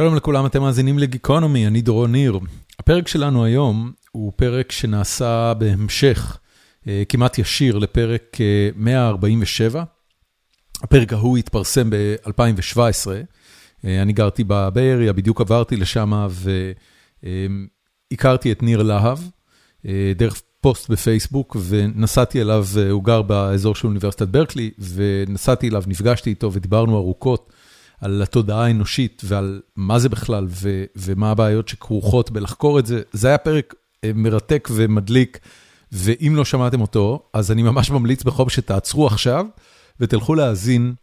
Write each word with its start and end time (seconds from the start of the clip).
שלום 0.00 0.14
לכולם, 0.14 0.46
אתם 0.46 0.62
מאזינים 0.62 0.98
לגיקונומי, 0.98 1.66
אני 1.66 1.80
דורון 1.80 2.12
ניר. 2.12 2.38
הפרק 2.78 3.08
שלנו 3.08 3.44
היום 3.44 3.92
הוא 4.12 4.32
פרק 4.36 4.72
שנעשה 4.72 5.54
בהמשך 5.54 6.38
כמעט 7.08 7.38
ישיר 7.38 7.78
לפרק 7.78 8.36
147. 8.76 9.84
הפרק 10.82 11.12
ההוא 11.12 11.38
התפרסם 11.38 11.90
ב-2017, 11.90 13.08
אני 13.84 14.12
גרתי 14.12 14.44
בבאריה, 14.44 15.12
בדיוק 15.12 15.40
עברתי 15.40 15.76
לשם 15.76 16.28
והכרתי 18.12 18.52
את 18.52 18.62
ניר 18.62 18.82
להב 18.82 19.18
דרך 20.16 20.42
פוסט 20.60 20.90
בפייסבוק 20.90 21.56
ונסעתי 21.68 22.40
אליו, 22.40 22.66
הוא 22.90 23.04
גר 23.04 23.22
באזור 23.22 23.74
של 23.74 23.86
אוניברסיטת 23.86 24.28
ברקלי, 24.28 24.70
ונסעתי 24.78 25.68
אליו, 25.68 25.82
נפגשתי 25.86 26.30
איתו 26.30 26.52
ודיברנו 26.52 26.96
ארוכות 26.96 27.52
על 28.00 28.22
התודעה 28.22 28.64
האנושית 28.64 29.22
ועל 29.24 29.60
מה 29.76 29.98
זה 29.98 30.08
בכלל 30.08 30.46
ומה 30.96 31.30
הבעיות 31.30 31.68
שכרוכות 31.68 32.30
בלחקור 32.30 32.78
את 32.78 32.86
זה. 32.86 33.02
זה 33.12 33.28
היה 33.28 33.38
פרק 33.38 33.74
מרתק 34.14 34.68
ומדליק, 34.72 35.38
ואם 35.92 36.32
לא 36.36 36.44
שמעתם 36.44 36.80
אותו, 36.80 37.22
אז 37.32 37.52
אני 37.52 37.62
ממש 37.62 37.90
ממליץ 37.90 38.22
בחום 38.22 38.48
שתעצרו 38.48 39.06
עכשיו 39.06 39.46
ותלכו 40.00 40.34
להאזין 40.34 40.94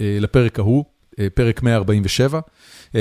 לפרק 0.00 0.58
ההוא, 0.58 0.84
פרק 1.34 1.62
147. 1.62 2.40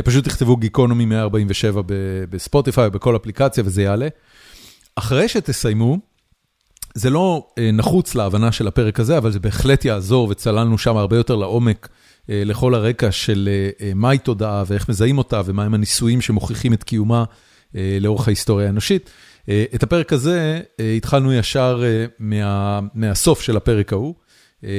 פשוט 0.05 0.25
תכתבו 0.25 0.57
גיקונומי 0.57 1.05
147 1.05 1.81
בספוטיפיי 2.29 2.89
בכל 2.89 3.15
אפליקציה 3.15 3.63
וזה 3.67 3.83
יעלה. 3.83 4.07
אחרי 4.95 5.27
שתסיימו, 5.27 5.97
זה 6.95 7.09
לא 7.09 7.47
נחוץ 7.73 8.15
להבנה 8.15 8.51
של 8.51 8.67
הפרק 8.67 8.99
הזה, 8.99 9.17
אבל 9.17 9.31
זה 9.31 9.39
בהחלט 9.39 9.85
יעזור 9.85 10.27
וצללנו 10.29 10.77
שם 10.77 10.97
הרבה 10.97 11.17
יותר 11.17 11.35
לעומק 11.35 11.89
לכל 12.29 12.75
הרקע 12.75 13.11
של 13.11 13.49
מהי 13.95 14.17
תודעה 14.17 14.63
ואיך 14.67 14.89
מזהים 14.89 15.17
אותה 15.17 15.41
ומהם 15.45 15.73
הניסויים 15.73 16.21
שמוכיחים 16.21 16.73
את 16.73 16.83
קיומה 16.83 17.23
לאורך 17.73 18.27
ההיסטוריה 18.27 18.67
האנושית. 18.67 19.09
את 19.49 19.83
הפרק 19.83 20.13
הזה 20.13 20.61
התחלנו 20.97 21.33
ישר 21.33 21.83
מהסוף 22.93 23.41
של 23.41 23.57
הפרק 23.57 23.93
ההוא. 23.93 24.15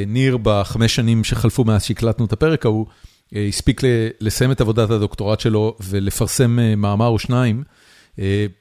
ניר 0.07 0.39
בחמש 0.43 0.95
שנים 0.95 1.25
שחלפו 1.25 1.65
מאז 1.65 1.85
שהקלטנו 1.85 2.25
את 2.25 2.33
הפרק 2.33 2.67
ההוא, 2.67 2.87
הספיק 3.49 3.81
לסיים 4.21 4.53
את 4.53 4.61
עבודת 4.61 4.91
הדוקטורט 4.91 5.41
שלו 5.41 5.77
ולפרסם 5.85 6.59
מאמר 6.77 7.07
או 7.07 7.19
שניים, 7.19 7.63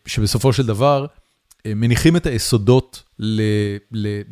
שבסופו 0.05 0.53
של 0.53 0.65
דבר 0.65 1.05
מניחים 1.65 2.15
את 2.15 2.25
היסודות 2.25 3.03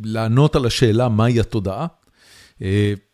לענות 0.04 0.56
על 0.56 0.66
השאלה 0.66 1.10
מהי 1.10 1.40
התודעה, 1.40 1.88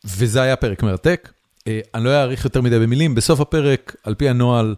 וזה 0.05 0.41
היה 0.41 0.55
פרק 0.55 0.83
מרתק. 0.83 1.29
אני 1.67 2.03
לא 2.03 2.21
אאריך 2.21 2.45
יותר 2.45 2.61
מדי 2.61 2.79
במילים, 2.79 3.15
בסוף 3.15 3.39
הפרק, 3.39 3.95
על 4.03 4.15
פי 4.15 4.29
הנוהל, 4.29 4.75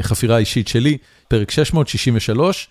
חפירה 0.00 0.38
אישית 0.38 0.68
שלי, 0.68 0.98
פרק 1.28 1.50
663, 1.50 2.68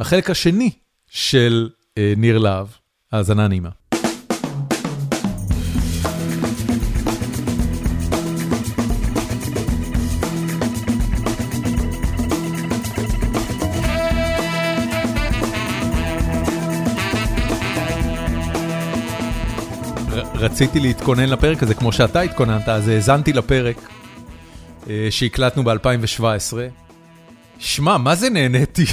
החלק 0.00 0.30
השני 0.30 0.70
של 1.10 1.68
ניר 2.16 2.38
להב, 2.38 2.66
האזנה 3.12 3.48
נעימה. 3.48 3.70
רציתי 20.44 20.80
להתכונן 20.80 21.28
לפרק 21.28 21.62
הזה 21.62 21.74
כמו 21.74 21.92
שאתה 21.92 22.20
התכוננת, 22.20 22.68
אז 22.68 22.88
האזנתי 22.88 23.32
לפרק 23.32 23.76
שהקלטנו 25.10 25.64
ב-2017. 25.64 26.56
שמע, 27.58 27.96
מה 27.96 28.14
זה 28.14 28.30
נהניתי? 28.30 28.84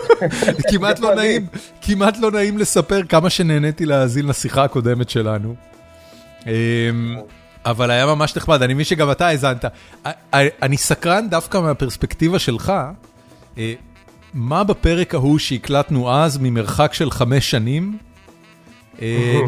כמעט 0.70 1.00
לא 1.00 1.14
נעים, 1.14 1.46
כמעט 1.82 2.18
לא 2.18 2.30
נעים 2.30 2.58
לספר 2.58 3.02
כמה 3.08 3.30
שנהניתי 3.30 3.86
להאזין 3.86 4.26
לשיחה 4.26 4.64
הקודמת 4.64 5.10
שלנו. 5.10 5.54
אבל 7.66 7.90
היה 7.90 8.06
ממש 8.06 8.36
נחמד, 8.36 8.62
אני 8.62 8.74
מבין 8.74 8.84
שגם 8.84 9.10
אתה 9.10 9.26
האזנת. 9.26 9.64
אני 10.34 10.76
סקרן 10.76 11.28
דווקא 11.30 11.58
מהפרספקטיבה 11.58 12.38
שלך, 12.38 12.72
מה 14.34 14.64
בפרק 14.64 15.14
ההוא 15.14 15.38
שהקלטנו 15.38 16.14
אז 16.14 16.38
ממרחק 16.38 16.94
של 16.94 17.10
חמש 17.10 17.50
שנים, 17.50 17.98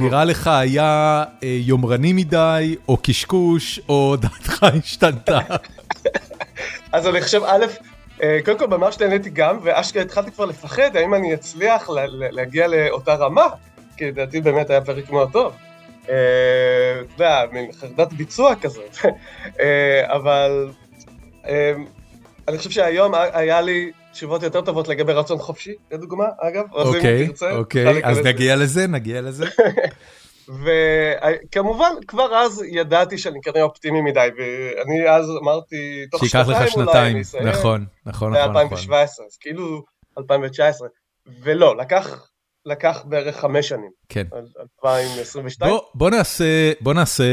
נראה 0.01 0.25
לך 0.25 0.47
היה 0.47 1.25
יומרני 1.43 2.12
מדי, 2.12 2.77
או 2.89 2.97
קשקוש, 3.03 3.81
או 3.89 4.17
דעתך 4.23 4.62
השתנתה? 4.62 5.39
אז 6.93 7.07
אני 7.07 7.21
חושב, 7.21 7.43
א', 7.45 7.65
קודם 8.45 8.59
כל 8.59 8.67
ממש 8.67 9.01
נהניתי 9.01 9.31
גם, 9.31 9.59
ואשכרה 9.62 10.03
התחלתי 10.03 10.31
כבר 10.31 10.45
לפחד, 10.45 10.97
האם 10.97 11.15
אני 11.15 11.35
אצליח 11.35 11.91
להגיע 12.31 12.67
לאותה 12.67 13.15
רמה, 13.15 13.47
כי 13.97 14.05
לדעתי 14.05 14.41
באמת 14.41 14.71
היה 14.71 14.81
פרק 14.81 15.11
מאוד 15.11 15.33
טוב. 15.33 15.53
אתה 16.03 16.12
יודע, 17.15 17.45
מין 17.53 17.73
חרדת 17.73 18.12
ביצוע 18.12 18.55
כזאת. 18.55 18.97
אבל 20.17 20.69
אני 22.49 22.59
חושב 22.59 22.71
שהיום 22.71 23.15
היה 23.15 23.61
לי 23.61 23.91
תשובות 24.16 24.43
יותר 24.43 24.60
טובות 24.60 24.88
לגבי 24.88 25.12
רצון 25.12 25.38
חופשי, 25.38 25.75
לדוגמה, 25.91 26.25
אגב. 26.38 26.65
אוקיי, 26.72 27.28
אוקיי, 27.53 28.04
אז 28.04 28.19
נגיע 28.19 28.56
לזה, 28.56 28.87
נגיע 28.87 29.21
לזה. 29.21 29.44
וכמובן, 30.62 31.93
כבר 32.09 32.34
אז 32.34 32.62
ידעתי 32.71 33.19
שאני 33.19 33.38
כנראה 33.43 33.62
אופטימי 33.62 34.00
מדי, 34.00 34.28
ואני 34.38 35.10
אז 35.10 35.31
אמרתי, 35.43 36.06
תוך 36.10 36.25
שנתיים 36.25 36.88
אולי 36.88 37.10
אני 37.10 37.22
אסיים. 37.22 37.47
נכון, 37.47 37.87
נכון, 38.06 38.32
נכון. 38.32 38.69
ב-2017, 38.69 38.93
אז 38.93 39.37
כאילו 39.41 39.82
2019. 40.19 40.88
ולא, 41.43 41.76
לקח, 41.76 42.28
לקח 42.66 43.03
בערך 43.05 43.37
חמש 43.37 43.69
שנים. 43.69 43.91
כן. 44.09 44.26
2022. 44.78 45.75
בוא 45.94 46.10
נעשה, 46.10 46.72
בוא 46.81 46.94
נעשה 46.94 47.25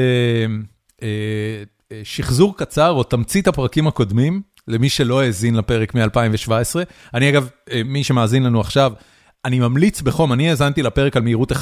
שחזור 2.04 2.58
קצר, 2.58 2.92
או 2.92 3.04
תמצית 3.04 3.48
הפרקים 3.48 3.88
הקודמים, 3.88 4.42
למי 4.68 4.90
שלא 4.90 5.22
האזין 5.22 5.56
לפרק 5.56 5.96
מ-2017. 5.96 6.52
אני 7.14 7.30
אגב, 7.30 7.50
מי 7.86 8.04
שמאזין 8.04 8.44
לנו 8.44 8.62
עכשיו, 8.62 8.94
אני 9.46 9.60
ממליץ 9.60 10.02
בחום, 10.02 10.34
אני 10.34 10.50
האזנתי 10.50 10.84
לפרק 10.84 11.18
על 11.18 11.24
מהירות 11.24 11.52
1.5, 11.52 11.58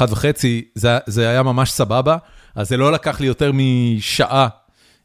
זה, 0.75 0.97
זה 1.05 1.29
היה 1.29 1.43
ממש 1.43 1.71
סבבה, 1.71 2.17
אז 2.55 2.69
זה 2.69 2.77
לא 2.77 2.91
לקח 2.91 3.19
לי 3.19 3.27
יותר 3.27 3.51
משעה 3.53 4.47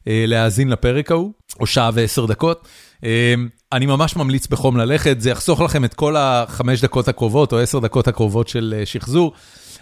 אה, 0.07 0.23
להאזין 0.27 0.69
לפרק 0.69 1.11
ההוא, 1.11 1.31
או 1.59 1.65
שעה 1.65 1.89
ועשר 1.93 2.25
דקות. 2.25 2.67
אה, 3.03 3.33
אני 3.73 3.85
ממש 3.85 4.15
ממליץ 4.15 4.47
בחום 4.47 4.77
ללכת, 4.77 5.21
זה 5.21 5.29
יחסוך 5.29 5.61
לכם 5.61 5.85
את 5.85 5.93
כל 5.93 6.15
החמש 6.17 6.81
דקות 6.81 7.07
הקרובות, 7.07 7.53
או 7.53 7.59
עשר 7.59 7.79
דקות 7.79 8.07
הקרובות 8.07 8.47
של 8.47 8.75
אה, 8.77 8.85
שחזור, 8.85 9.33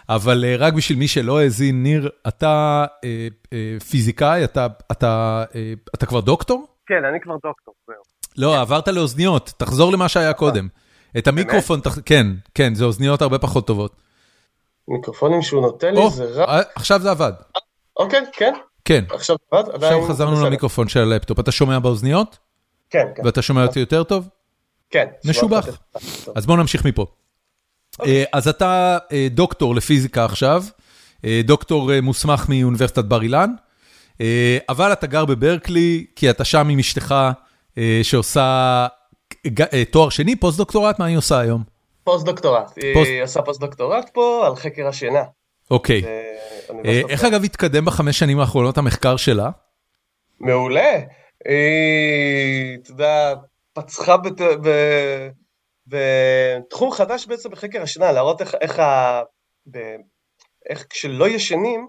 אבל 0.10 0.46
אה, 0.46 0.56
רק 0.58 0.74
בשביל 0.74 0.98
מי 0.98 1.08
שלא 1.08 1.40
האזין, 1.40 1.84
ניר, 1.84 2.10
אתה 2.28 2.86
אה, 3.04 3.28
אה, 3.54 3.80
פיזיקאי, 3.90 4.44
אתה, 4.44 4.68
אתה, 4.92 5.44
אה, 5.56 5.74
אתה 5.96 6.06
כבר 6.06 6.20
דוקטור? 6.20 6.75
כן, 6.88 7.06
אני 7.10 7.20
כבר 7.22 7.34
דוקטור, 7.44 7.74
זהו. 7.88 7.96
לא, 8.38 8.62
עברת 8.62 8.88
לאוזניות, 8.88 9.54
תחזור 9.58 9.92
למה 9.92 10.10
שהיה 10.10 10.34
קודם. 10.34 10.68
את 11.18 11.28
המיקרופון, 11.28 11.80
כן, 12.06 12.28
כן, 12.54 12.76
זה 12.76 12.86
אוזניות 12.86 13.22
הרבה 13.22 13.40
פחות 13.40 13.68
טובות. 13.68 13.96
מיקרופונים 14.88 15.42
שהוא 15.42 15.62
נותן 15.62 15.96
לי 15.96 16.10
זה 16.10 16.26
רע. 16.26 16.62
עכשיו 16.76 17.00
זה 17.02 17.12
עבד. 17.12 17.34
אוקיי, 17.98 18.22
כן. 18.34 18.54
כן. 18.86 19.04
עכשיו 19.10 19.36
עבד, 19.52 19.70
עכשיו 19.74 20.08
חזרנו 20.08 20.46
למיקרופון 20.46 20.88
של 20.88 21.00
הלפטופ. 21.00 21.40
אתה 21.40 21.52
שומע 21.52 21.80
באוזניות? 21.80 22.38
כן, 22.90 23.08
כן. 23.16 23.26
ואתה 23.26 23.42
שומע 23.42 23.66
אותי 23.66 23.80
יותר 23.80 24.04
טוב? 24.04 24.30
כן. 24.90 25.06
משובח. 25.26 25.68
אז 26.36 26.46
בוא 26.46 26.58
נמשיך 26.58 26.86
מפה. 26.86 27.06
אז 28.34 28.48
אתה 28.48 28.98
דוקטור 29.32 29.76
לפיזיקה 29.76 30.26
עכשיו, 30.26 30.64
דוקטור 31.44 32.02
מוסמך 32.02 32.46
מאוניברסיטת 32.50 33.06
בר 33.06 33.22
אילן, 33.22 33.50
אבל 34.70 34.94
אתה 34.94 35.08
גר 35.08 35.26
בברקלי, 35.26 36.06
כי 36.16 36.30
אתה 36.30 36.46
שם 36.46 36.70
עם 36.70 36.80
אשתך 36.80 37.16
שעושה 38.04 38.88
תואר 39.92 40.10
שני, 40.10 40.36
פוסט 40.36 40.58
דוקטורט, 40.58 41.00
מה 41.00 41.06
היא 41.06 41.18
עושה 41.18 41.40
היום? 41.40 41.64
פוסט 42.04 42.26
דוקטורט, 42.26 42.78
היא 42.78 43.24
עושה 43.24 43.42
פוסט 43.42 43.60
דוקטורט 43.60 44.10
פה 44.14 44.44
על 44.48 44.56
חקר 44.56 44.88
השינה. 44.88 45.24
אוקיי. 45.72 46.04
איך 47.10 47.24
אגב 47.24 47.44
התקדם 47.44 47.86
בחמש 47.86 48.20
שנים 48.20 48.40
האחרונות 48.40 48.78
המחקר 48.78 49.18
שלה? 49.18 49.50
מעולה. 50.40 50.94
היא, 51.46 52.78
אתה 52.82 52.92
יודע, 52.92 53.34
פצחה 53.74 54.16
בתחום 55.88 56.92
חדש 56.92 57.26
בעצם 57.28 57.50
בחקר 57.50 57.82
השינה, 57.82 58.12
להראות 58.12 58.42
איך, 58.42 58.56
איך 60.70 60.86
כשלא 60.90 61.30
ישנים, 61.30 61.88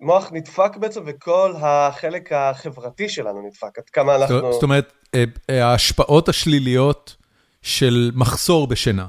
המוח 0.00 0.32
נדפק 0.32 0.76
בעצם 0.76 1.00
וכל 1.06 1.54
החלק 1.60 2.32
החברתי 2.32 3.08
שלנו 3.08 3.42
נדפק, 3.46 3.78
עד 3.78 3.84
כמה 3.92 4.16
אנחנו... 4.16 4.52
זאת 4.52 4.62
אומרת, 4.62 4.92
ההשפעות 5.48 6.28
השליליות 6.28 7.16
של 7.62 8.10
מחסור 8.14 8.66
בשינה. 8.66 9.06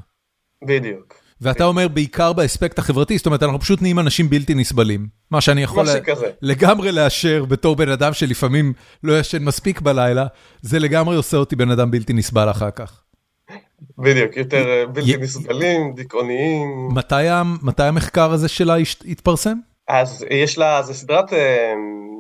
בדיוק. 0.68 1.22
ואתה 1.42 1.64
אומר 1.64 1.88
בעיקר 1.88 2.34
באספקט 2.34 2.80
החברתי, 2.80 3.18
זאת 3.18 3.26
אומרת, 3.26 3.44
אנחנו 3.44 3.60
פשוט 3.60 3.82
נהיים 3.82 4.00
אנשים 4.00 4.30
בלתי 4.30 4.54
נסבלים. 4.54 5.08
מה 5.32 5.42
שאני 5.42 5.64
יכול 5.64 5.86
לגמרי 6.42 6.92
לאשר 6.92 7.46
בתור 7.46 7.76
בן 7.76 7.90
אדם 7.90 8.14
שלפעמים 8.14 8.74
לא 9.04 9.20
ישן 9.20 9.44
מספיק 9.44 9.82
בלילה, 9.82 10.28
זה 10.62 10.80
לגמרי 10.80 11.16
עושה 11.16 11.38
אותי 11.38 11.56
בן 11.56 11.72
אדם 11.72 11.92
בלתי 11.92 12.14
נסבל 12.14 12.52
אחר 12.52 12.72
כך. 12.72 13.02
בדיוק, 13.98 14.38
יותר 14.38 14.68
אה, 14.68 14.86
בלתי 14.86 15.18
נסבלים, 15.18 15.94
דיכאוניים. 15.96 16.90
מתי 17.62 17.84
המחקר 17.84 18.32
הזה 18.32 18.48
שלה 18.48 18.76
התפרסם? 19.06 19.58
אז 19.88 20.26
יש 20.30 20.58
לה, 20.58 20.82
זה 20.82 20.94
סדרת 20.94 21.34
אה, 21.34 21.74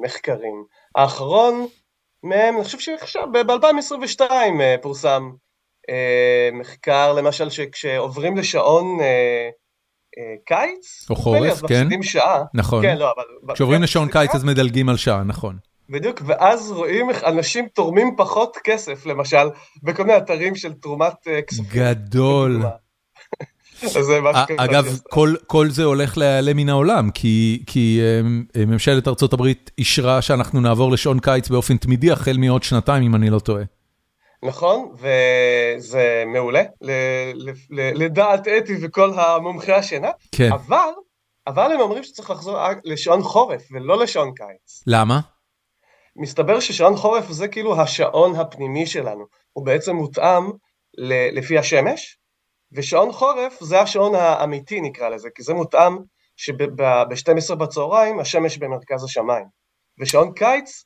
מחקרים. 0.04 0.63
האחרון 0.96 1.68
מהם, 2.24 2.56
אני 2.56 2.63
חושב 2.63 2.80
שעכשיו, 2.80 3.28
ב-2022 3.31 4.22
אה, 4.62 4.75
פורסם 4.81 5.31
מחקר, 6.54 7.13
למשל, 7.13 7.50
שכשעוברים 7.50 8.38
לשעון 8.38 9.00
קיץ, 10.46 11.10
או 11.10 11.16
חורף, 11.16 11.52
אז 11.52 11.62
כן. 11.62 11.66
מפסידים 11.66 12.04
שעה. 12.04 12.44
נכון. 12.54 12.81
כן, 12.81 12.98
לא, 12.98 13.13
אבל... 13.16 13.56
כשעוברים 13.56 13.81
לשעון 13.81 14.07
קיץ 14.12 14.36
אז 14.36 14.44
מדלגים 14.44 14.90
על 14.90 14.98
שעה, 14.98 15.24
נכון. 15.24 15.57
בדיוק, 15.90 16.22
ואז 16.25 16.72
רואים 16.72 17.10
איך 17.10 17.24
אנשים 17.24 17.68
תורמים 17.68 18.16
פחות 18.18 18.57
כסף, 18.64 19.06
למשל, 19.06 19.50
בכל 19.84 20.04
מיני 20.04 20.18
אתרים 20.18 20.56
של 20.56 20.74
תרומת 20.74 21.14
כספים. 21.48 21.66
גדול. 21.72 22.52
זה 22.52 22.57
מה 22.57 22.64
שקרה. 22.64 22.91
אגב, 24.57 25.00
כל, 25.10 25.33
כל 25.48 25.69
זה 25.69 25.83
הולך 25.83 26.18
להיעלם 26.18 26.57
מן 26.57 26.69
העולם, 26.69 27.12
כי, 27.12 27.63
כי 27.68 28.01
ממשלת 28.68 29.07
ארצות 29.07 29.33
הברית 29.33 29.72
אישרה 29.78 30.22
שאנחנו 30.22 30.62
נעבור 30.62 30.92
לשעון 30.92 31.19
קיץ 31.19 31.50
באופן 31.50 31.78
תמידי 31.78 32.12
החל 32.12 32.38
מעוד 32.38 32.63
שנתיים, 32.63 33.04
אם 33.04 33.16
אני 33.16 33.30
לא 33.30 33.39
טועה. 33.39 33.63
נכון, 34.44 34.92
וזה 34.95 36.24
מעולה, 36.28 36.63
לדעת 37.72 38.48
אתי 38.48 38.74
וכל 38.81 39.12
המומחי 39.16 39.72
השינה, 39.72 40.10
כן. 40.31 40.50
אבל, 40.51 40.89
אבל 41.48 41.72
הם 41.72 41.80
אומרים 41.80 42.04
שצריך 42.04 42.30
לחזור 42.30 42.57
לשעון 42.83 43.24
חורף 43.24 43.62
ולא 43.72 44.04
לשעון 44.04 44.31
קיץ. 44.36 44.83
למה? 44.88 45.19
מסתבר 46.16 46.60
ששעון 46.60 46.95
חורף 46.95 47.31
זה 47.31 47.48
כאילו 47.48 47.81
השעון 47.81 48.36
הפנימי 48.36 48.86
שלנו, 48.86 49.25
הוא 49.54 49.66
בעצם 49.66 49.95
מותאם 49.95 50.44
לפי 51.33 51.57
השמש, 51.57 52.18
ושעון 52.71 53.12
חורף 53.12 53.57
זה 53.62 53.81
השעון 53.81 54.15
האמיתי 54.15 54.81
נקרא 54.81 55.09
לזה, 55.09 55.29
כי 55.35 55.44
זה 55.44 55.53
מותאם 55.53 55.97
שב-12 56.35 57.56
בצהריים 57.56 58.19
השמש 58.19 58.57
במרכז 58.57 59.03
השמיים, 59.03 59.45
ושעון 60.00 60.31
קיץ 60.33 60.85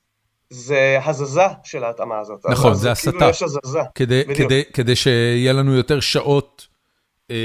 זה 0.49 0.99
הזזה 1.05 1.47
של 1.63 1.83
ההתאמה 1.83 2.19
הזאת. 2.19 2.45
נכון, 2.49 2.73
זה 2.73 2.91
הסתה. 2.91 3.11
כאילו 3.11 3.29
יש 3.29 3.43
הזזה. 3.43 3.79
כדי, 3.95 4.23
כדי, 4.37 4.63
כדי 4.73 4.95
שיהיה 4.95 5.53
לנו 5.53 5.75
יותר 5.75 5.99
שעות 5.99 6.67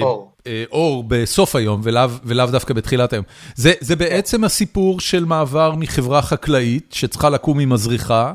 אור. 0.01 0.33
אה, 0.47 0.65
אור 0.73 1.05
בסוף 1.09 1.57
היום 1.57 1.81
ולאו, 1.85 2.11
ולאו 2.25 2.47
דווקא 2.47 2.75
בתחילת 2.75 3.13
היום. 3.13 3.25
זה, 3.55 3.73
זה 3.81 3.97
בעצם 3.97 4.45
הסיפור 4.45 5.01
של 5.01 5.25
מעבר 5.25 5.75
מחברה 5.75 6.23
חקלאית 6.23 6.93
שצריכה 6.93 7.31
לקום 7.31 7.59
עם 7.61 7.73
מזריחה, 7.73 8.33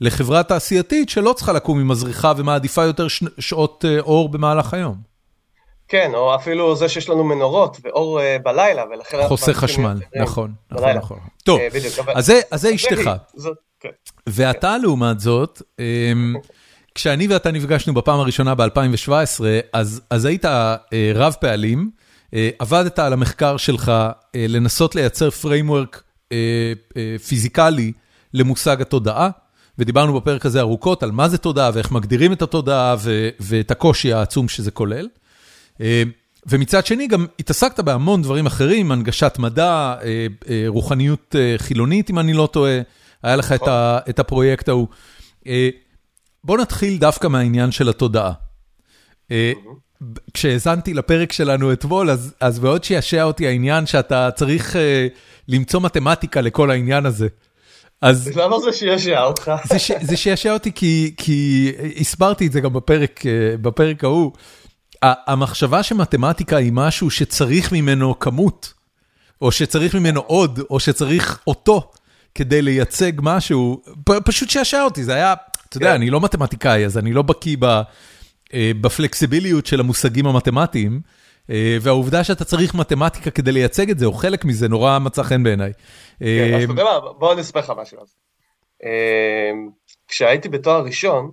לחברה 0.00 0.42
תעשייתית 0.42 1.08
שלא 1.08 1.32
צריכה 1.32 1.52
לקום 1.52 1.80
עם 1.80 1.88
מזריחה 1.88 2.32
ומעדיפה 2.36 2.84
יותר 2.84 3.08
ש... 3.08 3.22
שעות 3.38 3.84
אה, 3.88 4.00
אור 4.00 4.28
במהלך 4.28 4.74
היום. 4.74 5.13
כן, 5.94 6.14
או 6.14 6.34
אפילו 6.34 6.76
זה 6.76 6.88
שיש 6.88 7.08
לנו 7.08 7.24
מנורות 7.24 7.76
ואור 7.84 8.20
uh, 8.20 8.22
בלילה, 8.42 8.84
ולכן... 8.90 9.18
חוסך 9.28 9.56
חשמל, 9.56 10.00
נכון, 10.16 10.52
נכון, 10.70 10.90
נכון. 10.90 11.18
טוב, 11.44 11.60
אבל... 12.04 12.12
אז 12.16 12.32
זה, 12.54 12.74
אשתך. 12.74 13.10
כן. 13.80 13.88
ואתה, 14.26 14.78
לעומת 14.78 15.20
זאת, 15.20 15.62
um, 15.80 16.38
כשאני 16.94 17.26
ואתה 17.26 17.50
נפגשנו 17.50 17.94
בפעם 17.94 18.20
הראשונה 18.20 18.54
ב-2017, 18.54 19.10
אז, 19.72 20.00
אז 20.10 20.24
היית 20.24 20.44
uh, 20.44 20.48
רב 21.14 21.36
פעלים, 21.40 21.90
עבדת 22.58 22.98
על 22.98 23.12
המחקר 23.12 23.56
שלך 23.56 23.92
לנסות 24.34 24.94
לייצר 24.94 25.28
framework 25.42 25.98
פיזיקלי 27.28 27.92
למושג 28.34 28.80
התודעה, 28.80 29.30
ודיברנו 29.78 30.20
בפרק 30.20 30.46
הזה 30.46 30.60
ארוכות 30.60 31.02
על 31.02 31.10
מה 31.10 31.28
זה 31.28 31.38
תודעה 31.38 31.70
ואיך 31.74 31.92
מגדירים 31.92 32.32
את 32.32 32.42
התודעה 32.42 32.96
ואת 33.40 33.70
הקושי 33.70 34.12
העצום 34.12 34.48
שזה 34.48 34.70
כולל. 34.70 35.08
ומצד 36.46 36.86
שני 36.86 37.06
גם 37.06 37.26
התעסקת 37.38 37.80
בהמון 37.80 38.22
דברים 38.22 38.46
אחרים, 38.46 38.92
הנגשת 38.92 39.36
מדע, 39.38 39.94
רוחניות 40.66 41.34
חילונית 41.56 42.10
אם 42.10 42.18
אני 42.18 42.32
לא 42.32 42.48
טועה, 42.52 42.80
היה 43.22 43.36
לך 43.36 43.54
את 44.08 44.18
הפרויקט 44.18 44.68
ההוא. 44.68 44.86
בוא 46.44 46.58
נתחיל 46.58 46.98
דווקא 46.98 47.28
מהעניין 47.28 47.70
של 47.70 47.88
התודעה. 47.88 48.32
כשהאזנתי 50.34 50.94
לפרק 50.94 51.32
שלנו 51.32 51.72
אתמול, 51.72 52.10
אז, 52.10 52.34
אז 52.40 52.58
מאוד 52.58 52.84
שישע 52.84 53.22
אותי 53.22 53.46
העניין 53.46 53.86
שאתה 53.86 54.30
צריך 54.34 54.76
uh, 54.76 54.78
למצוא 55.48 55.80
מתמטיקה 55.80 56.40
לכל 56.40 56.70
העניין 56.70 57.06
הזה. 57.06 57.28
אז... 58.00 58.30
למה 58.36 58.60
זה 58.60 58.72
שישע 58.72 59.22
אותך? 59.22 59.52
זה, 59.64 59.78
ש, 59.78 59.90
זה 60.02 60.16
שישע 60.16 60.52
אותי 60.52 60.72
כי, 60.72 61.14
כי 61.16 61.72
הסברתי 62.00 62.46
את 62.46 62.52
זה 62.52 62.60
גם 62.60 62.72
בפרק, 62.72 63.20
uh, 63.20 63.58
בפרק 63.62 64.04
ההוא. 64.04 64.32
המחשבה 65.26 65.82
שמתמטיקה 65.82 66.56
היא 66.56 66.72
משהו 66.72 67.10
שצריך 67.10 67.72
ממנו 67.72 68.18
כמות, 68.18 68.72
או 69.42 69.52
שצריך 69.52 69.94
ממנו 69.94 70.20
עוד, 70.20 70.60
או 70.70 70.80
שצריך 70.80 71.40
אותו 71.46 71.90
כדי 72.34 72.62
לייצג 72.62 73.12
משהו, 73.22 73.82
פשוט 74.24 74.50
שעשע 74.50 74.82
אותי, 74.82 75.04
זה 75.04 75.14
היה, 75.14 75.34
אתה 75.68 75.76
יודע, 75.76 75.86
כן. 75.86 75.94
אני 75.94 76.10
לא 76.10 76.20
מתמטיקאי, 76.20 76.86
אז 76.86 76.98
אני 76.98 77.12
לא 77.12 77.22
בקיא 77.22 77.56
בפלקסיביליות 78.54 79.66
של 79.66 79.80
המושגים 79.80 80.26
המתמטיים, 80.26 81.00
והעובדה 81.80 82.24
שאתה 82.24 82.44
צריך 82.44 82.74
מתמטיקה 82.74 83.30
כדי 83.30 83.52
לייצג 83.52 83.90
את 83.90 83.98
זה, 83.98 84.06
או 84.06 84.12
חלק 84.12 84.44
מזה, 84.44 84.68
נורא 84.68 84.98
מצא 84.98 85.22
חן 85.22 85.42
בעיניי. 85.42 85.72
כן, 86.18 86.54
אז 86.56 86.62
אתה 86.62 86.72
יודע 86.72 86.84
מה, 86.84 87.00
בוא 87.18 87.32
אני 87.32 87.40
אספר 87.40 87.60
לך 87.60 87.72
משהו. 87.82 87.98
כשהייתי 90.08 90.48
בתואר 90.48 90.84
ראשון, 90.84 91.30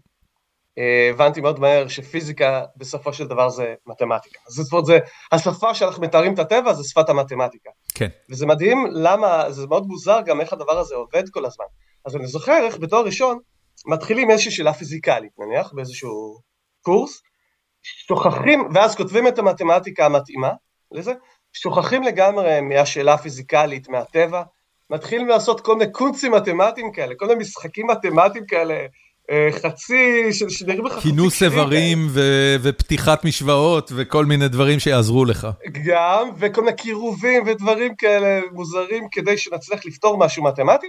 הבנתי 1.09 1.41
מאוד 1.41 1.59
מהר 1.59 1.87
שפיזיקה 1.87 2.63
בסופו 2.77 3.13
של 3.13 3.27
דבר 3.27 3.49
זה 3.49 3.73
מתמטיקה. 3.87 4.39
זאת 4.47 4.71
אומרת, 4.71 4.85
זה 4.85 4.99
השפה 5.31 5.73
שאנחנו 5.73 6.03
מתארים 6.03 6.33
את 6.33 6.39
הטבע 6.39 6.73
זה 6.73 6.83
שפת 6.83 7.09
המתמטיקה. 7.09 7.69
כן. 7.95 8.07
וזה 8.29 8.45
מדהים 8.45 8.85
למה, 8.91 9.51
זה 9.51 9.67
מאוד 9.67 9.87
מוזר 9.87 10.21
גם 10.25 10.41
איך 10.41 10.53
הדבר 10.53 10.79
הזה 10.79 10.95
עובד 10.95 11.29
כל 11.29 11.45
הזמן. 11.45 11.65
אז 12.05 12.15
אני 12.15 12.27
זוכר 12.27 12.65
איך 12.65 12.77
בתואר 12.77 13.05
ראשון 13.05 13.39
מתחילים 13.85 14.31
איזושהי 14.31 14.51
שאלה 14.51 14.73
פיזיקלית, 14.73 15.31
נניח, 15.39 15.73
באיזשהו 15.73 16.39
קורס, 16.81 17.21
שוכחים, 18.07 18.69
ואז 18.73 18.95
כותבים 18.95 19.27
את 19.27 19.39
המתמטיקה 19.39 20.05
המתאימה 20.05 20.51
לזה, 20.91 21.13
שוכחים 21.53 22.03
לגמרי 22.03 22.61
מהשאלה 22.61 23.13
הפיזיקלית, 23.13 23.89
מהטבע, 23.89 24.43
מתחילים 24.89 25.27
לעשות 25.27 25.61
כל 25.61 25.75
מיני 25.75 25.91
קונצים 25.91 26.31
מתמטיים 26.31 26.91
כאלה, 26.91 27.15
כל 27.15 27.27
מיני 27.27 27.39
משחקים 27.39 27.87
מתמטיים 27.87 28.45
כאלה, 28.45 28.85
חצי, 29.51 30.33
שנראים 30.49 30.85
לך 30.85 30.93
חצי 30.93 31.01
כינוס 31.01 31.43
איברים 31.43 32.07
ופתיחת 32.61 33.25
משוואות 33.25 33.91
וכל 33.95 34.25
מיני 34.25 34.47
דברים 34.47 34.79
שיעזרו 34.79 35.25
לך. 35.25 35.47
גם, 35.85 36.29
וכל 36.37 36.61
מיני 36.61 36.77
קירובים 36.77 37.43
ודברים 37.47 37.95
כאלה 37.95 38.41
מוזרים 38.51 39.07
כדי 39.11 39.37
שנצליח 39.37 39.85
לפתור 39.85 40.17
משהו 40.17 40.43
מתמטי. 40.43 40.87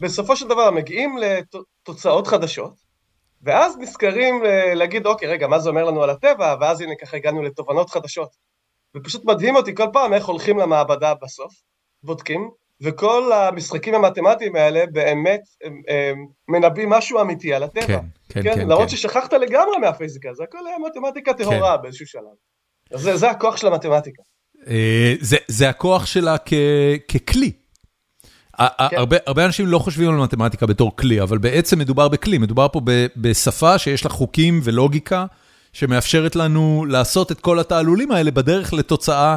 בסופו 0.00 0.36
של 0.36 0.48
דבר 0.48 0.70
מגיעים 0.70 1.16
לתוצאות 1.18 2.26
חדשות, 2.26 2.72
ואז 3.42 3.76
נזכרים 3.78 4.42
להגיד, 4.74 5.06
אוקיי, 5.06 5.28
רגע, 5.28 5.46
מה 5.46 5.58
זה 5.58 5.68
אומר 5.68 5.84
לנו 5.84 6.02
על 6.02 6.10
הטבע, 6.10 6.56
ואז 6.60 6.80
הנה 6.80 6.94
ככה 7.00 7.16
הגענו 7.16 7.42
לתובנות 7.42 7.90
חדשות. 7.90 8.28
ופשוט 8.96 9.24
מדהים 9.24 9.56
אותי 9.56 9.74
כל 9.74 9.86
פעם 9.92 10.14
איך 10.14 10.26
הולכים 10.26 10.58
למעבדה 10.58 11.14
בסוף, 11.22 11.52
בודקים, 12.02 12.50
וכל 12.82 13.32
המשחקים 13.32 13.94
המתמטיים 13.94 14.56
האלה 14.56 14.84
באמת 14.92 15.40
הם, 15.64 15.82
הם 15.88 16.26
מנבאים 16.48 16.90
משהו 16.90 17.20
אמיתי 17.20 17.54
על 17.54 17.62
הטבע. 17.62 17.86
כן, 17.86 17.98
כן, 18.28 18.42
כן. 18.42 18.54
כן 18.54 18.58
למרות 18.58 18.80
כן. 18.80 18.88
ששכחת 18.88 19.32
לגמרי 19.32 19.78
מהפיזיקה, 19.80 20.34
זה 20.34 20.42
הכל 20.42 20.58
היה 20.66 20.76
מתמטיקה 20.78 21.34
טהורה 21.34 21.76
כן. 21.76 21.82
באיזשהו 21.82 22.06
שלב. 22.06 22.22
זה, 22.94 23.16
זה 23.16 23.30
הכוח 23.30 23.56
של 23.56 23.66
המתמטיקה. 23.66 24.22
אה, 24.68 25.14
זה, 25.20 25.36
זה 25.48 25.68
הכוח 25.68 26.06
שלה 26.06 26.36
כ, 26.44 26.52
ככלי. 27.08 27.52
כן. 28.56 28.96
הרבה, 28.96 29.16
הרבה 29.26 29.46
אנשים 29.46 29.66
לא 29.66 29.78
חושבים 29.78 30.08
על 30.08 30.16
מתמטיקה 30.16 30.66
בתור 30.66 30.96
כלי, 30.96 31.22
אבל 31.22 31.38
בעצם 31.38 31.78
מדובר 31.78 32.08
בכלי, 32.08 32.38
מדובר 32.38 32.68
פה 32.72 32.80
ב, 32.84 33.06
בשפה 33.16 33.78
שיש 33.78 34.04
לה 34.04 34.10
חוקים 34.10 34.60
ולוגיקה, 34.64 35.26
שמאפשרת 35.72 36.36
לנו 36.36 36.84
לעשות 36.88 37.32
את 37.32 37.40
כל 37.40 37.60
התעלולים 37.60 38.12
האלה 38.12 38.30
בדרך 38.30 38.72
לתוצאה 38.72 39.36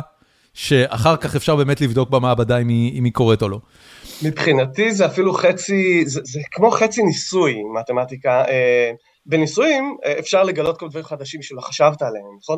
שאחר 0.54 1.18
כך 1.18 1.36
אפשר 1.36 1.56
באמת 1.56 1.82
לבדוק 1.82 2.10
במעבדה 2.10 2.58
אם 2.58 2.68
היא, 2.68 3.00
אם 3.00 3.04
היא 3.04 3.14
קורית 3.14 3.42
או 3.42 3.50
לא. 3.50 3.60
מבחינתי 4.24 4.92
זה 4.92 5.06
אפילו 5.06 5.34
חצי, 5.34 6.06
זה, 6.06 6.22
זה 6.24 6.40
כמו 6.52 6.72
חצי 6.72 7.04
ניסוי, 7.04 7.56
מתמטיקה. 7.80 8.46
אה, 8.48 8.92
בניסויים 9.26 9.98
אה, 10.06 10.20
אפשר 10.20 10.44
לגלות 10.44 10.80
כל 10.80 10.90
דברים 10.90 11.06
חדשים 11.06 11.42
שלא 11.42 11.62
חשבת 11.62 12.02
עליהם, 12.02 12.38
נכון? 12.42 12.58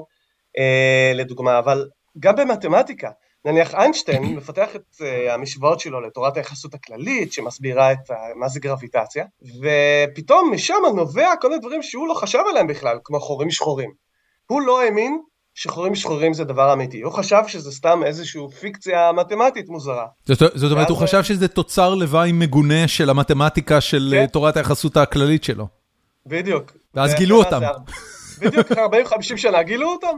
אה, 0.57 1.11
לדוגמה, 1.15 1.59
אבל 1.59 1.87
גם 2.19 2.35
במתמטיקה, 2.35 3.09
נניח 3.45 3.75
איינשטיין 3.75 4.23
מפתח 4.37 4.75
את 4.75 4.81
uh, 5.01 5.31
המשוואות 5.31 5.79
שלו 5.79 6.01
לתורת 6.01 6.37
היחסות 6.37 6.73
הכללית 6.73 7.33
שמסבירה 7.33 7.91
את 7.91 8.11
uh, 8.11 8.13
מה 8.35 8.47
זה 8.47 8.59
גרביטציה 8.59 9.25
ופתאום 9.61 10.53
משם 10.53 10.73
נובע 10.95 11.29
כל 11.41 11.49
מיני 11.49 11.61
דברים 11.61 11.83
שהוא 11.83 12.07
לא 12.07 12.13
חשב 12.13 12.39
עליהם 12.49 12.67
בכלל 12.67 12.97
כמו 13.03 13.19
חורים 13.19 13.51
שחורים. 13.51 13.91
הוא 14.47 14.61
לא 14.61 14.81
האמין 14.81 15.21
שחורים 15.55 15.95
שחורים 15.95 16.33
זה 16.33 16.43
דבר 16.43 16.73
אמיתי, 16.73 17.01
הוא 17.01 17.13
חשב 17.13 17.41
שזה 17.47 17.71
סתם 17.71 18.01
איזושהי 18.05 18.41
פיקציה 18.59 19.11
מתמטית 19.11 19.69
מוזרה. 19.69 20.05
זאת, 20.25 20.71
אומרת, 20.71 20.89
הוא 20.89 20.97
חשב 20.97 21.23
שזה 21.23 21.47
תוצר 21.47 21.95
לוואי 21.95 22.31
מגונה 22.31 22.87
של 22.87 23.09
המתמטיקה 23.09 23.81
של 23.81 24.13
כן? 24.15 24.25
תורת 24.25 24.57
היחסות 24.57 24.97
הכללית 24.97 25.43
שלו. 25.43 25.67
בדיוק. 26.25 26.71
ואז 26.93 27.13
גילו 27.13 27.37
אותם. 27.37 27.61
בדיוק, 28.39 28.71
אחרי 28.71 29.03
40-50 29.03 29.37
שנה 29.37 29.63
גילו 29.63 29.91
אותם. 29.91 30.17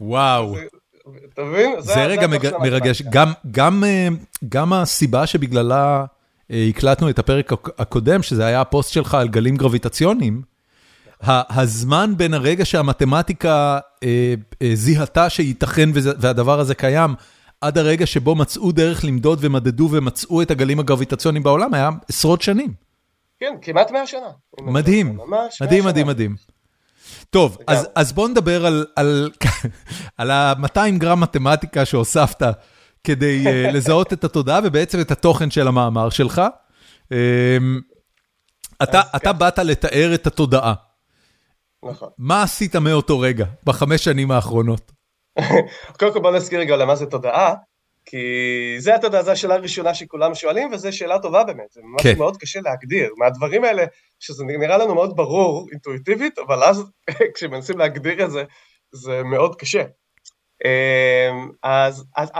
וואו. 0.00 0.56
אתה 1.34 1.42
מבין? 1.42 1.74
זה, 1.78 2.04
רגע. 2.04 2.26
מרגש. 2.60 3.02
גם, 3.50 3.84
אה, 3.84 4.08
גם 4.48 4.72
הסיבה 4.72 5.26
שבגללה 5.26 6.04
אה, 6.50 6.66
הקלטנו 6.68 7.10
את 7.10 7.18
הפרק 7.18 7.52
הקודם, 7.78 8.22
שזה 8.22 8.46
היה 8.46 8.60
הפוסט 8.60 8.92
שלך 8.92 9.14
על 9.14 9.28
גלים 9.28 9.56
גרביטציוניים, 9.56 10.42
הזמן 11.26 12.14
בין 12.16 12.34
הרגע 12.34 12.64
שהמתמטיקה 12.64 13.78
אה, 14.02 14.34
אה, 14.62 14.70
זיהתה 14.74 15.30
שייתכן 15.30 15.90
והדבר 15.94 16.60
הזה 16.60 16.74
קיים, 16.74 17.14
עד 17.60 17.78
הרגע 17.78 18.06
שבו 18.06 18.34
מצאו 18.34 18.72
דרך 18.72 19.04
למדוד 19.04 19.38
ומדדו 19.42 19.88
ומצאו 19.92 20.42
את 20.42 20.50
הגלים 20.50 20.80
הגרביטציוניים 20.80 21.42
בעולם, 21.42 21.74
היה 21.74 21.90
עשרות 22.08 22.42
שנים. 22.42 22.72
כן, 23.40 23.54
כמעט 23.62 23.90
100 23.90 24.06
שנה. 24.06 24.20
מדהים, 24.60 25.18
מדהים, 25.60 25.84
מדהים, 25.84 26.06
מדהים. 26.06 26.36
טוב, 27.30 27.58
אז, 27.66 27.88
אז 27.94 28.12
בוא 28.12 28.28
נדבר 28.28 28.66
על, 28.66 28.86
על, 28.96 29.30
על 30.18 30.30
ה-200 30.30 30.98
גרם 30.98 31.20
מתמטיקה 31.20 31.84
שהוספת 31.84 32.42
כדי 33.04 33.44
uh, 33.44 33.72
לזהות 33.74 34.12
את 34.12 34.24
התודעה 34.24 34.60
ובעצם 34.64 35.00
את 35.00 35.10
התוכן 35.10 35.50
של 35.50 35.68
המאמר 35.68 36.10
שלך. 36.10 36.42
Um, 37.04 37.14
אתה, 38.82 39.00
אתה 39.16 39.32
באת 39.32 39.58
לתאר 39.58 40.14
את 40.14 40.26
התודעה. 40.26 40.74
נכון. 41.90 42.08
מה 42.18 42.42
עשית 42.42 42.76
מאותו 42.76 43.20
רגע, 43.20 43.44
בחמש 43.64 44.04
שנים 44.04 44.30
האחרונות? 44.30 44.92
קודם 45.98 46.12
כל 46.12 46.20
בוא 46.20 46.30
נזכיר 46.30 46.60
רגע 46.60 46.76
למה 46.76 46.96
זה 46.96 47.06
תודעה, 47.06 47.54
כי 48.04 48.16
זה, 48.78 48.94
אתה 48.94 49.06
יודע, 49.06 49.22
זו 49.22 49.30
השאלה 49.30 49.54
הראשונה 49.54 49.94
שכולם 49.94 50.34
שואלים, 50.34 50.72
וזו 50.72 50.96
שאלה 50.96 51.18
טובה 51.18 51.44
באמת, 51.44 51.72
זה 51.72 51.80
ממש 51.84 52.02
כן. 52.02 52.18
מאוד 52.18 52.36
קשה 52.36 52.60
להגדיר. 52.60 53.10
מהדברים 53.18 53.64
האלה, 53.64 53.84
שזה 54.20 54.44
נראה 54.44 54.78
לנו 54.78 54.94
מאוד 54.94 55.16
ברור, 55.16 55.66
אינטואיטיבית, 55.72 56.38
אבל 56.38 56.62
אז 56.62 56.84
כשמנסים 57.34 57.78
להגדיר 57.78 58.24
את 58.24 58.30
זה, 58.30 58.44
זה 58.92 59.22
מאוד 59.22 59.56
קשה. 59.56 59.82
אמ, 60.64 61.50
אז, 61.62 62.04
אז 62.16 62.30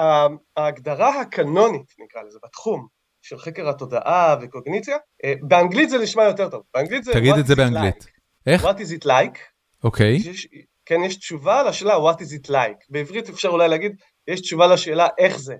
ההגדרה 0.56 1.20
הקנונית, 1.20 1.92
נקרא 2.04 2.22
לזה, 2.22 2.38
בתחום 2.44 2.86
של 3.22 3.38
חקר 3.38 3.68
התודעה 3.68 4.36
וקוגניציה, 4.42 4.96
אה, 5.24 5.34
באנגלית 5.42 5.90
זה 5.90 5.98
נשמע 5.98 6.24
יותר 6.24 6.48
טוב. 6.48 6.62
באנגלית 6.74 7.04
זה... 7.04 7.12
תגיד 7.12 7.34
את 7.38 7.46
זה 7.46 7.56
באנגלית. 7.56 8.11
איך? 8.46 8.64
What 8.64 8.78
is 8.78 9.02
it 9.02 9.06
like? 9.06 9.38
אוקיי. 9.84 10.18
Okay. 10.18 10.56
כן, 10.86 11.00
יש 11.06 11.16
תשובה 11.16 11.62
לשאלה 11.62 11.94
what 11.96 12.16
is 12.16 12.46
it 12.46 12.50
like. 12.50 12.86
בעברית 12.90 13.28
אפשר 13.28 13.48
אולי 13.48 13.68
להגיד, 13.68 13.92
יש 14.28 14.40
תשובה 14.40 14.66
לשאלה 14.66 15.08
איך 15.18 15.38
זה. 15.38 15.54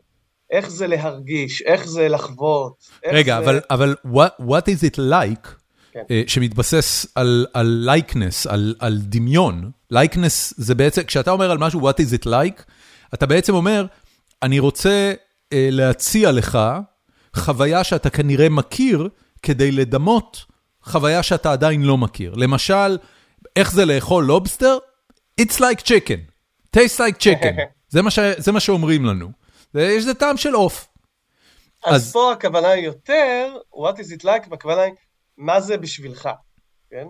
איך 0.51 0.71
זה 0.71 0.87
להרגיש, 0.87 1.62
איך 1.62 1.89
זה 1.89 2.09
לחוות. 2.09 2.73
איך 3.03 3.15
רגע, 3.15 3.39
זה... 3.39 3.45
אבל, 3.45 3.61
אבל 3.71 3.95
what, 4.05 4.43
what 4.43 4.65
is 4.67 4.85
it 4.85 4.99
like, 4.99 5.49
כן. 5.93 6.01
uh, 6.01 6.31
שמתבסס 6.31 7.07
על, 7.15 7.47
על 7.55 7.89
likeness, 7.91 8.49
על, 8.49 8.75
על 8.79 8.99
דמיון. 9.03 9.71
likeness 9.93 10.55
זה 10.57 10.75
בעצם, 10.75 11.03
כשאתה 11.03 11.31
אומר 11.31 11.51
על 11.51 11.59
משהו 11.59 11.91
what 11.91 11.95
is 11.95 12.23
it 12.23 12.27
like, 12.27 12.62
אתה 13.15 13.27
בעצם 13.27 13.55
אומר, 13.55 13.87
אני 14.43 14.59
רוצה 14.59 15.12
uh, 15.15 15.47
להציע 15.53 16.33
לך 16.33 16.59
חוויה 17.37 17.85
שאתה 17.85 18.11
כנראה 18.11 18.49
מכיר 18.49 19.09
כדי 19.43 19.73
לדמות 19.73 20.45
חוויה 20.83 21.23
שאתה 21.23 21.53
עדיין 21.53 21.83
לא 21.83 21.99
מכיר. 21.99 22.35
למשל, 22.37 22.99
איך 23.57 23.73
זה 23.73 23.85
לאכול 23.85 24.25
לובסטר? 24.25 24.79
It's 25.41 25.55
like 25.55 25.81
chicken, 25.81 26.21
taste 26.77 26.99
like 26.99 27.23
chicken. 27.23 27.61
זה 27.93 28.03
מה, 28.03 28.11
ש... 28.11 28.19
זה 28.37 28.53
מה 28.53 28.61
שאומרים 28.61 29.05
לנו. 29.05 29.29
יש 29.75 30.03
לזה 30.03 30.15
טעם 30.15 30.37
של 30.37 30.55
עוף. 30.55 30.89
אז, 31.85 32.03
אז 32.03 32.12
פה 32.12 32.33
הכוונה 32.33 32.69
היא 32.69 32.85
יותר, 32.85 33.57
what 33.75 33.97
is 33.97 34.21
it 34.21 34.25
like, 34.25 34.55
הכוונה 34.55 34.83
היא, 34.83 34.93
מה 35.37 35.61
זה 35.61 35.77
בשבילך, 35.77 36.29
כן? 36.91 37.07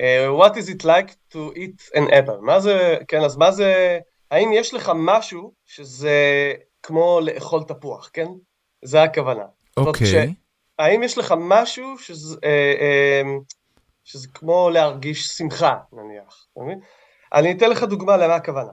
Uh, 0.00 0.42
what 0.42 0.52
is 0.52 0.68
it 0.68 0.84
like 0.84 1.34
to 1.34 1.56
eat 1.56 1.96
an 1.96 2.10
apple? 2.10 2.40
מה 2.40 2.60
זה, 2.60 2.96
כן, 3.08 3.20
אז 3.20 3.36
מה 3.36 3.50
זה, 3.50 3.98
האם 4.30 4.50
יש 4.52 4.74
לך 4.74 4.92
משהו 4.94 5.52
שזה 5.66 6.52
כמו 6.82 7.20
לאכול 7.22 7.62
תפוח, 7.62 8.10
כן? 8.12 8.26
זה 8.84 9.02
הכוונה. 9.02 9.44
אוקיי. 9.76 10.06
Okay. 10.06 10.43
האם 10.78 11.02
יש 11.02 11.18
לך 11.18 11.34
משהו 11.38 11.98
שזה, 11.98 12.36
אה, 12.44 12.74
אה, 12.80 13.22
שזה 14.04 14.28
כמו 14.34 14.70
להרגיש 14.70 15.26
שמחה, 15.26 15.76
נניח, 15.92 16.46
אתה 16.52 16.60
מבין? 16.60 16.80
אני 17.32 17.52
אתן 17.52 17.70
לך 17.70 17.82
דוגמה 17.82 18.16
למה 18.16 18.34
הכוונה. 18.34 18.70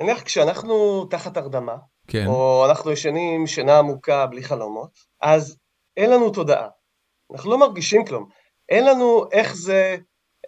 נניח 0.00 0.22
כשאנחנו 0.22 1.04
תחת 1.10 1.36
הרדמה, 1.36 1.76
כן. 2.06 2.26
או 2.26 2.66
אנחנו 2.68 2.90
ישנים 2.90 3.46
שינה 3.46 3.78
עמוקה 3.78 4.26
בלי 4.26 4.42
חלומות, 4.42 4.90
אז 5.20 5.58
אין 5.96 6.10
לנו 6.10 6.30
תודעה. 6.30 6.68
אנחנו 7.32 7.50
לא 7.50 7.58
מרגישים 7.58 8.04
כלום. 8.04 8.28
אין 8.68 8.86
לנו 8.86 9.24
איך 9.32 9.56
זה, 9.56 9.96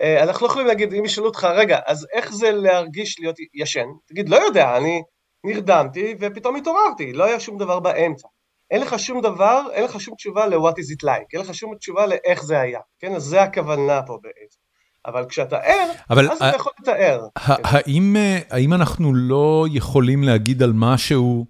אה, 0.03 0.23
אנחנו 0.23 0.47
לא 0.47 0.51
יכולים 0.51 0.69
להגיד, 0.69 0.93
אם 0.93 1.05
ישאלו 1.05 1.27
אותך, 1.27 1.45
רגע, 1.45 1.79
אז 1.87 2.07
איך 2.13 2.33
זה 2.33 2.51
להרגיש 2.51 3.21
להיות 3.21 3.37
ישן? 3.55 3.87
תגיד, 4.07 4.29
לא 4.29 4.37
יודע, 4.37 4.77
אני 4.77 5.03
נרדמתי 5.45 6.15
ופתאום 6.21 6.57
התעוררתי, 6.57 7.13
לא 7.13 7.25
היה 7.25 7.41
שום 7.41 7.59
דבר 7.59 7.81
באמצע. 7.81 8.29
אין 8.71 8.83
לך 8.83 8.99
שום 8.99 9.21
דבר, 9.21 9.63
אין 9.73 9.85
לך 9.85 10.01
שום 10.01 10.15
תשובה 10.15 10.47
ל-what 10.47 10.73
is 10.73 10.99
it 10.99 11.05
like, 11.05 11.27
אין 11.33 11.41
לך 11.41 11.55
שום 11.55 11.75
תשובה 11.75 12.07
לאיך 12.07 12.45
זה 12.45 12.61
היה, 12.61 12.81
כן? 12.99 13.15
אז 13.15 13.23
זה 13.23 13.43
הכוונה 13.43 14.03
פה 14.03 14.19
בעצם. 14.23 14.59
אבל 15.07 15.25
כשאתה 15.29 15.57
ער, 15.57 15.91
אבל 16.11 16.31
אז 16.31 16.37
אתה 16.37 16.57
יכול 16.57 16.73
לתאר. 16.81 17.27
האם, 17.37 18.17
אה, 18.17 18.39
האם 18.51 18.73
אנחנו 18.73 19.15
לא 19.15 19.67
יכולים 19.73 20.23
להגיד 20.23 20.63
על 20.63 20.73
משהו 20.75 21.47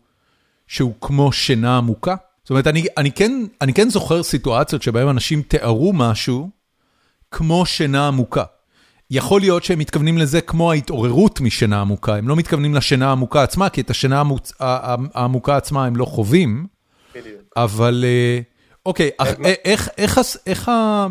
שהוא 0.66 0.92
כמו 1.00 1.32
שינה 1.32 1.76
עמוקה? 1.76 2.14
זאת 2.42 2.50
אומרת, 2.50 2.66
אני, 2.66 2.86
אני, 2.96 3.12
כן, 3.12 3.32
אני 3.60 3.74
כן 3.74 3.90
זוכר 3.90 4.22
סיטואציות 4.22 4.82
שבהן 4.82 5.08
אנשים 5.08 5.42
תיארו 5.42 5.92
משהו 5.92 6.50
כמו 7.30 7.66
שינה 7.66 8.08
עמוקה. 8.08 8.44
יכול 9.10 9.40
להיות 9.40 9.64
שהם 9.64 9.78
מתכוונים 9.78 10.18
לזה 10.18 10.40
כמו 10.40 10.72
ההתעוררות 10.72 11.40
משינה 11.40 11.80
עמוקה, 11.80 12.16
הם 12.16 12.28
לא 12.28 12.36
מתכוונים 12.36 12.74
לשינה 12.74 13.08
העמוקה 13.08 13.42
עצמה, 13.42 13.68
כי 13.68 13.80
את 13.80 13.90
השינה 13.90 14.22
העמוקה 15.14 15.56
עצמה 15.56 15.84
הם 15.84 15.96
לא 15.96 16.04
חווים, 16.04 16.66
אבל 17.56 18.04
אה, 18.06 18.40
אוקיי, 18.86 19.10
אה, 19.20 21.06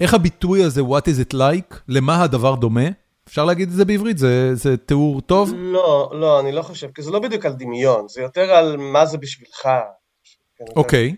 איך 0.00 0.14
הביטוי 0.14 0.64
הזה, 0.64 0.80
what 0.80 1.04
is 1.04 1.30
it 1.30 1.34
like, 1.34 1.76
למה 1.88 2.22
הדבר 2.22 2.54
דומה? 2.54 2.88
אפשר 3.28 3.44
להגיד 3.44 3.68
את 3.68 3.74
זה 3.74 3.84
בעברית? 3.84 4.18
זה 4.52 4.76
תיאור 4.86 5.20
טוב? 5.20 5.52
לא, 5.56 6.10
לא, 6.14 6.40
אני 6.40 6.52
לא 6.52 6.62
חושב, 6.62 6.88
כי 6.94 7.02
זה 7.02 7.10
לא 7.10 7.18
בדיוק 7.18 7.46
על 7.46 7.52
דמיון, 7.52 8.08
זה 8.08 8.22
יותר 8.22 8.50
על 8.50 8.76
מה 8.76 9.06
זה 9.06 9.18
בשבילך. 9.18 9.68
אוקיי. 10.76 11.14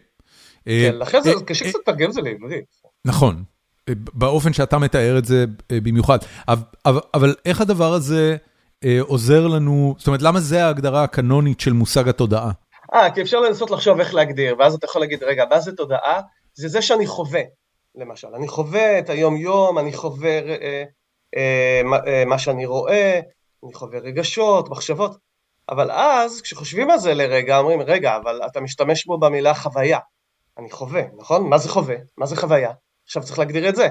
אה, 0.69 0.89
כן, 0.91 0.99
לכן 0.99 1.21
זה 1.23 1.33
קשה 1.47 1.65
קצת 1.69 1.79
לתרגם 1.79 2.09
את 2.09 2.15
זה 2.15 2.21
לעברית. 2.21 2.65
נכון, 3.05 3.43
באופן 3.91 4.53
שאתה 4.53 4.79
מתאר 4.79 5.19
את 5.19 5.25
זה 5.25 5.45
במיוחד. 5.73 6.19
אבל 7.15 7.35
איך 7.45 7.61
הדבר 7.61 7.93
הזה 7.93 8.37
עוזר 9.01 9.47
לנו, 9.47 9.95
זאת 9.99 10.07
אומרת, 10.07 10.23
למה 10.23 10.41
זה 10.41 10.65
ההגדרה 10.65 11.03
הקנונית 11.03 11.61
של 11.61 11.73
מושג 11.73 12.09
התודעה? 12.09 12.51
אה, 12.95 13.15
כי 13.15 13.23
אפשר 13.23 13.41
לנסות 13.41 13.71
לחשוב 13.71 14.01
איך 14.01 14.15
להגדיר, 14.15 14.57
ואז 14.59 14.75
אתה 14.75 14.87
יכול 14.87 15.01
להגיד, 15.01 15.23
רגע, 15.23 15.45
מה 15.51 15.61
זה 15.61 15.77
תודעה? 15.77 16.21
זה 16.55 16.69
זה 16.69 16.83
שאני 16.83 17.07
חווה, 17.07 17.43
למשל. 17.95 18.29
אני 18.35 18.49
חווה 18.49 18.99
את 18.99 19.11
היום-יום, 19.11 19.79
אני 19.79 19.93
חווה 19.93 20.31
אה, 20.31 20.85
אה, 21.37 21.81
מה, 21.85 21.99
אה, 22.07 22.25
מה 22.25 22.39
שאני 22.39 22.67
רואה, 22.67 23.21
אני 23.65 23.75
חווה 23.75 23.99
רגשות, 23.99 24.69
מחשבות. 24.69 25.17
אבל 25.69 25.91
אז, 25.91 26.41
כשחושבים 26.41 26.91
על 26.91 26.99
זה 26.99 27.15
לרגע, 27.15 27.59
אומרים, 27.59 27.81
רגע, 27.81 28.17
אבל 28.17 28.41
אתה 28.47 28.61
משתמש 28.61 29.07
בו 29.07 29.19
במילה 29.19 29.55
חוויה. 29.55 29.99
אני 30.59 30.71
חווה, 30.71 31.03
נכון? 31.19 31.49
מה 31.49 31.59
זה 31.59 31.69
חווה? 31.69 31.97
מה 32.17 32.27
זה 32.27 32.37
חוויה? 32.37 32.73
עכשיו 33.05 33.23
צריך 33.23 33.39
להגדיר 33.39 33.69
את 33.69 33.77
זה. 33.77 33.89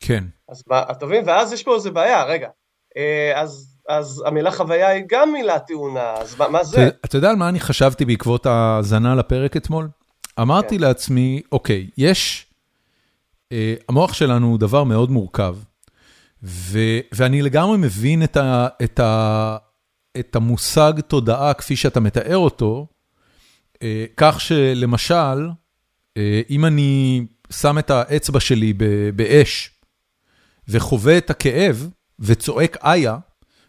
כן. 0.00 0.24
אז 0.48 0.62
אתה 0.70 1.06
מבין? 1.06 1.24
ואז 1.26 1.52
יש 1.52 1.62
פה 1.62 1.74
איזה 1.74 1.90
בעיה, 1.90 2.24
רגע. 2.24 2.48
אה, 2.96 3.40
אז 3.40 3.73
אז 3.88 4.22
המילה 4.26 4.50
חוויה 4.50 4.88
היא 4.88 5.04
גם 5.08 5.32
מילה 5.32 5.58
טעונה, 5.58 6.12
אז 6.12 6.36
מה, 6.38 6.48
מה 6.48 6.64
זה? 6.64 6.88
אתה 7.04 7.16
יודע 7.16 7.30
על 7.30 7.36
מה 7.36 7.48
אני 7.48 7.60
חשבתי 7.60 8.04
בעקבות 8.04 8.46
ההאזנה 8.46 9.14
לפרק 9.14 9.56
אתמול? 9.56 9.88
אמרתי 10.40 10.76
כן. 10.76 10.80
לעצמי, 10.80 11.42
אוקיי, 11.52 11.90
יש, 11.98 12.46
אה, 13.52 13.74
המוח 13.88 14.12
שלנו 14.12 14.46
הוא 14.46 14.58
דבר 14.58 14.84
מאוד 14.84 15.10
מורכב, 15.10 15.56
ו, 16.42 16.78
ואני 17.12 17.42
לגמרי 17.42 17.78
מבין 17.78 18.22
את, 18.22 18.36
ה, 18.36 18.68
את, 18.84 19.00
ה, 19.00 19.56
את 20.18 20.36
המושג 20.36 20.92
תודעה 21.00 21.54
כפי 21.54 21.76
שאתה 21.76 22.00
מתאר 22.00 22.36
אותו, 22.36 22.86
אה, 23.82 24.04
כך 24.16 24.40
שלמשל, 24.40 25.48
אה, 26.16 26.40
אם 26.50 26.64
אני 26.64 27.26
שם 27.50 27.78
את 27.78 27.90
האצבע 27.90 28.40
שלי 28.40 28.72
באש 29.16 29.70
וחווה 30.68 31.18
את 31.18 31.30
הכאב 31.30 31.88
וצועק 32.18 32.76
איה, 32.84 33.16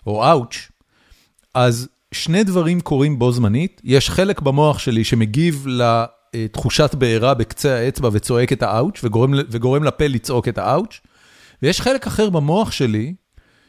או 0.05 0.31
אאוץ', 0.31 0.71
אז 1.53 1.87
שני 2.11 2.43
דברים 2.43 2.81
קורים 2.81 3.19
בו 3.19 3.31
זמנית. 3.31 3.81
יש 3.83 4.09
חלק 4.09 4.41
במוח 4.41 4.79
שלי 4.79 5.03
שמגיב 5.03 5.67
לתחושת 5.67 6.95
בעירה 6.95 7.33
בקצה 7.33 7.75
האצבע 7.75 8.09
וצועק 8.11 8.53
את 8.53 8.63
האאוץ' 8.63 8.99
וגורם, 9.03 9.33
וגורם 9.49 9.83
לפה 9.83 10.07
לצעוק 10.07 10.47
את 10.47 10.57
האאוץ', 10.57 10.99
ויש 11.61 11.81
חלק 11.81 12.07
אחר 12.07 12.29
במוח 12.29 12.71
שלי 12.71 13.13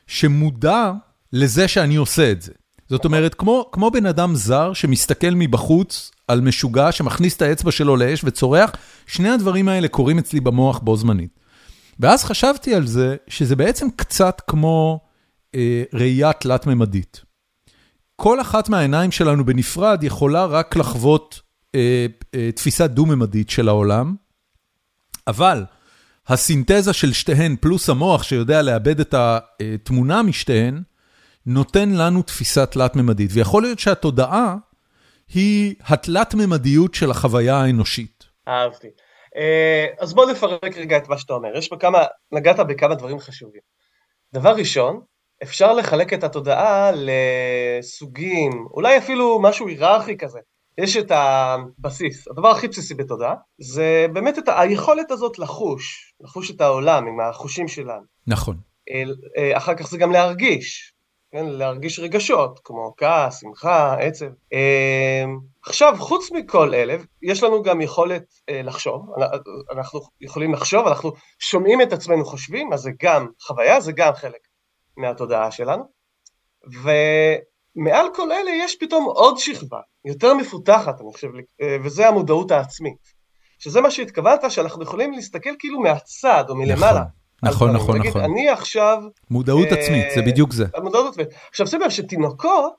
שמודע 0.07 0.93
לזה 1.33 1.69
שאני 1.69 1.97
עושה 1.97 2.33
את 2.33 2.43
זה. 2.43 2.53
זאת 2.89 3.05
אומרת, 3.05 3.35
כמו, 3.35 3.69
כמו 3.73 3.91
בן 3.91 4.07
אדם 4.07 4.35
זר 4.35 4.73
שמסתכל 4.73 5.31
מבחוץ 5.31 6.11
על 6.29 6.41
משוגע 6.41 6.93
שמכניס 6.93 7.37
את 7.37 7.43
האצבע 7.43 7.73
שלו 7.73 7.97
לאש 7.97 8.21
וצורח, 8.25 8.71
שני 9.07 9.29
הדברים 9.29 9.69
האלה 9.69 9.89
קורים 9.89 10.19
אצלי 10.19 10.41
במוח 10.41 10.79
בו 10.79 10.97
זמנית. 10.97 11.41
ואז 12.01 12.25
חשבתי 12.25 12.75
על 12.75 12.87
זה, 12.87 13.17
שזה 13.29 13.57
בעצם 13.57 13.87
קצת 13.97 14.43
כמו 14.47 15.01
ראייה 15.93 16.33
תלת-ממדית. 16.33 17.27
כל 18.17 18.41
אחת 18.41 18.69
מהעיניים 18.69 19.11
שלנו 19.11 19.45
בנפרד 19.45 20.05
יכולה 20.05 20.45
רק 20.45 20.77
לחוות 20.77 21.41
אה, 21.75 22.07
אה, 22.35 22.53
תפיסה 22.53 22.87
דו-ממדית 22.87 23.51
של 23.51 23.69
העולם, 23.69 24.15
אבל 25.27 25.65
הסינתזה 26.29 26.93
של 26.93 27.13
שתיהן 27.13 27.57
פלוס 27.61 27.89
המוח 27.89 28.23
שיודע 28.23 28.63
לאבד 28.63 29.01
את 29.01 29.15
התמונה 29.15 30.23
משתיהן, 30.23 30.83
נותן 31.47 31.91
לנו 31.91 32.23
תפיסה 32.23 32.67
תלת-ממדית. 32.67 33.31
ויכול 33.33 33.63
להיות 33.63 33.79
שהתודעה 33.79 34.57
היא 35.35 35.75
התלת-ממדיות 35.81 36.95
של 36.95 37.11
החוויה 37.11 37.57
האנושית. 37.57 38.25
אהבתי. 38.49 38.89
אה, 39.37 39.87
אז 39.99 40.15
בוא 40.15 40.31
נפרק 40.31 40.77
רגע 40.77 40.97
את 40.97 41.09
מה 41.09 41.19
שאתה 41.19 41.33
אומר. 41.33 41.57
יש 41.57 41.73
בכמה, 41.73 41.99
נגעת 42.33 42.61
בכמה 42.61 42.95
דברים 42.95 43.19
חשובים. 43.19 43.61
דבר 44.35 44.55
ראשון, 44.55 45.01
אפשר 45.43 45.73
לחלק 45.73 46.13
את 46.13 46.25
התודעה 46.25 46.91
לסוגים, 46.95 48.67
אולי 48.71 48.99
אפילו 48.99 49.39
משהו 49.43 49.69
היררכי 49.69 50.17
כזה. 50.17 50.39
יש 50.79 50.97
את 50.97 51.13
הבסיס, 51.15 52.29
הדבר 52.29 52.49
הכי 52.49 52.69
בסיסי 52.69 52.95
בתודעה, 52.95 53.35
זה 53.59 54.07
באמת 54.13 54.39
את 54.39 54.49
היכולת 54.49 55.11
הזאת 55.11 55.39
לחוש, 55.39 56.15
לחוש 56.21 56.51
את 56.51 56.61
העולם 56.61 57.07
עם 57.07 57.21
החושים 57.21 57.69
שלנו. 57.69 58.03
נכון. 58.27 58.57
אה, 59.37 59.57
אחר 59.57 59.75
כך 59.75 59.89
זה 59.89 59.99
גם 59.99 60.13
להרגיש, 60.13 60.93
כן, 61.33 61.47
להרגיש 61.47 61.99
רגשות, 61.99 62.61
כמו 62.65 62.95
כעס, 62.97 63.41
שמחה, 63.41 63.97
עצב. 64.01 64.27
אה, 64.53 65.25
עכשיו, 65.67 65.97
חוץ 65.99 66.33
מכל 66.33 66.75
אלה, 66.75 66.97
יש 67.23 67.43
לנו 67.43 67.63
גם 67.63 67.81
יכולת 67.81 68.25
אה, 68.49 68.63
לחשוב, 68.63 69.07
אנחנו 69.73 70.01
יכולים 70.21 70.53
לחשוב, 70.53 70.87
אנחנו 70.87 71.13
שומעים 71.39 71.83
את 71.83 71.93
עצמנו 71.93 72.25
חושבים, 72.25 72.73
אז 72.73 72.81
זה 72.81 72.91
גם 73.03 73.27
חוויה, 73.41 73.81
זה 73.81 73.93
גם 73.93 74.13
חלק 74.13 74.46
מהתודעה 74.97 75.51
שלנו. 75.51 75.85
ומעל 76.67 78.07
כל 78.15 78.33
אלה 78.33 78.51
יש 78.51 78.77
פתאום 78.81 79.05
עוד 79.05 79.39
שכבה, 79.39 79.81
יותר 80.05 80.35
מפותחת, 80.35 81.01
אני 81.01 81.13
חושב, 81.13 81.29
וזה 81.85 82.09
המודעות 82.09 82.51
העצמית. 82.51 83.17
שזה 83.59 83.81
מה 83.81 83.91
שהתכוונת, 83.91 84.51
שאנחנו 84.51 84.83
יכולים 84.83 85.13
להסתכל 85.13 85.51
כאילו 85.59 85.81
מהצד 85.81 86.45
או 86.49 86.55
מלמעלה. 86.55 87.03
נכון. 87.43 87.71
נכון, 87.71 87.71
נכון, 87.71 88.07
נכון. 88.07 88.21
אני 88.21 88.49
עכשיו... 88.49 89.03
מודעות 89.31 89.69
אה, 89.73 89.79
עצמית, 89.79 90.07
זה 90.15 90.23
בדיוק 90.23 90.53
זה. 90.53 90.65
מודעות 90.83 91.07
עצמית. 91.13 91.29
עכשיו, 91.51 91.67
שים 91.67 91.81
לב 91.81 91.91
שתינוקות, 91.91 92.75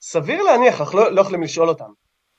סביר 0.00 0.42
להניח, 0.42 0.80
אנחנו 0.80 0.98
לא, 0.98 1.12
לא 1.12 1.20
יכולים 1.20 1.42
לשאול 1.42 1.68
אותם, 1.68 1.90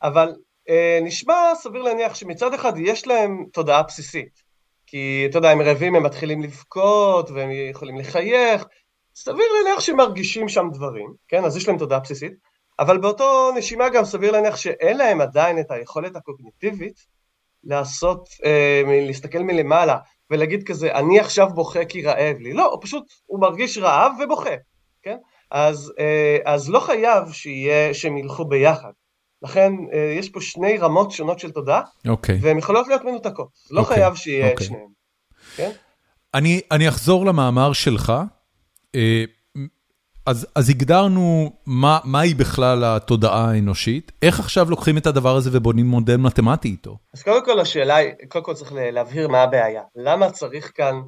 אבל 0.03 0.35
אה, 0.69 0.99
נשמע 1.01 1.35
סביר 1.55 1.81
להניח 1.81 2.15
שמצד 2.15 2.53
אחד 2.53 2.73
יש 2.77 3.07
להם 3.07 3.45
תודעה 3.53 3.83
בסיסית. 3.83 4.43
כי 4.87 5.27
אתה 5.29 5.37
יודע, 5.37 5.49
הם 5.49 5.61
רעבים, 5.61 5.95
הם 5.95 6.03
מתחילים 6.03 6.41
לבכות, 6.41 7.31
והם 7.31 7.49
יכולים 7.71 7.97
לחייך. 7.97 8.65
סביר 9.15 9.45
להניח 9.57 9.79
שהם 9.79 9.97
מרגישים 9.97 10.49
שם 10.49 10.67
דברים, 10.73 11.13
כן? 11.27 11.45
אז 11.45 11.57
יש 11.57 11.67
להם 11.67 11.77
תודעה 11.77 11.99
בסיסית. 11.99 12.33
אבל 12.79 12.97
באותו 12.97 13.51
נשימה 13.57 13.89
גם 13.89 14.05
סביר 14.05 14.31
להניח 14.31 14.55
שאין 14.55 14.97
להם 14.97 15.21
עדיין 15.21 15.59
את 15.59 15.71
היכולת 15.71 16.15
הקוגניטיבית 16.15 17.05
לעשות, 17.63 18.29
אה, 18.45 18.81
להסתכל 19.07 19.39
מלמעלה 19.39 19.97
ולהגיד 20.29 20.63
כזה, 20.63 20.91
אני 20.93 21.19
עכשיו 21.19 21.49
בוכה 21.53 21.85
כי 21.85 22.01
רעב 22.01 22.37
לי. 22.39 22.53
לא, 22.53 22.71
הוא 22.71 22.79
פשוט, 22.81 23.03
הוא 23.25 23.41
מרגיש 23.41 23.77
רעב 23.77 24.11
ובוכה, 24.23 24.55
כן? 25.03 25.17
אז, 25.51 25.93
אה, 25.99 26.37
אז 26.45 26.69
לא 26.69 26.79
חייב 26.79 27.31
שיהיה, 27.31 27.93
שהם 27.93 28.17
ילכו 28.17 28.45
ביחד. 28.45 28.91
לכן 29.41 29.73
אה, 29.93 30.15
יש 30.19 30.29
פה 30.29 30.41
שני 30.41 30.77
רמות 30.77 31.11
שונות 31.11 31.39
של 31.39 31.51
תודעה, 31.51 31.81
okay. 31.81 32.09
אוקיי. 32.09 32.39
והן 32.41 32.57
יכולות 32.57 32.87
להיות 32.87 33.03
מנותקות. 33.03 33.49
לא 33.71 33.79
okay. 33.79 33.83
אוקיי, 33.83 33.95
חייב 33.95 34.15
שיהיה 34.15 34.47
okay. 34.47 34.51
אוקיי. 34.51 34.67
שניהם. 34.67 34.87
כן? 35.55 35.71
אני, 36.33 36.61
אני 36.71 36.89
אחזור 36.89 37.25
למאמר 37.25 37.73
שלך. 37.73 38.13
אה, 38.95 39.23
אז, 40.25 40.47
אז 40.55 40.69
הגדרנו 40.69 41.51
מה, 41.65 41.99
מהי 42.03 42.33
בכלל 42.33 42.83
התודעה 42.83 43.51
האנושית, 43.51 44.11
איך 44.21 44.39
עכשיו 44.39 44.69
לוקחים 44.69 44.97
את 44.97 45.07
הדבר 45.07 45.35
הזה 45.35 45.49
ובונים 45.53 45.85
מודל 45.85 46.17
מתמטי 46.17 46.67
איתו? 46.67 46.97
אז 47.13 47.23
קודם 47.23 47.45
כל 47.45 47.59
השאלה 47.59 47.95
היא, 47.95 48.11
קודם 48.29 48.45
כל 48.45 48.53
צריך 48.53 48.73
להבהיר 48.75 49.27
מה 49.27 49.41
הבעיה. 49.41 49.83
למה 49.95 50.31
צריך 50.31 50.71
כאן, 50.75 51.01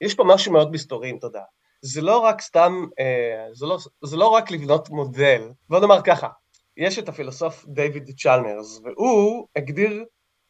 יש 0.00 0.14
פה 0.14 0.24
משהו 0.26 0.52
מאוד 0.52 0.72
מסתורי 0.72 1.08
עם 1.08 1.18
תודעה. 1.18 1.42
זה 1.82 2.00
לא 2.00 2.18
רק 2.18 2.40
סתם, 2.40 2.86
אה, 2.98 3.46
זה, 3.54 3.66
לא, 3.66 3.78
זה 4.04 4.16
לא 4.16 4.28
רק 4.28 4.50
לבנות 4.50 4.90
מודל, 4.90 5.42
בוא 5.68 5.80
נאמר 5.80 6.02
ככה, 6.02 6.28
יש 6.76 6.98
את 6.98 7.08
הפילוסוף 7.08 7.64
דיוויד 7.68 8.10
צ'למרס, 8.22 8.80
והוא 8.84 9.46
הגדיר, 9.56 10.04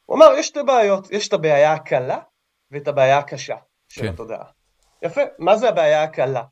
הוא 0.07 0.17
אמר, 0.17 0.27
יש 0.39 0.47
שתי 0.47 0.61
בעיות, 0.67 1.11
יש 1.11 1.29
את 1.29 1.33
הבעיה 1.33 1.73
הקלה 1.73 2.19
ואת 2.71 2.89
הבעיה 2.89 3.19
הקשה 3.19 3.57
של 3.89 4.03
כן. 4.03 4.09
התודעה. 4.09 4.45
יפה, 5.03 5.21
מה 5.39 5.57
זה 5.57 5.69
הבעיה 5.69 6.03
הקלה? 6.03 6.43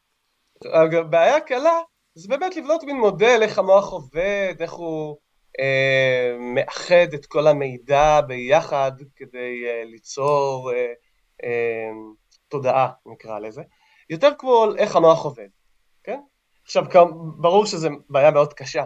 הבעיה 0.64 1.36
הקלה 1.36 1.80
זה 2.14 2.28
באמת 2.28 2.56
לבנות 2.56 2.84
מין 2.84 2.96
מודל 2.96 3.38
איך 3.42 3.58
המוח 3.58 3.92
עובד, 3.92 4.54
איך 4.60 4.72
הוא 4.72 5.16
אה, 5.60 6.36
מאחד 6.38 7.14
את 7.14 7.26
כל 7.26 7.46
המידע 7.46 8.20
ביחד 8.20 8.92
כדי 9.16 9.64
אה, 9.66 9.84
ליצור 9.84 10.72
אה, 10.72 10.92
אה, 11.44 11.90
תודעה, 12.48 12.88
נקרא 13.06 13.38
לזה. 13.38 13.62
יותר 14.10 14.30
כמו 14.38 14.66
איך 14.78 14.96
המוח 14.96 15.24
עובד, 15.24 15.48
כן? 16.04 16.20
עכשיו, 16.64 16.84
ברור 17.36 17.66
שזו 17.66 17.88
בעיה 18.08 18.30
מאוד 18.30 18.52
קשה, 18.52 18.84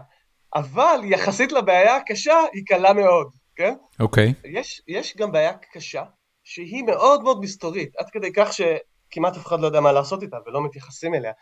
אבל 0.55 1.01
יחסית 1.05 1.53
לבעיה 1.53 1.97
הקשה 1.97 2.37
היא 2.53 2.63
קלה 2.67 2.93
מאוד, 2.93 3.33
כן? 3.57 3.75
אוקיי. 4.01 4.35
Okay. 4.43 4.49
יש, 4.49 4.83
יש 4.89 5.17
גם 5.17 5.33
בעיה 5.33 5.53
קשה 5.73 6.03
שהיא 6.45 6.85
מאוד 6.85 7.23
מאוד 7.23 7.41
מסתורית, 7.41 7.97
עד 7.97 8.11
כדי 8.11 8.33
כך 8.33 8.51
שכמעט 8.53 9.37
אף 9.37 9.47
אחד 9.47 9.61
לא 9.61 9.67
יודע 9.67 9.81
מה 9.81 9.93
לעשות 9.93 10.23
איתה 10.23 10.37
ולא 10.47 10.65
מתייחסים 10.65 11.15
אליה. 11.15 11.33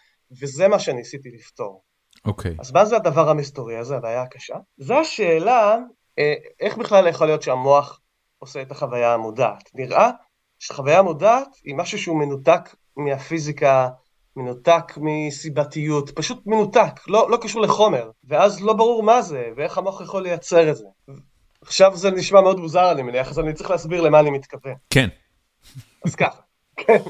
וזה 0.40 0.68
מה 0.68 0.78
שניסיתי 0.78 1.30
לפתור. 1.30 1.82
אוקיי. 2.24 2.52
Okay. 2.52 2.60
אז 2.60 2.72
מה 2.72 2.84
זה 2.84 2.96
הדבר 2.96 3.28
המסתורי 3.28 3.76
הזה, 3.76 3.96
הבעיה 3.96 4.22
הקשה? 4.22 4.54
זו 4.78 5.00
השאלה, 5.00 5.76
אה, 6.18 6.34
איך 6.60 6.76
בכלל 6.76 7.06
יכול 7.06 7.26
להיות 7.26 7.42
שהמוח 7.42 8.00
עושה 8.38 8.62
את 8.62 8.70
החוויה 8.70 9.14
המודעת? 9.14 9.70
נראה 9.74 10.10
שחוויה 10.58 11.02
מודעת 11.02 11.48
היא 11.64 11.74
משהו 11.74 11.98
שהוא 11.98 12.18
מנותק 12.18 12.74
מהפיזיקה, 12.96 13.88
מנותק 14.36 14.92
מסיבתיות, 14.96 16.10
פשוט 16.10 16.46
מנותק, 16.46 17.00
לא, 17.08 17.30
לא 17.30 17.38
קשור 17.42 17.62
לחומר, 17.62 18.10
ואז 18.24 18.60
לא 18.62 18.72
ברור 18.72 19.02
מה 19.02 19.22
זה, 19.22 19.48
ואיך 19.56 19.78
המוח 19.78 20.00
יכול 20.00 20.22
לייצר 20.22 20.70
את 20.70 20.76
זה. 20.76 20.84
עכשיו 21.62 21.96
זה 21.96 22.10
נשמע 22.10 22.40
מאוד 22.40 22.60
מוזר, 22.60 22.92
אני 22.92 23.02
מניח, 23.02 23.30
אז 23.30 23.38
אני 23.38 23.54
צריך 23.54 23.70
להסביר 23.70 24.00
למה 24.00 24.20
אני 24.20 24.30
מתכוון. 24.30 24.74
כן. 24.90 25.08
אז 26.06 26.14
ככה, 26.14 26.40
כן. 26.86 27.02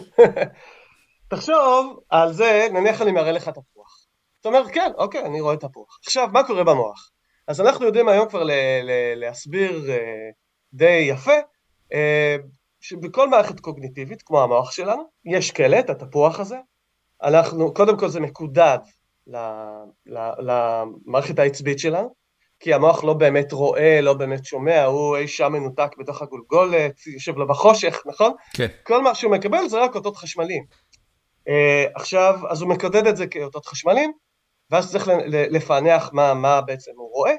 תחשוב 1.30 2.00
על 2.08 2.32
זה, 2.32 2.68
נניח 2.72 3.02
אני 3.02 3.12
מראה 3.12 3.32
לך 3.32 3.48
תפוח. 3.48 4.06
אתה 4.40 4.48
אומר, 4.48 4.68
כן, 4.72 4.90
אוקיי, 4.98 5.22
אני 5.22 5.40
רואה 5.40 5.56
תפוח. 5.56 5.98
עכשיו, 6.04 6.28
מה 6.32 6.42
קורה 6.46 6.64
במוח? 6.64 7.10
אז 7.48 7.60
אנחנו 7.60 7.86
יודעים 7.86 8.08
היום 8.08 8.28
כבר 8.28 8.42
ל- 8.42 8.50
ל- 8.82 9.14
להסביר 9.14 9.90
אה, 9.90 9.96
די 10.72 11.06
יפה, 11.08 11.32
אה, 11.92 12.36
שבכל 12.80 13.28
מערכת 13.28 13.60
קוגניטיבית, 13.60 14.22
כמו 14.22 14.42
המוח 14.42 14.70
שלנו, 14.72 15.02
יש 15.24 15.50
קלט, 15.50 15.90
התפוח 15.90 16.40
הזה. 16.40 16.56
אנחנו, 17.22 17.74
קודם 17.74 17.98
כל 17.98 18.08
זה 18.08 18.20
מקודד 18.20 18.78
למערכת 20.06 21.38
העצבית 21.38 21.78
שלנו, 21.78 22.14
כי 22.60 22.74
המוח 22.74 23.04
לא 23.04 23.12
באמת 23.14 23.52
רואה, 23.52 24.00
לא 24.00 24.14
באמת 24.14 24.44
שומע, 24.44 24.84
הוא 24.84 25.16
אי 25.16 25.28
שם 25.28 25.52
מנותק 25.52 25.90
בתוך 25.98 26.22
הגולגולת, 26.22 27.06
יושב 27.06 27.36
לו 27.36 27.46
בחושך, 27.46 28.02
נכון? 28.06 28.32
כן. 28.56 28.66
כל 28.82 29.02
מה 29.02 29.14
שהוא 29.14 29.32
מקבל 29.32 29.68
זה 29.68 29.78
רק 29.82 29.94
אותות 29.94 30.16
חשמליים. 30.16 30.64
Uh, 31.50 31.52
עכשיו, 31.94 32.40
אז 32.48 32.62
הוא 32.62 32.70
מקודד 32.70 33.06
את 33.06 33.16
זה 33.16 33.26
כאותות 33.26 33.66
חשמליים, 33.66 34.12
ואז 34.70 34.90
צריך 34.90 35.08
לפענח 35.28 36.10
מה, 36.12 36.34
מה 36.34 36.60
בעצם 36.60 36.90
הוא 36.96 37.12
רואה, 37.12 37.32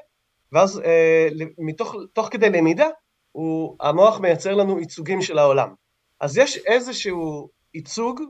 ואז 0.52 0.78
uh, 0.78 1.44
מתוך, 1.58 1.94
תוך 2.12 2.28
כדי 2.30 2.50
למידה, 2.50 2.86
הוא, 3.32 3.76
המוח 3.80 4.20
מייצר 4.20 4.54
לנו 4.54 4.80
ייצוגים 4.80 5.22
של 5.22 5.38
העולם. 5.38 5.74
אז 6.20 6.38
יש 6.38 6.56
איזשהו 6.56 7.48
ייצוג 7.74 8.20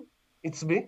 עצבי 0.44 0.86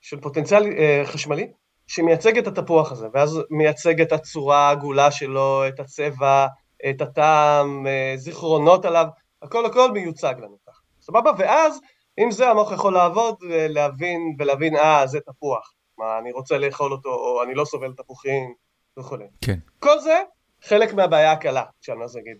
של 0.00 0.20
פוטנציאל 0.20 0.62
uh, 0.62 1.06
חשמלי, 1.06 1.52
שמייצג 1.86 2.38
את 2.38 2.46
התפוח 2.46 2.92
הזה, 2.92 3.06
ואז 3.14 3.40
מייצג 3.50 4.00
את 4.00 4.12
הצורה 4.12 4.68
העגולה 4.68 5.10
שלו, 5.10 5.68
את 5.68 5.80
הצבע, 5.80 6.46
את 6.90 7.00
הטעם, 7.00 7.86
זיכרונות 8.16 8.84
עליו, 8.84 9.06
הכל 9.42 9.66
הכל 9.66 9.92
מיוצג 9.92 10.34
לנו 10.38 10.56
ככה, 10.66 10.80
סבבה? 11.00 11.30
ואז 11.38 11.80
עם 12.16 12.30
זה 12.30 12.48
המוח 12.48 12.72
יכול 12.72 12.94
לעבוד, 12.94 13.36
להבין 13.48 14.20
ולהבין, 14.38 14.76
אה, 14.76 15.06
זה 15.06 15.20
תפוח. 15.20 15.72
מה, 15.98 16.18
אני 16.18 16.32
רוצה 16.32 16.58
לאכול 16.58 16.92
אותו, 16.92 17.08
או 17.08 17.42
אני 17.42 17.54
לא 17.54 17.64
סובל 17.64 17.92
תפוחים, 17.92 18.54
וכולי. 18.98 19.24
כן. 19.40 19.58
כל 19.78 20.00
זה 20.00 20.22
חלק 20.62 20.94
מהבעיה 20.94 21.32
הקלה, 21.32 21.64
שאני 21.80 21.98
לא 22.00 22.04
אגיד. 22.04 22.36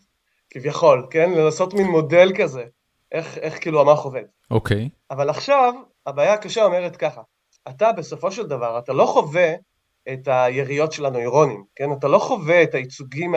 כביכול, 0.51 1.07
כן? 1.11 1.31
לנסות 1.31 1.75
מין 1.75 1.87
מודל 1.87 2.33
כזה, 2.39 2.65
איך, 3.13 3.39
איך 3.39 3.61
כאילו 3.61 3.81
המוח 3.81 4.05
עובד. 4.05 4.25
אוקיי. 4.51 4.89
אבל 5.11 5.31
עכשיו, 5.31 5.75
הבעיה 6.07 6.33
הקשה 6.33 6.65
אומרת 6.65 6.97
ככה, 6.97 7.23
אתה 7.69 7.93
בסופו 7.93 8.33
של 8.33 8.47
דבר, 8.47 8.79
אתה 8.79 8.93
לא 8.93 9.07
חווה 9.07 9.55
את 10.13 10.29
היריות 10.29 10.93
של 10.93 11.07
הנוירונים, 11.07 11.65
כן? 11.77 11.93
אתה 11.93 12.09
לא 12.09 12.19
חווה 12.19 12.63
את 12.63 12.75
הייצוגים 12.75 13.35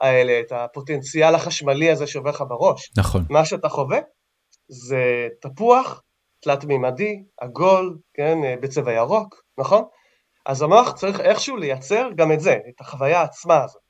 האלה, 0.00 0.40
את 0.40 0.52
הפוטנציאל 0.52 1.34
החשמלי 1.34 1.90
הזה 1.90 2.06
שעובר 2.06 2.30
לך 2.30 2.44
בראש. 2.48 2.92
נכון. 2.98 3.24
מה 3.30 3.44
שאתה 3.44 3.68
חווה 3.68 3.98
זה 4.68 5.28
תפוח 5.40 6.02
תלת-מימדי, 6.40 7.22
עגול, 7.40 7.98
כן, 8.14 8.38
בצבע 8.60 8.92
ירוק, 8.92 9.42
נכון? 9.58 9.84
אז 10.46 10.62
המוח 10.62 10.92
צריך 10.92 11.20
איכשהו 11.20 11.56
לייצר 11.56 12.08
גם 12.16 12.32
את 12.32 12.40
זה, 12.40 12.58
את 12.68 12.80
החוויה 12.80 13.22
עצמה 13.22 13.64
הזאת. 13.64 13.82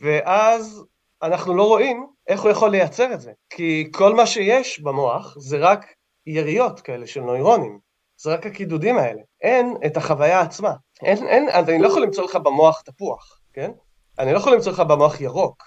ואז 0.00 0.84
אנחנו 1.22 1.56
לא 1.56 1.68
רואים 1.68 2.06
איך 2.28 2.42
הוא 2.42 2.50
יכול 2.50 2.70
לייצר 2.70 3.12
את 3.14 3.20
זה, 3.20 3.32
כי 3.50 3.88
כל 3.92 4.14
מה 4.14 4.26
שיש 4.26 4.80
במוח 4.80 5.36
זה 5.38 5.58
רק 5.58 5.86
יריות 6.26 6.80
כאלה 6.80 7.06
של 7.06 7.20
נוירונים, 7.20 7.78
זה 8.16 8.34
רק 8.34 8.46
הקידודים 8.46 8.98
האלה, 8.98 9.20
אין 9.42 9.76
את 9.86 9.96
החוויה 9.96 10.40
עצמה. 10.40 10.72
אין, 11.02 11.26
אין, 11.26 11.48
אני 11.48 11.78
לא 11.78 11.88
יכול 11.88 12.02
למצוא 12.02 12.24
לך 12.24 12.36
במוח 12.36 12.80
תפוח, 12.80 13.40
כן? 13.52 13.70
אני 14.18 14.32
לא 14.32 14.38
יכול 14.38 14.54
למצוא 14.54 14.72
לך 14.72 14.80
במוח 14.80 15.20
ירוק. 15.20 15.62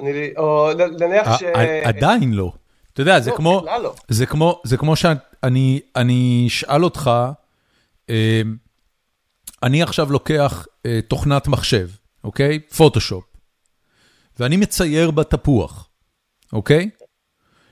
אני, 0.00 0.32
או 0.36 0.70
נניח 1.00 1.38
ש... 1.38 1.42
עדיין 1.84 2.32
לא. 2.32 2.52
אתה 2.94 3.02
יודע, 3.02 3.20
זה 3.20 3.30
לא, 3.30 3.36
כמו, 3.36 3.60
בכלל 3.60 3.82
לא. 3.82 3.94
זה 4.08 4.26
כמו, 4.26 4.60
זה 4.64 4.76
כמו 4.76 4.96
שאני 4.96 5.80
אני 5.96 6.44
אשאל 6.48 6.84
אותך, 6.84 7.10
אה, 8.10 8.42
אני 9.62 9.82
עכשיו 9.82 10.12
לוקח 10.12 10.66
אה, 10.86 11.00
תוכנת 11.08 11.48
מחשב, 11.48 11.88
אוקיי? 12.24 12.60
פוטושופ, 12.76 13.24
ואני 14.40 14.56
מצייר 14.56 15.10
בתפוח, 15.10 15.88
אוקיי? 16.52 16.90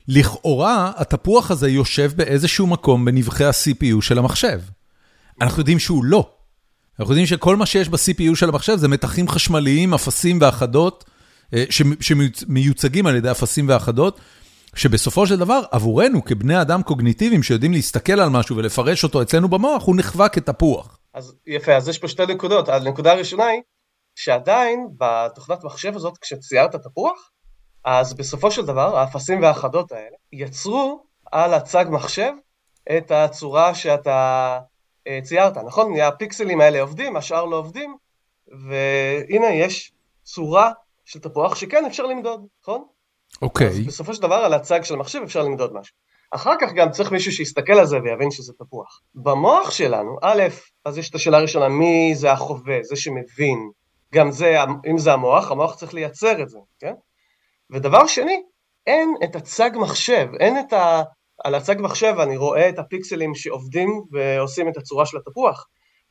לכאורה, 0.09 0.93
התפוח 0.97 1.51
הזה 1.51 1.69
יושב 1.69 2.13
באיזשהו 2.17 2.67
מקום 2.67 3.05
בנבחי 3.05 3.45
ה-CPU 3.45 4.01
של 4.01 4.19
המחשב. 4.19 4.61
אנחנו 5.41 5.61
יודעים 5.61 5.79
שהוא 5.79 6.05
לא. 6.05 6.31
אנחנו 6.99 7.13
יודעים 7.13 7.27
שכל 7.27 7.57
מה 7.57 7.67
שיש 7.67 7.89
ב-CPU 7.89 8.35
של 8.35 8.49
המחשב 8.49 8.77
זה 8.77 8.89
מתחים 8.89 9.29
חשמליים, 9.29 9.95
אפסים 9.95 10.39
ואחדות, 10.41 11.05
אה, 11.55 11.65
שמיוצגים 12.01 13.07
על 13.07 13.17
ידי 13.17 13.31
אפסים 13.31 13.69
ואחדות, 13.69 14.21
שבסופו 14.75 15.27
של 15.27 15.37
דבר, 15.37 15.63
עבורנו, 15.71 16.25
כבני 16.25 16.61
אדם 16.61 16.83
קוגניטיביים 16.83 17.43
שיודעים 17.43 17.73
להסתכל 17.73 18.21
על 18.21 18.29
משהו 18.29 18.57
ולפרש 18.57 19.05
אותו 19.05 19.23
אצלנו 19.23 19.49
במוח, 19.49 19.87
הוא 19.87 19.97
נחווה 19.97 20.29
כתפוח. 20.29 20.99
אז 21.15 21.35
יפה, 21.47 21.77
אז 21.77 21.89
יש 21.89 21.99
פה 21.99 22.09
שתי 22.09 22.27
נקודות. 22.27 22.69
הנקודה 22.69 23.13
הראשונה 23.13 23.47
היא, 23.47 23.63
שעדיין 24.15 24.89
בתוכנת 24.97 25.65
מחשב 25.65 25.97
הזאת, 25.97 26.19
כשציירת 26.19 26.77
תפוח, 26.77 27.31
אז 27.85 28.15
בסופו 28.15 28.51
של 28.51 28.67
דבר, 28.67 28.97
האפסים 28.97 29.43
והאחדות 29.43 29.93
האלה 29.93 30.17
יצרו 30.33 31.05
על 31.33 31.55
הצג 31.55 31.85
מחשב 31.89 32.33
את 32.97 33.11
הצורה 33.11 33.75
שאתה 33.75 34.59
אה, 35.07 35.19
ציירת, 35.23 35.57
נכון? 35.57 36.01
הפיקסלים 36.01 36.61
האלה 36.61 36.81
עובדים, 36.81 37.17
השאר 37.17 37.45
לא 37.45 37.57
עובדים, 37.57 37.97
והנה 38.69 39.47
יש 39.55 39.93
צורה 40.23 40.71
של 41.05 41.19
תפוח 41.19 41.55
שכן 41.55 41.85
אפשר 41.87 42.03
למדוד, 42.03 42.47
נכון? 42.63 42.85
אוקיי. 43.43 43.69
אז 43.69 43.87
בסופו 43.87 44.15
של 44.15 44.23
דבר 44.23 44.35
על 44.35 44.55
הצג 44.55 44.83
של 44.83 44.95
המחשב 44.95 45.21
אפשר 45.25 45.43
למדוד 45.43 45.75
משהו. 45.75 45.95
אחר 46.31 46.55
כך 46.61 46.73
גם 46.73 46.91
צריך 46.91 47.13
מישהו 47.13 47.33
שיסתכל 47.33 47.73
על 47.73 47.87
זה 47.87 47.97
ויבין 48.05 48.31
שזה 48.31 48.53
תפוח. 48.53 49.01
במוח 49.15 49.71
שלנו, 49.71 50.17
א', 50.23 50.43
אז 50.85 50.99
יש 50.99 51.11
את 51.11 51.15
השאלה 51.15 51.39
הראשונה, 51.39 51.69
מי 51.69 52.15
זה 52.15 52.33
החווה, 52.33 52.79
זה 52.83 52.97
שמבין. 52.97 53.71
גם 54.15 54.31
זה, 54.31 54.57
אם 54.91 54.99
זה 54.99 55.13
המוח, 55.13 55.51
המוח 55.51 55.75
צריך 55.75 55.95
לייצר 55.95 56.43
את 56.43 56.49
זה, 56.49 56.59
כן? 56.79 56.93
ודבר 57.71 58.07
שני, 58.07 58.43
אין 58.87 59.15
את 59.25 59.37
הצג 59.37 59.71
מחשב, 59.75 60.29
אין 60.41 60.59
את 60.59 60.73
ה... 60.73 61.03
על 61.45 61.55
הצג 61.55 61.77
מחשב 61.79 62.15
אני 62.19 62.37
רואה 62.37 62.69
את 62.69 62.79
הפיקסלים 62.79 63.35
שעובדים 63.35 64.03
ועושים 64.13 64.69
את 64.69 64.77
הצורה 64.77 65.07
של 65.07 65.17
התפוח. 65.17 65.67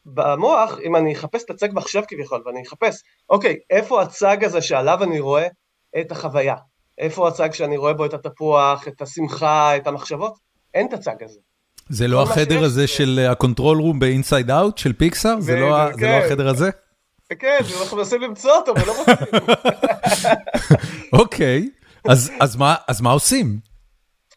במוח, 0.05 0.79
אם 0.83 0.95
אני 0.95 1.13
אחפש 1.13 1.43
את 1.43 1.49
הצג 1.49 1.69
מחשב 1.73 2.01
כביכול, 2.07 2.43
ואני 2.45 2.61
אחפש, 2.67 3.01
אוקיי, 3.29 3.55
איפה 3.69 4.01
הצג 4.01 4.43
הזה 4.43 4.61
שעליו 4.61 5.03
אני 5.03 5.19
רואה 5.19 5.47
את 6.01 6.11
החוויה? 6.11 6.55
איפה 7.01 7.27
הצג 7.27 7.53
שאני 7.53 7.77
רואה 7.77 7.93
בו 7.93 8.05
את 8.05 8.13
התפוח, 8.13 8.87
את 8.87 9.01
השמחה, 9.01 9.77
את 9.77 9.87
המחשבות? 9.87 10.33
אין 10.73 10.87
את 10.87 10.93
הצג 10.93 11.23
הזה. 11.23 11.39
זה 11.89 12.07
לא 12.07 12.23
החדר 12.23 12.63
הזה 12.63 12.87
של 12.87 13.27
ה-control 13.29 13.59
room 13.59 13.99
ב-inside 13.99 14.49
out 14.49 14.71
של 14.75 14.93
פיקסאר? 14.93 15.39
זה 15.39 15.55
לא. 15.55 15.77
החדר 15.77 16.47
הזה? 16.47 16.69
כן, 17.39 17.57
אנחנו 17.81 17.97
מנסים 17.97 18.21
למצוא 18.21 18.51
אותו 18.51 18.73
ולא 18.81 18.93
מוצאים. 18.97 19.43
אוקיי, 21.19 21.69
אז 22.39 23.01
מה 23.01 23.11
עושים? 23.11 23.59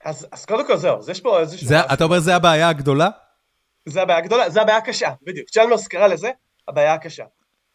אז 0.05 0.45
קודם 0.49 0.67
כל 0.67 0.77
זהו, 0.77 0.99
אז 0.99 1.09
יש 1.09 1.21
פה 1.21 1.41
איזשהו... 1.41 1.69
אתה 1.93 2.05
אומר 2.05 2.21
זה 2.21 2.37
הבעיה 2.37 2.69
הגדולה? 2.69 3.09
זה 3.87 4.03
הבעיה 4.03 4.19
הגדולה, 4.19 4.51
זה 4.51 4.63
הבעיה 4.63 4.79
הקשה, 4.79 5.11
בדיוק. 5.23 5.49
צ'למרס 5.51 5.87
קרא 5.87 6.07
לזה 6.07 6.31
הבעיה 6.69 6.95
הקשה. 6.95 7.25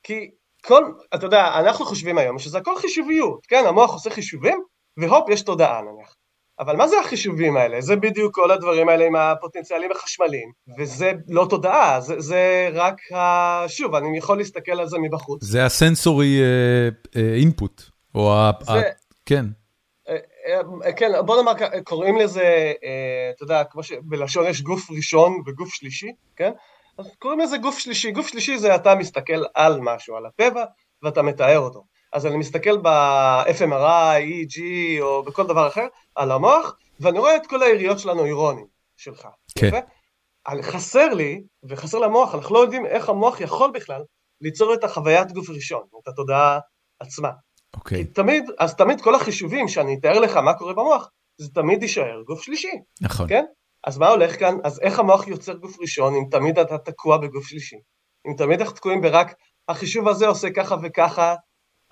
כי 0.04 0.32
כל, 0.66 0.84
אתה 1.16 1.26
יודע, 1.26 1.60
אנחנו 1.60 1.86
חושבים 1.86 2.18
היום 2.18 2.40
שזה 2.40 2.58
הכל 2.58 2.80
חישוביות, 2.80 3.46
כן? 3.46 3.64
המוח 3.68 3.94
עושה 3.94 4.10
חישובים, 4.10 4.64
והופ, 5.00 5.30
יש 5.30 5.42
תודעה 5.42 5.82
נניח. 5.82 6.16
אבל 6.60 6.76
מה 6.76 6.88
זה 6.88 7.00
החישובים 7.00 7.58
האלה? 7.58 7.82
זה 7.82 7.96
בדיוק 7.96 8.36
כל 8.36 8.52
הדברים 8.52 8.90
האלה 8.90 9.06
עם 9.06 9.16
הפוטנציאלים 9.16 9.92
החשמליים, 9.92 10.52
וזה 10.78 11.12
לא 11.28 11.48
תודעה, 11.50 12.02
זה, 12.02 12.20
זה 12.20 12.70
רק, 12.74 13.12
ה... 13.12 13.64
שוב, 13.68 13.96
אני 13.96 14.18
יכול 14.18 14.38
להסתכל 14.38 14.80
על 14.80 14.88
זה 14.88 14.98
מבחוץ. 14.98 15.44
זה 15.44 15.66
הסנסורי 15.66 16.42
אינפוט, 17.36 17.84
או 18.16 18.34
ה... 18.34 18.52
זה... 18.62 18.82
כן. 19.26 19.46
כן, 20.98 21.12
בוא 21.26 21.36
נאמר, 21.36 21.52
קוראים 21.84 22.18
לזה, 22.18 22.74
אתה 23.36 23.44
יודע, 23.44 23.64
כמו 23.64 23.84
שבלשון 23.84 24.46
יש 24.48 24.62
גוף 24.62 24.92
ראשון 24.92 25.42
וגוף 25.46 25.74
שלישי, 25.74 26.12
כן? 26.36 26.52
אז 26.98 27.06
קוראים 27.20 27.40
לזה 27.40 27.58
גוף 27.58 27.80
שלישי. 27.80 28.12
גוף 28.12 28.28
שלישי 28.28 28.58
זה 28.58 28.76
אתה 28.76 28.96
מסתכל 28.96 29.44
על 29.54 29.80
משהו, 29.82 30.16
על 30.16 30.26
הטבע, 30.26 30.64
ואתה 31.04 31.22
מתאר 31.22 31.60
אותו. 31.60 31.84
אז 32.14 32.26
אני 32.26 32.38
מסתכל 32.38 32.78
ב-FMRI, 32.78 34.22
EEG 34.22 34.62
או 35.02 35.24
בכל 35.24 35.48
דבר 35.48 35.68
אחר, 35.68 35.88
על 36.16 36.32
המוח, 36.32 36.76
ואני 37.00 37.20
רואה 37.20 37.36
את 37.36 37.48
כל 37.48 37.64
היריות 37.64 38.00
של 38.00 38.10
הנוירונים 38.10 38.66
שלך. 38.98 39.28
כן. 39.58 39.80
חסר 40.62 41.14
לי, 41.14 41.44
וחסר 41.64 42.00
למוח, 42.00 42.36
אנחנו 42.36 42.56
לא 42.56 42.60
יודעים 42.60 42.86
איך 42.86 43.10
המוח 43.10 43.42
יכול 43.42 43.72
בכלל 43.74 44.02
ליצור 44.42 44.74
את 44.74 44.84
החוויית 44.84 45.32
גוף 45.32 45.50
ראשון, 45.50 45.84
את 46.04 46.08
התודעה 46.08 46.60
עצמה. 47.00 47.30
אוקיי. 47.76 48.06
כי 48.06 48.12
תמיד, 48.12 48.44
אז 48.60 48.76
תמיד 48.76 49.02
כל 49.02 49.16
החישובים 49.16 49.68
שאני 49.68 49.98
אתאר 50.00 50.20
לך 50.20 50.38
מה 50.38 50.54
קורה 50.54 50.74
במוח, 50.74 51.10
זה 51.38 51.50
תמיד 51.54 51.82
יישאר 51.82 52.22
גוף 52.28 52.42
שלישי. 52.42 52.72
נכון. 53.02 53.28
כן? 53.30 53.46
אז 53.84 53.98
מה 53.98 54.08
הולך 54.08 54.40
כאן? 54.40 54.58
אז 54.64 54.80
איך 54.80 55.00
המוח 55.00 55.28
יוצר 55.28 55.54
גוף 55.54 55.80
ראשון 55.82 56.16
אם 56.16 56.24
תמיד 56.32 56.60
אתה 56.60 56.78
תקוע 56.78 57.18
בגוף 57.18 57.48
שלישי? 57.48 57.76
אם 58.28 58.34
תמיד 58.38 58.62
אנחנו 58.62 58.76
תקועים 58.76 59.02
ברק, 59.02 59.34
החישוב 59.70 60.08
הזה 60.08 60.28
עושה 60.28 60.50
ככה 60.50 60.76
וככה, 60.84 61.36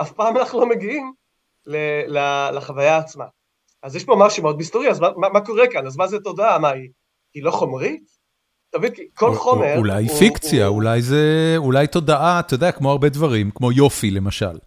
אף 0.02 0.12
פעם 0.12 0.38
אנחנו 0.38 0.60
לא 0.60 0.70
מגיעים 0.70 1.14
לחוויה 2.52 2.98
עצמה. 2.98 3.26
אז 3.84 3.96
יש 3.96 4.04
פה 4.04 4.16
משהו 4.20 4.44
מאוד 4.44 4.58
מסתורי, 4.58 4.90
אז 4.90 5.00
מה, 5.00 5.10
מה, 5.34 5.42
קורה 5.42 5.68
כאן? 5.72 5.88
אז 5.88 5.98
מה 5.98 6.08
זה 6.08 6.20
תודעה? 6.20 6.60
מה, 6.60 6.70
היא, 6.70 6.90
היא 7.34 7.44
לא 7.44 7.52
חומרית? 7.52 8.04
תבין, 8.70 8.92
כל 9.14 9.36
חומר... 9.36 9.78
אולי 9.78 10.08
הוא, 10.08 10.18
פיקציה, 10.18 10.66
הוא... 10.66 10.76
אולי 10.76 11.02
זה, 11.02 11.54
אולי 11.58 11.88
תודעה, 11.88 12.40
אתה 12.40 12.54
יודע, 12.54 12.72
כמו 12.72 12.92
הרבה 12.92 13.10
דברים, 13.10 13.52
כמו 13.52 13.72
יופי 13.72 14.12
למשל. 14.12 14.58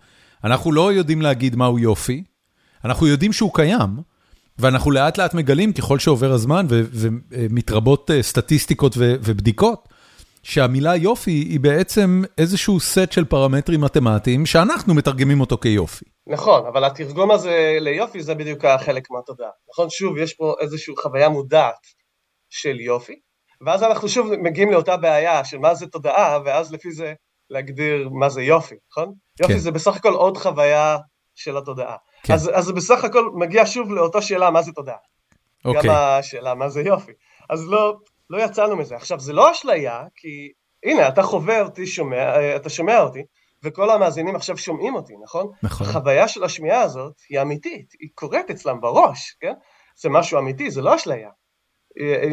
אנחנו 0.44 0.72
לא 0.72 0.92
יודעים 0.92 1.22
להגיד 1.22 1.56
מהו 1.56 1.78
יופי, 1.78 2.24
אנחנו 2.84 3.06
יודעים 3.06 3.32
שהוא 3.32 3.54
קיים, 3.54 3.90
ואנחנו 4.58 4.90
לאט 4.90 5.18
לאט 5.18 5.34
מגלים, 5.34 5.72
ככל 5.72 5.98
שעובר 5.98 6.32
הזמן 6.32 6.66
ומתרבות 7.30 8.10
אה, 8.10 8.22
סטטיסטיקות 8.22 8.94
ובדיקות, 8.98 9.88
שהמילה 10.42 10.96
יופי 10.96 11.30
היא 11.30 11.60
בעצם 11.60 12.22
איזשהו 12.38 12.80
סט 12.80 13.12
של 13.12 13.24
פרמטרים 13.24 13.80
מתמטיים 13.80 14.46
שאנחנו 14.46 14.94
מתרגמים 14.94 15.40
אותו 15.40 15.58
כיופי. 15.58 16.04
נכון, 16.26 16.66
אבל 16.66 16.84
התרגום 16.84 17.30
הזה 17.30 17.76
ליופי 17.80 18.22
זה 18.22 18.34
בדיוק 18.34 18.64
החלק 18.64 19.10
מהתודעה. 19.10 19.50
נכון, 19.72 19.90
שוב, 19.90 20.18
יש 20.18 20.34
פה 20.34 20.54
איזושהי 20.60 20.94
חוויה 21.02 21.28
מודעת 21.28 21.86
של 22.50 22.80
יופי, 22.80 23.20
ואז 23.66 23.82
אנחנו 23.82 24.08
שוב 24.08 24.34
מגיעים 24.34 24.70
לאותה 24.70 24.96
בעיה 24.96 25.44
של 25.44 25.58
מה 25.58 25.74
זה 25.74 25.86
תודעה, 25.86 26.38
ואז 26.44 26.72
לפי 26.72 26.92
זה 26.92 27.12
להגדיר 27.50 28.08
מה 28.08 28.28
זה 28.28 28.42
יופי, 28.42 28.74
נכון? 28.90 29.12
כן. 29.36 29.44
יופי 29.44 29.58
זה 29.58 29.70
בסך 29.70 29.96
הכל 29.96 30.14
עוד 30.14 30.36
חוויה 30.36 30.96
של 31.34 31.56
התודעה. 31.56 31.96
כן. 32.22 32.32
אז, 32.32 32.50
אז 32.54 32.70
בסך 32.70 33.04
הכל 33.04 33.30
מגיע 33.34 33.62
שוב 33.66 33.92
לאותה 33.92 34.22
שאלה 34.22 34.50
מה 34.50 34.62
זה 34.62 34.72
תודעה. 34.72 34.96
אוקיי. 35.64 35.82
גם 35.82 35.94
השאלה 35.94 36.54
מה 36.54 36.68
זה 36.68 36.82
יופי. 36.82 37.12
אז 37.50 37.68
לא, 37.68 37.96
לא 38.30 38.42
יצאנו 38.44 38.76
מזה. 38.76 38.96
עכשיו, 38.96 39.20
זה 39.20 39.32
לא 39.32 39.52
אשליה, 39.52 40.04
כי 40.16 40.52
הנה, 40.84 41.08
אתה 41.08 41.22
חווה 41.22 41.60
אותי, 41.60 41.86
שומע, 41.86 42.56
אתה 42.56 42.70
שומע 42.70 43.00
אותי, 43.00 43.22
וכל 43.64 43.90
המאזינים 43.90 44.36
עכשיו 44.36 44.58
שומעים 44.58 44.94
אותי, 44.94 45.14
נכון? 45.22 45.46
נכון. 45.62 45.86
החוויה 45.86 46.28
של 46.28 46.44
השמיעה 46.44 46.80
הזאת 46.80 47.14
היא 47.28 47.42
אמיתית, 47.42 47.92
היא 48.00 48.08
קורית 48.14 48.50
אצלם 48.50 48.80
בראש, 48.80 49.36
כן? 49.40 49.52
זה 50.00 50.08
משהו 50.08 50.38
אמיתי, 50.38 50.70
זה 50.70 50.82
לא 50.82 50.94
אשליה. 50.94 51.30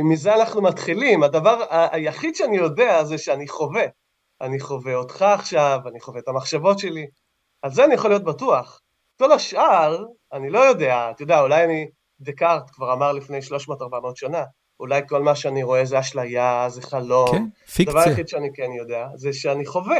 מזה 0.04 0.36
אנחנו 0.36 0.62
מתחילים, 0.62 1.24
הדבר 1.24 1.64
היחיד 1.70 2.36
שאני 2.36 2.58
יודע 2.58 3.04
זה 3.04 3.18
שאני 3.18 3.48
חווה. 3.48 3.86
אני 4.42 4.60
חווה 4.60 4.96
אותך 4.96 5.22
עכשיו, 5.22 5.80
אני 5.88 6.00
חווה 6.00 6.20
את 6.20 6.28
המחשבות 6.28 6.80
שלי, 6.80 7.08
על 7.62 7.72
זה 7.72 7.86
אני 7.86 7.94
יכול 7.94 8.10
להיות 8.10 8.24
בטוח. 8.24 8.82
כל 9.20 9.32
השאר, 9.32 10.06
אני 10.34 10.50
לא 10.50 10.60
יודע, 10.60 11.12
אתה 11.12 11.24
יודע, 11.24 11.42
אולי 11.42 11.64
אני, 11.64 11.88
דקארט 12.20 12.64
כבר 12.72 12.94
אמר 12.94 13.12
לפני 13.12 13.40
300-400 13.40 13.42
שנה, 14.16 14.44
אולי 14.80 15.02
כל 15.08 15.24
מה 15.24 15.36
שאני 15.36 15.64
רואה 15.64 15.86
זה 15.86 16.00
אשליה, 16.00 16.66
זה 16.70 16.82
חלום. 16.82 17.32
כן, 17.32 17.44
פיקציה. 17.76 18.00
הדבר 18.00 18.10
היחיד 18.10 18.28
שאני 18.28 18.50
כן 18.54 18.72
יודע, 18.78 19.08
זה 19.16 19.34
שאני 19.34 19.66
חווה. 19.66 20.00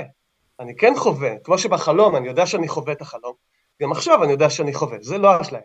אני 0.60 0.76
כן 0.76 0.94
חווה, 0.98 1.32
כמו 1.44 1.58
שבחלום 1.58 2.16
אני 2.16 2.28
יודע 2.28 2.46
שאני 2.46 2.68
חווה 2.68 2.94
את 2.94 3.02
החלום, 3.02 3.34
גם 3.82 3.92
עכשיו 3.92 4.24
אני 4.24 4.32
יודע 4.32 4.50
שאני 4.50 4.74
חווה, 4.74 4.98
זה 5.02 5.18
לא 5.18 5.42
אשליה. 5.42 5.62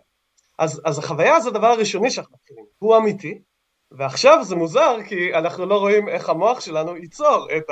אז, 0.59 0.81
אז 0.85 0.99
החוויה 0.99 1.41
זה 1.41 1.49
הדבר 1.49 1.67
הראשוני 1.67 2.11
שאנחנו 2.11 2.35
מתחילים, 2.35 2.65
הוא 2.79 2.97
אמיתי, 2.97 3.39
ועכשיו 3.91 4.45
זה 4.45 4.57
מוזר 4.57 4.97
כי 5.07 5.35
אנחנו 5.35 5.67
לא 5.67 5.79
רואים 5.79 6.09
איך 6.09 6.29
המוח 6.29 6.61
שלנו 6.61 6.97
ייצור 6.97 7.49
את 7.57 7.71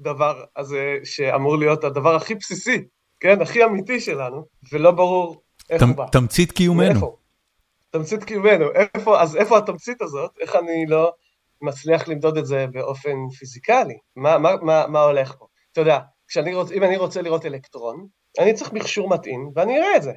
הדבר 0.00 0.44
הזה 0.56 0.96
שאמור 1.04 1.56
להיות 1.56 1.84
הדבר 1.84 2.14
הכי 2.14 2.34
בסיסי, 2.34 2.84
כן, 3.20 3.40
הכי 3.40 3.64
אמיתי 3.64 4.00
שלנו, 4.00 4.44
ולא 4.72 4.90
ברור 4.90 5.42
איך 5.70 5.82
הוא 5.82 5.96
בא. 5.96 6.06
תמצית 6.12 6.52
קיומנו. 6.52 6.92
מאיפה? 6.92 7.16
תמצית 7.92 8.24
קיומנו, 8.24 8.66
איפה, 8.72 9.22
אז 9.22 9.36
איפה 9.36 9.58
התמצית 9.58 10.02
הזאת, 10.02 10.30
איך 10.40 10.56
אני 10.56 10.86
לא 10.88 11.12
מצליח 11.62 12.08
למדוד 12.08 12.36
את 12.36 12.46
זה 12.46 12.66
באופן 12.72 13.16
פיזיקלי, 13.38 13.98
מה, 14.16 14.38
מה, 14.38 14.50
מה, 14.62 14.86
מה 14.86 15.00
הולך 15.00 15.34
פה? 15.38 15.46
אתה 15.72 15.80
יודע, 15.80 15.98
כשאני 16.28 16.54
רוצ, 16.54 16.72
אם 16.72 16.84
אני 16.84 16.96
רוצה 16.96 17.22
לראות 17.22 17.46
אלקטרון, 17.46 18.06
אני 18.38 18.54
צריך 18.54 18.72
מכשור 18.72 19.08
מתאים, 19.08 19.50
ואני 19.54 19.78
אראה 19.78 19.96
את 19.96 20.02
זה. 20.02 20.12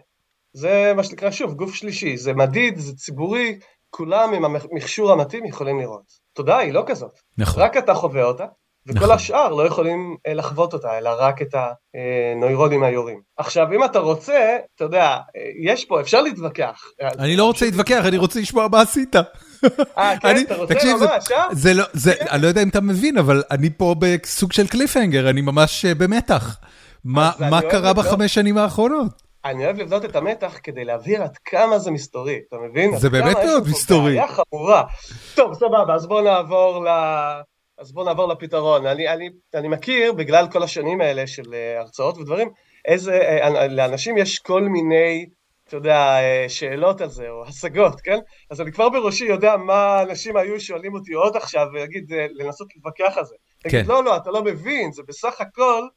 זה 0.53 0.93
מה 0.95 1.03
שנקרא, 1.03 1.31
שוב, 1.31 1.53
גוף 1.53 1.75
שלישי, 1.75 2.17
זה 2.17 2.33
מדיד, 2.33 2.77
זה 2.77 2.95
ציבורי, 2.95 3.59
כולם 3.89 4.33
עם 4.33 4.45
המכשור 4.45 5.11
המתאים 5.11 5.45
יכולים 5.45 5.79
לראות. 5.79 6.05
תודה, 6.33 6.57
היא 6.57 6.73
לא 6.73 6.83
כזאת. 6.87 7.19
נכון. 7.37 7.63
רק 7.63 7.77
אתה 7.77 7.93
חווה 7.93 8.23
אותה, 8.23 8.45
וכל 8.87 8.99
נכון. 8.99 9.11
השאר 9.11 9.53
לא 9.53 9.67
יכולים 9.67 10.17
אה, 10.27 10.33
לחוות 10.33 10.73
אותה, 10.73 10.97
אלא 10.97 11.09
רק 11.19 11.41
את 11.41 11.55
הנוירונים 11.55 12.83
היורים. 12.83 13.21
עכשיו, 13.37 13.67
אם 13.75 13.83
אתה 13.83 13.99
רוצה, 13.99 14.57
אתה 14.75 14.83
יודע, 14.83 15.03
אה, 15.03 15.21
יש 15.63 15.85
פה, 15.85 16.01
אפשר 16.01 16.21
להתווכח. 16.21 16.83
אני 17.01 17.35
לא 17.35 17.43
רוצה 17.43 17.65
להתווכח, 17.65 18.05
אני 18.05 18.17
רוצה 18.17 18.39
לשמוע 18.39 18.67
מה 18.71 18.81
עשית. 18.81 19.15
אה, 19.97 20.13
כן, 20.19 20.37
אתה 20.41 20.55
רוצה 20.55 20.73
ממש, 20.99 21.31
אה? 21.31 21.45
זה 21.51 21.73
לא, 21.73 21.83
זה, 21.93 22.13
אני 22.29 22.41
לא 22.41 22.47
יודע 22.47 22.63
אם 22.63 22.69
אתה 22.69 22.81
מבין, 22.81 23.17
אבל 23.17 23.43
אני 23.51 23.69
פה 23.69 23.95
בסוג 23.99 24.51
של 24.51 24.67
קליפהנגר, 24.67 25.29
אני 25.29 25.41
ממש 25.41 25.85
במתח. 25.85 26.57
מה 27.05 27.61
קרה 27.71 27.93
בחמש 27.93 28.33
שנים 28.33 28.57
האחרונות? 28.57 29.25
אני 29.45 29.65
אוהב 29.65 29.77
לבנות 29.79 30.05
את 30.05 30.15
המתח 30.15 30.57
כדי 30.63 30.85
להבהיר 30.85 31.23
עד 31.23 31.37
כמה 31.45 31.79
זה 31.79 31.91
מסתורי, 31.91 32.39
אתה 32.47 32.57
מבין? 32.69 32.97
זה 32.97 33.09
באמת 33.09 33.37
מאוד 33.45 33.67
מסתורי. 33.67 34.15
בעיה 34.15 34.27
חמורה. 34.27 34.83
טוב, 35.35 35.53
סבבה, 35.53 35.95
אז 35.95 36.07
בואו 36.07 36.23
נעבור 36.23 36.85
ל... 36.85 36.89
אז 37.77 37.91
בואו 37.91 38.05
נעבור 38.05 38.27
לפתרון. 38.27 38.85
אני, 38.85 39.09
אני, 39.09 39.29
אני 39.53 39.67
מכיר, 39.67 40.13
בגלל 40.13 40.47
כל 40.51 40.63
השנים 40.63 41.01
האלה 41.01 41.27
של 41.27 41.43
uh, 41.43 41.79
הרצאות 41.79 42.17
ודברים, 42.17 42.49
איזה, 42.85 43.39
uh, 43.45 43.49
לאנשים 43.69 44.17
יש 44.17 44.39
כל 44.39 44.61
מיני, 44.61 45.25
אתה 45.67 45.75
יודע, 45.75 46.17
שאלות 46.47 47.01
על 47.01 47.09
זה, 47.09 47.29
או 47.29 47.45
השגות, 47.47 48.01
כן? 48.01 48.19
אז 48.51 48.61
אני 48.61 48.71
כבר 48.71 48.89
בראשי 48.89 49.25
יודע 49.25 49.57
מה 49.57 50.01
אנשים 50.01 50.37
היו 50.37 50.59
שואלים 50.59 50.93
אותי 50.93 51.13
עוד 51.13 51.35
עכשיו, 51.35 51.67
ולהגיד, 51.73 52.13
לנסות 52.33 52.67
להתווכח 52.75 53.17
על 53.17 53.25
זה. 53.25 53.35
כן. 53.59 53.69
להגיד, 53.77 53.89
לא, 53.89 54.03
לא, 54.03 54.17
אתה 54.17 54.31
לא 54.31 54.43
מבין, 54.43 54.91
זה 54.91 55.01
בסך 55.07 55.41
הכל... 55.41 55.87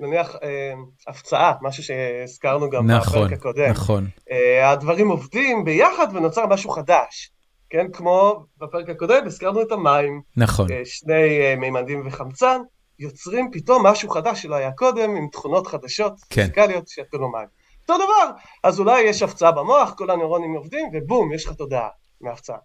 נניח 0.00 0.36
אה, 0.42 0.72
הפצעה, 1.08 1.52
משהו 1.62 1.82
שהזכרנו 1.82 2.70
גם 2.70 2.90
נכון, 2.90 3.22
בפרק 3.22 3.38
הקודם. 3.38 3.70
נכון. 3.70 4.06
אה, 4.30 4.70
הדברים 4.70 5.08
עובדים 5.08 5.64
ביחד 5.64 6.06
ונוצר 6.14 6.46
משהו 6.46 6.70
חדש. 6.70 7.30
כן, 7.70 7.86
כמו 7.92 8.44
בפרק 8.58 8.88
הקודם, 8.88 9.26
הזכרנו 9.26 9.62
את 9.62 9.72
המים. 9.72 10.22
נכון. 10.36 10.72
אה, 10.72 10.80
שני 10.84 11.40
אה, 11.40 11.54
מימדים 11.56 12.06
וחמצן, 12.06 12.60
יוצרים 12.98 13.50
פתאום 13.52 13.86
משהו 13.86 14.10
חדש 14.10 14.42
שלא 14.42 14.54
היה 14.54 14.72
קודם, 14.72 15.16
עם 15.16 15.28
תכונות 15.32 15.66
חדשות, 15.66 16.12
כן. 16.30 16.42
פיזיקליות 16.42 16.88
שיתנו 16.88 17.32
מים. 17.32 17.46
אותו 17.82 18.04
דבר, 18.04 18.30
אז 18.64 18.80
אולי 18.80 19.00
יש 19.00 19.22
הפצעה 19.22 19.52
במוח, 19.52 19.94
כל 19.96 20.10
הנוירונים 20.10 20.54
עובדים, 20.54 20.86
ובום, 20.92 21.32
יש 21.32 21.46
לך 21.46 21.52
תודעה 21.52 21.88
מההפצעה. 22.20 22.58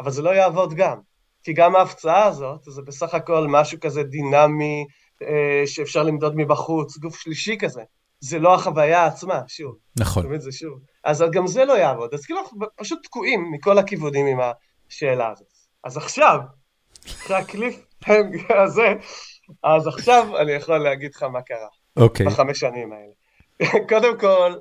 אבל 0.00 0.10
זה 0.10 0.22
לא 0.22 0.30
יעבוד 0.30 0.74
גם, 0.74 0.98
כי 1.42 1.52
גם 1.52 1.76
ההפצעה 1.76 2.24
הזאת, 2.24 2.60
זה 2.64 2.82
בסך 2.82 3.14
הכל 3.14 3.46
משהו 3.48 3.80
כזה 3.80 4.02
דינמי, 4.02 4.86
אה, 5.22 5.62
שאפשר 5.66 6.02
למדוד 6.02 6.36
מבחוץ, 6.36 6.98
גוף 6.98 7.16
שלישי 7.16 7.58
כזה. 7.58 7.82
זה 8.20 8.38
לא 8.38 8.54
החוויה 8.54 9.06
עצמה, 9.06 9.40
שוב. 9.48 9.76
נכון. 9.98 10.22
תמיד 10.22 10.40
זה 10.40 10.52
שוב. 10.52 10.78
אז 11.06 11.24
גם 11.32 11.46
זה 11.46 11.64
לא 11.64 11.78
יעבוד. 11.78 12.14
אז 12.14 12.24
כאילו 12.24 12.40
אנחנו 12.40 12.58
פשוט 12.76 13.02
תקועים 13.02 13.50
מכל 13.52 13.78
הכיוונים 13.78 14.26
עם 14.26 14.38
השאלה 14.88 15.30
הזאת. 15.30 15.52
אז 15.84 15.96
עכשיו, 15.96 16.40
אחרי 17.06 17.36
הקליפ 17.36 17.76
הזה, 18.64 18.94
אז 19.62 19.86
עכשיו 19.86 20.38
אני 20.38 20.52
יכול 20.52 20.78
להגיד 20.78 21.14
לך 21.14 21.22
מה 21.22 21.42
קרה. 21.42 21.68
אוקיי. 21.96 22.26
בחמש 22.26 22.60
שנים 22.60 22.92
האלה. 22.92 23.12
קודם 23.88 24.18
כל, 24.20 24.54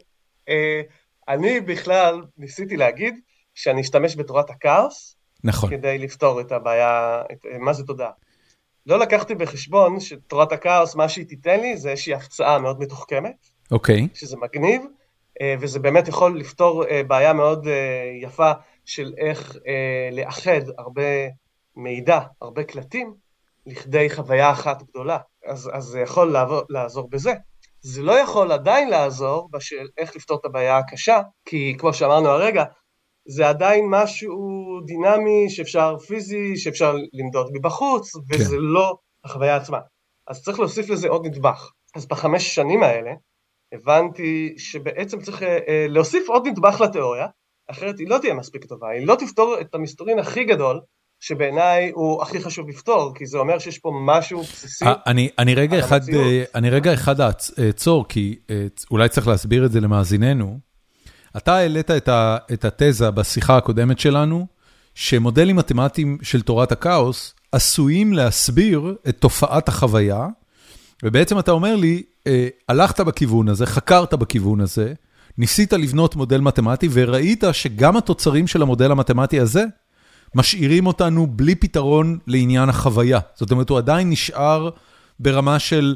אה, 0.50 0.82
אני 1.28 1.60
בכלל 1.60 2.22
ניסיתי 2.38 2.78
להגיד 2.78 3.20
שאני 3.56 3.82
אשתמש 3.82 4.16
בתורת 4.16 4.50
הכאוס, 4.50 5.16
נכון. 5.44 5.70
כדי 5.70 5.98
לפתור 5.98 6.42
את 6.42 6.52
הבעיה, 6.52 7.24
את, 7.32 7.46
מה 7.60 7.74
זה 7.74 7.84
תודעה. 7.84 8.12
לא 8.86 9.00
לקחתי 9.00 9.36
בחשבון 9.36 10.00
שתורת 10.00 10.52
הכאוס, 10.52 10.96
מה 10.96 11.10
שהיא 11.10 11.26
תיתן 11.26 11.60
לי 11.60 11.78
זה 11.78 11.90
איזושהי 11.90 12.14
הפצעה 12.14 12.60
מאוד 12.60 12.80
מתוחכמת. 12.80 13.50
אוקיי. 13.72 14.08
Okay. 14.12 14.18
שזה 14.20 14.38
מגניב, 14.38 14.82
וזה 15.44 15.80
באמת 15.80 16.08
יכול 16.08 16.40
לפתור 16.40 16.86
אה, 16.86 17.04
בעיה 17.04 17.34
מאוד 17.34 17.68
אה, 17.68 18.12
יפה 18.22 18.52
של 18.86 19.14
איך 19.18 19.56
לאחד 20.12 20.62
הרבה 20.78 21.02
מידע, 21.76 22.20
הרבה 22.42 22.64
קלטים, 22.64 23.14
לכדי 23.66 24.10
חוויה 24.10 24.52
אחת 24.52 24.84
גדולה. 24.84 25.18
אז, 25.46 25.70
אז 25.74 25.84
זה 25.84 26.00
יכול 26.00 26.32
לעבור, 26.32 26.62
לעזור 26.70 27.10
בזה. 27.10 27.34
זה 27.82 28.02
לא 28.02 28.20
יכול 28.20 28.52
עדיין 28.52 28.90
לעזור 28.90 29.50
בשל 29.52 29.88
איך 29.98 30.16
לפתור 30.16 30.38
את 30.40 30.46
הבעיה 30.46 30.78
הקשה, 30.78 31.22
כי 31.46 31.76
כמו 31.78 31.94
שאמרנו 31.94 32.30
הרגע, 32.30 32.64
זה 33.28 33.50
עדיין 33.50 33.86
משהו 33.90 34.38
דינמי 34.86 35.50
שאפשר 35.50 35.98
פיזי, 36.08 36.58
שאפשר 36.58 36.96
למדוד 37.14 37.52
מבחוץ, 37.54 38.16
כן. 38.16 38.22
וזה 38.30 38.58
לא 38.60 38.98
החוויה 39.24 39.56
עצמה. 39.56 39.80
אז 40.28 40.44
צריך 40.44 40.60
להוסיף 40.60 40.90
לזה 40.90 41.10
עוד 41.10 41.26
נדבך. 41.26 41.72
אז 41.96 42.06
בחמש 42.08 42.56
שנים 42.56 42.84
האלה 42.84 43.12
הבנתי 43.76 44.54
שבעצם 44.58 45.22
צריך 45.22 45.44
אה, 45.44 45.58
אה, 45.68 45.86
להוסיף 45.90 46.30
עוד 46.30 46.48
נדבך 46.48 46.82
לתיאוריה, 46.82 47.28
אחרת 47.72 48.00
היא 48.00 48.10
לא 48.10 48.18
תהיה 48.18 48.34
מספיק 48.34 48.66
טובה, 48.66 48.90
היא 48.90 49.08
לא 49.08 49.16
תפתור 49.16 49.56
את 49.62 49.76
המסתורין 49.76 50.20
הכי 50.20 50.44
גדול, 50.44 50.80
שבעיניי 51.20 51.92
הוא 51.94 52.22
הכי 52.22 52.40
חשוב 52.40 52.70
לפתור, 52.70 53.14
כי 53.16 53.26
זה 53.26 53.38
אומר 53.38 53.60
שיש 53.60 53.80
פה 53.80 53.92
משהו 54.06 54.42
בסיסי. 54.42 54.86
אני, 55.08 55.30
אני, 55.40 55.56
רגע 55.56 55.80
אחד, 55.80 56.00
אני 56.56 56.70
רגע 56.70 56.94
אחד 56.94 57.16
אעצור, 57.22 58.08
כי 58.08 58.40
אולי 58.92 59.10
צריך 59.10 59.28
להסביר 59.28 59.66
את 59.66 59.72
זה 59.72 59.82
למאזיננו. 59.82 60.60
אתה 61.38 61.56
העלית 61.56 61.92
את 61.92 62.08
ה, 62.08 62.38
את 62.54 62.66
התזה 62.66 63.12
בשיחה 63.12 63.58
הקודמת 63.58 64.00
שלנו, 64.00 64.48
שמודלים 64.96 65.56
מתמטיים 65.56 66.18
של 66.22 66.42
תורת 66.42 66.72
הכאוס 66.72 67.36
עשויים 67.52 68.14
להסביר 68.14 68.96
את 69.10 69.18
תופעת 69.18 69.68
החוויה, 69.68 70.28
ובעצם 71.06 71.40
אתה 71.40 71.52
אומר 71.52 71.76
לי, 71.76 72.04
אה, 72.28 72.48
הלכת 72.70 73.00
בכיוון 73.00 73.50
הזה, 73.50 73.66
חקרת 73.66 74.14
בכיוון 74.14 74.62
הזה, 74.62 74.94
ניסית 75.38 75.74
לבנות 75.74 76.16
מודל 76.16 76.42
מתמטי 76.42 76.88
וראית 76.92 77.44
שגם 77.52 77.98
התוצרים 77.98 78.48
של 78.48 78.62
המודל 78.62 78.92
המתמטי 78.92 79.40
הזה 79.40 79.64
משאירים 80.36 80.88
אותנו 80.88 81.28
בלי 81.28 81.56
פתרון 81.56 82.18
לעניין 82.28 82.70
החוויה. 82.70 83.20
זאת 83.36 83.52
אומרת, 83.52 83.70
הוא 83.70 83.78
עדיין 83.78 84.10
נשאר 84.10 84.70
ברמה 85.20 85.60
של 85.60 85.96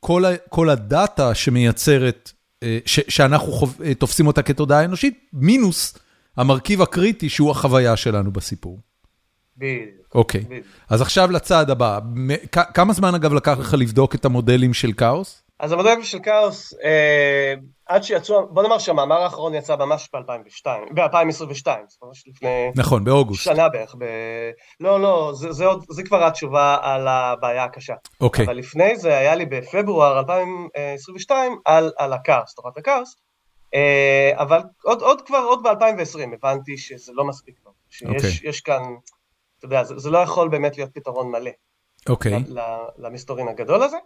כל, 0.00 0.24
ה, 0.24 0.36
כל 0.48 0.70
הדאטה 0.70 1.34
שמייצרת 1.34 2.32
אה, 2.62 2.78
שאנחנו 2.86 3.66
אה, 3.84 3.94
תופסים 3.94 4.26
אותה 4.26 4.42
כתודעה 4.42 4.84
אנושית, 4.84 5.18
מינוס 5.32 5.98
המרכיב 6.36 6.82
הקריטי 6.82 7.28
שהוא 7.28 7.50
החוויה 7.50 7.96
שלנו 7.96 8.32
בסיפור. 8.32 8.80
בדיוק. 9.56 9.97
אוקיי, 10.14 10.44
אז 10.90 11.02
עכשיו 11.02 11.30
לצעד 11.30 11.70
הבא. 11.70 11.98
כמה 12.74 12.92
זמן 12.92 13.14
אגב 13.14 13.32
לקח 13.32 13.58
לך 13.58 13.74
לבדוק 13.78 14.14
את 14.14 14.24
המודלים 14.24 14.74
של 14.74 14.92
כאוס? 14.92 15.42
אז 15.60 15.72
המודלים 15.72 16.02
של 16.02 16.18
כאוס, 16.18 16.74
אה, 16.84 17.54
עד 17.86 18.02
שיצאו, 18.02 18.48
בוא 18.54 18.62
נאמר 18.62 18.78
שהמאמר 18.78 19.22
האחרון 19.22 19.54
יצא 19.54 19.76
ממש 19.76 20.08
ב-2022, 20.14 20.66
ב-2022, 20.94 21.68
ממש 22.02 22.24
לפני... 22.26 22.70
נכון, 22.74 23.04
באוגוסט. 23.04 23.42
שנה 23.42 23.68
בערך. 23.68 23.94
ב... 23.98 24.04
לא, 24.80 25.00
לא, 25.00 25.32
זה, 25.34 25.52
זה, 25.52 25.66
עוד, 25.66 25.84
זה 25.90 26.02
כבר 26.02 26.24
התשובה 26.24 26.76
על 26.82 27.08
הבעיה 27.08 27.64
הקשה. 27.64 27.94
אוקיי. 28.20 28.44
אבל 28.44 28.56
לפני 28.56 28.96
זה 28.96 29.18
היה 29.18 29.34
לי 29.34 29.46
בפברואר 29.46 30.18
2022 30.18 31.56
על, 31.64 31.92
על 31.98 32.12
הכאוס, 32.12 32.54
תורת 32.54 32.78
הכאוס, 32.78 33.16
אה, 33.74 34.32
אבל 34.34 34.60
עוד, 34.84 35.02
עוד 35.02 35.22
כבר, 35.22 35.38
עוד 35.38 35.62
ב-2020 35.62 36.20
הבנתי 36.34 36.76
שזה 36.76 37.12
לא 37.14 37.24
מספיק 37.24 37.58
טוב. 37.64 37.72
שיש 37.90 38.08
אוקיי. 38.08 38.50
יש 38.50 38.60
כאן, 38.60 38.82
אתה 39.58 39.66
יודע, 39.66 39.84
זה, 39.84 39.98
זה 39.98 40.10
לא 40.10 40.18
יכול 40.18 40.48
באמת 40.48 40.76
להיות 40.76 40.90
פתרון 40.94 41.30
מלא. 41.30 41.50
אוקיי. 42.08 42.44
למסתורין 42.98 43.48
הגדול 43.48 43.82
הזה. 43.82 43.96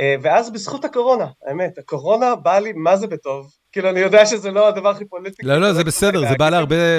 אה, 0.00 0.14
ואז 0.22 0.50
בזכות 0.50 0.84
הקורונה, 0.84 1.26
האמת, 1.46 1.78
הקורונה 1.78 2.34
באה 2.34 2.60
לי 2.60 2.72
מה 2.72 2.96
זה 2.96 3.06
בטוב. 3.06 3.52
כאילו, 3.72 3.90
אני 3.90 4.00
יודע 4.00 4.26
שזה 4.26 4.50
לא 4.50 4.68
הדבר 4.68 4.88
הכי 4.88 5.04
פוליטי. 5.04 5.42
לא, 5.46 5.60
לא, 5.60 5.72
זה 5.72 5.84
בסדר, 5.84 6.28
זה 6.28 6.34
בא 6.38 6.50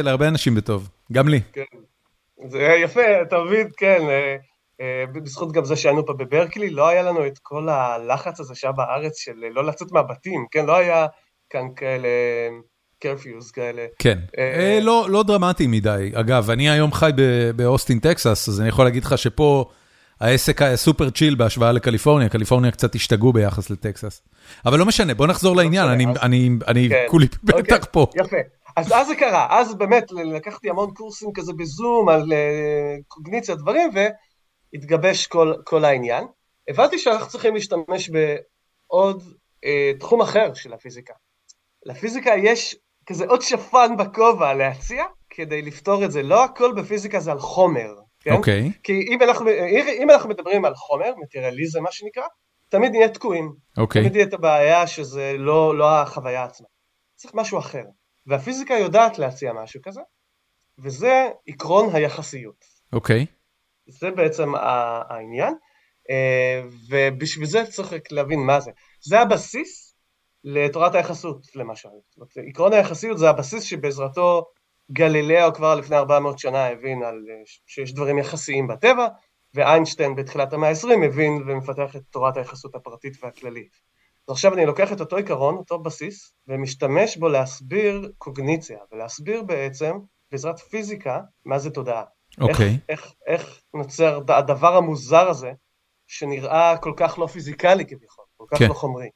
להרבה 0.04 0.28
אנשים 0.28 0.56
בטוב, 0.56 0.90
גם 1.12 1.28
לי. 1.28 1.42
כן. 1.54 1.64
זה 2.48 2.60
יפה, 2.60 3.22
אתה 3.22 3.38
מבין, 3.40 3.68
כן. 3.78 4.02
אה, 4.10 4.36
אה, 4.82 5.06
בזכות 5.14 5.52
גם 5.52 5.66
זה 5.66 5.76
שהיינו 5.76 6.06
פה 6.06 6.14
בברקלי, 6.14 6.70
לא 6.70 6.88
היה 6.88 7.02
לנו 7.02 7.28
את 7.28 7.40
כל 7.42 7.70
הלחץ 7.70 8.40
הזה 8.40 8.56
שהיה 8.56 8.72
בארץ 8.72 9.18
של 9.18 9.36
לא 9.52 9.64
לצאת 9.64 9.92
מהבתים, 9.92 10.46
כן? 10.52 10.66
לא 10.66 10.76
היה 10.76 11.08
כאן 11.50 11.68
כאלה... 11.76 12.10
קרפיוס 13.00 13.52
כאלה. 13.52 13.86
כן, 14.00 14.20
לא, 14.82 15.08
לא 15.10 15.24
דרמטי 15.24 15.68
מדי. 15.68 16.12
אגב, 16.14 16.50
אני 16.50 16.70
היום 16.70 16.92
חי 16.92 17.12
באוסטין, 17.56 18.00
טקסס, 18.00 18.50
אז 18.50 18.62
אני 18.62 18.70
יכול 18.70 18.86
להגיד 18.86 19.04
לך 19.04 19.18
שפה 19.18 19.70
העסק 20.20 20.62
היה 20.62 20.78
סופר 20.78 21.10
צ'יל 21.10 21.36
בהשוואה 21.36 21.72
לקליפורניה, 21.72 22.30
קליפורניה 22.30 22.72
קצת 22.72 22.96
השתגעו 22.96 23.34
ביחס 23.34 23.70
לטקסס. 23.70 24.22
אבל 24.66 24.80
לא 24.80 24.86
משנה, 24.86 25.14
בוא 25.14 25.28
נחזור 25.28 25.56
לעניין, 25.56 25.88
אני 26.68 26.90
כן. 26.90 27.06
כולי 27.10 27.28
בטח 27.44 27.58
אוקיי, 27.60 27.80
פה. 27.92 28.08
יפה. 28.16 28.38
אז 28.76 28.92
אז 28.92 29.08
זה 29.08 29.16
קרה, 29.16 29.60
אז 29.60 29.76
באמת 29.76 30.12
לקחתי 30.12 30.70
המון 30.70 30.94
קורסים 30.94 31.30
כזה 31.34 31.54
בזום 31.54 32.10
על 32.10 32.22
uh, 32.22 33.04
קוגניציה 33.08 33.56
דברים 33.56 33.90
והתגבש 34.74 35.28
כל, 35.28 35.54
כל 35.64 35.86
העניין. 35.86 36.26
הבנתי 36.70 37.00
שאנחנו 37.00 37.28
צריכים 37.28 37.54
להשתמש 37.54 38.10
בעוד 38.10 39.24
uh, 39.24 40.00
תחום 40.00 40.22
אחר 40.22 40.54
של 40.54 40.74
הפיזיקה. 40.74 41.14
לפיזיקה 41.86 42.32
יש 42.44 42.76
כזה 43.06 43.26
עוד 43.26 43.42
שפן 43.42 43.98
בכובע 43.98 44.54
להציע 44.54 45.04
כדי 45.30 45.62
לפתור 45.62 46.06
את 46.06 46.12
זה. 46.12 46.24
לא 46.24 46.44
הכל 46.44 46.74
בפיזיקה 46.74 47.20
זה 47.20 47.32
על 47.32 47.40
חומר, 47.40 47.94
כן? 48.20 48.34
אוקיי. 48.34 48.70
Okay. 48.70 48.80
כי 48.84 48.94
אם 48.94 49.22
אנחנו, 49.22 49.50
אם 50.04 50.10
אנחנו 50.10 50.30
מדברים 50.30 50.66
על 50.66 50.76
חומר, 50.76 51.14
מטריאליזם 51.24 51.84
מה 51.84 51.92
שנקרא, 51.92 52.24
תמיד 52.70 52.92
נהיה 52.92 53.10
תקועים. 53.10 53.54
אוקיי. 53.78 54.02
Okay. 54.02 54.04
תמיד 54.04 54.16
יהיה 54.16 54.28
את 54.28 54.34
הבעיה 54.34 54.88
שזה 54.88 55.36
לא, 55.38 55.78
לא 55.78 56.02
החוויה 56.02 56.44
עצמה. 56.44 56.68
צריך 57.16 57.34
משהו 57.34 57.60
אחר. 57.60 57.84
והפיזיקה 58.28 58.74
יודעת 58.74 59.20
להציע 59.20 59.54
משהו 59.54 59.82
כזה, 59.84 60.02
וזה 60.80 61.30
עקרון 61.48 61.96
היחסיות. 61.96 62.66
אוקיי. 62.94 63.26
Okay. 63.30 63.92
זה 63.92 64.12
בעצם 64.12 64.56
העניין, 65.10 65.54
אה, 66.10 66.62
ובשביל 66.90 67.46
זה 67.46 67.66
צריך 67.66 67.94
להבין 68.12 68.40
מה 68.40 68.60
זה. 68.60 68.72
זה 69.02 69.20
הבסיס 69.20 69.85
לתורת 70.48 70.96
היחסות, 70.96 71.48
למשל. 71.56 71.90
עקרון 72.50 72.74
היחסיות 72.74 73.18
זה 73.18 73.30
הבסיס 73.30 73.64
שבעזרתו 73.64 74.46
גלילאו 74.92 75.54
כבר 75.54 75.76
לפני 75.76 75.98
400 75.98 76.40
שנה 76.40 76.68
הבין 76.68 77.04
על 77.04 77.26
אה, 77.30 77.36
שיש 77.66 77.94
דברים 77.94 78.18
יחסיים 78.18 78.68
בטבע, 78.68 79.08
ואיינשטיין 79.54 80.16
בתחילת 80.16 80.54
המאה 80.54 80.70
ה-20 80.70 81.06
הבין 81.06 81.44
ומפתח 81.48 81.96
את 81.96 82.02
תורת 82.10 82.38
היחסות 82.38 82.76
הפרטית 82.76 83.24
והכללית. 83.24 83.78
אז 84.28 84.32
עכשיו 84.32 84.54
אני 84.54 84.66
לוקח 84.66 84.92
את 84.92 85.00
אותו 85.00 85.16
עיקרון, 85.18 85.56
אותו 85.56 85.80
בסיס, 85.80 86.34
ומשתמש 86.48 87.18
בו 87.18 87.30
להסביר 87.30 88.12
קוגניציה, 88.18 88.78
ולהסביר 88.92 89.44
בעצם, 89.44 89.98
בעזרת 90.32 90.60
פיזיקה, 90.60 91.22
מה 91.46 91.60
זה 91.60 91.70
תודעה. 91.70 92.04
אוקיי. 92.42 92.56
Okay. 92.56 92.80
איך, 92.90 93.02
איך, 93.02 93.14
איך 93.28 93.62
נוצר 93.74 94.20
הדבר 94.28 94.76
המוזר 94.76 95.30
הזה, 95.30 95.52
שנראה 96.08 96.78
כל 96.78 96.94
כך 96.98 97.20
לא 97.20 97.28
פיזיקלי 97.28 97.86
כביכול, 97.86 98.26
כל 98.38 98.46
כך 98.50 98.58
okay. 98.58 98.60
כן. 98.60 98.68
לא 98.68 98.74
חומרי. 98.74 99.10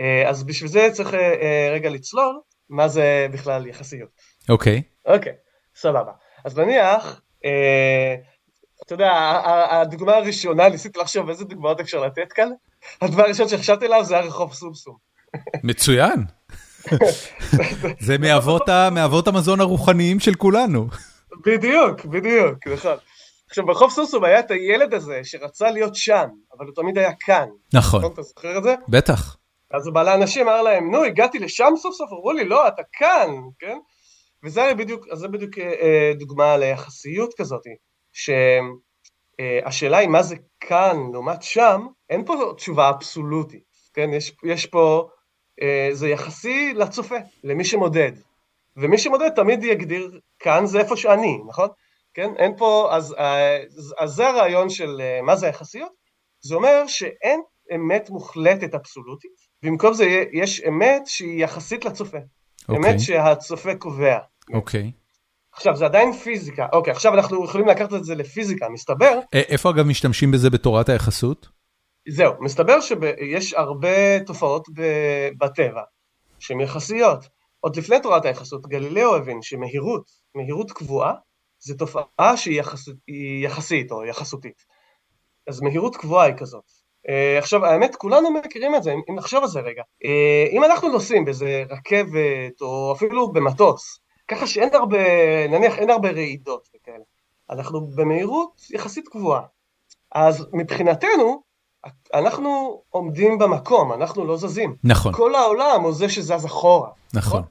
אה, 0.00 0.28
אז 0.28 0.44
בשביל 0.44 0.70
זה 0.70 0.88
צריך 0.92 1.14
אה, 1.14 1.68
רגע 1.72 1.90
לצלול, 1.90 2.40
מה 2.70 2.88
זה 2.88 3.26
בכלל 3.32 3.66
יחסיות. 3.66 4.08
אוקיי. 4.48 4.82
אוקיי, 5.06 5.32
סבבה. 5.76 6.12
אז 6.44 6.58
נניח, 6.58 7.20
אה, 7.44 8.14
אתה 8.86 8.94
יודע, 8.94 9.12
הדוגמה 9.70 10.12
הראשונה, 10.12 10.68
ניסיתי 10.68 10.98
לחשוב 10.98 11.28
איזה 11.28 11.44
דוגמאות 11.44 11.80
אפשר 11.80 12.00
לתת 12.00 12.32
כאן. 12.32 12.48
הדבר 13.02 13.22
הראשון 13.22 13.48
שחשבתי 13.48 13.86
עליו 13.86 14.04
זה 14.04 14.18
הרחוב 14.18 14.54
סומסום. 14.54 14.96
מצוין. 15.62 16.24
זה 18.00 18.18
מאבות 18.92 19.28
המזון 19.28 19.60
הרוחניים 19.60 20.20
של 20.20 20.34
כולנו. 20.34 20.88
בדיוק, 21.46 22.04
בדיוק, 22.04 22.66
נכון. 22.66 22.96
עכשיו 23.50 23.66
ברחוב 23.66 23.90
סומסום 23.90 24.24
היה 24.24 24.40
את 24.40 24.50
הילד 24.50 24.94
הזה 24.94 25.20
שרצה 25.24 25.70
להיות 25.70 25.94
שם, 25.94 26.26
אבל 26.56 26.66
הוא 26.66 26.74
תמיד 26.74 26.98
היה 26.98 27.12
כאן. 27.20 27.46
נכון 27.74 28.04
אתה 28.12 28.22
זוכר 28.22 28.58
את 28.58 28.62
זה? 28.62 28.74
בטח. 28.88 29.36
אז 29.72 29.86
הוא 29.86 29.94
בא 29.94 30.02
לאנשים, 30.02 30.48
אמר 30.48 30.62
להם, 30.62 30.90
נו, 30.90 31.04
הגעתי 31.04 31.38
לשם 31.38 31.72
סוף 31.76 31.94
סוף? 31.94 32.12
אמרו 32.12 32.32
לי, 32.32 32.44
לא, 32.44 32.68
אתה 32.68 32.82
כאן, 32.92 33.30
כן? 33.58 33.78
וזה 34.44 34.74
בדיוק, 34.74 35.06
זה 35.12 35.28
בדיוק 35.28 35.58
אה, 35.58 35.64
אה, 35.64 36.12
דוגמה 36.18 36.56
ליחסיות 36.56 37.34
כזאת, 37.34 37.62
שהשאלה 38.12 39.98
היא 39.98 40.08
מה 40.08 40.22
זה 40.22 40.36
כאן 40.60 40.96
לעומת 41.12 41.42
שם, 41.42 41.86
אין 42.10 42.24
פה 42.24 42.52
תשובה 42.56 42.90
אבסולוטית, 42.90 43.64
כן? 43.94 44.12
יש, 44.12 44.36
יש 44.44 44.66
פה, 44.66 45.08
אה, 45.62 45.88
זה 45.92 46.08
יחסי 46.08 46.74
לצופה, 46.74 47.16
למי 47.44 47.64
שמודד. 47.64 48.12
ומי 48.76 48.98
שמודד 48.98 49.28
תמיד 49.28 49.64
יגדיר 49.64 50.20
כאן 50.38 50.66
זה 50.66 50.80
איפה 50.80 50.96
שאני, 50.96 51.38
נכון? 51.48 51.68
כן? 52.14 52.36
אין 52.36 52.56
פה, 52.56 52.88
אז, 52.92 53.14
אז, 53.18 53.94
אז 53.98 54.10
זה 54.10 54.28
הרעיון 54.28 54.68
של 54.70 55.00
מה 55.22 55.36
זה 55.36 55.46
היחסיות, 55.46 55.92
זה 56.40 56.54
אומר 56.54 56.86
שאין 56.86 57.40
אמת 57.74 58.10
מוחלטת 58.10 58.74
אבסולוטית, 58.74 59.41
במקום 59.62 59.94
זה 59.94 60.24
יש 60.32 60.62
אמת 60.68 61.02
שהיא 61.06 61.44
יחסית 61.44 61.84
לצופה. 61.84 62.18
Okay. 62.18 62.76
אמת 62.76 62.84
אוקיי. 62.84 62.98
שהצופה 62.98 63.74
קובע. 63.74 64.18
אוקיי. 64.54 64.92
Okay. 64.94 65.02
עכשיו 65.52 65.76
זה 65.76 65.84
עדיין 65.84 66.12
פיזיקה, 66.12 66.66
אוקיי, 66.72 66.92
עכשיו 66.92 67.14
אנחנו 67.14 67.44
יכולים 67.44 67.68
לקחת 67.68 67.94
את 67.94 68.04
זה 68.04 68.14
לפיזיקה, 68.14 68.68
מסתבר... 68.68 69.18
איפה 69.32 69.70
אגב 69.70 69.86
משתמשים 69.86 70.30
בזה 70.30 70.50
בתורת 70.50 70.88
היחסות? 70.88 71.48
זהו, 72.08 72.32
מסתבר 72.40 72.80
שיש 72.80 73.54
הרבה 73.54 74.20
תופעות 74.20 74.68
בטבע 75.38 75.82
שהן 76.38 76.60
יחסיות. 76.60 77.24
עוד 77.60 77.76
לפני 77.76 78.00
תורת 78.00 78.24
היחסות, 78.24 78.66
גלילאו 78.66 79.16
הבין 79.16 79.42
שמהירות, 79.42 80.10
מהירות 80.34 80.72
קבועה, 80.72 81.14
זה 81.58 81.78
תופעה 81.78 82.36
שהיא 82.36 82.60
יחס, 82.60 82.88
יחסית 83.44 83.92
או 83.92 84.04
יחסותית. 84.04 84.64
אז 85.48 85.60
מהירות 85.60 85.96
קבועה 85.96 86.26
היא 86.26 86.34
כזאת. 86.36 86.64
Uh, 87.06 87.38
עכשיו 87.38 87.66
האמת 87.66 87.96
כולנו 87.96 88.30
מכירים 88.30 88.74
את 88.74 88.82
זה, 88.82 88.92
אם 89.10 89.14
נחשוב 89.14 89.42
על 89.42 89.48
זה 89.48 89.60
רגע. 89.60 89.82
Uh, 90.04 90.52
אם 90.52 90.64
אנחנו 90.64 90.88
נוסעים 90.88 91.24
באיזה 91.24 91.64
רכבת 91.70 92.60
או 92.60 92.92
אפילו 92.96 93.32
במטוס, 93.32 94.00
ככה 94.28 94.46
שאין 94.46 94.74
הרבה, 94.74 94.98
נניח 95.48 95.78
אין 95.78 95.90
הרבה 95.90 96.10
רעידות 96.10 96.68
וכאלה, 96.76 97.04
אנחנו 97.50 97.86
במהירות 97.86 98.60
יחסית 98.70 99.08
קבועה. 99.08 99.42
אז 100.12 100.46
מבחינתנו, 100.52 101.42
אנחנו 102.14 102.82
עומדים 102.90 103.38
במקום, 103.38 103.92
אנחנו 103.92 104.24
לא 104.24 104.36
זזים. 104.36 104.76
נכון. 104.84 105.12
כל 105.12 105.34
העולם 105.34 105.80
הוא 105.82 105.92
זה 105.92 106.08
שזז 106.08 106.46
אחורה. 106.46 106.90
נכון. 107.14 107.42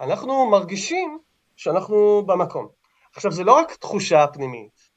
אנחנו 0.00 0.50
מרגישים 0.50 1.18
שאנחנו 1.56 2.22
במקום. 2.26 2.68
עכשיו 3.14 3.32
זה 3.32 3.44
לא 3.44 3.52
רק 3.52 3.74
תחושה 3.74 4.26
פנימית, 4.26 4.88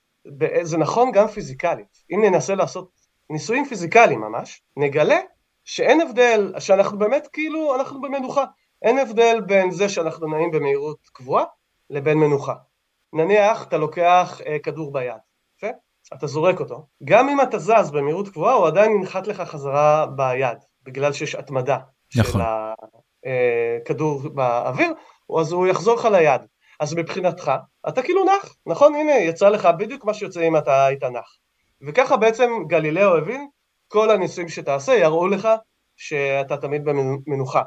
זה 0.61 0.77
נכון 0.77 1.11
גם 1.11 1.27
פיזיקלית. 1.27 2.03
אם 2.11 2.21
ננסה 2.25 2.55
לעשות 2.55 3.00
ניסויים 3.31 3.65
פיזיקליים 3.65 4.21
ממש, 4.21 4.61
נגלה 4.77 5.19
שאין 5.63 6.01
הבדל, 6.01 6.53
שאנחנו 6.59 6.97
באמת 6.97 7.27
כאילו, 7.33 7.75
אנחנו 7.75 8.01
במנוחה. 8.01 8.45
אין 8.81 8.97
הבדל 8.97 9.41
בין 9.45 9.71
זה 9.71 9.89
שאנחנו 9.89 10.27
נעים 10.27 10.51
במהירות 10.51 10.97
קבועה 11.13 11.43
לבין 11.89 12.17
מנוחה. 12.17 12.53
נניח 13.13 13.63
אתה 13.63 13.77
לוקח 13.77 14.41
אה, 14.45 14.59
כדור 14.59 14.91
ביד, 14.91 15.17
יפה? 15.57 15.67
אתה 16.13 16.27
זורק 16.27 16.59
אותו, 16.59 16.85
גם 17.03 17.29
אם 17.29 17.41
אתה 17.41 17.59
זז 17.59 17.91
במהירות 17.91 18.29
קבועה 18.29 18.53
הוא 18.53 18.67
עדיין 18.67 18.91
ינחת 18.91 19.27
לך 19.27 19.41
חזרה 19.41 20.05
ביד, 20.05 20.57
בגלל 20.83 21.13
שיש 21.13 21.35
התמדה 21.35 21.77
נכון. 22.15 22.41
של 22.41 22.47
הכדור 23.81 24.21
אה, 24.23 24.29
באוויר, 24.29 24.93
אז 25.39 25.51
הוא 25.51 25.67
יחזור 25.67 25.95
לך 25.95 26.05
ליד. 26.05 26.41
אז 26.79 26.93
מבחינתך, 26.93 27.51
אתה 27.89 28.01
כאילו 28.01 28.25
נח, 28.25 28.55
נכון? 28.65 28.95
הנה, 28.95 29.11
יצא 29.11 29.49
לך 29.49 29.69
בדיוק 29.77 30.05
מה 30.05 30.13
שיוצא 30.13 30.47
אם 30.47 30.57
אתה 30.57 30.85
היית 30.85 31.03
נח. 31.03 31.40
וככה 31.87 32.17
בעצם 32.17 32.51
גלילאו 32.67 33.17
הבין, 33.17 33.47
כל 33.87 34.11
הניסויים 34.11 34.49
שתעשה 34.49 34.93
יראו 34.93 35.27
לך 35.27 35.47
שאתה 35.95 36.57
תמיד 36.57 36.81
במנוחה. 36.85 37.61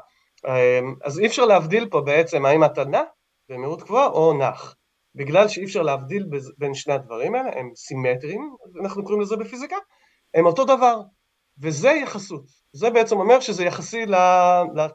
אמ, 0.47 0.95
אז 1.03 1.19
אי 1.19 1.25
אפשר 1.25 1.45
להבדיל 1.45 1.89
פה 1.89 2.01
בעצם 2.01 2.45
האם 2.45 2.63
אתה 2.63 2.85
נע 2.85 3.01
במהירות 3.49 3.83
קבועה 3.83 4.07
או 4.07 4.33
נח. 4.33 4.75
בגלל 5.15 5.47
שאי 5.47 5.63
אפשר 5.63 5.81
להבדיל 5.81 6.25
בין 6.57 6.73
שני 6.73 6.93
הדברים 6.93 7.35
האלה, 7.35 7.49
הם 7.59 7.71
סימטריים, 7.75 8.55
אנחנו 8.81 9.03
קוראים 9.03 9.21
לזה 9.21 9.35
בפיזיקה, 9.35 9.75
הם 10.33 10.45
אותו 10.45 10.65
דבר. 10.65 11.01
וזה 11.61 11.89
יחסות. 11.89 12.45
זה 12.73 12.89
בעצם 12.89 13.17
אומר 13.17 13.39
שזה 13.39 13.63
יחסי 13.63 14.05
ל... 14.05 14.15
ל... 14.75 14.87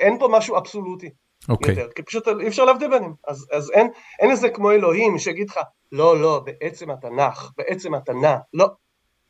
אין 0.00 0.18
פה 0.18 0.28
משהו 0.30 0.58
אבסולוטי. 0.58 1.10
אוקיי. 1.48 1.74
Okay. 1.74 1.92
כי 1.94 2.02
פשוט 2.02 2.28
אי 2.28 2.48
אפשר 2.48 2.64
להבדיל 2.64 2.90
ביניהם. 2.90 3.12
אז, 3.28 3.46
אז 3.52 3.70
אין, 3.70 3.88
אין 4.20 4.30
איזה 4.30 4.48
כמו 4.48 4.70
אלוהים 4.70 5.18
שיגיד 5.18 5.50
לך, 5.50 5.58
לא, 5.92 6.20
לא, 6.20 6.44
בעצם 6.44 6.90
נח, 7.16 7.52
בעצם 7.56 7.92
נע. 8.22 8.36
לא. 8.54 8.66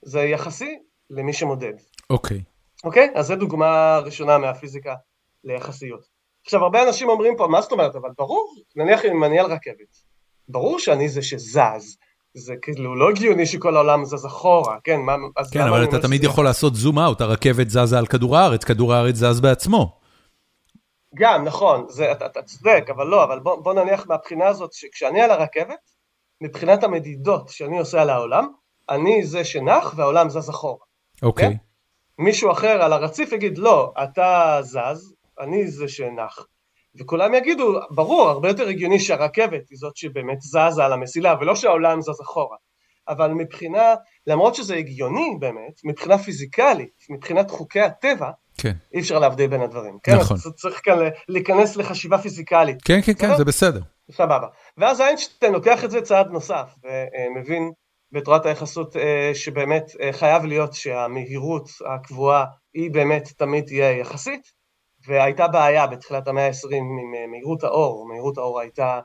זה 0.02 0.20
יחסי 0.20 0.78
למי 1.10 1.32
שמודד. 1.32 1.72
אוקיי. 2.10 2.36
Okay. 2.36 2.84
אוקיי? 2.84 3.10
Okay? 3.14 3.18
אז 3.18 3.26
זו 3.26 3.36
דוגמה 3.36 3.98
ראשונה 3.98 4.38
מהפיזיקה 4.38 4.94
ליחסיות. 5.44 6.22
עכשיו 6.44 6.62
הרבה 6.62 6.82
אנשים 6.88 7.08
אומרים 7.08 7.36
פה, 7.36 7.46
מה 7.46 7.60
זאת 7.62 7.72
אומרת, 7.72 7.96
אבל 7.96 8.08
ברור, 8.18 8.54
נניח 8.76 9.04
אם 9.04 9.24
אני 9.24 9.38
על 9.38 9.46
רכבת, 9.46 9.96
ברור 10.48 10.78
שאני 10.78 11.08
זה 11.08 11.22
שזז, 11.22 11.96
זה 12.34 12.54
כאילו 12.62 12.96
לא 12.96 13.10
הגיוני 13.10 13.46
שכל 13.46 13.76
העולם 13.76 14.04
זז 14.04 14.26
אחורה, 14.26 14.76
כן? 14.84 15.00
מה, 15.00 15.16
כן, 15.52 15.60
אבל 15.60 15.84
אתה 15.84 15.98
תמיד 15.98 16.24
יכול 16.24 16.44
לעשות 16.44 16.74
זום 16.74 16.98
אאוט, 16.98 17.20
הרכבת 17.20 17.70
זזה 17.70 17.98
על 17.98 18.06
כדור 18.06 18.36
הארץ, 18.36 18.64
כדור 18.64 18.94
הארץ 18.94 19.14
זז 19.14 19.40
בעצמו. 19.40 20.01
גם, 21.14 21.44
נכון, 21.44 21.86
זה, 21.88 22.12
אתה, 22.12 22.26
אתה 22.26 22.42
צודק, 22.42 22.84
אבל 22.90 23.06
לא, 23.06 23.24
אבל 23.24 23.40
בוא, 23.40 23.56
בוא 23.56 23.74
נניח 23.74 24.06
מהבחינה 24.06 24.48
הזאת, 24.48 24.72
שכשאני 24.72 25.22
על 25.22 25.30
הרכבת, 25.30 25.90
מבחינת 26.40 26.84
המדידות 26.84 27.48
שאני 27.48 27.78
עושה 27.78 28.02
על 28.02 28.10
העולם, 28.10 28.48
אני 28.88 29.24
זה 29.24 29.44
שנח 29.44 29.94
והעולם 29.96 30.30
זז 30.30 30.50
אחורה. 30.50 30.84
אוקיי. 31.22 31.46
Okay. 31.46 31.50
כן? 31.50 31.56
מישהו 32.18 32.52
אחר 32.52 32.82
על 32.82 32.92
הרציף 32.92 33.32
יגיד, 33.32 33.58
לא, 33.58 33.92
אתה 34.02 34.58
זז, 34.62 35.14
אני 35.40 35.66
זה 35.68 35.88
שנח. 35.88 36.46
וכולם 36.94 37.34
יגידו, 37.34 37.80
ברור, 37.90 38.28
הרבה 38.28 38.48
יותר 38.48 38.68
הגיוני 38.68 39.00
שהרכבת 39.00 39.70
היא 39.70 39.78
זאת 39.78 39.96
שבאמת 39.96 40.40
זזה 40.40 40.84
על 40.84 40.92
המסילה, 40.92 41.34
ולא 41.40 41.54
שהעולם 41.54 42.00
זז 42.00 42.20
אחורה. 42.22 42.56
אבל 43.08 43.30
מבחינה, 43.30 43.94
למרות 44.26 44.54
שזה 44.54 44.74
הגיוני 44.76 45.36
באמת, 45.40 45.80
מבחינה 45.84 46.18
פיזיקלית, 46.18 47.06
מבחינת 47.10 47.50
חוקי 47.50 47.80
הטבע, 47.80 48.30
כן. 48.58 48.72
אי 48.94 49.00
אפשר 49.00 49.18
להבדיל 49.18 49.46
בין 49.50 49.60
הדברים. 49.60 49.98
כן? 50.02 50.16
נכון. 50.16 50.36
אז 50.36 50.52
צריך 50.56 50.80
כאן 50.84 50.98
להיכנס 51.28 51.76
לחשיבה 51.76 52.18
פיזיקלית. 52.18 52.82
כן, 52.84 53.00
כן, 53.02 53.12
כן? 53.14 53.36
זה 53.36 53.44
בסדר. 53.44 53.80
סבבה. 54.10 54.46
ואז 54.76 55.00
איינשטיין 55.00 55.52
לוקח 55.52 55.84
את 55.84 55.90
זה 55.90 56.00
צעד 56.00 56.30
נוסף, 56.30 56.74
ומבין 56.84 57.72
בתורת 58.12 58.46
היחסות 58.46 58.96
אה, 58.96 59.30
שבאמת 59.34 59.90
אה, 60.00 60.12
חייב 60.12 60.44
להיות 60.44 60.72
שהמהירות 60.74 61.68
הקבועה 61.94 62.44
היא 62.74 62.90
באמת 62.90 63.28
תמיד 63.36 63.64
תהיה 63.64 63.98
יחסית, 63.98 64.42
והייתה 65.06 65.48
בעיה 65.48 65.86
בתחילת 65.86 66.28
המאה 66.28 66.46
ה-20 66.46 66.74
עם 66.74 67.14
אה, 67.16 67.26
מהירות 67.26 67.64
האור, 67.64 68.08
מהירות 68.08 68.38
האור 68.38 68.60
הייתה, 68.60 69.00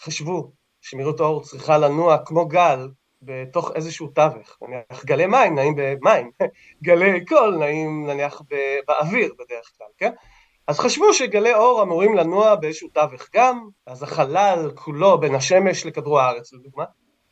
חשבו 0.00 0.52
שמהירות 0.80 1.20
האור 1.20 1.42
צריכה 1.42 1.78
לנוע 1.78 2.18
כמו 2.24 2.46
גל 2.48 2.88
בתוך 3.22 3.72
איזשהו 3.74 4.08
תווך, 4.08 4.58
נניח 4.62 5.04
גלי 5.04 5.26
מים 5.26 5.54
נעים 5.54 5.74
במים, 5.76 6.30
גלי 6.84 7.24
קול 7.24 7.56
נעים 7.58 8.06
נניח 8.06 8.42
באוויר 8.86 9.32
בדרך 9.38 9.70
כלל, 9.78 9.86
כן? 9.98 10.10
אז 10.66 10.78
חשבו 10.78 11.14
שגלי 11.14 11.54
אור 11.54 11.82
אמורים 11.82 12.14
לנוע 12.14 12.54
באיזשהו 12.54 12.88
תווך 12.88 13.28
גם, 13.34 13.68
אז 13.86 14.02
החלל 14.02 14.70
כולו 14.74 15.20
בין 15.20 15.34
השמש 15.34 15.86
לכדור 15.86 16.20
הארץ 16.20 16.52
לדוגמה, 16.52 16.84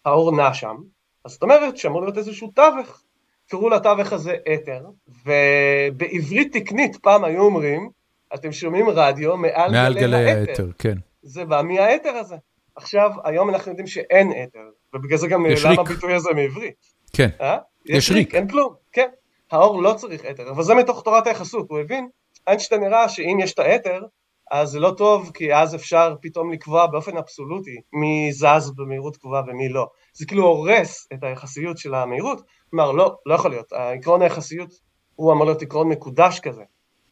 האור 0.05 0.37
נע 0.37 0.55
שם, 0.55 0.77
אז 1.25 1.31
זאת 1.31 1.43
אומרת 1.43 1.77
שאמור 1.77 2.03
להיות 2.03 2.19
איזשהו 2.19 2.51
תווך, 2.55 3.03
קראו 3.49 3.69
לתווך 3.69 4.13
הזה 4.13 4.37
אתר, 4.55 4.85
ובעברית 5.09 6.57
תקנית 6.57 6.97
פעם 6.97 7.25
היו 7.25 7.43
אומרים, 7.43 7.91
אתם 8.35 8.53
שומעים 8.53 8.89
רדיו 8.89 9.37
מעל, 9.37 9.73
מעל 9.73 9.95
גלי, 9.95 10.03
גלי 10.03 10.31
האתר. 10.31 10.51
האתר, 10.51 10.71
כן. 10.79 10.99
זה 11.23 11.45
בא 11.45 11.63
מהאתר 11.63 12.11
הזה. 12.11 12.37
עכשיו, 12.77 13.11
היום 13.25 13.51
אנחנו 13.51 13.71
יודעים 13.71 13.87
שאין 13.87 14.33
אתר, 14.43 14.69
ובגלל 14.95 15.19
זה 15.19 15.29
גם 15.29 15.47
יש 15.47 15.65
למה 15.65 15.71
ריק. 15.71 15.81
הביטוי 15.81 16.15
הזה 16.15 16.31
מעברית. 16.35 16.75
כן, 17.13 17.29
אה? 17.41 17.59
יש 17.87 18.11
ריק. 18.11 18.35
אין 18.35 18.49
כלום, 18.49 18.75
כן. 18.93 19.09
האור 19.51 19.83
לא 19.83 19.95
צריך 19.95 20.25
אתר, 20.31 20.51
אבל 20.51 20.63
זה 20.63 20.75
מתוך 20.75 21.03
תורת 21.03 21.27
היחסות, 21.27 21.71
הוא 21.71 21.79
הבין, 21.79 22.09
איינשטיין 22.47 22.83
הראה 22.83 23.09
שאם 23.09 23.39
יש 23.43 23.55
את 23.55 23.59
האתר, 23.59 24.03
אז 24.51 24.69
זה 24.69 24.81
לא 24.81 24.95
טוב, 24.97 25.31
כי 25.35 25.55
אז 25.55 25.75
אפשר 25.75 26.15
פתאום 26.23 26.53
לקבוע 26.53 26.87
באופן 26.87 27.17
אבסולוטי 27.17 27.77
מי 27.93 28.33
זז 28.33 28.73
במהירות 28.77 29.17
קבועה 29.17 29.43
ומי 29.47 29.69
לא. 29.69 29.87
זה 30.13 30.27
כאילו 30.27 30.45
הורס 30.47 31.09
את 31.13 31.25
היחסיות 31.25 31.79
של 31.79 31.95
המהירות, 31.95 32.43
כלומר 32.71 32.93
לא, 32.93 33.17
לא 33.27 33.35
יכול 33.35 33.51
להיות, 33.51 33.73
עקרון 33.73 34.23
היחסיות 34.23 34.71
הוא 35.15 35.33
אמור 35.33 35.45
להיות 35.45 35.63
עקרון 35.63 35.89
מקודש 35.89 36.41
כזה, 36.41 36.63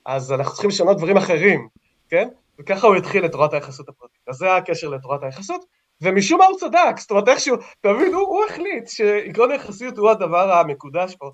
אז 0.07 0.33
אנחנו 0.33 0.53
צריכים 0.53 0.71
לשנות 0.71 0.97
דברים 0.97 1.17
אחרים, 1.17 1.69
כן? 2.09 2.29
וככה 2.61 2.87
הוא 2.87 2.97
התחיל 2.97 3.25
את 3.25 3.33
תורת 3.33 3.53
היחסות 3.53 3.89
הפרטית. 3.89 4.21
אז 4.29 4.37
זה 4.37 4.57
הקשר 4.57 4.89
לתורת 4.89 5.23
היחסות, 5.23 5.65
ומשום 6.03 6.39
מה 6.39 6.45
הוא 6.45 6.59
צדק, 6.59 6.99
זאת 6.99 7.11
אומרת 7.11 7.29
איכשהו, 7.29 7.57
אתה 7.81 7.93
מבין, 7.93 8.15
הוא, 8.15 8.23
הוא 8.23 8.45
החליט 8.51 8.89
שעקרון 8.89 9.51
היחסיות 9.51 9.99
הוא 9.99 10.11
הדבר 10.11 10.53
המקודש 10.53 11.15
פה, 11.19 11.31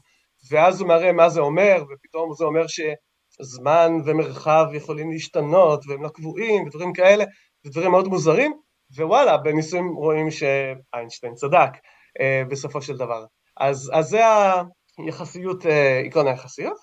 ואז 0.50 0.80
הוא 0.80 0.88
מראה 0.88 1.12
מה 1.12 1.28
זה 1.28 1.40
אומר, 1.40 1.84
ופתאום 1.92 2.34
זה 2.34 2.44
אומר 2.44 2.64
שזמן 2.66 3.92
ומרחב 4.06 4.66
יכולים 4.72 5.10
להשתנות, 5.10 5.84
והם 5.88 6.02
לא 6.02 6.08
קבועים, 6.08 6.64
ודברים 6.66 6.92
כאלה, 6.92 7.24
ודברים 7.66 7.90
מאוד 7.90 8.08
מוזרים, 8.08 8.52
ווואלה, 8.96 9.36
בניסויים 9.36 9.88
רואים 9.94 10.30
שאיינשטיין 10.30 11.34
צדק 11.34 11.70
אה, 12.20 12.42
בסופו 12.50 12.82
של 12.82 12.96
דבר. 12.96 13.24
אז, 13.60 13.90
אז 13.94 14.08
זה 14.08 14.20
היחסיות, 14.98 15.66
אה, 15.66 16.00
עקרון 16.06 16.26
היחסיות. 16.26 16.76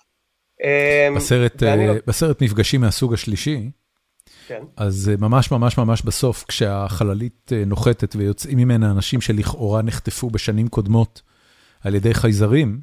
אה, 0.64 1.08
בסרט, 1.16 1.62
ואני 1.62 1.88
אה, 1.88 1.94
לא- 1.94 2.00
בסרט 2.06 2.42
מפגשים 2.42 2.80
מהסוג 2.80 3.14
השלישי, 3.14 3.70
אז 4.76 5.08
אה, 5.08 5.16
ממש 5.16 5.50
ממש 5.50 5.78
ממש 5.78 6.02
בסוף, 6.02 6.44
כשהחללית 6.48 7.52
אה, 7.52 7.64
נוחתת 7.64 8.16
ויוצאים 8.16 8.58
ממנה 8.58 8.90
אנשים 8.90 9.20
שלכאורה 9.20 9.82
נחטפו 9.82 10.30
בשנים 10.30 10.68
קודמות 10.68 11.22
על 11.80 11.94
ידי 11.94 12.14
חייזרים, 12.14 12.80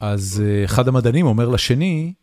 אז 0.00 0.42
אה, 0.46 0.64
אחד 0.64 0.88
המדענים 0.88 1.26
אומר 1.26 1.48
לשני, 1.48 2.14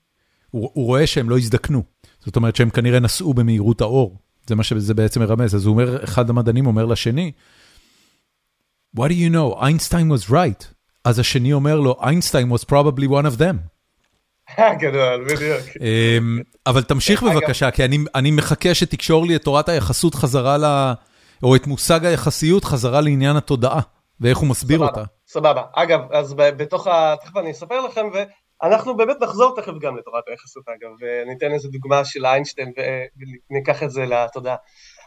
הוא, 0.50 0.70
הוא 0.74 0.86
רואה 0.86 1.08
שהם 1.08 1.30
לא 1.30 1.38
הזדקנו. 1.38 1.84
זאת 2.26 2.36
אומרת 2.36 2.56
שהם 2.56 2.70
כנראה 2.70 3.00
נסעו 3.00 3.34
במהירות 3.34 3.82
האור. 3.82 4.18
זה 4.48 4.56
מה 4.56 4.64
שזה 4.64 4.94
בעצם 4.94 5.20
מרמז. 5.20 5.56
אז 5.56 5.66
הוא 5.66 5.74
אומר, 5.74 6.04
אחד 6.04 6.30
המדענים 6.30 6.68
אומר 6.68 6.86
לשני, 6.86 7.32
What 8.98 9.10
do 9.10 9.14
you 9.14 9.30
know? 9.30 9.62
Einstein 9.62 10.10
was 10.10 10.30
right. 10.30 10.66
אז 11.04 11.20
השני 11.20 11.54
אומר 11.54 11.80
לו, 11.80 12.00
Einstein 12.02 12.58
was 12.58 12.64
probably 12.64 13.08
one 13.08 13.26
of 13.26 13.40
them. 13.40 13.75
גדול, 14.80 15.26
בדיוק. 15.26 15.62
אמ, 15.82 16.40
אבל 16.68 16.84
תמשיך 16.84 17.24
אגב- 17.24 17.32
בבקשה, 17.34 17.72
כי 17.72 17.86
אני, 17.86 17.98
אני 18.16 18.32
מחכה 18.32 18.74
שתקשור 18.74 19.26
לי 19.26 19.36
את 19.36 19.44
תורת 19.44 19.70
היחסות 19.70 20.16
חזרה 20.16 20.58
ל... 20.58 20.94
או 21.44 21.56
את 21.56 21.68
מושג 21.68 22.06
היחסיות 22.06 22.64
חזרה 22.64 23.02
לעניין 23.02 23.36
התודעה, 23.36 23.82
ואיך 24.22 24.38
הוא 24.38 24.48
מסביר 24.50 24.80
אותה. 24.80 25.04
סבבה. 25.28 25.64
אגב, 25.74 26.00
אז 26.12 26.34
בתוך 26.38 26.88
ה... 26.88 27.16
תכף 27.22 27.38
אני 27.38 27.52
אספר 27.52 27.82
לכם, 27.82 28.06
ואנחנו 28.14 28.98
באמת 28.98 29.18
נחזור 29.22 29.56
תכף 29.56 29.74
גם 29.82 29.98
לתורת 29.98 30.24
היחסות 30.28 30.64
אגב, 30.68 30.90
וניתן 31.02 31.52
איזה 31.54 31.68
דוגמה 31.70 32.06
של 32.06 32.26
איינשטיין 32.26 32.72
וניקח 33.50 33.84
את 33.84 33.92
זה 33.92 34.06
לתודעה. 34.06 34.56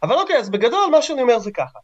אבל 0.03 0.15
אוקיי, 0.15 0.37
אז 0.37 0.51
בגדול 0.51 0.89
מה 0.91 1.03
שאני 1.03 1.23
אומר 1.23 1.39
זה 1.39 1.51
ככה. 1.51 1.79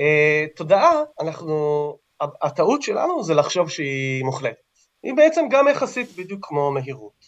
אה, 0.00 0.44
תודעה, 0.56 0.90
אנחנו... 1.20 1.96
הטעות 2.42 2.82
שלנו 2.82 3.22
זה 3.22 3.34
לחשוב 3.34 3.70
שהיא 3.70 4.24
מוחלטת. 4.24 4.67
היא 5.02 5.14
בעצם 5.14 5.44
גם 5.50 5.68
יחסית 5.68 6.16
בדיוק 6.16 6.46
כמו 6.46 6.70
מהירות. 6.72 7.24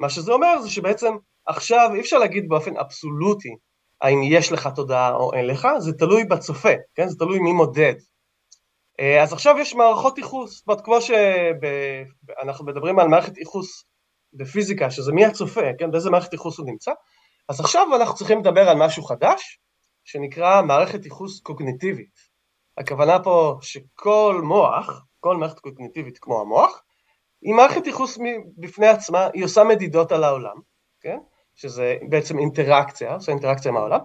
מה 0.00 0.10
שזה 0.10 0.32
אומר 0.32 0.60
זה 0.62 0.70
שבעצם 0.70 1.14
עכשיו 1.46 1.90
אי 1.94 2.00
אפשר 2.00 2.18
להגיד 2.18 2.48
באופן 2.48 2.76
אבסולוטי 2.76 3.56
האם 4.02 4.22
יש 4.22 4.52
לך 4.52 4.68
תודעה 4.74 5.14
או 5.14 5.34
אין 5.34 5.46
לך, 5.46 5.68
זה 5.78 5.92
תלוי 5.92 6.24
בצופה, 6.24 6.72
כן? 6.94 7.08
זה 7.08 7.18
תלוי 7.18 7.38
מי 7.38 7.52
מודד. 7.52 7.94
אה, 9.00 9.22
אז 9.22 9.32
עכשיו 9.32 9.56
יש 9.58 9.74
מערכות 9.74 10.18
ייחוס, 10.18 10.56
זאת 10.56 10.68
אומרת, 10.68 10.84
כמו 10.84 10.98
שאנחנו 11.00 12.64
מדברים 12.66 12.98
על 12.98 13.08
מערכת 13.08 13.36
ייחוס 13.36 13.84
בפיזיקה, 14.32 14.90
שזה 14.90 15.12
מי 15.12 15.24
הצופה, 15.24 15.60
כן? 15.78 15.90
באיזה 15.90 16.10
מערכת 16.10 16.32
ייחוס 16.32 16.58
הוא 16.58 16.66
נמצא, 16.66 16.92
אז 17.48 17.60
עכשיו 17.60 17.86
אנחנו 17.96 18.14
צריכים 18.14 18.38
לדבר 18.38 18.68
על 18.68 18.76
משהו 18.76 19.02
חדש, 19.02 19.60
שנקרא 20.04 20.62
מערכת 20.62 21.04
ייחוס 21.04 21.40
קוגניטיבית. 21.40 22.32
הכוונה 22.78 23.22
פה 23.22 23.58
שכל 23.60 24.40
מוח, 24.44 25.04
כל 25.20 25.36
מערכת 25.36 25.58
קוגניטיבית 25.58 26.18
כמו 26.18 26.40
המוח, 26.40 26.82
היא 27.42 27.54
מערכת 27.54 27.86
ייחוס 27.86 28.18
בפני 28.58 28.88
עצמה, 28.88 29.28
היא 29.34 29.44
עושה 29.44 29.64
מדידות 29.64 30.12
על 30.12 30.24
העולם, 30.24 30.56
כן? 31.00 31.18
שזה 31.54 31.96
בעצם 32.08 32.38
אינטראקציה, 32.38 33.14
עושה 33.14 33.32
אינטראקציה 33.32 33.70
עם 33.70 33.76
העולם, 33.76 34.00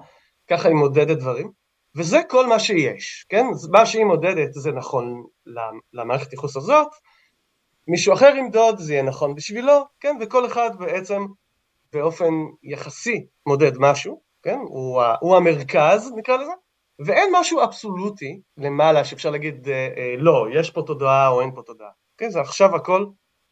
ככה 0.49 0.67
היא 0.67 0.75
מודדת 0.75 1.17
דברים, 1.17 1.51
וזה 1.95 2.21
כל 2.29 2.47
מה 2.47 2.59
שיש, 2.59 3.25
כן? 3.29 3.45
מה 3.71 3.85
שהיא 3.85 4.05
מודדת 4.05 4.53
זה 4.53 4.71
נכון 4.71 5.23
למערכת 5.93 6.31
ייחוס 6.31 6.57
הזאת, 6.57 6.87
מישהו 7.87 8.13
אחר 8.13 8.35
ימדוד 8.35 8.79
זה 8.79 8.93
יהיה 8.93 9.03
נכון 9.03 9.35
בשבילו, 9.35 9.85
כן? 9.99 10.17
וכל 10.21 10.45
אחד 10.45 10.69
בעצם 10.79 11.25
באופן 11.93 12.33
יחסי 12.63 13.25
מודד 13.45 13.71
משהו, 13.77 14.21
כן? 14.43 14.59
הוא, 14.67 15.01
הוא 15.19 15.37
המרכז 15.37 16.11
נקרא 16.15 16.37
לזה, 16.37 16.51
ואין 17.05 17.29
משהו 17.39 17.63
אבסולוטי 17.63 18.41
למעלה 18.57 19.05
שאפשר 19.05 19.29
להגיד 19.29 19.69
אה, 19.69 19.87
אה, 19.97 20.15
לא, 20.17 20.45
יש 20.53 20.71
פה 20.71 20.81
תודעה 20.81 21.27
או 21.27 21.41
אין 21.41 21.51
פה 21.55 21.61
תודעה, 21.61 21.89
כן? 22.17 22.29
זה 22.29 22.41
עכשיו 22.41 22.75
הכל 22.75 23.05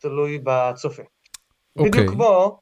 תלוי 0.09 0.39
בצופה. 0.43 1.01
אוקיי. 1.77 1.91
בדיוק 1.91 2.13
כמו, 2.13 2.59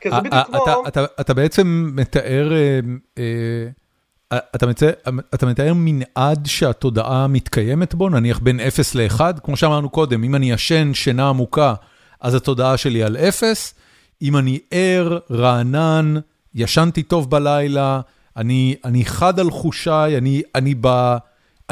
כן, 0.00 0.10
זה 0.10 0.16
בדיוק 0.20 0.34
כמו, 0.46 0.62
אתה- 0.64 0.74
אתה- 0.88 1.12
אתה 1.20 1.34
בעצם 1.34 1.90
מתאר, 1.94 2.52
אה, 2.52 2.80
אה, 3.18 4.38
אתה 4.54 4.66
מצא- 4.66 4.90
אתה 5.34 5.46
מתאר 5.46 5.72
מנעד 5.76 6.46
שהתודעה 6.46 7.26
מתקיימת 7.26 7.94
בו, 7.94 8.08
נניח 8.08 8.38
בין 8.38 8.60
0 8.60 8.94
ל-1, 8.94 9.20
כמו 9.44 9.56
שאמרנו 9.56 9.90
קודם, 9.90 10.24
אם 10.24 10.34
אני 10.34 10.50
ישן 10.52 10.94
שינה 10.94 11.28
עמוקה, 11.28 11.74
אז 12.20 12.34
התודעה 12.34 12.76
שלי 12.76 13.02
על 13.02 13.16
0, 13.16 13.74
אם 14.22 14.36
אני 14.36 14.58
ער, 14.70 15.18
רענן, 15.30 16.14
ישנתי 16.54 17.02
טוב 17.02 17.30
בלילה, 17.30 18.00
אני, 18.36 18.76
אני 18.84 19.04
חד 19.04 19.40
על 19.40 19.50
חושיי, 19.50 20.18
אני, 20.18 20.42
אני, 20.54 20.74
ב, 20.80 21.16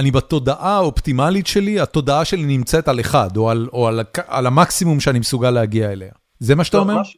אני 0.01 0.11
בתודעה 0.11 0.77
האופטימלית 0.77 1.47
שלי, 1.47 1.81
התודעה 1.81 2.25
שלי 2.25 2.45
נמצאת 2.45 2.89
על 2.89 3.01
1, 3.01 3.37
או 3.37 3.51
על, 3.51 3.69
או 3.73 3.89
על, 3.89 4.01
על 4.27 4.47
המקסימום 4.47 5.01
שאני 5.01 5.19
מסוגל 5.19 5.51
להגיע 5.51 5.93
אליה. 5.93 6.13
זה 6.39 6.55
מה 6.55 6.65
שאתה 6.65 6.77
לא, 6.77 6.83
אומר? 6.83 6.95
מה 6.95 7.05
ש- 7.05 7.17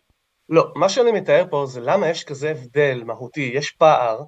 לא, 0.49 0.73
מה 0.77 0.89
שאני 0.89 1.13
מתאר 1.13 1.45
פה 1.51 1.67
זה 1.69 1.81
למה 1.81 2.09
יש 2.09 2.25
כזה 2.25 2.51
הבדל 2.51 3.03
מהותי, 3.07 3.51
יש 3.55 3.71
פער 3.71 4.21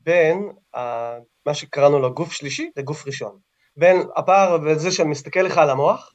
בין 0.00 0.48
ה- 0.76 1.18
מה 1.46 1.54
שקראנו 1.54 1.98
לו 1.98 2.14
גוף 2.14 2.32
שלישי 2.32 2.70
לגוף 2.76 3.06
ראשון. 3.06 3.36
בין 3.76 4.02
הפער 4.16 4.58
בזה 4.58 4.90
שאני 4.92 5.08
מסתכל 5.08 5.40
לך 5.40 5.58
על 5.58 5.70
המוח, 5.70 6.10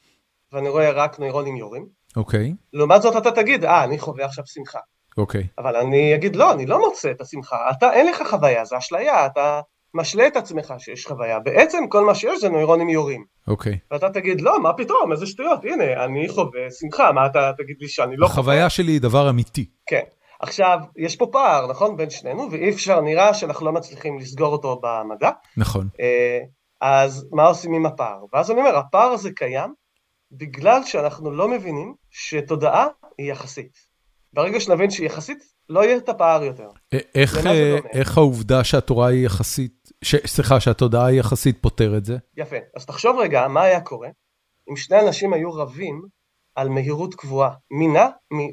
ואני 0.54 0.70
רואה 0.70 0.92
רק 0.92 1.20
נוירונים 1.20 1.56
יורים, 1.56 1.86
אוקיי, 2.16 2.54
לעומת 2.74 3.02
זאת 3.02 3.16
אתה 3.18 3.32
תגיד, 3.32 3.66
אה, 3.66 3.84
אני 3.84 4.00
חווה 4.00 4.26
עכשיו 4.26 4.44
שמחה. 4.48 4.80
אוקיי. 5.18 5.48
אבל 5.58 5.76
אני 5.76 6.16
אגיד, 6.16 6.36
לא, 6.36 6.52
אני 6.52 6.66
לא 6.66 6.80
מוצא 6.80 7.12
את 7.12 7.22
השמחה, 7.22 7.58
אתה, 7.78 7.94
אין 7.94 8.08
לך 8.08 8.24
חוויה, 8.30 8.66
זה 8.66 8.78
אשליה, 8.78 9.26
אתה 9.26 9.62
משלה 9.94 10.28
את 10.28 10.36
עצמך 10.36 10.74
שיש 10.78 11.08
חוויה. 11.08 11.40
בעצם 11.40 11.84
כל 11.90 12.06
מה 12.06 12.16
שיש 12.16 12.40
זה 12.42 12.50
נוירונים 12.50 12.90
יורים. 12.90 13.26
אוקיי. 13.48 13.78
ואתה 13.92 14.10
תגיד, 14.10 14.42
לא, 14.42 14.62
מה 14.62 14.74
פתאום, 14.74 15.12
איזה 15.12 15.26
שטויות, 15.26 15.66
הנה, 15.66 16.06
אני 16.06 16.30
חווה 16.30 16.72
שמחה, 16.80 17.12
מה 17.12 17.26
אתה 17.26 17.52
תגיד 17.58 17.76
לי 17.80 17.88
שאני 17.88 18.18
לא 18.18 18.28
חווה? 18.28 18.42
החוויה 18.42 18.70
שלי 18.70 18.92
היא 18.92 19.02
דבר 19.02 19.30
אמיתי. 19.30 19.70
כן. 19.86 20.04
עכשיו, 20.40 20.80
יש 20.98 21.16
פה 21.16 21.28
פער, 21.32 21.68
נכון, 21.68 21.98
בין 21.98 22.10
שנינו, 22.10 22.52
ואי 22.52 22.70
אפשר, 22.70 23.02
נראה 23.02 23.34
שאנחנו 23.34 23.66
לא 23.66 23.72
מצליחים 23.72 24.20
לסגור 24.20 24.52
אותו 24.52 24.82
במדע. 24.84 25.30
נכון. 25.58 25.88
אה, 26.00 26.40
אז 26.82 27.28
מה 27.32 27.48
עושים 27.48 27.74
עם 27.74 27.86
הפער? 27.86 28.20
ואז 28.34 28.52
אני 28.52 28.60
אומר, 28.60 28.78
הפער 28.78 29.10
הזה 29.12 29.32
קיים 29.32 29.74
בגלל 30.32 30.84
שאנחנו 30.84 31.32
לא 31.32 31.48
מבינים 31.48 31.94
שתודעה 32.10 32.88
היא 33.18 33.32
יחסית. 33.32 33.78
ברגע 34.34 34.60
שנבין 34.60 34.92
שהיא 34.92 35.06
יחסית, 35.06 35.44
לא 35.70 35.86
יהיה 35.86 35.98
את 35.98 36.10
הפער 36.10 36.44
יותר. 36.44 36.70
איך, 37.16 37.38
איך 37.94 38.18
העובדה 38.18 38.64
שהתורה 38.64 39.08
היא 39.08 39.26
יחסית, 39.26 39.92
סליחה, 40.04 40.60
שהתודעה 40.60 41.06
היא 41.06 41.20
יחסית 41.20 41.58
פותר 41.62 41.98
את 41.98 42.06
זה? 42.06 42.18
יפה. 42.38 42.56
אז 42.76 42.86
תחשוב 42.86 43.20
רגע, 43.20 43.48
מה 43.48 43.62
היה 43.62 43.82
קורה 43.82 44.10
אם 44.70 44.76
שני 44.76 45.00
אנשים 45.00 45.34
היו 45.34 45.54
רבים 45.54 46.02
על 46.56 46.70
מהירות 46.70 47.16
קבועה, 47.16 47.52
מי 47.72 47.88
נע 47.88 48.08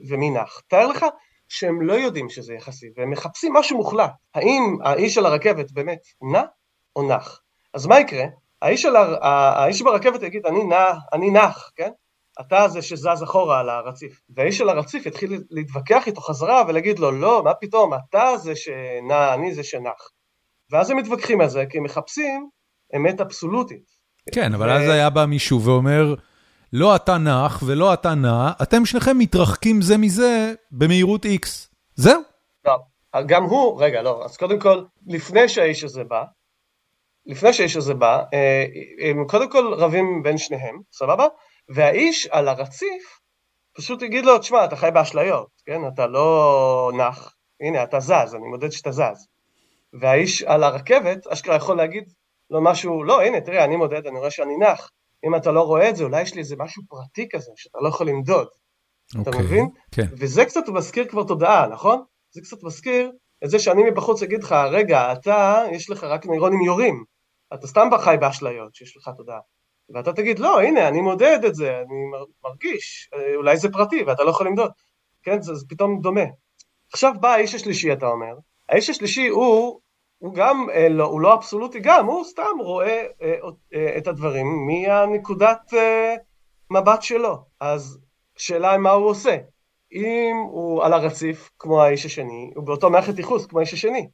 ומי 0.09 0.31
נח. 0.31 0.61
תאר 0.69 0.87
לך 0.87 1.07
שהם 1.49 1.83
לא 1.83 1.93
יודעים 1.93 2.29
שזה 2.29 2.55
יחסי, 2.55 2.87
והם 2.97 3.11
מחפשים 3.11 3.53
משהו 3.53 3.77
מוחלט. 3.77 4.11
האם 4.35 4.77
האיש 4.85 5.15
של 5.15 5.27
הרכבת 5.27 5.73
באמת 5.73 6.01
נע 6.33 6.43
או 6.97 7.09
נח? 7.09 7.41
אז 7.75 7.87
מה 7.87 8.01
יקרה? 8.01 8.25
האיש, 8.63 8.85
הר... 8.85 9.25
האיש 9.27 9.83
ברכבת 9.83 10.23
יגיד, 10.23 10.47
אני 10.47 10.65
נע, 10.65 10.85
אני 11.13 11.31
נח, 11.31 11.71
כן? 11.77 11.91
אתה 12.41 12.69
זה 12.69 12.83
שזז 12.83 13.23
אחורה 13.23 13.61
על 13.61 13.69
הרציף. 13.69 14.21
והאיש 14.37 14.59
של 14.59 14.69
הרציף 14.69 15.07
יתחיל 15.07 15.43
להתווכח 15.51 16.07
איתו 16.07 16.21
חזרה 16.21 16.63
ולהגיד 16.69 16.99
לו, 16.99 17.11
לא, 17.11 17.43
מה 17.45 17.55
פתאום, 17.55 17.95
אתה 17.95 18.37
זה 18.37 18.57
שנע, 18.57 19.35
אני 19.35 19.55
זה 19.55 19.65
שנח. 19.65 20.11
ואז 20.71 20.91
הם 20.91 20.97
מתווכחים 20.97 21.41
על 21.41 21.49
זה, 21.49 21.65
כי 21.71 21.79
הם 21.79 21.85
מחפשים 21.85 22.49
אמת 22.97 23.21
אבסולוטית. 23.21 23.85
כן, 24.35 24.55
אבל 24.55 24.71
אז 24.71 24.89
היה 24.89 25.11
בא 25.11 25.25
מישהו 25.25 25.63
ואומר, 25.63 26.15
לא 26.73 26.97
אתה 26.97 27.19
נח 27.19 27.63
ולא 27.67 27.95
אתה 27.95 28.15
נע, 28.15 28.51
אתם 28.63 28.87
שניכם 28.87 29.19
מתרחקים 29.19 29.83
זה 29.83 29.99
מזה 29.99 30.55
במהירות 30.71 31.27
X. 31.27 31.49
זהו. 31.95 32.21
לא, 32.65 32.79
גם 33.27 33.45
הוא, 33.45 33.83
רגע, 33.83 34.03
לא, 34.03 34.25
אז 34.25 34.37
קודם 34.37 34.59
כל, 34.59 34.85
לפני 35.07 35.49
שהאיש 35.49 35.85
הזה 35.85 36.05
בא, 36.05 36.25
לפני 37.27 37.53
שהאיש 37.53 37.77
הזה 37.77 37.95
בא, 37.95 38.23
אה, 38.35 38.65
הם 39.11 39.25
קודם 39.29 39.51
כל 39.51 39.75
רבים 39.75 40.23
בין 40.23 40.39
שניהם, 40.39 40.81
סבבה? 40.93 41.27
והאיש 41.69 42.27
על 42.27 42.49
הרציף 42.49 43.21
פשוט 43.77 44.03
יגיד 44.03 44.25
לו, 44.25 44.39
תשמע, 44.39 44.65
אתה 44.65 44.77
חי 44.77 44.91
באשליות, 44.95 45.49
כן? 45.67 45.81
אתה 45.95 46.07
לא 46.07 46.93
נח, 46.97 47.35
הנה, 47.61 47.83
אתה 47.83 48.01
זז, 48.01 48.35
אני 48.35 48.49
מודד 48.49 48.71
שאתה 48.71 48.93
זז. 48.93 49.29
והאיש 50.01 50.43
על 50.43 50.63
הרכבת, 50.63 51.27
אשכרה 51.27 51.57
יכול 51.57 51.77
להגיד 51.77 52.05
לו 52.51 52.63
משהו, 52.63 53.05
לא, 53.05 53.23
הנה, 53.23 53.41
תראה, 53.41 53.65
אני 53.65 53.77
מודד, 53.77 54.07
אני 54.07 54.19
רואה 54.19 54.31
שאני 54.31 54.57
נח. 54.57 54.91
אם 55.27 55.35
אתה 55.35 55.53
לא 55.53 55.63
רואה 55.63 55.91
את 55.91 55.97
זה, 55.97 56.05
אולי 56.05 56.23
יש 56.23 56.35
לי 56.35 56.41
איזה 56.41 56.57
משהו 56.59 56.83
פרטי 56.89 57.29
כזה, 57.31 57.51
שאתה 57.57 57.79
לא 57.83 57.89
יכול 57.89 58.09
למדוד. 58.09 58.47
Okay, 58.47 59.23
אתה 59.23 59.31
אוקיי, 59.31 59.43
מבין? 59.43 59.69
כן. 59.91 60.07
וזה 60.19 60.45
קצת 60.45 60.69
מזכיר 60.69 61.09
כבר 61.09 61.25
תודעה, 61.25 61.67
נכון? 61.69 62.03
זה 62.31 62.41
קצת 62.41 62.63
מזכיר 62.63 63.13
את 63.45 63.51
זה 63.51 63.59
שאני 63.59 63.83
מבחוץ 63.91 64.23
אגיד 64.23 64.43
לך, 64.43 64.53
רגע, 64.53 65.13
אתה, 65.13 65.65
יש 65.73 65.91
לך 65.91 66.05
רק 66.05 66.27
נוירונים 66.27 66.61
יורים. 66.61 67.05
אתה 67.55 67.67
סתם 67.67 67.89
חי 68.01 68.17
באשליות 68.21 68.75
שיש 68.75 68.97
לך 68.97 69.11
תודעה. 69.17 69.41
ואתה 69.91 70.13
תגיד, 70.13 70.39
לא, 70.39 70.61
הנה, 70.61 70.89
אני 70.89 71.01
מודד 71.01 71.39
את 71.47 71.55
זה, 71.55 71.79
אני 71.79 72.05
מרגיש, 72.45 73.11
אה, 73.15 73.35
אולי 73.35 73.57
זה 73.57 73.73
פרטי 73.73 74.03
ואתה 74.03 74.25
לא 74.25 74.31
יכול 74.31 74.47
למדוד. 74.47 74.71
כן, 75.23 75.43
זה, 75.43 75.55
זה 75.55 75.67
פתאום 75.69 76.01
דומה. 76.01 76.25
עכשיו 76.93 77.13
בא 77.21 77.33
האיש 77.33 77.55
השלישי, 77.55 77.93
אתה 77.93 78.07
אומר. 78.07 78.35
האיש 78.69 78.91
השלישי 78.91 79.29
הוא, 79.29 79.81
הוא 80.19 80.35
גם, 80.35 80.67
אה, 80.75 80.89
לא, 80.89 81.05
הוא 81.05 81.21
לא 81.21 81.35
אבסולוטי 81.35 81.81
גם, 81.81 82.07
הוא 82.07 82.25
סתם 82.25 82.59
רואה 82.61 83.07
אה, 83.23 83.35
אה, 83.75 83.99
את 83.99 84.07
הדברים 84.07 84.47
מהנקודת 84.67 85.75
אה, 85.75 86.15
מבט 86.71 87.03
שלו. 87.03 87.37
אז 87.61 87.99
שאלה 88.37 88.79
מה 88.79 88.91
הוא 88.91 89.09
עושה. 89.09 89.37
אם 89.93 90.37
הוא 90.51 90.85
על 90.85 90.93
הרציף, 90.93 91.51
כמו 91.59 91.83
האיש 91.83 92.07
השני, 92.07 92.51
הוא 92.55 92.65
באותו 92.65 92.91
מערכת 92.91 93.19
ייחוס 93.19 93.47
כמו 93.47 93.59
האיש 93.59 93.73
השני. 93.73 94.09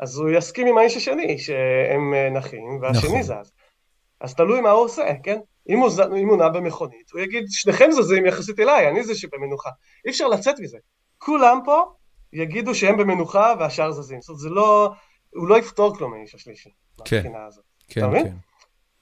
אז 0.00 0.18
הוא 0.18 0.30
יסכים 0.30 0.66
עם 0.66 0.78
האיש 0.78 0.96
השני 0.96 1.38
שהם 1.38 2.14
נחים, 2.32 2.78
והשני 2.82 3.08
נכון. 3.08 3.22
זז. 3.22 3.52
אז 4.24 4.34
תלוי 4.34 4.60
מה 4.60 4.70
הוא 4.70 4.84
עושה, 4.84 5.02
כן? 5.22 5.38
אם 5.68 5.78
הוא, 5.78 5.90
אם 6.16 6.28
הוא 6.28 6.36
נע 6.36 6.48
במכונית, 6.48 7.10
הוא 7.12 7.20
יגיד, 7.20 7.44
שניכם 7.48 7.90
זזים 7.90 8.26
יחסית 8.26 8.60
אליי, 8.60 8.88
אני 8.88 9.04
זה 9.04 9.14
שבמנוחה. 9.14 9.70
אי 10.04 10.10
אפשר 10.10 10.28
לצאת 10.28 10.54
מזה. 10.60 10.78
כולם 11.18 11.60
פה 11.64 11.84
יגידו 12.32 12.74
שהם 12.74 12.96
במנוחה 12.96 13.54
והשאר 13.58 13.92
זזים. 13.92 14.20
זאת 14.20 14.28
אומרת, 14.28 14.40
זה 14.40 14.48
לא, 14.48 14.90
הוא 15.34 15.48
לא 15.48 15.58
יפתור 15.58 15.96
כלום 15.96 16.14
האיש 16.14 16.34
השלישי. 16.34 16.70
כן, 17.04 17.22
כן, 17.88 18.00
כן. 18.12 18.36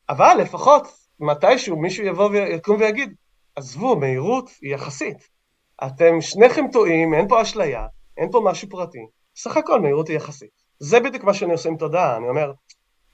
אבל 0.08 0.36
לפחות 0.40 0.86
מתישהו 1.20 1.76
מישהו 1.76 2.04
יבוא 2.04 2.30
ויקום 2.30 2.80
ויגיד, 2.80 3.14
עזבו, 3.56 3.96
מהירות 3.96 4.50
היא 4.60 4.74
יחסית. 4.74 5.28
אתם 5.86 6.20
שניכם 6.20 6.64
טועים, 6.72 7.14
אין 7.14 7.28
פה 7.28 7.42
אשליה, 7.42 7.86
אין 8.16 8.30
פה 8.30 8.40
משהו 8.44 8.68
פרטי. 8.68 9.06
סך 9.36 9.56
הכל 9.56 9.80
מהירות 9.80 10.08
היא 10.08 10.16
יחסית. 10.16 10.50
זה 10.78 11.00
בדיוק 11.00 11.24
מה 11.24 11.34
שאני 11.34 11.52
עושה 11.52 11.68
עם 11.68 11.76
תודעה, 11.76 12.16
אני 12.16 12.28
אומר, 12.28 12.52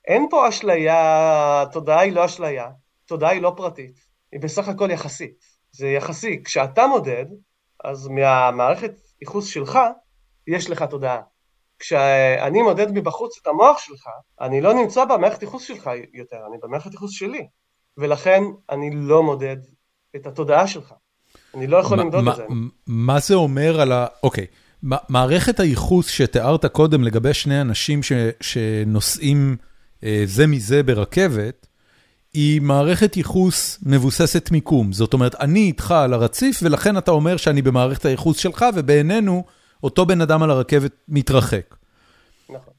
אין 0.09 0.27
פה 0.31 0.49
אשליה, 0.49 1.65
תודעה 1.73 2.01
היא 2.01 2.13
לא 2.13 2.25
אשליה, 2.25 2.69
תודעה 3.07 3.31
היא 3.31 3.43
לא 3.43 3.53
פרטית, 3.57 3.99
היא 4.33 4.41
בסך 4.41 4.69
הכל 4.69 4.91
יחסית. 4.91 5.59
זה 5.73 5.89
יחסי. 5.89 6.43
כשאתה 6.45 6.87
מודד, 6.87 7.25
אז 7.85 8.09
מהמערכת 8.09 8.93
ייחוס 9.21 9.47
שלך, 9.47 9.79
יש 10.47 10.71
לך 10.71 10.83
תודעה. 10.83 11.21
כשאני 11.79 12.63
מודד 12.63 12.93
מבחוץ 12.93 13.39
את 13.43 13.47
המוח 13.47 13.79
שלך, 13.79 14.09
אני 14.41 14.61
לא 14.61 14.75
נמצא 14.75 15.05
במערכת 15.05 15.43
ייחוס 15.43 15.63
שלך 15.63 15.91
יותר, 16.15 16.37
אני 16.49 16.57
במערכת 16.63 16.93
ייחוס 16.93 17.13
שלי. 17.13 17.47
ולכן 17.99 18.43
אני 18.71 18.91
לא 18.95 19.23
מודד 19.23 19.57
את 20.17 20.27
התודעה 20.27 20.67
שלך. 20.67 20.95
אני 21.55 21.67
לא 21.67 21.77
יכול 21.77 22.01
למדוד 22.01 22.29
את 22.29 22.37
זה. 22.37 22.45
מה 22.87 23.21
זה 23.21 23.35
אומר 23.35 23.81
על 23.81 23.93
ה... 23.93 24.07
אוקיי. 24.23 24.47
מערכת 24.83 25.61
הייחוס 25.61 26.09
שתיארת 26.09 26.67
קודם 26.67 27.05
לגבי 27.05 27.35
שני 27.35 27.61
אנשים 27.61 28.01
שנוסעים 28.41 29.57
אה, 29.61 29.68
זה 30.25 30.47
מזה 30.47 30.83
ברכבת, 30.83 31.67
היא 32.35 32.61
מערכת 32.61 33.17
ייחוס 33.17 33.79
מבוססת 33.83 34.51
מיקום. 34.51 34.93
זאת 34.93 35.13
אומרת, 35.13 35.35
אני 35.35 35.61
איתך 35.61 35.91
על 35.91 36.15
הרציף, 36.15 36.61
ולכן 36.63 36.99
אתה 36.99 37.11
אומר 37.11 37.37
שאני 37.37 37.63
במערכת 37.63 38.05
הייחוס 38.05 38.39
שלך, 38.39 38.65
ובעינינו, 38.75 39.45
אותו 39.83 40.07
בן 40.07 40.21
אדם 40.21 40.43
על 40.43 40.51
הרכבת 40.51 40.93
מתרחק. 41.09 41.75
נכון. 42.51 42.73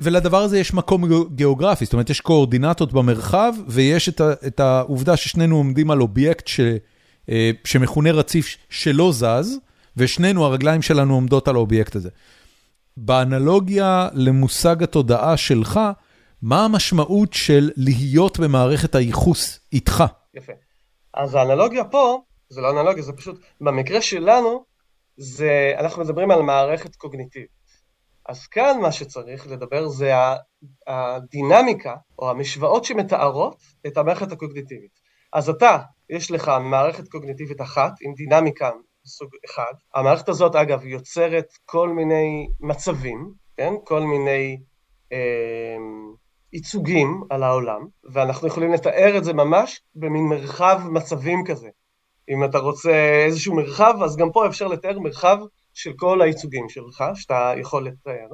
ולדבר 0.00 0.42
הזה 0.42 0.58
יש 0.58 0.74
מקום 0.74 1.04
גיאוגרפי, 1.34 1.84
זאת 1.84 1.92
אומרת, 1.92 2.10
יש 2.10 2.20
קואורדינטות 2.20 2.92
במרחב, 2.92 3.54
ויש 3.68 4.08
את, 4.08 4.20
את 4.46 4.60
העובדה 4.60 5.16
ששנינו 5.16 5.56
עומדים 5.56 5.90
על 5.90 6.00
אובייקט 6.00 6.46
ש, 6.46 6.60
אה, 7.28 7.50
שמכונה 7.64 8.12
רציף 8.12 8.56
שלא 8.70 9.12
זז, 9.12 9.58
ושנינו, 9.96 10.44
הרגליים 10.44 10.82
שלנו 10.82 11.14
עומדות 11.14 11.48
על 11.48 11.54
האובייקט 11.54 11.96
הזה. 11.96 12.08
באנלוגיה 12.96 14.08
למושג 14.12 14.82
התודעה 14.82 15.36
שלך, 15.36 15.80
מה 16.46 16.64
המשמעות 16.64 17.32
של 17.32 17.70
להיות 17.76 18.38
במערכת 18.38 18.94
הייחוס 18.94 19.60
איתך? 19.72 20.04
יפה. 20.34 20.52
אז 21.14 21.34
האנלוגיה 21.34 21.84
פה, 21.84 22.20
זה 22.48 22.60
לא 22.60 22.70
אנלוגיה, 22.70 23.02
זה 23.02 23.12
פשוט, 23.12 23.40
במקרה 23.60 24.02
שלנו, 24.02 24.64
זה, 25.16 25.72
אנחנו 25.78 26.02
מדברים 26.02 26.30
על 26.30 26.42
מערכת 26.42 26.96
קוגניטיבית. 26.96 27.48
אז 28.28 28.46
כאן 28.46 28.78
מה 28.82 28.92
שצריך 28.92 29.46
לדבר 29.46 29.88
זה 29.88 30.12
הדינמיקה, 30.86 31.96
או 32.18 32.30
המשוואות 32.30 32.84
שמתארות 32.84 33.56
את 33.86 33.96
המערכת 33.96 34.32
הקוגניטיבית. 34.32 35.00
אז 35.32 35.48
אתה, 35.48 35.78
יש 36.10 36.30
לך 36.30 36.52
מערכת 36.60 37.08
קוגניטיבית 37.08 37.60
אחת 37.60 37.92
עם 38.00 38.14
דינמיקה 38.14 38.70
סוג 39.06 39.30
אחד. 39.46 39.72
המערכת 39.94 40.28
הזאת, 40.28 40.56
אגב, 40.56 40.84
יוצרת 40.84 41.52
כל 41.64 41.88
מיני 41.88 42.48
מצבים, 42.60 43.32
כן? 43.56 43.72
כל 43.84 44.00
מיני 44.00 44.58
אה, 45.12 45.76
ייצוגים 46.54 47.22
על 47.30 47.42
העולם, 47.42 47.86
ואנחנו 48.04 48.48
יכולים 48.48 48.72
לתאר 48.72 49.18
את 49.18 49.24
זה 49.24 49.32
ממש 49.32 49.80
במין 49.94 50.24
מרחב 50.24 50.80
מצבים 50.90 51.44
כזה. 51.46 51.68
אם 52.28 52.44
אתה 52.44 52.58
רוצה 52.58 53.22
איזשהו 53.26 53.56
מרחב, 53.56 53.94
אז 54.04 54.16
גם 54.16 54.32
פה 54.32 54.46
אפשר 54.46 54.66
לתאר 54.66 54.98
מרחב 54.98 55.38
של 55.74 55.92
כל 55.96 56.22
הייצוגים 56.22 56.68
שלך, 56.68 57.04
שאתה 57.14 57.52
יכול 57.60 57.86
לתאר, 57.86 58.28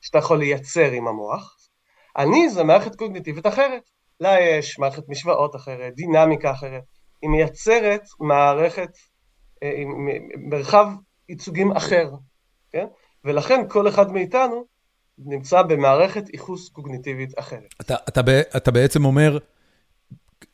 שאתה 0.00 0.18
יכול 0.18 0.38
לייצר 0.38 0.90
עם 0.90 1.08
המוח. 1.08 1.56
אני 2.16 2.48
זה 2.48 2.64
מערכת 2.64 2.96
קוגניטיבית 2.96 3.46
אחרת. 3.46 3.82
לה 4.20 4.40
יש 4.40 4.78
מערכת 4.78 5.08
משוואות 5.08 5.56
אחרת, 5.56 5.94
דינמיקה 5.94 6.50
אחרת. 6.50 6.82
היא 7.22 7.30
מייצרת 7.30 8.02
מערכת 8.20 8.90
אה, 9.62 9.82
מרחב 10.50 10.86
ייצוגים 11.28 11.72
אחר, 11.72 12.10
כן? 12.72 12.86
ולכן 13.24 13.68
כל 13.68 13.88
אחד 13.88 14.12
מאיתנו 14.12 14.64
נמצא 15.18 15.62
במערכת 15.62 16.24
ייחוס 16.32 16.68
קוגניטיבית 16.68 17.38
אחרת. 17.38 17.74
אתה, 17.80 17.94
אתה, 18.08 18.20
אתה 18.56 18.70
בעצם 18.70 19.04
אומר, 19.04 19.38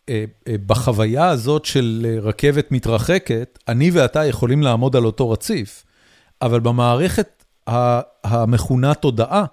אה, 0.08 0.24
אה, 0.48 0.54
בחוויה 0.66 1.28
הזאת 1.28 1.64
של 1.64 2.18
רכבת 2.22 2.72
מתרחקת, 2.72 3.58
אני 3.68 3.90
ואתה 3.90 4.26
יכולים 4.26 4.62
לעמוד 4.62 4.96
על 4.96 5.04
אותו 5.04 5.30
רציף, 5.30 5.84
אבל 6.42 6.61
במערכת 6.61 7.44
המכונה 8.24 8.94
תודעה, 8.94 9.44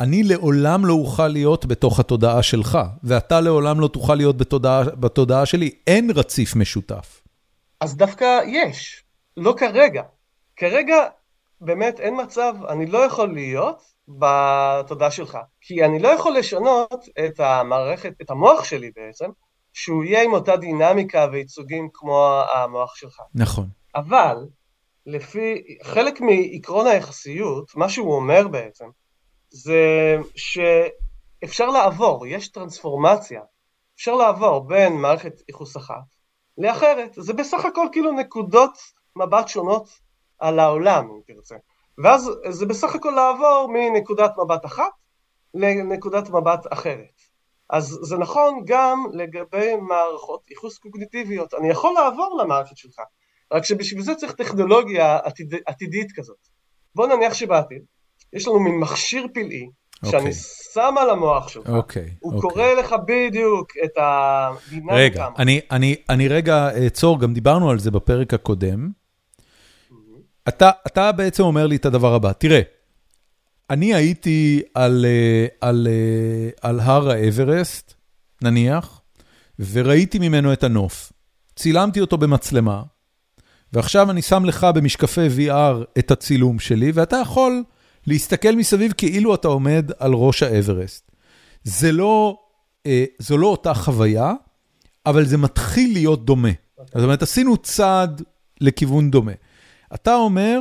אני 0.00 0.22
לעולם 0.22 0.86
לא 0.86 0.92
אוכל 0.94 1.28
להיות 1.28 1.66
בתוך 1.66 2.00
התודעה 2.00 2.42
שלך, 2.42 2.78
ואתה 3.02 3.40
לעולם 3.40 3.80
לא 3.80 3.88
תוכל 3.88 4.14
להיות 4.14 4.36
בתודעה, 4.36 4.82
בתודעה 4.84 5.46
שלי. 5.46 5.70
אין 5.86 6.10
רציף 6.14 6.56
משותף. 6.56 7.22
אז 7.80 7.96
דווקא 7.96 8.40
יש, 8.46 9.02
לא 9.36 9.54
כרגע. 9.56 10.02
כרגע 10.56 10.96
באמת 11.60 12.00
אין 12.00 12.14
מצב, 12.22 12.54
אני 12.68 12.86
לא 12.86 12.98
יכול 12.98 13.32
להיות 13.34 13.95
בתודעה 14.08 15.10
שלך. 15.10 15.38
כי 15.60 15.84
אני 15.84 15.98
לא 15.98 16.08
יכול 16.08 16.36
לשנות 16.36 17.04
את 17.24 17.40
המערכת, 17.40 18.12
את 18.22 18.30
המוח 18.30 18.64
שלי 18.64 18.90
בעצם, 18.96 19.30
שהוא 19.72 20.04
יהיה 20.04 20.22
עם 20.22 20.32
אותה 20.32 20.56
דינמיקה 20.56 21.26
וייצוגים 21.32 21.88
כמו 21.92 22.42
המוח 22.54 22.96
שלך. 22.96 23.20
נכון. 23.34 23.66
אבל, 23.94 24.36
לפי 25.06 25.62
חלק 25.82 26.20
מעקרון 26.20 26.86
היחסיות, 26.86 27.76
מה 27.76 27.88
שהוא 27.88 28.14
אומר 28.14 28.48
בעצם, 28.48 28.86
זה 29.50 30.16
שאפשר 30.36 31.66
לעבור, 31.66 32.26
יש 32.26 32.48
טרנספורמציה, 32.48 33.40
אפשר 33.96 34.14
לעבור 34.14 34.66
בין 34.68 34.92
מערכת 34.92 35.32
ייחוס 35.48 35.76
אחת 35.76 36.04
לאחרת. 36.58 37.10
זה 37.12 37.32
בסך 37.32 37.64
הכל 37.64 37.86
כאילו 37.92 38.12
נקודות 38.12 38.78
מבט 39.16 39.48
שונות 39.48 39.88
על 40.38 40.58
העולם, 40.58 41.08
אם 41.10 41.20
תרצה. 41.26 41.56
ואז 41.98 42.30
זה 42.48 42.66
בסך 42.66 42.94
הכל 42.94 43.10
לעבור 43.16 43.68
מנקודת 43.72 44.32
מבט 44.44 44.64
אחת 44.64 44.92
לנקודת 45.54 46.30
מבט 46.30 46.66
אחרת. 46.70 47.20
אז 47.70 47.98
זה 48.02 48.18
נכון 48.18 48.62
גם 48.66 49.04
לגבי 49.12 49.76
מערכות 49.76 50.50
ייחוס 50.50 50.78
קוגניטיביות. 50.78 51.54
אני 51.54 51.70
יכול 51.70 51.94
לעבור 51.94 52.38
למערכת 52.42 52.76
שלך, 52.76 52.98
רק 53.52 53.64
שבשביל 53.64 54.02
זה 54.02 54.14
צריך 54.14 54.32
טכנולוגיה 54.32 55.18
עתיד, 55.24 55.54
עתידית 55.66 56.12
כזאת. 56.12 56.48
בוא 56.94 57.06
נניח 57.06 57.34
שבעתיד 57.34 57.82
יש 58.32 58.48
לנו 58.48 58.60
מין 58.60 58.80
מכשיר 58.80 59.26
פלאי, 59.34 59.66
okay. 59.66 60.10
שאני 60.10 60.18
אוקיי. 60.18 60.32
שם 60.74 60.94
על 60.98 61.10
המוח 61.10 61.48
שלך, 61.48 61.66
okay, 61.66 61.70
אוקיי, 61.70 62.14
הוא 62.20 62.32
okay. 62.32 62.36
אוקיי. 62.36 62.50
קורא 62.50 62.80
לך 62.80 62.94
בדיוק 63.06 63.72
את 63.84 63.92
הדינמיקה. 63.96 64.94
רגע, 64.94 65.28
אני, 65.38 65.60
אני, 65.70 65.96
אני 66.10 66.28
רגע 66.28 66.68
אעצור, 66.84 67.20
גם 67.20 67.34
דיברנו 67.34 67.70
על 67.70 67.78
זה 67.78 67.90
בפרק 67.90 68.34
הקודם. 68.34 68.90
אתה, 70.48 70.70
אתה 70.86 71.12
בעצם 71.12 71.42
אומר 71.42 71.66
לי 71.66 71.76
את 71.76 71.84
הדבר 71.84 72.14
הבא, 72.14 72.32
תראה, 72.32 72.60
אני 73.70 73.94
הייתי 73.94 74.62
אה, 74.76 74.86
אה, 75.62 76.48
על 76.60 76.80
הר 76.80 77.10
האברסט, 77.10 77.94
נניח, 78.42 79.00
וראיתי 79.58 80.18
ממנו 80.18 80.52
את 80.52 80.64
הנוף. 80.64 81.12
צילמתי 81.56 82.00
אותו 82.00 82.18
במצלמה, 82.18 82.82
ועכשיו 83.72 84.10
אני 84.10 84.22
שם 84.22 84.44
לך 84.44 84.66
במשקפי 84.74 85.26
VR 85.36 85.84
את 85.98 86.10
הצילום 86.10 86.58
שלי, 86.58 86.90
ואתה 86.94 87.16
יכול 87.16 87.62
להסתכל 88.06 88.56
מסביב 88.56 88.92
כאילו 88.96 89.34
אתה 89.34 89.48
עומד 89.48 89.90
על 89.98 90.12
ראש 90.12 90.42
האברסט. 90.42 91.12
זה 91.64 91.92
לא, 91.92 92.38
אה, 92.86 93.04
זו 93.18 93.38
לא 93.38 93.46
אותה 93.46 93.74
חוויה, 93.74 94.32
אבל 95.06 95.24
זה 95.24 95.36
מתחיל 95.38 95.92
להיות 95.92 96.24
דומה. 96.24 96.48
Okay. 96.48 96.82
זאת 96.94 97.04
אומרת, 97.04 97.22
עשינו 97.22 97.56
צעד 97.56 98.22
לכיוון 98.60 99.10
דומה. 99.10 99.32
אתה 99.96 100.14
אומר, 100.14 100.60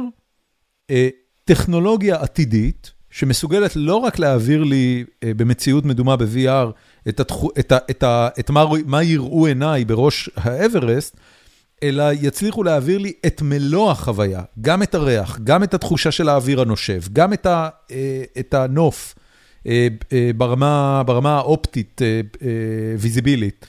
אה, 0.91 1.09
טכנולוגיה 1.43 2.21
עתידית, 2.21 2.91
שמסוגלת 3.09 3.75
לא 3.75 3.95
רק 3.95 4.19
להעביר 4.19 4.63
לי 4.63 5.03
אה, 5.23 5.31
במציאות 5.33 5.85
מדומה 5.85 6.15
ב-VR 6.15 6.71
את, 7.09 7.19
התחו, 7.19 7.49
את, 7.59 7.71
ה, 7.71 7.77
את, 7.89 8.03
ה, 8.03 8.29
את 8.39 8.49
מה, 8.49 8.65
מה 8.85 9.03
יראו 9.03 9.45
עיניי 9.45 9.85
בראש 9.85 10.29
האברסט, 10.35 11.17
אלא 11.83 12.03
יצליחו 12.21 12.63
להעביר 12.63 12.97
לי 12.97 13.13
את 13.25 13.41
מלוא 13.41 13.91
החוויה, 13.91 14.43
גם 14.61 14.83
את 14.83 14.95
הריח, 14.95 15.39
גם 15.43 15.63
את 15.63 15.73
התחושה 15.73 16.11
של 16.11 16.29
האוויר 16.29 16.61
הנושב, 16.61 17.01
גם 17.13 17.33
את, 17.33 17.45
ה, 17.45 17.69
אה, 17.91 18.23
את 18.39 18.53
הנוף 18.53 19.15
אה, 19.67 19.87
אה, 20.13 20.31
ברמה, 20.37 21.03
ברמה 21.05 21.37
האופטית, 21.37 22.01
אה, 22.01 22.21
אה, 22.41 22.95
ויזיבילית. 22.99 23.65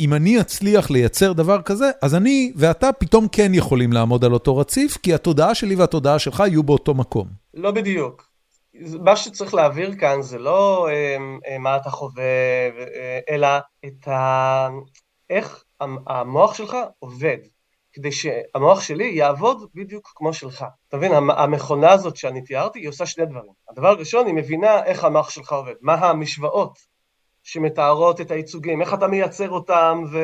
אם 0.00 0.14
אני 0.14 0.40
אצליח 0.40 0.90
לייצר 0.90 1.32
דבר 1.32 1.62
כזה, 1.62 1.90
אז 2.02 2.14
אני 2.14 2.52
ואתה 2.56 2.92
פתאום 2.92 3.28
כן 3.28 3.54
יכולים 3.54 3.92
לעמוד 3.92 4.24
על 4.24 4.32
אותו 4.32 4.56
רציף, 4.56 4.96
כי 5.02 5.14
התודעה 5.14 5.54
שלי 5.54 5.74
והתודעה 5.74 6.18
שלך 6.18 6.42
יהיו 6.46 6.62
באותו 6.62 6.94
מקום. 6.94 7.28
לא 7.54 7.70
בדיוק. 7.70 8.28
מה 9.00 9.16
שצריך 9.16 9.54
להעביר 9.54 9.94
כאן 9.96 10.22
זה 10.22 10.38
לא 10.38 10.88
אה, 10.88 11.58
מה 11.58 11.76
אתה 11.76 11.90
חווה, 11.90 12.22
אה, 12.94 13.18
אלא 13.30 13.48
את 13.86 14.08
ה... 14.08 14.68
איך 15.30 15.64
המוח 16.06 16.54
שלך 16.54 16.76
עובד, 16.98 17.38
כדי 17.92 18.12
שהמוח 18.12 18.80
שלי 18.80 19.04
יעבוד 19.14 19.68
בדיוק 19.74 20.12
כמו 20.14 20.32
שלך. 20.32 20.64
אתה 20.88 20.96
מבין, 20.96 21.12
המכונה 21.36 21.92
הזאת 21.92 22.16
שאני 22.16 22.42
תיארתי, 22.42 22.78
היא 22.78 22.88
עושה 22.88 23.06
שני 23.06 23.26
דברים. 23.26 23.52
הדבר 23.70 23.88
הראשון, 23.88 24.26
היא 24.26 24.34
מבינה 24.34 24.84
איך 24.84 25.04
המוח 25.04 25.30
שלך 25.30 25.52
עובד, 25.52 25.74
מה 25.80 25.94
המשוואות 25.94 26.78
שמתארות 27.50 28.20
את 28.20 28.30
הייצוגים, 28.30 28.80
איך 28.80 28.94
אתה 28.94 29.06
מייצר 29.06 29.50
אותם 29.50 30.04
ו... 30.12 30.18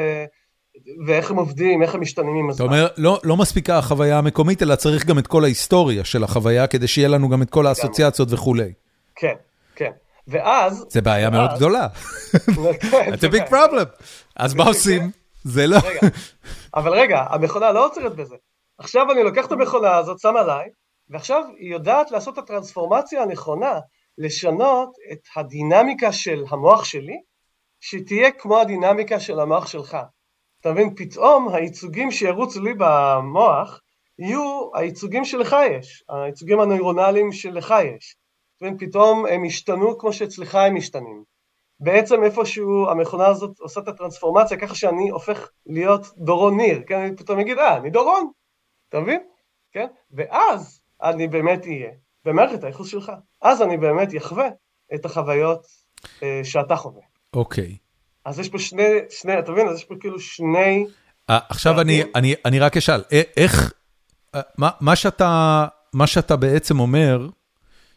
ואיך 1.07 1.31
הם 1.31 1.37
עובדים, 1.37 1.83
איך 1.83 1.95
הם 1.95 2.01
משתנים 2.01 2.37
עם 2.37 2.51
הזמן. 2.51 2.66
אתה 2.66 2.75
אומר, 2.75 2.89
לא, 2.97 3.20
לא 3.25 3.37
מספיקה 3.37 3.79
החוויה 3.79 4.18
המקומית, 4.18 4.62
אלא 4.62 4.75
צריך 4.75 5.07
גם 5.07 5.18
את 5.18 5.27
כל 5.27 5.45
ההיסטוריה 5.45 6.05
של 6.05 6.25
החוויה, 6.25 6.66
כדי 6.66 6.89
שיהיה 6.89 7.09
לנו 7.09 7.29
גם 7.29 7.43
את 7.43 7.51
כל 7.51 7.66
האסוציאציות 7.66 8.29
וכולי. 8.33 8.72
כן, 9.14 9.35
כן. 9.77 9.91
ואז... 10.29 10.87
זה 10.89 11.01
בעיה 11.01 11.31
מאוד 11.31 11.51
גדולה. 11.57 11.87
כן, 12.91 13.12
a 13.12 13.33
big 13.33 13.51
problem. 13.51 14.05
אז 14.37 14.55
מה 14.55 14.64
עושים? 14.64 15.11
זה 15.45 15.66
לא... 15.66 15.77
אבל 16.75 16.93
רגע, 16.93 17.25
המכונה 17.31 17.72
לא 17.72 17.87
עוצרת 17.87 18.16
בזה. 18.16 18.37
עכשיו 18.79 19.12
אני 19.12 19.22
לוקח 19.22 19.47
את 19.47 19.53
המכונה 19.53 19.97
הזאת, 19.97 20.18
שם 20.18 20.37
עליי, 20.37 20.68
ועכשיו 21.11 21.45
היא 21.59 21.72
יודעת 21.72 22.11
לעשות 22.11 22.39
את 22.39 22.45
הטרנספורמציה 22.45 23.22
הנכונה, 23.22 23.79
לשנות 24.19 24.91
את 25.12 25.21
הדינמיקה 25.37 26.12
של 26.12 26.45
המוח 26.49 26.85
שלי, 26.85 27.21
שתהיה 27.81 28.31
כמו 28.31 28.61
הדינמיקה 28.61 29.21
של 29.21 29.41
המוח 29.41 29.67
שלך. 29.67 29.97
אתה 30.61 30.73
מבין, 30.73 30.95
פתאום 30.95 31.55
הייצוגים 31.55 32.11
שירוצו 32.11 32.62
לי 32.62 32.75
במוח, 32.79 33.81
יהיו 34.19 34.71
הייצוגים 34.75 35.25
שלך 35.25 35.57
יש, 35.71 36.05
הייצוגים 36.09 36.61
הנוירונליים 36.61 37.33
שלך 37.33 37.75
יש. 37.85 38.17
אתה 38.57 38.65
מבין, 38.65 38.79
פתאום 38.79 39.27
הם 39.27 39.45
ישתנו 39.45 39.99
כמו 39.99 40.12
שאצלך 40.12 40.55
הם 40.55 40.75
משתנים. 40.75 41.25
בעצם 41.81 42.25
איפשהו 42.25 42.89
המכונה 42.91 43.27
הזאת 43.27 43.59
עושה 43.59 43.81
את 43.81 43.89
הטרנספורמציה 43.89 44.59
ככה 44.59 44.75
שאני 44.75 45.09
הופך 45.09 45.49
להיות 45.67 46.07
דורון 46.17 46.57
ניר, 46.57 46.83
כן? 46.87 46.99
אני 47.01 47.17
פתאום 47.17 47.39
אגיד, 47.39 47.59
אה, 47.59 47.77
אני 47.77 47.91
דורון, 47.91 48.31
אתה 48.89 49.01
מבין? 49.01 49.23
כן? 49.73 49.87
ואז 50.11 50.81
אני 51.03 51.29
באמת 51.29 51.67
אהיה 51.67 51.91
במערכת 52.25 52.64
הייחוס 52.64 52.89
שלך. 52.89 53.12
אז 53.43 53.62
אני 53.62 53.77
באמת 53.77 54.12
יחווה 54.12 54.49
את 54.95 55.05
החוויות 55.05 55.66
אה, 56.22 56.41
שאתה 56.45 56.77
חווה. 56.77 57.03
אוקיי. 57.35 57.64
Okay. 57.64 57.85
אז 58.25 58.39
יש 58.39 58.49
פה 58.49 58.59
שני, 58.59 58.89
שני, 59.11 59.39
אתה 59.39 59.53
מבין? 59.53 59.68
אז 59.68 59.77
יש 59.79 59.85
פה 59.85 59.95
כאילו 60.01 60.20
שני... 60.20 60.87
아, 61.31 61.35
עכשיו 61.49 61.81
אני, 61.81 62.03
אני, 62.14 62.35
אני 62.45 62.59
רק 62.59 62.77
אשאל, 62.77 63.03
איך, 63.37 63.72
מה, 64.59 64.70
מה, 64.81 64.97
שאתה, 64.97 65.66
מה 65.93 66.07
שאתה 66.07 66.37
בעצם 66.37 66.81
אומר, 66.81 67.29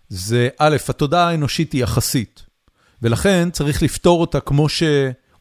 זה 0.10 0.50
א', 0.60 0.78
התודעה 0.90 1.30
האנושית 1.30 1.74
היא 1.74 1.84
יחסית. 1.84 2.46
ולכן 3.02 3.50
צריך 3.52 3.84
לפתור 3.84 4.22
אותה 4.22 4.40
כמו 4.40 4.70
ש... 4.70 4.84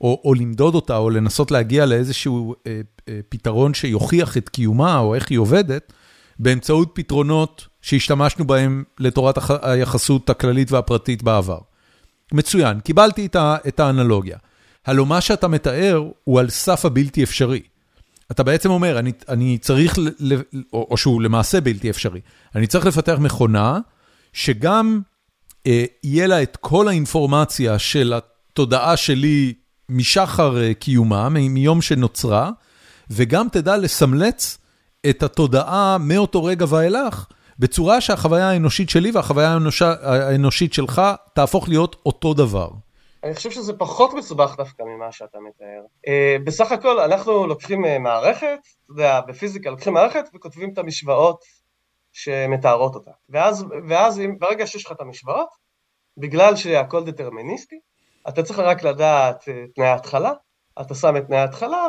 או, 0.01 0.21
או 0.25 0.35
למדוד 0.35 0.75
אותה, 0.75 0.97
או 0.97 1.11
לנסות 1.11 1.51
להגיע 1.51 1.87
לאיזשהו 1.87 2.55
אה, 2.67 2.81
אה, 3.09 3.21
פתרון 3.29 3.75
שיוכיח 3.75 4.37
את 4.37 4.49
קיומה, 4.49 4.99
או 4.99 5.15
איך 5.15 5.31
היא 5.31 5.39
עובדת, 5.39 5.93
באמצעות 6.39 6.91
פתרונות 6.95 7.69
שהשתמשנו 7.87 8.45
בהם 8.45 8.85
לתורת 8.99 9.39
היחסות 9.63 10.31
הכללית 10.31 10.73
והפרטית 10.73 11.23
בעבר. 11.23 11.59
מצוין, 12.33 12.81
קיבלתי 12.81 13.27
את, 13.27 13.37
את 13.69 13.81
האנלוגיה. 13.81 14.39
הלוא 14.87 15.07
מה 15.07 15.21
שאתה 15.21 15.49
מתאר 15.49 16.05
הוא 16.25 16.41
על 16.41 16.51
סף 16.51 16.85
הבלתי 16.85 17.23
אפשרי. 17.23 17.61
אתה 18.31 18.43
בעצם 18.43 18.71
אומר, 18.71 18.99
אני, 18.99 19.13
אני 19.29 19.59
צריך, 19.59 19.99
ל, 19.99 20.35
או, 20.73 20.89
או 20.91 20.97
שהוא 20.97 21.23
למעשה 21.23 21.61
בלתי 21.61 21.91
אפשרי, 21.91 22.21
אני 22.55 22.67
צריך 22.67 22.87
לפתח 22.87 23.17
מכונה 23.21 23.79
שגם 24.33 25.01
אה, 25.67 25.85
יהיה 26.05 26.27
לה 26.27 26.43
את 26.43 26.57
כל 26.61 26.89
האינפורמציה 26.89 27.79
של 27.79 28.13
התודעה 28.17 28.97
שלי 28.97 29.55
משחר 29.89 30.63
אה, 30.63 30.75
קיומה, 30.75 31.29
מיום 31.29 31.83
שנוצרה, 31.83 32.51
וגם 33.11 33.47
תדע 33.53 33.77
לסמלץ 33.77 34.59
את 35.11 35.23
התודעה 35.23 35.99
מאותו 36.01 36.45
רגע 36.45 36.67
ואילך, 36.69 37.27
בצורה 37.59 38.01
שהחוויה 38.01 38.51
האנושית 38.51 38.91
שלי 38.91 39.11
והחוויה 39.11 39.53
האנושה, 39.53 39.95
האנושית 40.03 40.73
שלך 40.73 41.03
תהפוך 41.35 41.69
להיות 41.69 41.97
אותו 42.07 42.35
דבר. 42.35 42.69
אני 43.25 43.35
חושב 43.35 43.51
שזה 43.51 43.73
פחות 43.73 44.15
מסובך 44.15 44.57
דווקא 44.57 44.83
ממה 44.83 45.13
שאתה 45.13 45.39
מתאר. 45.49 45.83
Uh, 46.07 46.43
בסך 46.45 46.73
הכל 46.73 47.01
אנחנו 47.01 47.47
לוקחים 47.47 47.85
uh, 47.85 47.99
מערכת, 47.99 48.59
אתה 48.85 48.93
יודע, 48.93 49.21
בפיזיקה 49.21 49.71
לוקחים 49.71 49.93
מערכת 49.95 50.25
וכותבים 50.35 50.73
את 50.73 50.79
המשוואות 50.79 51.45
שמתארות 52.13 52.95
אותה. 52.95 53.11
ואז, 53.29 53.65
ואז 53.89 54.21
אם, 54.21 54.39
ברגע 54.39 54.67
שיש 54.67 54.87
לך 54.87 54.93
את 54.93 55.01
המשוואות, 55.01 55.49
בגלל 56.17 56.57
שהכל 56.57 57.05
דטרמיניסטי, 57.05 57.77
אתה 58.29 58.43
צריך 58.43 58.59
רק 58.59 58.83
לדעת 58.83 59.49
אה, 59.49 59.65
תנאי 59.75 59.87
ההתחלה, 59.87 60.33
אתה 60.81 60.95
שם 60.95 61.17
את 61.17 61.27
תנאי 61.27 61.39
ההתחלה 61.39 61.87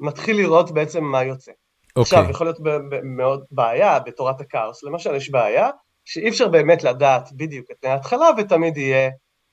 ומתחיל 0.00 0.36
לראות 0.36 0.70
בעצם 0.70 1.04
מה 1.04 1.24
יוצא. 1.24 1.52
Okay. 1.90 2.00
אוקיי. 2.00 2.18
עכשיו, 2.18 2.30
יכול 2.30 2.46
להיות 2.46 2.58
מאוד 3.02 3.44
בעיה 3.50 3.98
בתורת 3.98 4.40
הכאוס, 4.40 4.82
למשל 4.82 5.14
יש 5.14 5.30
בעיה 5.30 5.68
שאי 6.04 6.28
אפשר 6.28 6.48
באמת 6.48 6.84
לדעת 6.84 7.28
בדיוק 7.32 7.70
את 7.70 7.76
תנאי 7.80 7.92
ההתחלה 7.92 8.26
ותמיד 8.38 8.76
יהיה 8.76 9.10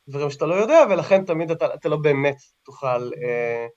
דברים 0.07 0.29
שאתה 0.29 0.45
לא 0.45 0.55
יודע 0.55 0.83
ולכן 0.89 1.25
תמיד 1.25 1.51
אתה, 1.51 1.73
אתה 1.73 1.89
לא 1.89 1.97
באמת 1.97 2.37
תוכל 2.65 2.87
אה, 3.23 3.67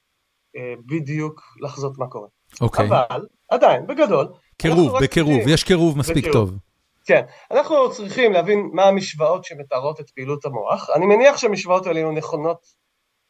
אה, 0.57 0.75
בדיוק 0.87 1.43
לחזות 1.61 1.99
מה 1.99 2.07
קורה. 2.07 2.29
אוקיי. 2.61 2.87
אבל 2.89 3.27
עדיין, 3.51 3.87
בגדול, 3.87 4.29
קירוב, 4.57 5.03
בקירוב, 5.03 5.41
יש 5.49 5.65
קירוב 5.65 5.99
מספיק 5.99 6.27
בקירוב. 6.27 6.51
טוב. 6.51 6.59
כן, 7.05 7.23
אנחנו 7.51 7.93
צריכים 7.93 8.33
להבין 8.33 8.71
מה 8.73 8.85
המשוואות 8.85 9.45
שמתארות 9.45 10.01
את 10.01 10.11
פעילות 10.11 10.45
המוח. 10.45 10.91
אני 10.95 11.07
מניח 11.07 11.37
שהמשוואות 11.37 11.87
האלה 11.87 11.99
יהיו 11.99 12.13
נכונות 12.13 12.67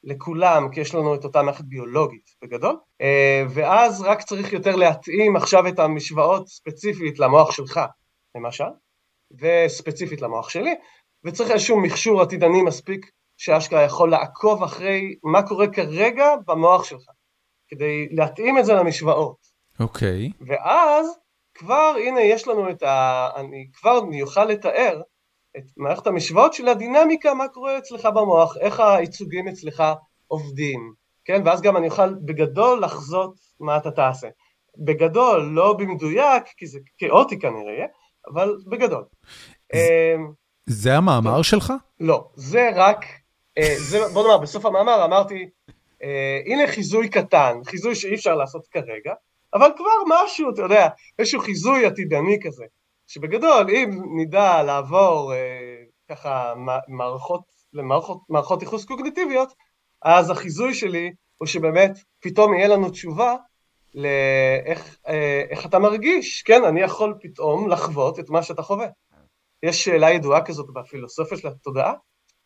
לכולם, 0.05 0.69
כי 0.73 0.81
יש 0.81 0.95
לנו 0.95 1.15
את 1.15 1.25
אותה 1.25 1.43
מערכת 1.43 1.65
ביולוגית 1.65 2.31
בגדול, 2.43 2.77
אה, 3.01 3.45
ואז 3.55 4.03
רק 4.03 4.23
צריך 4.23 4.53
יותר 4.53 4.77
להתאים 4.77 5.37
עכשיו 5.37 5.69
את 5.69 5.79
המשוואות 5.79 6.49
ספציפית 6.49 7.19
למוח 7.19 7.51
שלך, 7.51 7.81
למשל, 8.37 8.65
וספציפית 9.41 10.21
למוח 10.21 10.49
שלי, 10.49 10.75
וצריך 11.25 11.51
איזשהו 11.51 11.81
מכשור 11.81 12.23
עתידני 12.23 12.63
מספיק 12.63 13.11
שאשכרה 13.37 13.83
יכול 13.83 14.11
לעקוב 14.11 14.63
אחרי 14.63 15.15
מה 15.23 15.43
קורה 15.43 15.67
כרגע 15.69 16.27
במוח 16.47 16.85
שלך, 16.85 17.05
כדי 17.69 18.09
להתאים 18.11 18.59
את 18.59 18.65
זה 18.65 18.73
למשוואות. 18.73 19.37
אוקיי. 19.81 20.29
Okay. 20.29 20.45
ואז 20.49 21.07
כבר, 21.55 21.95
הנה, 22.07 22.21
יש 22.21 22.49
לנו 22.49 22.71
את 22.71 22.83
ה... 22.83 23.29
אני 23.37 23.67
כבר 23.73 24.01
אני 24.09 24.23
אוכל 24.23 24.45
לתאר 24.45 25.01
את 25.57 25.63
מערכת 25.77 26.07
המשוואות 26.07 26.53
של 26.53 26.69
הדינמיקה, 26.69 27.35
מה 27.35 27.49
קורה 27.49 27.79
אצלך 27.79 28.07
במוח, 28.07 28.57
איך 28.57 28.81
הייצוגים 28.81 29.49
אצלך 29.49 29.83
עובדים, 30.27 30.93
כן? 31.25 31.43
ואז 31.45 31.63
גם 31.63 31.77
אני 31.77 31.89
אוכל 31.89 32.15
בגדול 32.15 32.85
לחזות 32.85 33.35
מה 33.61 33.77
אתה 33.77 33.91
תעשה. 33.91 34.29
בגדול, 34.79 35.43
לא 35.43 35.73
במדויק, 35.73 36.45
כי 36.57 36.67
זה 36.67 36.79
כאוטי 36.99 37.39
כנראה, 37.39 37.85
אבל 38.33 38.57
בגדול. 38.67 39.05
אמ, 39.75 40.33
זה 40.67 40.97
המאמר 40.97 41.43
שלך? 41.43 41.73
לא, 42.01 42.29
זה 42.35 42.71
רק, 42.75 43.05
אה, 43.59 43.75
זה, 43.79 43.99
בוא 44.13 44.23
נאמר, 44.23 44.39
בסוף 44.39 44.67
המאמר 44.67 45.05
אמרתי, 45.05 45.49
אה, 46.03 46.41
הנה 46.47 46.67
חיזוי 46.67 47.09
קטן, 47.09 47.59
חיזוי 47.65 47.95
שאי 47.95 48.15
אפשר 48.15 48.35
לעשות 48.35 48.67
כרגע, 48.67 49.13
אבל 49.55 49.71
כבר 49.77 50.25
משהו, 50.25 50.51
אתה 50.51 50.63
יודע, 50.63 50.89
איזשהו 51.19 51.41
חיזוי 51.41 51.87
עתידני 51.87 52.39
כזה. 52.43 52.65
שבגדול, 53.13 53.71
אם 53.71 53.91
נדע 54.17 54.63
לעבור 54.63 55.33
אה, 55.35 55.77
ככה 56.09 56.55
מערכות, 56.89 57.43
למערכות 57.73 58.21
מערכות 58.29 58.63
ייחוס 58.63 58.85
קוגניטיביות, 58.85 59.53
אז 60.03 60.31
החיזוי 60.31 60.75
שלי 60.75 61.13
הוא 61.37 61.47
שבאמת 61.47 61.91
פתאום 62.21 62.55
יהיה 62.55 62.69
לנו 62.69 62.91
תשובה 62.91 63.37
לאיך 63.95 64.99
אה, 65.09 65.43
איך 65.51 65.67
אתה 65.67 65.79
מרגיש, 65.79 66.43
כן, 66.43 66.65
אני 66.65 66.81
יכול 66.81 67.15
פתאום 67.21 67.69
לחוות 67.69 68.21
את 68.21 68.31
מה 68.31 68.43
שאתה 68.43 68.63
חווה. 68.63 68.87
יש 69.63 69.85
שאלה 69.85 70.11
ידועה 70.11 70.45
כזאת 70.45 70.67
בפילוסופיה 70.75 71.39
של 71.39 71.49
התודעה, 71.49 71.95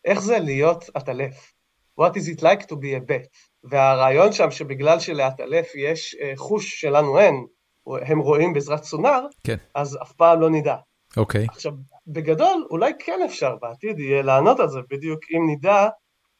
איך 0.05 0.21
זה 0.21 0.39
להיות 0.39 0.85
עטלף? 0.95 1.53
What 2.01 2.13
is 2.13 2.39
it 2.39 2.41
like 2.41 2.63
to 2.63 2.75
be 2.75 2.97
a 2.97 3.11
bet? 3.11 3.29
והרעיון 3.65 4.33
שם 4.33 4.51
שבגלל 4.51 5.01
שלעטלף 5.01 5.75
יש 5.75 6.17
אה, 6.21 6.33
חוש 6.37 6.81
שלנו 6.81 7.19
אין, 7.19 7.47
הם 8.03 8.19
רואים 8.19 8.53
בעזרת 8.53 8.85
סונאר, 8.85 9.27
כן. 9.45 9.57
אז 9.75 9.99
אף 10.03 10.13
פעם 10.13 10.41
לא 10.41 10.51
נדע. 10.51 10.77
אוקיי. 11.17 11.47
עכשיו, 11.51 11.73
בגדול, 12.07 12.67
אולי 12.71 12.93
כן 12.99 13.21
אפשר 13.25 13.57
בעתיד 13.63 13.99
יהיה 13.99 14.23
לענות 14.23 14.61
על 14.61 14.69
זה, 14.69 14.81
בדיוק 14.91 15.21
אם 15.33 15.51
נדע 15.51 15.89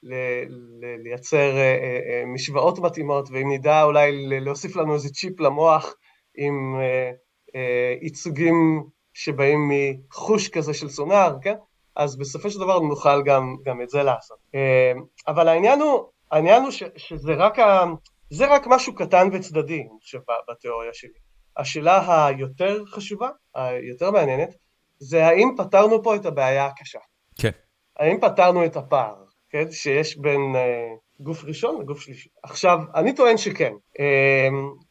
ל- 0.03 0.45
ל- 0.49 1.03
לייצר 1.03 1.53
uh, 1.53 1.55
uh, 1.55 2.27
משוואות 2.27 2.79
מתאימות, 2.79 3.29
ואם 3.33 3.53
נדע 3.53 3.83
אולי 3.83 4.41
להוסיף 4.41 4.77
לנו 4.77 4.95
איזה 4.95 5.09
צ'יפ 5.09 5.41
למוח 5.41 5.95
עם 6.37 6.77
uh, 6.77 7.15
uh, 7.49 8.03
ייצוגים 8.03 8.85
שבאים 9.15 9.71
מחוש 9.71 10.49
כזה 10.49 10.75
של 10.75 10.89
סונאר, 10.89 11.37
כן? 11.43 11.55
אז 11.97 12.19
בסופו 12.19 12.51
של 12.51 12.61
דבר 12.61 12.79
נוכל 12.79 13.23
גם, 13.23 13.57
גם 13.65 13.83
את 13.83 13.89
זה 13.89 14.03
לעשות. 14.03 14.39
Uh, 14.39 15.01
אבל 15.29 15.49
העניין 15.49 15.81
הוא, 15.81 16.05
העניין 16.31 16.63
הוא 16.63 16.71
ש, 16.71 16.83
שזה 16.97 17.33
רק, 17.35 17.59
ה, 17.59 17.85
זה 18.31 18.47
רק 18.47 18.67
משהו 18.67 18.95
קטן 18.95 19.29
וצדדי, 19.33 19.81
אני 19.81 19.99
חושב, 20.03 20.19
בתיאוריה 20.51 20.91
שלי. 20.93 21.24
השאלה 21.57 22.27
היותר 22.27 22.83
חשובה, 22.87 23.29
היותר 23.55 24.11
מעניינת, 24.11 24.55
זה 24.99 25.27
האם 25.27 25.49
פתרנו 25.57 26.03
פה 26.03 26.17
את 26.17 26.27
הבעיה 26.27 26.67
הקשה. 26.67 26.99
כן. 27.41 27.51
האם 27.99 28.21
פתרנו 28.21 28.65
את 28.65 28.77
הפער, 28.77 29.15
כן, 29.51 29.71
שיש 29.71 30.19
בין 30.19 30.41
uh, 30.55 31.23
גוף 31.23 31.45
ראשון 31.45 31.81
לגוף 31.81 32.01
שלישי. 32.01 32.29
עכשיו, 32.43 32.79
אני 32.95 33.15
טוען 33.15 33.37
שכן, 33.37 33.73
uh, 33.73 34.03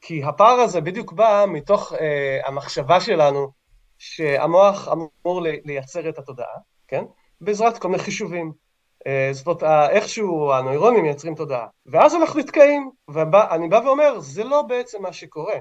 כי 0.02 0.24
הפער 0.24 0.60
הזה 0.60 0.82
בדיוק 0.82 1.14
בא 1.14 1.46
מתוך 1.48 1.94
uh, 1.94 1.98
המחשבה 2.46 3.02
שלנו 3.02 3.52
שהמוח 3.98 4.88
אמור 4.88 5.42
לייצר 5.66 6.10
את 6.10 6.18
התודעה, 6.18 6.58
כן, 6.88 7.04
בעזרת 7.42 7.78
כל 7.78 7.88
מיני 7.88 8.04
חישובים. 8.04 8.52
Uh, 9.00 9.08
זאת 9.32 9.48
אומרת, 9.48 9.90
איכשהו 9.90 10.52
הנוירונים 10.52 11.04
מייצרים 11.04 11.36
תודעה. 11.36 11.68
ואז 11.86 12.16
אנחנו 12.16 12.40
נתקעים, 12.40 12.92
ואני 13.08 13.70
בא 13.70 13.82
ואומר, 13.86 14.20
זה 14.20 14.44
לא 14.44 14.62
בעצם 14.62 15.02
מה 15.02 15.14
שקורה. 15.14 15.56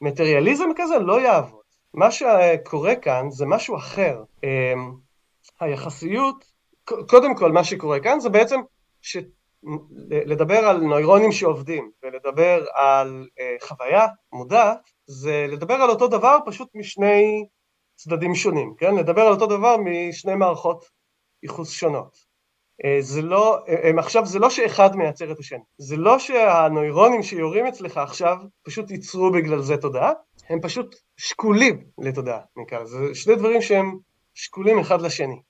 מטריאליזם 0.00 0.68
כזה 0.76 0.98
לא 0.98 1.20
יעבוד. 1.20 1.62
מה 1.94 2.10
שקורה 2.10 2.96
כאן 2.96 3.30
זה 3.30 3.46
משהו 3.46 3.76
אחר. 3.76 4.22
אמ, 4.44 4.94
היחסיות, 5.60 6.44
קודם 6.84 7.36
כל 7.36 7.52
מה 7.52 7.64
שקורה 7.64 8.00
כאן 8.00 8.20
זה 8.20 8.28
בעצם 8.28 8.60
ש... 9.02 9.16
לדבר 10.10 10.58
על 10.58 10.80
נוירונים 10.80 11.32
שעובדים 11.32 11.90
ולדבר 12.02 12.64
על 12.74 13.28
אה, 13.40 13.56
חוויה 13.60 14.06
מודעת 14.32 14.90
זה 15.06 15.46
לדבר 15.48 15.74
על 15.74 15.90
אותו 15.90 16.08
דבר 16.08 16.38
פשוט 16.46 16.68
משני 16.74 17.46
צדדים 17.96 18.34
שונים, 18.34 18.74
כן? 18.78 18.94
לדבר 18.94 19.22
על 19.22 19.32
אותו 19.32 19.46
דבר 19.46 19.76
משני 19.76 20.34
מערכות 20.34 20.84
ייחוס 21.42 21.70
שונות. 21.70 22.27
אה, 22.84 22.96
זה 23.00 23.22
לא, 23.22 23.58
אה, 23.68 23.88
הם 23.88 23.98
עכשיו 23.98 24.26
זה 24.26 24.38
לא 24.38 24.50
שאחד 24.50 24.96
מייצר 24.96 25.32
את 25.32 25.38
השני, 25.38 25.58
זה 25.78 25.96
לא 25.96 26.18
שהנוירונים 26.18 27.22
שיורים 27.22 27.66
אצלך 27.66 27.96
עכשיו 27.96 28.36
פשוט 28.62 28.90
ייצרו 28.90 29.32
בגלל 29.32 29.62
זה 29.62 29.76
תודעה, 29.76 30.12
הם 30.50 30.60
פשוט 30.60 30.96
שקולים 31.16 31.80
לתודעה 31.98 32.40
נקרא 32.62 32.82
לזה, 32.82 32.98
זה 33.08 33.14
שני 33.14 33.34
דברים 33.36 33.62
שהם 33.62 33.96
שקולים 34.34 34.78
אחד 34.78 35.02
לשני. 35.02 35.40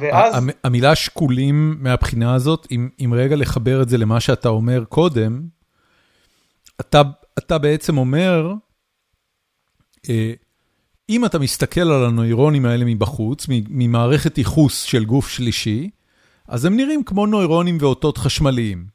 ואז... 0.00 0.34
המילה 0.64 0.94
שקולים 0.94 1.76
מהבחינה 1.80 2.34
הזאת, 2.34 2.66
אם, 2.70 2.88
אם 3.04 3.14
רגע 3.16 3.36
לחבר 3.36 3.82
את 3.82 3.88
זה 3.88 3.98
למה 3.98 4.20
שאתה 4.20 4.48
אומר 4.48 4.84
קודם, 4.84 5.42
אתה, 6.80 7.02
אתה 7.38 7.58
בעצם 7.58 7.98
אומר, 7.98 8.52
אה, 10.08 10.32
אם 11.08 11.24
אתה 11.24 11.38
מסתכל 11.38 11.80
על 11.80 12.04
הנוירונים 12.04 12.66
האלה 12.66 12.84
מבחוץ, 12.84 13.46
ממערכת 13.48 14.38
ייחוס 14.38 14.82
של 14.82 15.04
גוף 15.04 15.28
שלישי, 15.28 15.90
אז 16.50 16.64
הם 16.64 16.76
נראים 16.76 17.04
כמו 17.04 17.26
נוירונים 17.26 17.78
ואותות 17.80 18.18
חשמליים. 18.18 18.86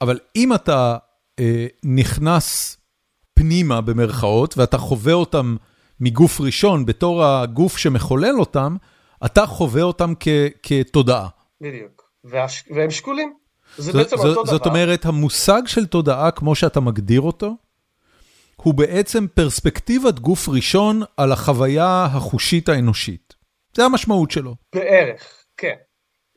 אבל 0.00 0.18
אם 0.36 0.54
אתה 0.54 0.96
אה, 1.38 1.66
נכנס 1.84 2.76
פנימה 3.34 3.80
במרכאות, 3.80 4.58
ואתה 4.58 4.78
חווה 4.78 5.12
אותם 5.12 5.56
מגוף 6.00 6.40
ראשון 6.40 6.86
בתור 6.86 7.24
הגוף 7.24 7.76
שמחולל 7.76 8.40
אותם, 8.40 8.76
אתה 9.24 9.46
חווה 9.46 9.82
אותם 9.82 10.12
כ, 10.20 10.28
כתודעה. 10.62 11.28
בדיוק, 11.60 12.10
והש... 12.24 12.64
והם 12.74 12.90
שקולים. 12.90 13.34
זה 13.78 13.92
בעצם 13.92 14.16
זו, 14.16 14.28
אותו 14.28 14.42
דבר. 14.42 14.52
זאת 14.52 14.66
אומרת, 14.66 15.04
המושג 15.04 15.62
של 15.66 15.86
תודעה, 15.86 16.30
כמו 16.30 16.54
שאתה 16.54 16.80
מגדיר 16.80 17.20
אותו, 17.20 17.56
הוא 18.56 18.74
בעצם 18.74 19.26
פרספקטיבת 19.34 20.18
גוף 20.18 20.48
ראשון 20.48 21.02
על 21.16 21.32
החוויה 21.32 22.04
החושית 22.04 22.68
האנושית. 22.68 23.34
זה 23.76 23.84
המשמעות 23.84 24.30
שלו. 24.30 24.54
בערך, 24.74 25.44
כן. 25.56 25.74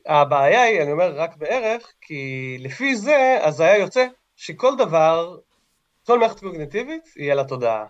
הבעיה 0.06 0.62
היא, 0.62 0.82
אני 0.82 0.92
אומר 0.92 1.12
רק 1.16 1.36
בערך, 1.36 1.92
כי 2.00 2.56
לפי 2.60 2.96
זה, 2.96 3.38
אז 3.40 3.60
היה 3.60 3.78
יוצא 3.78 4.06
שכל 4.36 4.76
דבר, 4.76 5.36
כל 6.06 6.18
מערכת 6.18 6.40
קוגניטיבית, 6.40 7.08
יהיה 7.16 7.34
לה 7.34 7.44
תודעה. 7.44 7.84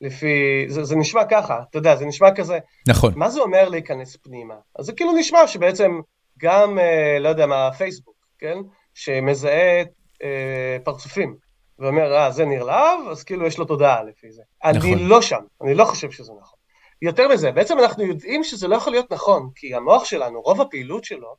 לפי, 0.00 0.64
זה, 0.68 0.84
זה 0.84 0.96
נשמע 0.96 1.24
ככה, 1.24 1.60
אתה 1.70 1.78
יודע, 1.78 1.96
זה 1.96 2.06
נשמע 2.06 2.34
כזה. 2.34 2.58
נכון. 2.88 3.12
מה 3.16 3.30
זה 3.30 3.40
אומר 3.40 3.68
להיכנס 3.68 4.16
פנימה? 4.16 4.54
אז 4.78 4.86
זה 4.86 4.92
כאילו 4.92 5.12
נשמע 5.12 5.46
שבעצם 5.46 6.00
גם, 6.38 6.78
אה, 6.78 7.18
לא 7.20 7.28
יודע 7.28 7.46
מה, 7.46 7.72
פייסבוק, 7.72 8.14
כן? 8.38 8.58
שמזהה 8.94 9.82
אה, 10.22 10.76
פרצופים, 10.84 11.36
ואומר, 11.78 12.16
אה, 12.16 12.30
זה 12.30 12.44
ניר 12.44 12.64
להב, 12.64 13.00
אז 13.10 13.24
כאילו 13.24 13.46
יש 13.46 13.58
לו 13.58 13.64
תודעה 13.64 14.02
לפי 14.02 14.32
זה. 14.32 14.42
נכון. 14.64 14.92
אני 14.92 15.02
לא 15.02 15.22
שם, 15.22 15.40
אני 15.62 15.74
לא 15.74 15.84
חושב 15.84 16.10
שזה 16.10 16.32
נכון. 16.40 16.58
יותר 17.02 17.28
מזה, 17.28 17.52
בעצם 17.52 17.78
אנחנו 17.78 18.04
יודעים 18.04 18.44
שזה 18.44 18.68
לא 18.68 18.76
יכול 18.76 18.92
להיות 18.92 19.12
נכון, 19.12 19.50
כי 19.54 19.74
המוח 19.74 20.04
שלנו, 20.04 20.40
רוב 20.40 20.60
הפעילות 20.60 21.04
שלו, 21.04 21.34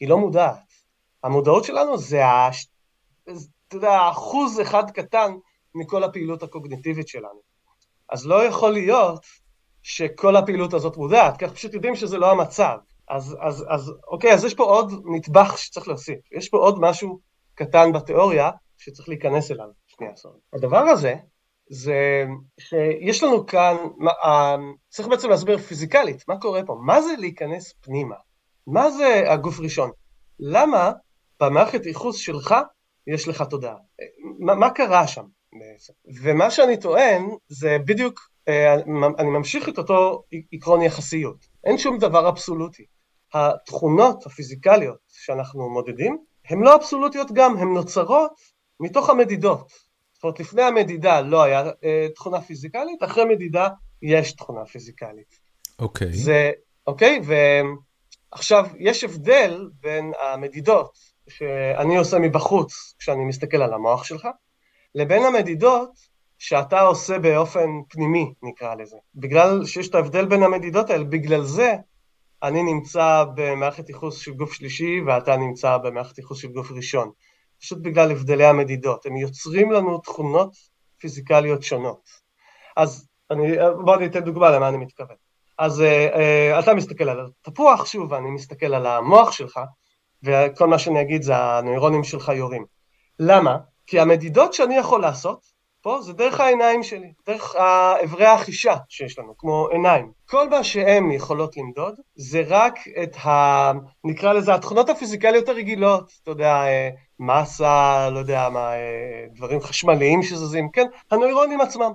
היא 0.00 0.08
לא 0.08 0.18
מודעת. 0.18 0.72
המודעות 1.24 1.64
שלנו 1.64 1.98
זה, 1.98 2.26
ה... 2.26 2.50
אתה 3.68 3.76
יודע, 3.76 4.08
אחוז 4.10 4.60
אחד 4.60 4.90
קטן 4.90 5.32
מכל 5.74 6.04
הפעילות 6.04 6.42
הקוגניטיבית 6.42 7.08
שלנו. 7.08 7.40
אז 8.08 8.26
לא 8.26 8.44
יכול 8.44 8.72
להיות 8.72 9.26
שכל 9.82 10.36
הפעילות 10.36 10.74
הזאת 10.74 10.96
מודעת, 10.96 11.36
כי 11.36 11.44
אנחנו 11.44 11.56
פשוט 11.56 11.74
יודעים 11.74 11.94
שזה 11.94 12.18
לא 12.18 12.30
המצב. 12.30 12.78
אז, 13.08 13.36
אז, 13.40 13.64
אז 13.68 13.92
אוקיי, 14.08 14.32
אז 14.34 14.44
יש 14.44 14.54
פה 14.54 14.64
עוד 14.64 14.92
נדבך 15.04 15.58
שצריך 15.58 15.88
להוסיף. 15.88 16.18
יש 16.32 16.48
פה 16.48 16.58
עוד 16.58 16.78
משהו 16.80 17.20
קטן 17.54 17.92
בתיאוריה 17.92 18.50
שצריך 18.78 19.08
להיכנס 19.08 19.50
אליו. 19.50 19.66
שנייה, 19.86 20.16
סורי. 20.16 20.38
הדבר 20.52 20.78
הזה, 20.78 21.14
זה 21.70 22.24
שיש 22.60 23.22
לנו 23.22 23.46
כאן, 23.46 23.76
מה, 23.96 24.12
צריך 24.88 25.08
בעצם 25.08 25.30
להסביר 25.30 25.58
פיזיקלית, 25.58 26.28
מה 26.28 26.40
קורה 26.40 26.64
פה? 26.66 26.76
מה 26.80 27.02
זה 27.02 27.14
להיכנס 27.18 27.74
פנימה? 27.80 28.16
מה 28.72 28.90
זה 28.90 29.32
הגוף 29.32 29.60
ראשון? 29.60 29.90
למה 30.40 30.92
במערכת 31.40 31.86
ייחוס 31.86 32.16
שלך 32.16 32.54
יש 33.06 33.28
לך 33.28 33.42
תודעה? 33.42 33.76
מה, 34.38 34.54
מה 34.54 34.70
קרה 34.70 35.06
שם 35.06 35.24
בעצם? 35.52 35.92
ומה 36.22 36.50
שאני 36.50 36.76
טוען 36.76 37.28
זה 37.48 37.76
בדיוק 37.84 38.20
אה, 38.48 38.74
אני 39.18 39.30
ממשיך 39.30 39.68
את 39.68 39.78
אותו 39.78 40.22
עקרון 40.52 40.82
יחסיות. 40.82 41.46
אין 41.64 41.78
שום 41.78 41.98
דבר 41.98 42.28
אבסולוטי. 42.28 42.84
התכונות 43.34 44.26
הפיזיקליות 44.26 44.98
שאנחנו 45.08 45.70
מודדים, 45.70 46.18
הן 46.48 46.62
לא 46.62 46.74
אבסולוטיות 46.74 47.32
גם, 47.32 47.56
הן 47.56 47.68
נוצרות 47.68 48.32
מתוך 48.80 49.10
המדידות. 49.10 49.72
זאת 50.12 50.24
אומרת, 50.24 50.40
לפני 50.40 50.62
המדידה 50.62 51.20
לא 51.20 51.42
היה 51.42 51.70
אה, 51.84 52.06
תכונה 52.14 52.40
פיזיקלית, 52.40 53.02
אחרי 53.02 53.24
מדידה 53.24 53.68
יש 54.02 54.32
תכונה 54.32 54.64
פיזיקלית. 54.64 55.38
אוקיי. 55.78 56.10
Okay. 56.10 56.16
זה, 56.16 56.50
אוקיי? 56.86 57.20
ועכשיו, 58.32 58.66
יש 58.78 59.04
הבדל 59.04 59.68
בין 59.80 60.12
המדידות 60.20 60.98
שאני 61.28 61.96
עושה 61.96 62.18
מבחוץ 62.18 62.94
כשאני 62.98 63.24
מסתכל 63.24 63.62
על 63.62 63.74
המוח 63.74 64.04
שלך, 64.04 64.28
לבין 64.94 65.22
המדידות 65.22 65.90
שאתה 66.38 66.80
עושה 66.80 67.18
באופן 67.18 67.68
פנימי, 67.88 68.32
נקרא 68.42 68.74
לזה. 68.74 68.96
בגלל 69.14 69.66
שיש 69.66 69.88
את 69.88 69.94
ההבדל 69.94 70.26
בין 70.26 70.42
המדידות 70.42 70.90
האלה, 70.90 71.04
בגלל 71.04 71.42
זה 71.42 71.74
אני 72.42 72.62
נמצא 72.62 73.24
במערכת 73.34 73.88
ייחוס 73.88 74.18
של 74.18 74.32
גוף 74.32 74.52
שלישי 74.52 75.00
ואתה 75.06 75.36
נמצא 75.36 75.76
במערכת 75.76 76.18
ייחוס 76.18 76.38
של 76.38 76.48
גוף 76.48 76.70
ראשון. 76.70 77.10
פשוט 77.60 77.78
בגלל 77.82 78.10
הבדלי 78.10 78.46
המדידות. 78.46 79.06
הם 79.06 79.16
יוצרים 79.16 79.70
לנו 79.70 79.98
תכונות 79.98 80.56
פיזיקליות 80.98 81.62
שונות. 81.62 82.08
אז 82.76 83.08
אני, 83.30 83.56
בוא 83.84 83.96
אני 83.96 84.06
אתן 84.06 84.20
דוגמה 84.20 84.50
למה 84.50 84.68
אני 84.68 84.76
מתכוון. 84.76 85.16
אז 85.58 85.80
uh, 85.80 86.14
uh, 86.14 86.58
אתה 86.58 86.74
מסתכל 86.74 87.08
על 87.08 87.20
התפוח 87.46 87.86
שוב, 87.86 88.12
ואני 88.12 88.30
מסתכל 88.30 88.74
על 88.74 88.86
המוח 88.86 89.32
שלך, 89.32 89.60
וכל 90.22 90.66
מה 90.66 90.78
שאני 90.78 91.00
אגיד 91.00 91.22
זה 91.22 91.36
הנוירונים 91.36 92.04
שלך 92.04 92.28
יורים. 92.28 92.64
למה? 93.18 93.56
כי 93.86 94.00
המדידות 94.00 94.52
שאני 94.54 94.76
יכול 94.76 95.00
לעשות, 95.00 95.58
פה 95.82 96.02
זה 96.02 96.12
דרך 96.12 96.40
העיניים 96.40 96.82
שלי, 96.82 97.12
דרך 97.26 97.56
אברי 98.04 98.26
החישה 98.26 98.76
שיש 98.88 99.18
לנו, 99.18 99.34
כמו 99.38 99.68
עיניים. 99.68 100.12
כל 100.28 100.48
מה 100.48 100.64
שהן 100.64 101.10
יכולות 101.10 101.56
למדוד 101.56 101.94
זה 102.14 102.42
רק 102.46 102.78
את 103.02 103.16
ה... 103.16 103.72
נקרא 104.04 104.32
לזה 104.32 104.54
התכונות 104.54 104.88
הפיזיקליות 104.88 105.48
הרגילות, 105.48 106.12
אתה 106.22 106.30
יודע, 106.30 106.54
אה, 106.54 106.88
מסה, 107.18 108.10
לא 108.10 108.18
יודע 108.18 108.48
מה, 108.48 108.70
דברים 109.34 109.60
חשמליים 109.60 110.22
שזזים, 110.22 110.70
כן, 110.70 110.86
הנוירונים 111.10 111.60
עצמם. 111.60 111.92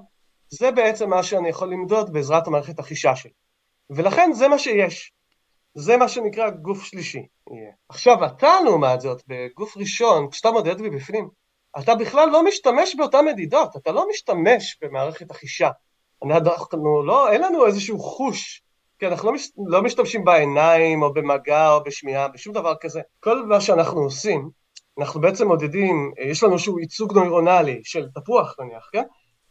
זה 0.49 0.72
בעצם 0.72 1.09
מה 1.09 1.24
שאני 1.24 1.49
יכול 1.49 1.72
למדוד 1.72 2.14
בעזרת 2.14 2.47
המערכת 2.47 2.80
החישה 2.80 3.16
שלי. 3.16 3.42
ולכן 3.95 4.31
זה 4.33 4.47
מה 4.47 4.59
שיש. 4.59 5.11
זה 5.75 5.97
מה 5.97 6.07
שנקרא 6.07 6.49
גוף 6.49 6.83
שלישי. 6.83 7.27
עכשיו 7.89 8.25
אתה 8.25 8.51
לעומת 8.65 9.01
זאת, 9.01 9.21
בגוף 9.27 9.77
ראשון, 9.77 10.29
כשאתה 10.29 10.51
מודד 10.51 10.81
מבפנים, 10.81 11.29
אתה 11.79 11.95
בכלל 11.95 12.29
לא 12.29 12.43
משתמש 12.43 12.95
באותן 12.95 13.25
מדידות, 13.25 13.75
אתה 13.75 13.91
לא 13.91 14.05
משתמש 14.09 14.77
במערכת 14.81 15.31
החישה. 15.31 15.69
אנחנו 16.25 17.03
לא, 17.03 17.31
אין 17.31 17.41
לנו 17.41 17.65
איזשהו 17.65 17.99
חוש, 17.99 18.63
כי 18.99 19.07
אנחנו 19.07 19.29
לא, 19.29 19.35
מש, 19.35 19.51
לא 19.67 19.81
משתמשים 19.81 20.23
בעיניים 20.23 21.03
או 21.03 21.13
במגע 21.13 21.73
או 21.73 21.83
בשמיעה, 21.83 22.27
בשום 22.27 22.53
דבר 22.53 22.73
כזה. 22.81 23.01
כל 23.19 23.45
מה 23.45 23.61
שאנחנו 23.61 24.01
עושים, 24.01 24.49
אנחנו 24.99 25.21
בעצם 25.21 25.47
מודדים, 25.47 26.11
יש 26.29 26.43
לנו 26.43 26.53
איזשהו 26.53 26.79
ייצוג 26.79 27.17
נוירונלי 27.17 27.81
של 27.83 28.07
תפוח 28.15 28.55
נניח, 28.59 28.89
כן? 28.91 29.03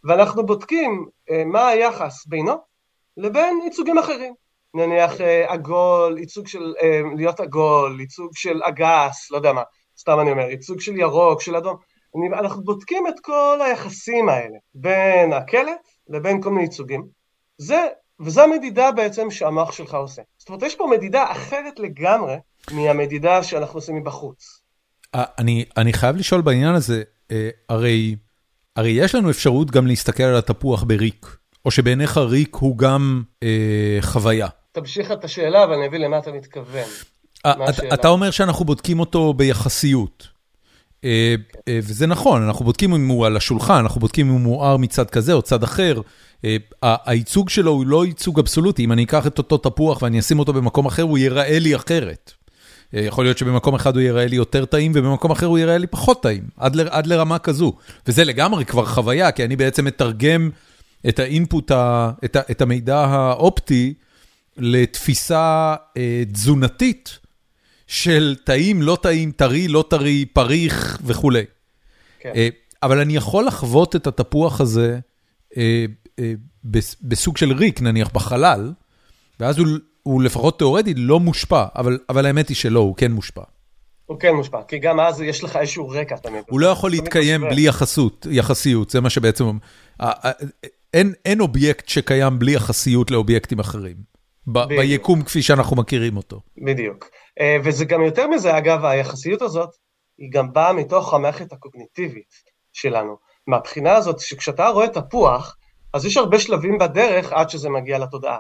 ואנחנו 0.05 0.47
בודקים 0.47 1.07
אה, 1.31 1.45
מה 1.45 1.69
היחס 1.69 2.27
בינו 2.27 2.72
לבין 3.17 3.61
ייצוגים 3.65 3.99
אחרים. 3.99 4.35
נניח 4.75 5.21
אה, 5.21 5.53
עגול, 5.53 6.19
ייצוג 6.19 6.49
של 6.49 6.75
אה, 6.83 7.01
להיות 7.17 7.41
עגול, 7.41 8.01
ייצוג 8.01 8.31
של 8.35 8.61
אגס, 8.63 9.31
לא 9.31 9.37
יודע 9.37 9.53
מה, 9.53 9.63
סתם 10.01 10.21
אני 10.21 10.31
אומר, 10.31 10.43
ייצוג 10.43 10.81
של 10.81 10.97
ירוק, 10.97 11.41
של 11.41 11.57
אדום. 11.57 11.77
אני, 12.17 12.41
אנחנו 12.41 12.65
בודקים 12.65 13.07
את 13.09 13.21
כל 13.23 13.59
היחסים 13.65 14.29
האלה 14.29 14.57
בין 14.75 15.33
הקלט 15.33 15.89
לבין 16.09 16.43
כל 16.43 16.51
מיני 16.51 16.63
ייצוגים. 16.63 17.07
זה, 17.59 17.87
וזו 18.21 18.43
המדידה 18.43 18.93
בעצם 18.93 19.31
שהמוח 19.31 19.73
שלך 19.73 19.95
עושה. 19.95 20.23
זאת 20.39 20.49
אומרת, 20.49 20.63
יש 20.63 20.75
פה 20.75 20.89
מדידה 20.97 21.33
אחרת 21.33 21.79
לגמרי 21.79 22.37
מהמדידה 22.73 23.43
שאנחנו 23.43 23.79
עושים 23.79 23.97
מבחוץ. 23.97 24.61
אני, 25.15 25.65
אני 25.77 25.93
חייב 25.93 26.17
לשאול 26.17 26.41
בעניין 26.41 26.75
הזה, 26.75 27.03
הרי, 27.69 28.17
הרי 28.77 28.91
יש 28.91 29.15
לנו 29.15 29.31
אפשרות 29.31 29.71
גם 29.71 29.87
להסתכל 29.87 30.23
על 30.23 30.37
התפוח 30.37 30.83
בריק, 30.83 31.27
או 31.65 31.71
שבעיניך 31.71 32.17
ריק 32.17 32.55
הוא 32.55 32.79
גם 32.79 33.23
אה, 33.43 33.99
חוויה. 34.01 34.49
תמשיך 34.73 35.13
את 35.13 35.25
השאלה 35.25 35.67
ואני 35.71 35.87
אבין 35.87 36.01
למה 36.01 36.19
אתה 36.19 36.33
מתכוון. 36.33 36.89
אתה 37.95 38.09
אומר 38.09 38.31
שאנחנו 38.31 38.65
בודקים 38.65 39.01
אותו 39.01 39.35
ביחסיות. 39.35 40.29
אה, 41.05 41.35
אה, 41.69 41.79
וזה 41.83 42.07
נכון, 42.07 42.43
אנחנו 42.43 42.65
בודקים 42.65 42.95
אם 42.95 43.09
הוא 43.09 43.27
על 43.27 43.37
השולחן, 43.37 43.75
אנחנו 43.75 44.01
בודקים 44.01 44.27
אם 44.27 44.33
הוא 44.33 44.41
מואר 44.41 44.77
מצד 44.77 45.11
כזה 45.11 45.33
או 45.33 45.43
צד 45.43 45.63
אחר. 45.63 46.01
אה, 46.45 46.57
הייצוג 46.83 47.49
שלו 47.49 47.71
הוא 47.71 47.87
לא 47.87 48.07
ייצוג 48.07 48.39
אבסולוטי, 48.39 48.85
אם 48.85 48.93
אני 48.93 49.05
אקח 49.05 49.27
את 49.27 49.39
אותו 49.39 49.59
תפוח 49.59 50.03
ואני 50.03 50.19
אשים 50.19 50.39
אותו 50.39 50.53
במקום 50.53 50.87
אחר, 50.87 51.03
הוא 51.03 51.19
ייראה 51.19 51.59
לי 51.59 51.77
אחרת. 51.77 52.33
יכול 52.93 53.25
להיות 53.25 53.39
שבמקום 53.39 53.75
אחד 53.75 53.95
הוא 53.97 54.03
ייראה 54.03 54.27
לי 54.27 54.37
יותר 54.37 54.65
טעים, 54.65 54.93
ובמקום 54.95 55.31
אחר 55.31 55.47
הוא 55.47 55.59
ייראה 55.59 55.79
לי 55.79 55.87
פחות 55.87 56.23
טעים, 56.23 56.43
עד, 56.57 56.77
ל, 56.77 56.89
עד 56.91 57.07
לרמה 57.07 57.39
כזו. 57.39 57.73
וזה 58.07 58.25
לגמרי 58.25 58.65
כבר 58.65 58.87
חוויה, 58.87 59.33
כי 59.33 59.45
אני 59.45 59.57
בעצם 59.57 59.85
מתרגם 59.85 60.51
את 61.09 61.19
האינפוט, 61.19 61.71
ה, 61.71 62.11
את, 62.25 62.37
ה, 62.37 62.41
את 62.51 62.61
המידע 62.61 62.99
האופטי 62.99 63.95
לתפיסה 64.57 65.75
אה, 65.97 66.23
תזונתית 66.33 67.19
של 67.87 68.37
טעים, 68.45 68.83
לא 68.83 68.99
טעים, 69.03 69.33
טרי, 69.33 69.69
לא 69.69 69.85
טרי, 69.91 70.25
פריך 70.25 70.99
וכולי. 71.05 71.45
כן. 72.21 72.33
אה, 72.35 72.49
אבל 72.83 72.99
אני 72.99 73.17
יכול 73.17 73.47
לחוות 73.47 73.97
את 73.97 74.07
התפוח 74.07 74.61
הזה 74.61 74.99
אה, 75.57 75.85
אה, 76.19 76.33
בסוג 77.03 77.37
של 77.37 77.53
ריק, 77.53 77.81
נניח 77.81 78.11
בחלל, 78.13 78.73
ואז 79.41 79.59
הוא, 79.59 79.67
הוא 80.03 80.23
לפחות 80.23 80.59
תיאורטית 80.59 80.97
לא 81.01 81.21
מושפע, 81.21 81.65
אבל, 81.77 81.99
אבל 82.09 82.27
האמת 82.27 82.49
היא 82.49 82.57
שלא, 82.57 82.81
הוא 82.81 82.97
כן 82.97 83.13
מושפע. 83.13 83.43
הוא 84.07 84.21
כן 84.21 84.35
מושפע, 84.35 84.63
כי 84.69 84.79
גם 84.79 85.01
אז 85.01 85.21
יש 85.21 85.45
לך 85.45 85.57
איזשהו 85.57 85.89
רקע 85.89 86.17
תמיד. 86.17 86.45
הוא 86.51 86.61
לא 86.61 86.67
יכול 86.67 86.91
להתקיים 86.91 87.41
בלי 87.41 87.61
יחסות, 87.61 88.27
יחסיות, 88.31 88.91
זה 88.91 89.01
מה 89.01 89.11
שבעצם... 89.11 89.45
אין, 90.95 91.13
אין 91.25 91.41
אובייקט 91.41 91.89
שקיים 91.89 92.39
בלי 92.39 92.53
יחסיות 92.53 93.11
לאובייקטים 93.11 93.59
אחרים, 93.59 93.97
ביקום 94.47 95.23
כפי 95.23 95.43
שאנחנו 95.43 95.77
מכירים 95.77 96.17
אותו. 96.17 96.41
בדיוק. 96.65 97.09
אה, 97.41 97.57
וזה 97.65 97.85
גם 97.85 98.03
יותר 98.03 98.27
מזה, 98.27 98.59
אגב, 98.59 98.85
היחסיות 98.85 99.43
הזאת, 99.43 99.71
היא 100.19 100.29
גם 100.33 100.53
באה 100.53 100.73
מתוך 100.73 101.15
המערכת 101.15 101.53
הקוגניטיבית 101.53 102.35
שלנו. 102.73 103.17
מהבחינה 103.47 103.93
הזאת, 103.93 104.21
שכשאתה 104.21 104.69
רואה 104.69 104.89
תפוח, 104.89 105.57
אז 105.95 106.05
יש 106.05 106.17
הרבה 106.17 106.39
שלבים 106.39 106.79
בדרך 106.79 107.33
עד 107.33 107.51
שזה 107.51 107.71
מגיע 107.71 107.99
לתודעה. 107.99 108.39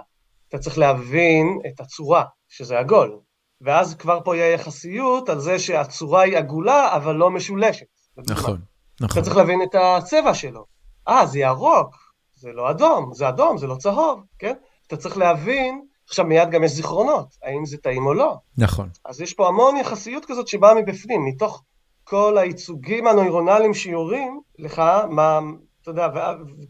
אתה 0.48 0.58
צריך 0.58 0.78
להבין 0.78 1.58
את 1.66 1.80
הצורה, 1.80 2.24
שזה 2.48 2.78
עגול. 2.78 3.18
ואז 3.60 3.94
כבר 3.94 4.20
פה 4.24 4.36
יהיה 4.36 4.52
יחסיות 4.52 5.28
על 5.28 5.40
זה 5.40 5.58
שהצורה 5.58 6.22
היא 6.22 6.38
עגולה, 6.38 6.96
אבל 6.96 7.14
לא 7.14 7.30
משולשת. 7.30 7.86
נכון, 8.30 8.60
נכון. 9.00 9.22
אתה 9.22 9.22
צריך 9.22 9.36
להבין 9.36 9.62
את 9.62 9.74
הצבע 9.74 10.34
שלו. 10.34 10.64
אה, 11.08 11.26
זה 11.26 11.38
ירוק, 11.38 11.96
זה 12.42 12.52
לא 12.52 12.70
אדום, 12.70 13.14
זה 13.14 13.28
אדום, 13.28 13.58
זה 13.58 13.66
לא 13.66 13.74
צהוב, 13.74 14.24
כן? 14.38 14.54
אתה 14.86 14.96
צריך 14.96 15.18
להבין, 15.18 15.82
עכשיו 16.08 16.24
מיד 16.24 16.50
גם 16.50 16.64
יש 16.64 16.72
זיכרונות, 16.72 17.26
האם 17.42 17.64
זה 17.64 17.76
טעים 17.78 18.06
או 18.06 18.14
לא. 18.14 18.36
נכון. 18.58 18.88
אז 19.04 19.20
יש 19.20 19.34
פה 19.34 19.48
המון 19.48 19.76
יחסיות 19.76 20.24
כזאת 20.24 20.48
שבאה 20.48 20.74
מבפנים, 20.74 21.24
מתוך 21.24 21.62
כל 22.04 22.38
הייצוגים 22.38 23.06
הנוירונליים 23.06 23.74
שיורים 23.74 24.40
לך, 24.58 24.82
מה, 25.10 25.40
אתה 25.82 25.90
יודע, 25.90 26.08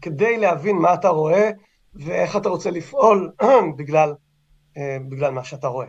כדי 0.01 0.37
להבין 0.37 0.75
מה 0.75 0.93
אתה 0.93 1.09
רואה 1.09 1.51
ואיך 1.95 2.35
אתה 2.35 2.49
רוצה 2.49 2.71
לפעול 2.71 3.31
בגלל, 3.77 4.13
אה, 4.77 4.97
בגלל 5.09 5.31
מה 5.31 5.43
שאתה 5.43 5.67
רואה. 5.67 5.87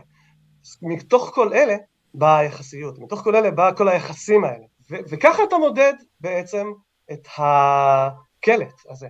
מתוך 0.81 1.31
כל 1.33 1.53
אלה 1.53 1.75
באה 2.13 2.37
היחסיות, 2.37 2.99
מתוך 2.99 3.21
כל 3.21 3.35
אלה 3.35 3.51
באה 3.51 3.73
כל 3.73 3.87
היחסים 3.87 4.43
האלה. 4.43 4.65
וככה 4.89 5.43
אתה 5.43 5.57
מודד 5.57 5.93
בעצם 6.19 6.67
את 7.11 7.27
הקלט 7.37 8.81
הזה. 8.89 9.07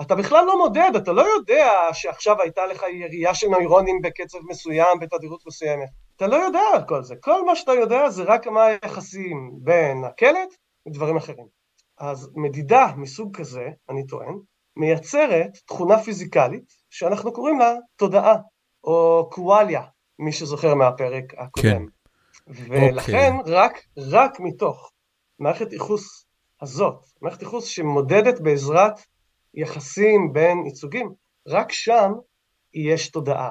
אתה 0.00 0.14
בכלל 0.14 0.44
לא 0.44 0.58
מודד, 0.58 0.90
אתה 0.96 1.12
לא 1.12 1.22
יודע 1.22 1.72
שעכשיו 1.92 2.40
הייתה 2.42 2.66
לך 2.66 2.82
ירייה 2.92 3.34
של 3.34 3.48
נוירונים 3.48 4.02
בקצב 4.02 4.38
מסוים, 4.48 4.98
בתדירות 5.00 5.46
מסוימת. 5.46 5.88
אתה 6.16 6.26
לא 6.26 6.36
יודע 6.36 6.60
על 6.74 6.82
כל 6.88 7.02
זה. 7.02 7.14
כל 7.20 7.44
מה 7.44 7.56
שאתה 7.56 7.72
יודע 7.72 8.10
זה 8.10 8.22
רק 8.22 8.46
מה 8.46 8.64
היחסים 8.64 9.50
בין 9.62 10.04
הקלט 10.04 10.54
ודברים 10.88 11.16
אחרים. 11.16 11.46
אז 11.98 12.30
מדידה 12.36 12.86
מסוג 12.96 13.36
כזה, 13.36 13.68
אני 13.90 14.06
טוען, 14.06 14.38
מייצרת 14.76 15.50
תכונה 15.66 15.98
פיזיקלית 15.98 16.72
שאנחנו 16.90 17.32
קוראים 17.32 17.58
לה 17.58 17.74
תודעה, 17.96 18.36
או 18.84 19.28
קואליה, 19.32 19.82
מי 20.18 20.32
שזוכר 20.32 20.74
מהפרק 20.74 21.24
הקודם. 21.38 21.86
כן. 21.86 21.98
ולכן 22.46 23.32
okay. 23.36 23.38
אוקיי. 23.38 23.54
רק, 23.54 23.78
רק 23.96 24.40
מתוך 24.40 24.92
מערכת 25.38 25.72
ייחוס 25.72 26.26
הזאת, 26.62 27.06
מערכת 27.22 27.42
ייחוס 27.42 27.64
שמודדת 27.64 28.40
בעזרת 28.40 29.00
יחסים 29.58 30.32
בין 30.32 30.66
ייצוגים, 30.66 31.12
רק 31.48 31.72
שם 31.72 32.12
יש 32.74 33.08
תודעה. 33.08 33.50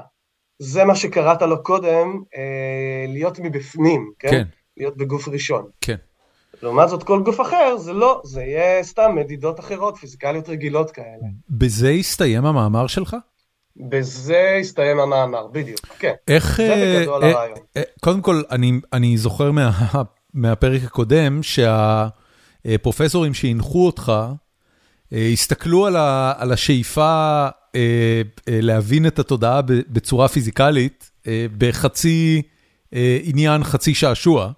זה 0.60 0.86
מה 0.86 0.96
שקראת 0.96 1.42
לו 1.42 1.64
קודם, 1.64 2.22
אה, 2.36 3.06
להיות 3.08 3.40
מבפנים, 3.40 4.12
כן? 4.20 4.30
כן. 4.32 4.44
להיות 4.78 4.98
בגוף 4.98 5.28
ראשון. 5.28 5.70
כן. 5.82 5.96
לעומת 6.64 6.90
זאת, 6.90 7.04
כל 7.04 7.24
גוף 7.24 7.42
אחר, 7.42 7.78
זה 7.78 7.94
לא, 7.94 8.22
זה 8.26 8.44
יהיה 8.44 8.84
סתם 8.84 9.16
מדידות 9.16 9.60
אחרות, 9.60 9.98
פיזיקליות 9.98 10.50
רגילות 10.50 10.92
כאלה. 10.92 11.28
בזה 11.50 11.90
הסתיים 11.90 12.46
המאמר 12.46 12.88
שלך? 12.88 13.16
בזה 13.90 14.58
הסתיים 14.60 15.00
המאמר, 15.00 15.48
בדיוק, 15.48 15.80
כן. 16.00 16.14
איך... 16.28 16.58
זה 16.58 16.98
בגדול 17.00 17.24
אה, 17.24 17.30
הרעיון. 17.30 17.58
אה, 17.78 17.82
קודם 18.02 18.22
כל, 18.22 18.42
אני, 18.52 18.72
אני 18.94 19.18
זוכר 19.18 19.52
מה, 19.52 19.72
מהפרק 20.34 20.84
הקודם 20.84 21.40
שהפרופסורים 21.44 23.34
שהנחו 23.34 23.86
אותך, 23.86 24.12
אה, 24.16 24.32
הסתכלו 25.12 25.86
על, 25.86 25.96
ה, 25.96 26.34
על 26.38 26.52
השאיפה 26.52 27.48
אה, 27.76 28.22
אה, 28.50 28.60
להבין 28.62 29.08
את 29.08 29.20
התודעה 29.20 29.62
בצורה 29.68 30.28
פיזיקלית 30.28 31.12
אה, 31.28 31.46
בחצי 31.58 32.42
אה, 32.94 33.18
עניין, 33.24 33.64
חצי 33.64 33.94
שעשוע. 33.94 34.52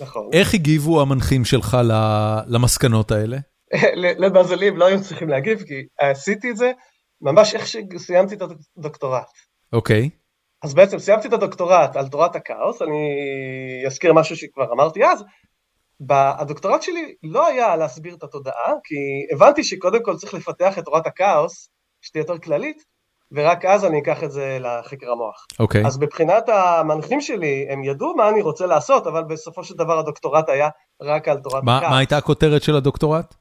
נכון. 0.00 0.30
איך 0.32 0.54
הגיבו 0.54 1.02
המנחים 1.02 1.44
שלך 1.44 1.76
ל- 1.84 2.40
למסקנות 2.46 3.10
האלה? 3.10 3.38
למזלי 4.18 4.68
הם 4.68 4.76
לא 4.76 4.86
היו 4.86 5.02
צריכים 5.02 5.28
להגיב, 5.28 5.62
כי 5.62 5.74
עשיתי 6.00 6.50
את 6.50 6.56
זה 6.56 6.72
ממש 7.20 7.54
איך 7.54 7.66
שסיימתי 7.66 8.34
את 8.34 8.42
הדוקטורט. 8.76 9.28
אוקיי, 9.72 10.10
אז 10.62 10.74
בעצם 10.74 10.98
סיימתי 10.98 11.28
את 11.28 11.32
הדוקטורט 11.32 11.96
על 11.96 12.08
תורת 12.08 12.36
הכאוס, 12.36 12.82
אני 12.82 12.96
אזכיר 13.86 14.12
משהו 14.12 14.36
שכבר 14.36 14.72
אמרתי 14.72 15.04
אז. 15.04 15.24
הדוקטורט 16.10 16.82
שלי 16.82 17.14
לא 17.22 17.46
היה 17.46 17.76
להסביר 17.76 18.14
את 18.14 18.22
התודעה, 18.22 18.72
כי 18.84 18.94
הבנתי 19.34 19.64
שקודם 19.64 20.02
כל 20.02 20.16
צריך 20.16 20.34
לפתח 20.34 20.78
את 20.78 20.84
תורת 20.84 21.06
הכאוס, 21.06 21.68
שתהיה 22.00 22.20
יותר 22.20 22.38
כללית, 22.38 22.82
ורק 23.32 23.64
אז 23.64 23.84
אני 23.84 24.00
אקח 24.00 24.24
את 24.24 24.32
זה 24.32 24.58
לחקר 24.60 25.10
המוח. 25.10 25.46
אוקיי. 25.58 25.86
אז 25.86 25.98
מבחינת 25.98 26.48
המנחים 26.48 27.20
שלי, 27.20 27.66
הם 27.70 27.84
ידעו 27.84 28.14
מה 28.16 28.28
אני 28.28 28.42
רוצה 28.42 28.66
לעשות, 28.66 29.06
אבל 29.06 29.24
בסופו 29.24 29.64
של 29.64 29.74
דבר 29.74 29.98
הדוקטורט 29.98 30.48
היה 30.48 30.68
רק 31.02 31.28
על 31.28 31.38
תורת 31.38 31.62
הכאוס. 31.62 31.82
מה 31.90 31.98
הייתה 31.98 32.16
הכותרת 32.16 32.62
של 32.62 32.76
הדוקטורט? 32.76 33.34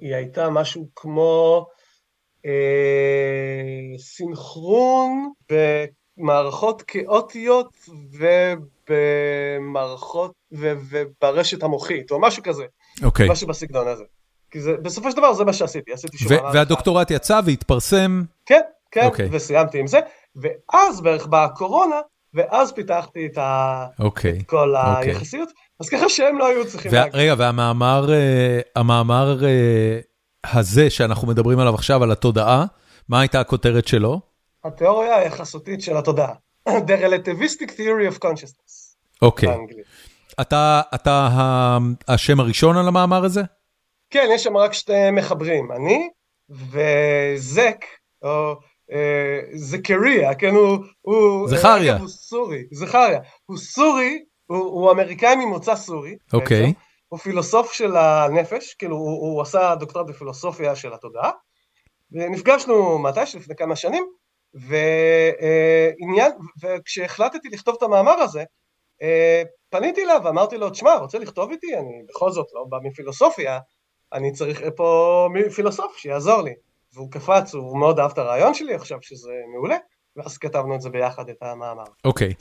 היא 0.00 0.14
הייתה 0.14 0.50
משהו 0.50 0.88
כמו 0.96 1.66
אה, 2.46 3.98
סינכרון 3.98 5.32
במערכות 6.18 6.82
כאוטיות 6.82 7.76
ובמערכות 8.90 10.32
ו, 10.52 10.72
וברשת 10.90 11.62
המוחית, 11.62 12.10
או 12.10 12.20
משהו 12.20 12.42
כזה, 12.42 12.64
אוקיי. 13.02 13.28
משהו 13.30 13.46
בסגנון 13.48 13.88
הזה. 13.88 14.04
כי 14.50 14.60
זה, 14.60 14.72
בסופו 14.82 15.10
של 15.10 15.16
דבר 15.16 15.32
זה 15.32 15.44
מה 15.44 15.52
שעשיתי, 15.52 15.92
עשיתי 15.92 16.18
שום 16.18 16.32
ו- 16.32 16.36
אחד. 16.36 16.50
והדוקטורט 16.54 17.10
יצא 17.10 17.40
והתפרסם, 17.44 18.22
כן, 18.46 18.60
כן, 18.90 19.04
אוקיי. 19.06 19.28
וסיימתי 19.32 19.78
עם 19.78 19.86
זה, 19.86 20.00
ואז 20.36 21.00
בערך 21.00 21.26
באה 21.26 21.44
הקורונה, 21.44 21.96
ואז 22.34 22.72
פיתחתי 22.72 23.26
את 23.26 23.38
ה... 23.38 23.86
אוקיי. 23.98 24.42
כל 24.46 24.76
אוקיי. 24.76 25.10
היחסיות, 25.10 25.48
אז 25.80 25.88
ככה 25.88 26.08
שהם 26.08 26.38
לא 26.38 26.46
היו 26.46 26.66
צריכים 26.68 26.92
וה- 26.92 26.98
להגיד. 26.98 27.14
רגע, 27.14 27.34
והמאמר 27.38 28.12
אה, 28.12 28.60
המאמר 28.76 29.44
אה, 29.44 30.00
הזה 30.52 30.90
שאנחנו 30.90 31.28
מדברים 31.28 31.58
עליו 31.58 31.74
עכשיו, 31.74 32.02
על 32.02 32.12
התודעה, 32.12 32.64
מה 33.08 33.20
הייתה 33.20 33.40
הכותרת 33.40 33.86
שלו? 33.88 34.20
התיאוריה 34.64 35.16
היחסותית 35.16 35.80
של 35.82 35.96
התודעה. 35.96 36.32
The 36.68 36.96
relativistic 37.04 37.68
theory 37.70 38.14
of 38.14 38.18
consciousness. 38.18 38.73
אוקיי. 39.22 39.48
באנגלית. 39.48 39.84
אתה 40.40 40.80
אתה 40.94 41.10
ה- 41.32 41.78
השם 42.08 42.40
הראשון 42.40 42.76
על 42.76 42.88
המאמר 42.88 43.24
הזה? 43.24 43.42
כן, 44.10 44.28
יש 44.34 44.44
שם 44.44 44.56
רק 44.56 44.72
שתי 44.72 45.10
מחברים, 45.12 45.72
אני 45.72 46.08
וזק, 46.50 47.84
או 48.22 48.54
אה, 48.92 49.40
זכריה, 49.54 50.34
כן, 50.34 50.54
הוא... 50.54 50.78
הוא 51.00 51.48
זכריה. 51.48 51.92
אגב, 51.92 52.00
הוא 52.00 52.08
סורי, 52.08 52.62
זכריה. 52.72 53.20
הוא 53.46 53.56
סורי, 53.58 54.18
הוא, 54.46 54.58
הוא 54.58 54.90
אמריקאי 54.92 55.36
ממוצא 55.36 55.76
סורי. 55.76 56.16
אוקיי. 56.32 56.66
בעצם. 56.66 56.78
הוא 57.08 57.18
פילוסוף 57.18 57.72
של 57.72 57.96
הנפש, 57.96 58.74
כאילו 58.74 58.96
הוא, 58.96 59.20
הוא 59.20 59.42
עשה 59.42 59.74
דוקטורט 59.74 60.06
בפילוסופיה 60.06 60.76
של 60.76 60.92
התודעה. 60.92 61.30
ונפגשנו 62.12 62.98
מתיש 62.98 63.34
לפני 63.36 63.56
כמה 63.56 63.76
שנים, 63.76 64.04
ועניין, 64.54 66.32
וכשהחלטתי 66.62 67.48
לכתוב 67.52 67.74
את 67.78 67.82
המאמר 67.82 68.12
הזה, 68.12 68.40
אה, 68.40 68.44
פניתי 69.70 70.04
אליו 70.04 70.20
ואמרתי 70.24 70.58
לו, 70.58 70.70
תשמע, 70.70 70.94
רוצה 70.94 71.18
לכתוב 71.18 71.50
איתי? 71.50 71.76
אני 71.76 72.02
בכל 72.08 72.30
זאת 72.30 72.46
לא 72.54 72.64
בא 72.68 72.78
מפילוסופיה, 72.82 73.58
אני 74.12 74.32
צריך 74.32 74.62
פה 74.76 75.28
פילוסוף 75.54 75.96
שיעזור 75.96 76.42
לי. 76.42 76.54
והוא 76.94 77.10
קפץ, 77.10 77.54
הוא 77.54 77.78
מאוד 77.78 78.00
אהב 78.00 78.10
את 78.10 78.18
הרעיון 78.18 78.54
שלי, 78.54 78.78
חשב 78.78 78.96
שזה 79.00 79.32
מעולה, 79.54 79.76
ואז 80.16 80.38
כתבנו 80.38 80.74
את 80.74 80.80
זה 80.80 80.90
ביחד, 80.90 81.28
את 81.28 81.36
המאמר. 81.42 81.84
אוקיי. 82.04 82.34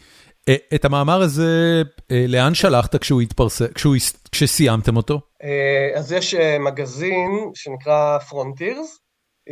אה, 0.50 0.56
את 0.76 0.86
המאמר 0.86 1.22
הזה, 1.22 1.82
אה, 2.12 2.26
לאן 2.28 2.54
שלחת 2.54 2.96
כשהוא 2.96 3.22
התפרסם, 3.22 3.68
כשהוא 3.68 3.96
כשסיימתם 4.32 4.98
אותו? 4.98 5.20
אה, 5.44 6.00
אז 6.00 6.12
יש 6.12 6.36
אה, 6.36 6.60
מגזין 6.60 7.52
שנקרא 7.54 8.18
Frontiers, 8.30 9.04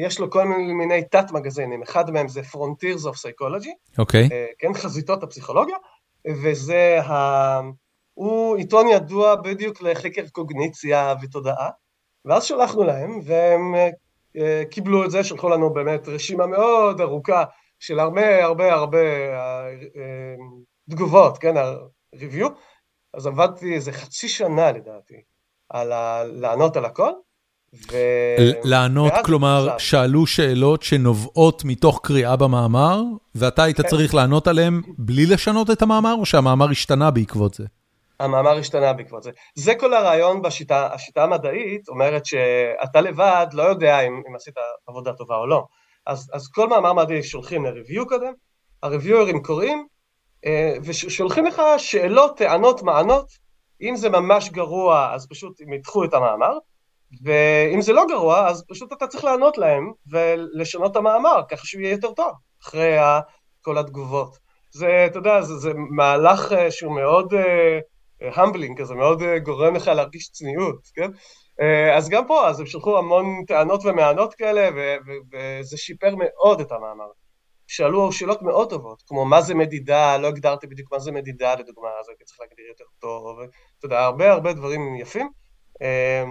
יש 0.05 0.20
לו 0.20 0.30
כל 0.30 0.43
מיני, 0.43 0.74
מיני 0.74 1.03
תת 1.12 1.32
מגזינים, 1.32 1.84
אחד 1.84 2.12
מהם 2.12 2.28
זה 2.28 2.41
Frontiers 2.41 3.03
of 3.05 3.14
Psychology, 3.14 3.97
אוקיי. 3.97 4.30
אה, 4.32 4.45
כן, 4.59 4.74
חזיתות 4.74 5.24
הפסיכולוגיה, 5.24 5.76
וזה, 6.28 7.01
ה... 7.01 7.59
הוא 8.13 8.57
עיתון 8.57 8.88
ידוע 8.88 9.36
בדיוק 9.36 9.82
לחקר 9.82 10.28
קוגניציה 10.32 11.13
ותודעה, 11.22 11.69
ואז 12.26 12.43
שלחנו 12.43 12.84
להם, 12.84 13.19
והם 13.24 13.76
אה, 14.38 14.63
קיבלו 14.72 15.05
את 15.05 15.11
זה, 15.11 15.24
שלחו 15.24 15.49
לנו 15.49 15.74
באמת 15.74 16.07
רשימה 16.07 16.47
מאוד 16.47 17.01
ארוכה 17.01 17.43
של 17.80 17.99
הרבה 17.99 18.43
הרבה 18.43 18.74
הרבה 18.74 18.99
אה, 18.99 19.69
אה, 19.69 20.36
תגובות, 20.89 21.38
כן, 21.38 21.57
ה-review, 21.57 22.49
אז 23.13 23.28
עבדתי 23.28 23.76
איזה 23.76 23.91
חצי 23.91 24.30
שנה 24.30 24.72
לדעתי, 24.72 25.22
על 25.69 25.91
ה... 25.91 26.24
לענות 26.24 26.78
על 26.78 26.86
הכל. 26.86 27.11
ו... 27.74 27.97
לענות, 28.63 29.13
כלומר, 29.26 29.69
עכשיו. 29.69 29.80
שאלו 29.80 30.28
שאלות 30.28 30.84
שנובעות 30.84 31.65
מתוך 31.65 31.99
קריאה 32.03 32.36
במאמר, 32.36 33.01
ואתה 33.36 33.63
היית 33.63 33.82
כן. 33.82 33.88
צריך 33.88 34.15
לענות 34.15 34.47
עליהן 34.47 34.82
בלי 34.97 35.26
לשנות 35.26 35.72
את 35.72 35.82
המאמר, 35.82 36.13
או 36.13 36.26
שהמאמר 36.26 36.69
השתנה 36.69 37.11
בעקבות 37.11 37.53
זה? 37.53 37.65
המאמר 38.19 38.57
השתנה 38.57 38.93
בעקבות 38.93 39.24
זה. 39.24 39.32
זה 39.55 39.76
כל 39.76 39.93
הרעיון 39.93 40.41
בשיטה, 40.41 40.89
השיטה 40.93 41.24
המדעית 41.24 41.89
אומרת 41.89 42.26
שאתה 42.26 43.01
לבד 43.01 43.47
לא 43.53 43.63
יודע 43.63 43.99
אם, 43.99 44.22
אם 44.30 44.36
עשית 44.36 44.53
עבודה 44.88 45.13
טובה 45.13 45.36
או 45.36 45.47
לא. 45.47 45.65
אז, 46.05 46.32
אז 46.34 46.47
כל 46.47 46.69
מאמר 46.69 46.93
מדעי 46.93 47.24
שולחים 47.24 47.65
לריוויו 47.65 48.07
קודם, 48.07 48.34
הריוויוארים 48.84 49.43
קוראים, 49.43 49.88
אה, 50.45 50.74
ושולחים 50.84 51.45
לך 51.45 51.61
שאלות, 51.78 52.38
טענות, 52.38 52.84
מענות, 52.84 53.32
אם 53.82 53.95
זה 53.95 54.09
ממש 54.09 54.49
גרוע 54.49 55.11
אז 55.13 55.28
פשוט 55.28 55.61
הם 55.61 55.74
ידחו 55.74 56.03
את 56.03 56.13
המאמר, 56.13 56.57
ואם 57.24 57.82
זה 57.82 57.93
לא 57.93 58.05
גרוע 58.09 58.47
אז 58.47 58.66
פשוט 58.70 58.93
אתה 58.93 59.07
צריך 59.07 59.24
לענות 59.24 59.57
להם 59.57 59.91
ולשנות 60.12 60.91
את 60.91 60.95
המאמר, 60.95 61.41
ככה 61.49 61.66
שהוא 61.66 61.82
יהיה 61.82 61.91
יותר 61.91 62.12
טוב, 62.12 62.32
אחרי 62.64 62.97
כל 63.62 63.78
התגובות. 63.78 64.38
זה, 64.74 65.05
אתה 65.05 65.20
יודע, 65.20 65.41
זה, 65.41 65.55
זה 65.55 65.72
מהלך 65.74 66.51
אה, 66.51 66.72
שהוא 66.72 66.95
מאוד... 66.95 67.34
אה, 67.34 67.80
המבלינג 68.36 68.82
כזה, 68.82 68.95
מאוד 68.95 69.22
אה, 69.22 69.39
גורם 69.39 69.76
לך 69.76 69.88
להרגיש 69.88 70.30
צניעות, 70.30 70.88
כן? 70.93 71.12
אה, 71.62 71.97
אז 71.97 72.09
גם 72.09 72.28
פה, 72.28 72.47
אז 72.47 72.59
הם 72.59 72.66
שלחו 72.66 72.97
המון 72.97 73.26
טענות 73.47 73.86
ומענות 73.86 74.34
כאלה, 74.34 74.70
וזה 75.32 75.78
שיפר 75.78 76.16
מאוד 76.18 76.62
את 76.62 76.72
המאמר. 76.72 77.12
שאלו 77.68 78.12
שאלות 78.12 78.41
מאוד 78.41 78.70
טובות, 78.70 79.03
כמו 79.07 79.26
מה 79.26 79.41
זה 79.41 79.55
מדידה, 79.55 80.18
לא 80.18 80.28
הגדרתי 80.28 80.68
בדיוק 80.68 80.91
מה 80.91 80.99
זה 80.99 81.12
מדידה 81.12 81.55
לדוגמה, 81.55 81.89
אז 81.99 82.09
הייתי 82.09 82.24
צריך 82.24 82.39
להגדיר 82.41 82.66
יותר 82.68 82.84
טוב, 82.99 83.26
ואתה 83.26 83.86
יודע, 83.86 83.99
הרבה 83.99 84.32
הרבה 84.32 84.53
דברים 84.53 84.95
יפים. 84.95 85.30
אה, 85.82 86.24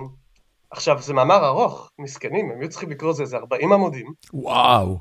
עכשיו, 0.71 1.03
זה 1.03 1.15
מאמר 1.15 1.47
ארוך, 1.47 1.91
מסכנים, 1.99 2.51
הם 2.51 2.61
היו 2.61 2.69
צריכים 2.69 2.91
לקרוא 2.91 3.13
זה 3.13 3.23
איזה 3.23 3.37
40 3.37 3.73
עמודים. 3.73 4.07
וואו. 4.33 4.99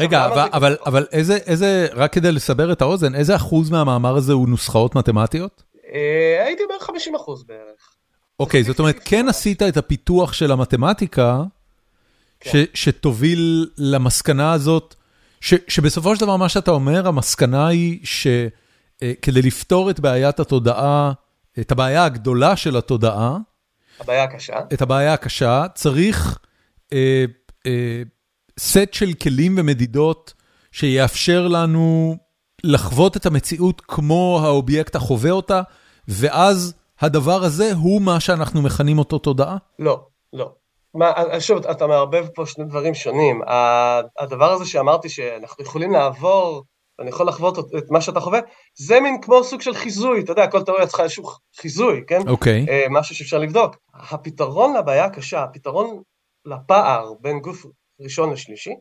רגע, 0.00 0.26
אבל, 0.26 0.34
זה? 0.34 0.40
אבל, 0.52 0.76
אבל 0.86 1.06
איזה, 1.12 1.36
איזה, 1.36 1.86
רק 1.92 2.12
כדי 2.12 2.32
לסבר 2.32 2.72
את 2.72 2.82
האוזן, 2.82 3.14
איזה 3.14 3.36
אחוז 3.36 3.70
מהמאמר 3.70 4.16
הזה 4.16 4.32
הוא 4.32 4.48
נוסחאות 4.48 4.94
מתמטיות? 4.94 5.62
אה, 5.94 6.44
הייתי 6.46 6.62
בערך 6.68 6.82
50 6.82 7.14
אחוז 7.14 7.44
בערך. 7.44 7.94
אוקיי, 8.40 8.62
זאת 8.62 8.78
אומרת, 8.78 9.00
כן 9.04 9.28
עשית 9.28 9.62
את 9.62 9.76
הפיתוח 9.76 10.32
של 10.32 10.52
המתמטיקה, 10.52 11.42
ש, 12.44 12.48
כן. 12.48 12.64
שתוביל 12.74 13.70
למסקנה 13.78 14.52
הזאת, 14.52 14.94
ש, 15.40 15.54
שבסופו 15.68 16.16
של 16.16 16.20
דבר 16.20 16.36
מה 16.36 16.48
שאתה 16.48 16.70
אומר, 16.70 17.08
המסקנה 17.08 17.66
היא 17.66 18.00
שכדי 18.04 19.42
לפתור 19.42 19.90
את 19.90 20.00
בעיית 20.00 20.40
התודעה, 20.40 21.12
את 21.60 21.72
הבעיה 21.72 22.04
הגדולה 22.04 22.56
של 22.56 22.76
התודעה, 22.76 23.38
הבעיה 24.00 24.22
הקשה. 24.22 24.56
את 24.72 24.82
הבעיה 24.82 25.12
הקשה, 25.12 25.64
צריך 25.74 26.38
אה, 26.92 27.24
אה, 27.66 28.02
סט 28.58 28.92
של 28.92 29.12
כלים 29.22 29.54
ומדידות 29.58 30.34
שיאפשר 30.72 31.48
לנו 31.48 32.16
לחוות 32.64 33.16
את 33.16 33.26
המציאות 33.26 33.80
כמו 33.80 34.40
האובייקט 34.42 34.96
החווה 34.96 35.30
אותה, 35.30 35.62
ואז 36.08 36.74
הדבר 37.00 37.44
הזה 37.44 37.72
הוא 37.74 38.02
מה 38.02 38.20
שאנחנו 38.20 38.62
מכנים 38.62 38.98
אותו 38.98 39.18
תודעה? 39.18 39.56
לא, 39.78 40.06
לא. 40.32 40.52
מה, 40.94 41.12
שוב, 41.40 41.66
אתה 41.66 41.86
מערבב 41.86 42.26
פה 42.34 42.46
שני 42.46 42.64
דברים 42.64 42.94
שונים. 42.94 43.40
הדבר 44.18 44.52
הזה 44.52 44.64
שאמרתי 44.64 45.08
שאנחנו 45.08 45.64
יכולים 45.64 45.92
לעבור 45.92 46.64
ואני 46.98 47.10
יכול 47.10 47.28
לחוות 47.28 47.58
את 47.58 47.90
מה 47.90 48.00
שאתה 48.00 48.20
חווה, 48.20 48.40
זה 48.74 49.00
מין 49.00 49.20
כמו 49.20 49.44
סוג 49.44 49.60
של 49.60 49.74
חיזוי, 49.74 50.20
אתה 50.20 50.32
יודע, 50.32 50.46
כל 50.46 50.62
תיאוריה 50.62 50.86
צריכה 50.86 51.02
איזשהו 51.02 51.24
חיזוי, 51.56 52.02
כן? 52.06 52.28
אוקיי. 52.28 52.64
Okay. 52.64 52.70
אה, 52.70 52.86
משהו 52.90 53.14
שאפשר 53.14 53.38
לבדוק. 53.38 53.76
הפתרון 53.94 54.76
לבעיה 54.76 55.04
הקשה, 55.04 55.42
הפתרון 55.42 56.02
לפער 56.44 57.12
בין 57.20 57.38
גוף 57.38 57.66
ראשון 58.00 58.32
לשלישי, 58.32 58.74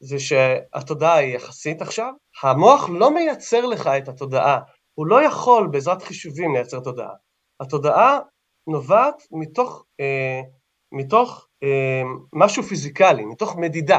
זה 0.00 0.18
שהתודעה 0.18 1.14
היא 1.14 1.36
יחסית 1.36 1.82
עכשיו, 1.82 2.12
המוח 2.42 2.88
לא 2.88 3.14
מייצר 3.14 3.66
לך 3.66 3.86
את 3.86 4.08
התודעה, 4.08 4.60
הוא 4.94 5.06
לא 5.06 5.22
יכול 5.22 5.68
בעזרת 5.70 6.02
חישובים 6.02 6.54
לייצר 6.54 6.80
תודעה. 6.80 7.12
התודעה 7.60 8.18
נובעת 8.66 9.22
מתוך, 9.30 9.84
אה, 10.00 10.40
מתוך 10.92 11.48
אה, 11.62 12.02
משהו 12.32 12.62
פיזיקלי, 12.62 13.24
מתוך 13.24 13.56
מדידה. 13.56 13.98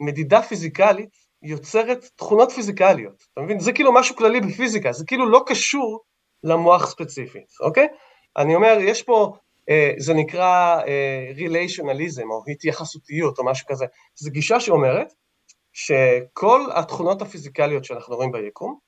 מדידה 0.00 0.42
פיזיקלית 0.42 1.10
יוצרת 1.42 2.04
תכונות 2.16 2.52
פיזיקליות, 2.52 3.24
אתה 3.32 3.40
מבין? 3.40 3.60
זה 3.60 3.72
כאילו 3.72 3.92
משהו 3.92 4.16
כללי 4.16 4.40
בפיזיקה, 4.40 4.92
זה 4.92 5.04
כאילו 5.06 5.30
לא 5.30 5.42
קשור 5.46 6.00
למוח 6.44 6.86
ספציפית, 6.86 7.52
אוקיי? 7.60 7.86
אני 8.36 8.54
אומר, 8.54 8.76
יש 8.80 9.02
פה, 9.02 9.32
אה, 9.70 9.92
זה 9.98 10.14
נקרא 10.14 10.80
אה, 10.86 11.32
או 12.30 12.42
התייחסותיות 12.48 13.38
או 13.38 13.44
משהו 13.44 13.66
כזה, 13.66 13.86
זו 14.14 14.30
גישה 14.30 14.60
שאומרת 14.60 15.12
שכל 15.72 16.60
התכונות 16.74 17.22
הפיזיקליות 17.22 17.84
שאנחנו 17.84 18.16
רואים 18.16 18.32
ביקום, 18.32 18.78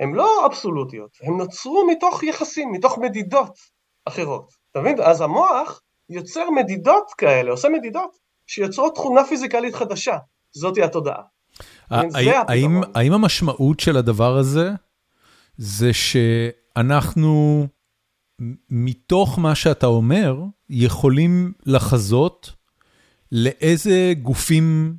הן 0.00 0.14
לא 0.14 0.46
אבסולוטיות, 0.46 1.10
הן 1.22 1.36
נוצרו 1.36 1.86
מתוך 1.86 2.22
יחסים, 2.22 2.72
מתוך 2.72 2.98
מדידות 2.98 3.58
אחרות, 4.04 4.52
אתה 4.70 4.80
מבין? 4.80 4.96
אז 5.02 5.20
המוח 5.20 5.82
יוצר 6.08 6.50
מדידות 6.50 7.12
כאלה, 7.18 7.50
עושה 7.50 7.68
מדידות 7.68 8.16
שיוצרות 8.46 8.94
תכונה 8.94 9.24
פיזיקלית 9.24 9.74
חדשה, 9.74 10.16
זאתי 10.52 10.82
התודעה. 10.82 11.22
האם, 11.90 12.80
האם 12.94 13.12
המשמעות 13.12 13.80
של 13.80 13.96
הדבר 13.96 14.36
הזה, 14.36 14.70
זה 15.56 15.90
שאנחנו, 15.92 17.66
מתוך 18.70 19.38
מה 19.38 19.54
שאתה 19.54 19.86
אומר, 19.86 20.36
יכולים 20.70 21.52
לחזות 21.66 22.52
לאיזה 23.32 24.12
גופים 24.22 24.94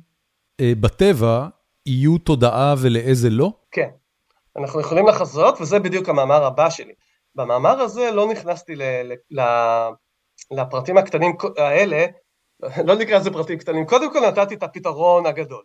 אה, 0.60 0.72
בטבע 0.80 1.48
יהיו 1.86 2.18
תודעה 2.18 2.74
ולאיזה 2.78 3.30
לא? 3.30 3.52
כן, 3.70 3.88
אנחנו 4.56 4.80
יכולים 4.80 5.06
לחזות, 5.06 5.60
וזה 5.60 5.78
בדיוק 5.78 6.08
המאמר 6.08 6.44
הבא 6.44 6.70
שלי. 6.70 6.92
במאמר 7.34 7.80
הזה 7.80 8.10
לא 8.10 8.28
נכנסתי 8.28 8.76
ל, 8.76 8.82
ל, 8.82 9.40
ל, 9.40 9.42
לפרטים 10.50 10.98
הקטנים 10.98 11.32
האלה, 11.58 12.06
לא 12.86 12.94
נקרא 12.94 13.18
לזה 13.18 13.30
פרטים 13.30 13.58
קטנים, 13.58 13.86
קודם 13.86 14.12
כל 14.12 14.20
נתתי 14.20 14.54
את 14.54 14.62
הפתרון 14.62 15.26
הגדול. 15.26 15.62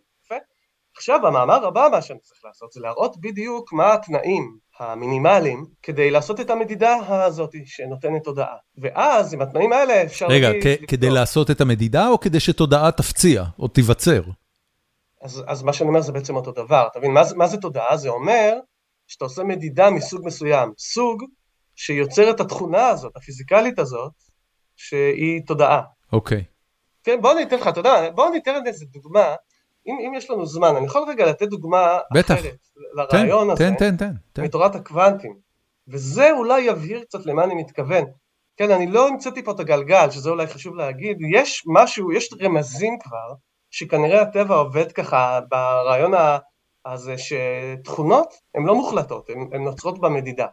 עכשיו 0.96 1.20
במאמר 1.22 1.66
הבא 1.66 1.88
מה 1.92 2.02
שאני 2.02 2.18
צריך 2.18 2.40
לעשות 2.44 2.72
זה 2.72 2.80
להראות 2.80 3.20
בדיוק 3.20 3.72
מה 3.72 3.94
התנאים 3.94 4.56
המינימליים 4.78 5.64
כדי 5.82 6.10
לעשות 6.10 6.40
את 6.40 6.50
המדידה 6.50 6.96
הזאת 7.08 7.50
שנותנת 7.64 8.24
תודעה. 8.24 8.56
ואז 8.78 9.34
עם 9.34 9.40
התנאים 9.40 9.72
האלה 9.72 10.02
אפשר... 10.02 10.26
רגע, 10.26 10.50
כדי 10.88 11.10
לעשות 11.10 11.50
את 11.50 11.60
המדידה 11.60 12.08
או 12.08 12.20
כדי 12.20 12.40
שתודעה 12.40 12.90
תפציע 12.92 13.44
או 13.58 13.68
תיווצר? 13.68 14.22
אז, 15.22 15.42
אז 15.46 15.62
מה 15.62 15.72
שאני 15.72 15.88
אומר 15.88 16.00
זה 16.00 16.12
בעצם 16.12 16.36
אותו 16.36 16.52
דבר, 16.52 16.86
אתה 16.90 16.98
מבין? 16.98 17.10
מה, 17.12 17.22
מה 17.36 17.46
זה 17.46 17.56
תודעה? 17.56 17.96
זה 17.96 18.08
אומר 18.08 18.58
שאתה 19.06 19.24
עושה 19.24 19.44
מדידה 19.44 19.90
מסוג 19.90 20.20
מסוים, 20.24 20.72
סוג 20.78 21.22
שיוצר 21.76 22.30
את 22.30 22.40
התכונה 22.40 22.88
הזאת, 22.88 23.16
הפיזיקלית 23.16 23.78
הזאת, 23.78 24.12
שהיא 24.76 25.40
תודעה. 25.46 25.82
אוקיי. 26.12 26.38
Okay. 26.38 26.56
כן, 27.04 27.20
בוא 27.20 27.32
אני 27.32 27.42
אתן 27.42 27.56
לך, 27.56 27.68
אתה 27.68 27.80
יודע, 27.80 28.10
בוא 28.10 28.28
אני 28.28 28.38
אתן 28.38 28.66
איזה 28.66 28.84
דוגמה 28.86 29.34
אם, 29.86 29.98
אם 30.06 30.14
יש 30.14 30.30
לנו 30.30 30.46
זמן, 30.46 30.76
אני 30.76 30.86
יכול 30.86 31.04
רגע 31.08 31.26
לתת 31.26 31.48
דוגמה 31.48 31.98
בטח. 32.14 32.34
אחרת 32.34 32.56
לרעיון 32.94 33.46
תן, 33.46 33.50
הזה, 33.52 33.76
תן, 33.78 33.96
תן, 33.96 34.12
תן. 34.32 34.42
מתורת 34.42 34.74
הקוונטים, 34.74 35.36
וזה 35.88 36.30
אולי 36.30 36.60
יבהיר 36.60 37.04
קצת 37.04 37.26
למה 37.26 37.44
אני 37.44 37.54
מתכוון. 37.54 38.04
כן, 38.56 38.70
אני 38.70 38.86
לא 38.86 39.08
המצאתי 39.08 39.44
פה 39.44 39.50
את 39.50 39.60
הגלגל, 39.60 40.10
שזה 40.10 40.30
אולי 40.30 40.46
חשוב 40.46 40.74
להגיד, 40.74 41.18
יש 41.32 41.64
משהו, 41.66 42.12
יש 42.12 42.30
רמזים 42.42 42.98
כבר, 43.02 43.34
שכנראה 43.70 44.22
הטבע 44.22 44.54
עובד 44.54 44.92
ככה 44.92 45.40
ברעיון 45.50 46.12
הזה, 46.86 47.14
שתכונות 47.18 48.34
הן 48.54 48.66
לא 48.66 48.74
מוחלטות, 48.74 49.30
הן 49.52 49.62
נוצרות 49.62 50.00
במדידה. 50.00 50.46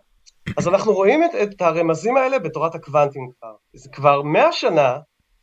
אז 0.58 0.68
אנחנו 0.68 0.94
רואים 0.94 1.24
את, 1.24 1.30
את 1.36 1.62
הרמזים 1.62 2.18
האלה 2.18 2.40
בתורת 2.40 2.76
הקוונטים 2.76 3.30
כבר. 3.40 3.54
זה 3.74 3.90
כבר 3.90 4.22
מאה 4.22 4.52
שנה 4.52 4.98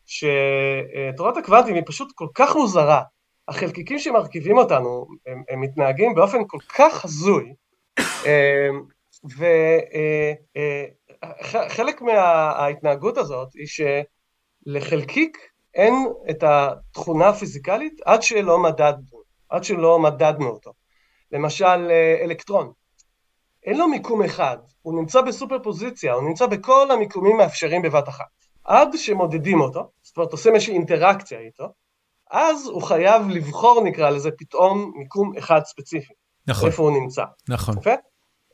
שתורת 0.07 1.37
הקוונטים 1.37 1.75
היא 1.75 1.83
פשוט 1.87 2.13
כל 2.15 2.27
כך 2.35 2.57
מוזרה, 2.57 3.03
החלקיקים 3.51 3.99
שמרכיבים 3.99 4.59
אותנו, 4.59 5.07
הם, 5.27 5.43
הם 5.49 5.61
מתנהגים 5.61 6.15
באופן 6.15 6.39
כל 6.47 6.59
כך 6.69 7.05
הזוי, 7.05 7.55
אמ, 7.99 8.83
וחלק 11.41 12.03
מההתנהגות 12.03 13.19
הזאת 13.19 13.49
היא 13.55 13.67
שלחלקיק 14.67 15.39
אין 15.75 15.95
את 16.31 16.43
התכונה 16.43 17.29
הפיזיקלית 17.29 18.01
עד 18.05 18.23
שלא 18.23 18.59
מדדנו, 18.59 19.21
עד 19.49 19.65
שלא 19.65 19.99
מדדנו 19.99 20.49
אותו. 20.49 20.73
למשל 21.33 21.91
אלקטרון, 22.23 22.73
אין 23.67 23.79
לו 23.79 23.89
מיקום 23.89 24.23
אחד, 24.23 24.57
הוא 24.83 25.01
נמצא 25.01 25.21
בסופר 25.21 25.59
פוזיציה, 25.63 26.13
הוא 26.13 26.29
נמצא 26.29 26.47
בכל 26.47 26.91
המיקומים 26.91 27.37
מאפשרים 27.37 27.83
בבת 27.83 28.09
אחת. 28.09 28.25
עד 28.65 28.89
שמודדים 28.97 29.61
אותו, 29.61 29.91
זאת 30.03 30.17
אומרת 30.17 30.33
עושים 30.33 30.55
איזושהי 30.55 30.75
אינטראקציה 30.75 31.41
איתו, 31.41 31.69
אז 32.31 32.67
הוא 32.67 32.83
חייב 32.83 33.29
לבחור, 33.29 33.85
נקרא 33.85 34.11
לזה, 34.11 34.31
פתאום 34.39 34.93
מיקום 34.97 35.33
אחד 35.39 35.61
ספציפי. 35.65 36.13
נכון. 36.47 36.69
איפה 36.69 36.83
הוא 36.83 36.91
נמצא. 36.91 37.25
נכון. 37.49 37.79
יפה? 37.79 37.95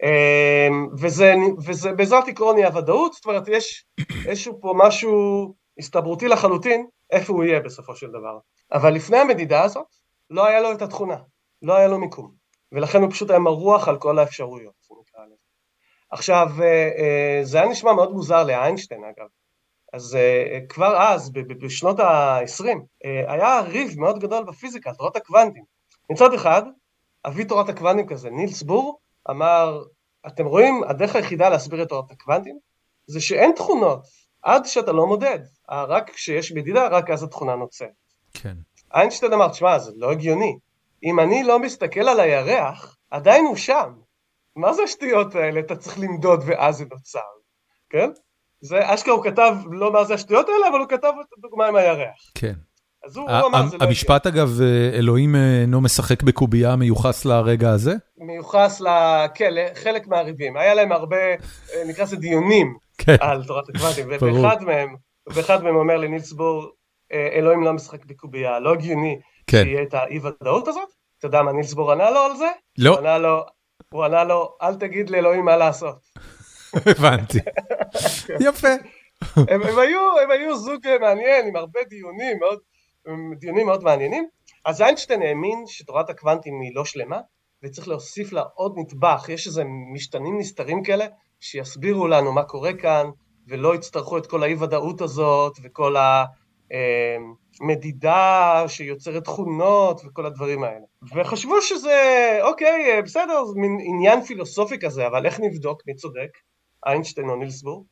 אמ, 0.03 0.89
וזה, 0.99 1.35
וזה 1.66 1.93
בעזרת 1.93 2.29
עקרון 2.29 2.57
אי 2.57 2.64
הוודאות, 2.64 3.12
זאת 3.12 3.27
אומרת, 3.27 3.49
יש 3.49 3.85
איזשהו 4.27 4.61
פה 4.61 4.74
משהו 4.77 5.55
הסתברותי 5.79 6.29
לחלוטין, 6.29 6.87
איפה 7.11 7.33
הוא 7.33 7.45
יהיה 7.45 7.61
בסופו 7.61 7.97
של 7.97 8.09
דבר. 8.09 8.39
אבל 8.72 8.95
לפני 8.95 9.18
המדידה 9.18 9.62
הזאת, 9.62 9.87
לא 10.31 10.47
היה 10.47 10.61
לו 10.61 10.72
את 10.72 10.83
התכונה, 10.83 11.16
לא 11.62 11.77
היה 11.77 11.89
לו 11.89 11.99
מיקום. 11.99 12.33
ולכן 12.72 13.03
הוא 13.03 13.11
פשוט 13.11 13.31
היה 13.31 13.39
מרוח 13.39 13.89
על 13.89 13.99
כל 13.99 14.18
האפשרויות, 14.18 14.74
נקרא 15.01 15.24
לזה. 15.27 15.35
עכשיו, 16.11 16.49
אה, 16.61 16.91
אה, 16.99 17.41
זה 17.43 17.59
היה 17.59 17.68
נשמע 17.68 17.93
מאוד 17.93 18.12
מוזר 18.12 18.45
לאיינשטיין, 18.45 19.05
אגב. 19.05 19.27
אז 19.97 20.14
uh, 20.14 20.66
כבר 20.68 20.97
אז, 21.03 21.30
בשנות 21.32 22.01
ה-20, 22.01 22.64
uh, 22.64 23.07
היה 23.28 23.61
ריב 23.61 24.01
מאוד 24.01 24.18
גדול 24.18 24.44
בפיזיקה, 24.44 24.94
תורת 24.94 25.16
הקוונטים. 25.16 25.64
מצד 26.11 26.34
אחד, 26.34 26.62
אבי 27.26 27.44
תורת 27.44 27.68
הקוונטים 27.68 28.07
כזה, 28.07 28.30
נילס 28.30 28.62
בור, 28.62 28.99
אמר, 29.30 29.82
אתם 30.26 30.47
רואים, 30.47 30.82
הדרך 30.88 31.16
היחידה 31.16 31.49
להסביר 31.49 31.82
את 31.82 31.88
תורת 31.88 32.11
הקוונטים, 32.11 32.59
זה 33.07 33.20
שאין 33.20 33.53
תכונות 33.57 34.07
עד 34.42 34.64
שאתה 34.64 34.92
לא 34.92 35.07
מודד. 35.07 35.38
רק 35.70 36.11
כשיש 36.11 36.53
מדידה, 36.53 36.88
רק 36.88 37.11
אז 37.11 37.22
התכונה 37.22 37.57
נוצרת. 37.57 37.88
כן. 38.34 38.57
איינשטיין 38.94 39.32
אמר, 39.32 39.49
תשמע, 39.49 39.78
זה 39.78 39.92
לא 39.97 40.12
הגיוני. 40.12 40.59
אם 41.03 41.20
אני 41.20 41.42
לא 41.42 41.59
מסתכל 41.59 42.09
על 42.09 42.20
הירח, 42.20 42.97
עדיין 43.11 43.44
הוא 43.44 43.57
שם. 43.57 43.92
מה 44.57 44.72
זה 44.72 44.82
השטויות 44.82 45.34
האלה? 45.34 45.61
אתה 45.61 45.76
צריך 45.76 45.99
למדוד 45.99 46.42
ואז 46.47 46.76
זה 46.76 46.84
נוצר, 46.90 47.20
כן? 47.90 48.11
זה 48.61 48.95
אשכרה 48.95 49.15
הוא 49.15 49.25
כתב 49.25 49.55
לא 49.71 49.93
מה 49.93 50.05
זה 50.05 50.15
השטויות 50.15 50.49
האלה, 50.49 50.69
אבל 50.69 50.79
הוא 50.79 50.89
כתב 50.89 51.13
את 51.21 51.39
הדוגמה 51.39 51.67
עם 51.67 51.77
הירח. 51.77 52.31
כן. 52.35 52.53
אז 53.07 53.17
הוא 53.17 53.29
אמר, 53.29 53.67
זה 53.67 53.77
לא... 53.79 53.85
המשפט 53.85 54.27
אגב, 54.27 54.61
אה, 54.61 54.99
אלוהים 54.99 55.37
אה, 55.37 55.61
אינו 55.61 55.81
משחק 55.81 56.23
בקובייה, 56.23 56.77
מיוחס 56.77 57.24
לרגע 57.24 57.70
הזה? 57.70 57.95
מיוחס 58.19 58.81
לחלק 59.51 60.07
מהריבים. 60.07 60.57
היה 60.57 60.74
להם 60.74 60.93
הרבה, 60.93 61.16
אה, 61.16 61.83
נקרא 61.89 62.05
לזה 62.05 62.16
דיונים 62.16 62.77
כן. 62.99 63.16
על 63.20 63.45
תורת 63.45 63.69
הקוונטים, 63.69 64.07
ובאחד 64.11 64.62
מהם, 64.62 64.97
ובאחד 65.28 65.65
מהם 65.65 65.77
אומר 65.77 65.97
לנילס 65.97 66.33
בור, 66.33 66.70
אלוהים 67.12 67.65
לא 67.65 67.73
משחק 67.73 68.05
בקובייה, 68.05 68.61
לא 68.61 68.73
הגיוני 68.73 69.19
כן. 69.47 69.62
שיהיה 69.65 69.83
את 69.83 69.95
האי 69.95 70.19
ודאות 70.19 70.69
הזאת. 70.69 70.89
אתה 71.19 71.27
יודע 71.27 71.43
מה 71.43 71.53
נילס 71.53 71.74
בור 71.74 71.93
ענה 71.93 72.11
לו 72.11 72.20
על 72.20 72.37
זה? 72.37 72.49
לא. 72.78 72.99
הוא 73.93 74.05
ענה 74.05 74.24
לו, 74.24 74.57
אל 74.62 74.74
תגיד 74.74 75.11
לאלוהים 75.11 75.45
מה 75.45 75.57
לעשות. 75.57 75.97
הבנתי. 76.86 77.39
יפה. 78.40 78.69
הם, 79.36 79.62
הם, 79.62 79.78
היו, 79.78 80.19
הם 80.23 80.31
היו 80.31 80.57
זוג 80.57 80.86
מעניין 81.01 81.47
עם 81.47 81.57
הרבה 81.57 81.81
דיונים 81.89 82.39
מאוד, 82.39 82.59
דיונים 83.39 83.66
מאוד 83.66 83.82
מעניינים. 83.82 84.28
אז 84.65 84.82
איינשטיין 84.82 85.23
האמין 85.23 85.65
שתורת 85.66 86.11
הקוונטים 86.11 86.61
היא 86.61 86.70
לא 86.74 86.85
שלמה 86.85 87.20
וצריך 87.62 87.89
להוסיף 87.89 88.32
לה 88.32 88.43
עוד 88.55 88.74
נדבך, 88.77 89.27
יש 89.28 89.47
איזה 89.47 89.62
משתנים 89.94 90.39
נסתרים 90.39 90.82
כאלה 90.82 91.07
שיסבירו 91.40 92.07
לנו 92.07 92.32
מה 92.32 92.43
קורה 92.43 92.73
כאן 92.73 93.07
ולא 93.48 93.74
יצטרכו 93.74 94.19
את 94.19 94.27
כל 94.27 94.43
האי 94.43 94.55
ודאות 94.55 95.01
הזאת 95.01 95.57
וכל 95.62 95.97
המדידה 97.61 98.65
שיוצרת 98.69 99.24
תכונות 99.24 100.01
וכל 100.05 100.27
הדברים 100.27 100.65
האלה. 100.65 100.85
וחשבו 101.15 101.62
שזה, 101.62 102.39
אוקיי, 102.43 103.03
בסדר, 103.03 103.44
זה 103.44 103.61
מין 103.61 103.78
עניין 103.81 104.23
פילוסופי 104.23 104.78
כזה, 104.78 105.07
אבל 105.07 105.27
איך 105.27 105.40
נבדוק 105.40 105.82
מי 105.86 105.94
צודק? 105.94 106.31
איינשטיין 106.87 107.29
או 107.29 107.37
נילסבורג, 107.37 107.85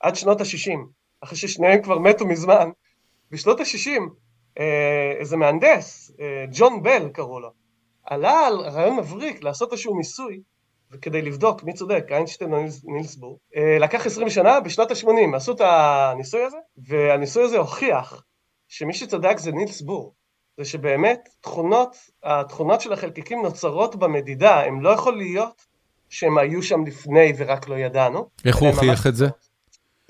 עד 0.00 0.14
שנות 0.16 0.40
ה-60, 0.40 0.78
אחרי 1.20 1.38
ששניהם 1.38 1.82
כבר 1.82 1.98
מתו 1.98 2.26
מזמן, 2.26 2.70
בשנות 3.30 3.60
ה-60 3.60 4.00
אה, 4.58 5.12
איזה 5.18 5.36
מהנדס, 5.36 6.12
אה, 6.20 6.44
ג'ון 6.52 6.82
בל 6.82 7.08
קראו 7.08 7.40
לו, 7.40 7.50
עלה 8.04 8.46
על 8.46 8.60
רעיון 8.60 8.96
מבריק 8.96 9.42
לעשות 9.42 9.72
איזשהו 9.72 9.96
ניסוי, 9.96 10.40
וכדי 10.92 11.22
לבדוק 11.22 11.62
מי 11.62 11.72
צודק, 11.72 12.06
איינשטיין 12.10 12.52
או 12.52 12.58
נילס 12.84 13.16
בור, 13.16 13.38
אה, 13.56 13.78
לקח 13.78 14.06
20 14.06 14.30
שנה, 14.30 14.60
בשנות 14.60 14.90
ה-80 14.90 15.36
עשו 15.36 15.52
את 15.52 15.60
הניסוי 15.60 16.42
הזה, 16.42 16.56
והניסוי 16.88 17.44
הזה 17.44 17.58
הוכיח 17.58 18.24
שמי 18.68 18.94
שצדק 18.94 19.38
זה 19.38 19.52
נילס 19.52 19.80
בור. 19.80 20.14
זה 20.56 20.64
שבאמת 20.64 21.28
תכונות, 21.40 21.96
התכונות 22.22 22.80
של 22.80 22.92
החלקיקים 22.92 23.42
נוצרות 23.42 23.96
במדידה, 23.96 24.64
הם 24.64 24.80
לא 24.80 24.90
יכול 24.90 25.16
להיות 25.16 25.66
שהם 26.10 26.38
היו 26.38 26.62
שם 26.62 26.84
לפני 26.86 27.32
ורק 27.36 27.68
לא 27.68 27.74
ידענו. 27.74 28.28
איך 28.44 28.56
הוא 28.56 28.68
הוכיח 28.68 29.06
את 29.06 29.16
זה? 29.16 29.26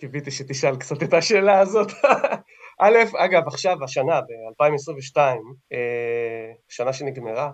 קיוויתי 0.00 0.30
שתשאל 0.30 0.76
קצת 0.76 1.02
את 1.02 1.14
השאלה 1.14 1.58
הזאת. 1.58 1.92
א', 2.82 2.96
אגב, 3.16 3.42
עכשיו, 3.46 3.84
השנה, 3.84 4.20
ב-2022, 4.20 5.18
אה, 5.72 6.52
שנה 6.68 6.92
שנגמרה, 6.92 7.50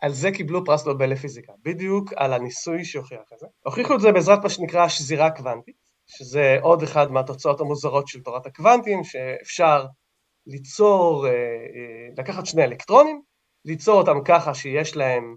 על 0.00 0.12
זה 0.12 0.30
קיבלו 0.30 0.64
פרס 0.64 0.86
נובל 0.86 1.10
לפיזיקה, 1.10 1.52
בדיוק 1.64 2.12
על 2.16 2.32
הניסוי 2.32 2.84
שהוכיח 2.84 3.32
את 3.34 3.38
זה. 3.38 3.46
הוכיחו 3.64 3.94
את 3.94 4.00
זה 4.00 4.12
בעזרת 4.12 4.42
מה 4.42 4.48
שנקרא 4.48 4.88
שזירה 4.88 5.30
קוונטית, 5.30 5.76
שזה 6.06 6.58
עוד 6.62 6.82
אחד 6.82 7.12
מהתוצאות 7.12 7.60
המוזרות 7.60 8.08
של 8.08 8.20
תורת 8.20 8.46
הקוונטים, 8.46 9.04
שאפשר 9.04 9.86
ליצור, 10.46 11.26
אה, 11.26 11.32
אה, 11.32 12.08
לקחת 12.18 12.46
שני 12.46 12.64
אלקטרונים, 12.64 13.22
ליצור 13.64 13.94
אותם 13.94 14.24
ככה 14.24 14.54
שיש 14.54 14.96
להם 14.96 15.36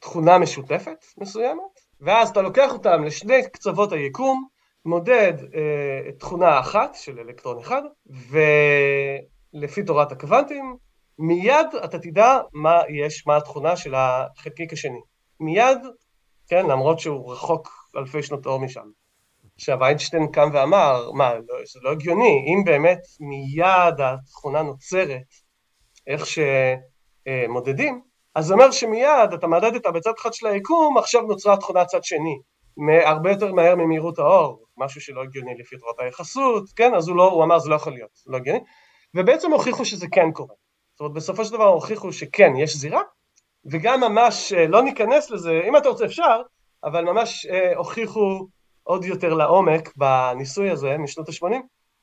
תכונה 0.00 0.38
משותפת 0.38 1.04
מסוימת, 1.18 1.62
ואז 2.00 2.28
אתה 2.28 2.42
לוקח 2.42 2.72
אותם 2.72 3.04
לשני 3.04 3.48
קצוות 3.52 3.92
היקום, 3.92 4.48
מודד 4.84 5.32
אה, 5.54 6.12
תכונה 6.18 6.60
אחת 6.60 6.94
של 6.94 7.18
אלקטרון 7.18 7.58
אחד, 7.58 7.82
ולפי 9.54 9.82
תורת 9.82 10.12
הקוונטים, 10.12 10.76
מיד 11.18 11.66
אתה 11.84 11.98
תדע 11.98 12.38
מה 12.52 12.80
יש, 12.88 13.26
מה 13.26 13.36
התכונה 13.36 13.76
של 13.76 13.94
החלקיק 13.94 14.72
השני. 14.72 15.00
מיד, 15.40 15.78
כן, 16.48 16.66
למרות 16.66 16.98
שהוא 16.98 17.32
רחוק 17.32 17.68
אלפי 17.96 18.22
שנות 18.22 18.46
אור 18.46 18.60
משם. 18.60 18.90
עכשיו 19.54 19.84
איינשטיין 19.84 20.26
קם 20.32 20.48
ואמר, 20.52 21.10
מה, 21.12 21.34
לא, 21.34 21.56
זה 21.72 21.80
לא 21.82 21.92
הגיוני, 21.92 22.46
אם 22.48 22.64
באמת 22.64 23.00
מיד 23.20 24.00
התכונה 24.00 24.62
נוצרת 24.62 25.20
איך 26.06 26.24
שמודדים, 26.26 28.02
אז 28.38 28.46
זה 28.46 28.54
אומר 28.54 28.70
שמיד 28.70 29.32
אתה 29.34 29.46
מדדת 29.46 29.86
בצד 29.86 30.12
אחד 30.18 30.32
של 30.32 30.46
היקום, 30.46 30.98
עכשיו 30.98 31.22
נוצרה 31.22 31.56
תכונה 31.56 31.84
צד 31.84 32.04
שני. 32.04 32.38
הרבה 33.04 33.30
יותר 33.30 33.52
מהר 33.52 33.74
ממהירות 33.76 34.18
האור, 34.18 34.64
משהו 34.76 35.00
שלא 35.00 35.22
הגיוני 35.22 35.54
לפי 35.58 35.76
תורת 35.76 36.00
היחסות, 36.00 36.64
כן, 36.76 36.94
אז 36.94 37.08
הוא, 37.08 37.16
לא, 37.16 37.30
הוא 37.30 37.44
אמר 37.44 37.58
זה 37.58 37.70
לא 37.70 37.74
יכול 37.74 37.92
להיות, 37.92 38.10
זה 38.14 38.32
לא 38.32 38.36
הגיוני, 38.36 38.60
ובעצם 39.16 39.52
הוכיחו 39.52 39.84
שזה 39.84 40.06
כן 40.12 40.32
קורה. 40.32 40.54
זאת 40.92 41.00
אומרת, 41.00 41.12
בסופו 41.12 41.44
של 41.44 41.52
דבר 41.52 41.64
הוכיחו 41.64 42.12
שכן, 42.12 42.56
יש 42.56 42.76
זירה, 42.76 43.02
וגם 43.70 44.00
ממש, 44.00 44.52
אה, 44.52 44.66
לא 44.66 44.82
ניכנס 44.82 45.30
לזה, 45.30 45.60
אם 45.68 45.76
אתה 45.76 45.88
רוצה 45.88 46.04
אפשר, 46.04 46.42
אבל 46.84 47.04
ממש 47.04 47.46
אה, 47.46 47.76
הוכיחו 47.76 48.46
עוד 48.82 49.04
יותר 49.04 49.34
לעומק 49.34 49.96
בניסוי 49.96 50.70
הזה 50.70 50.98
משנות 50.98 51.28
ה-80, 51.28 51.54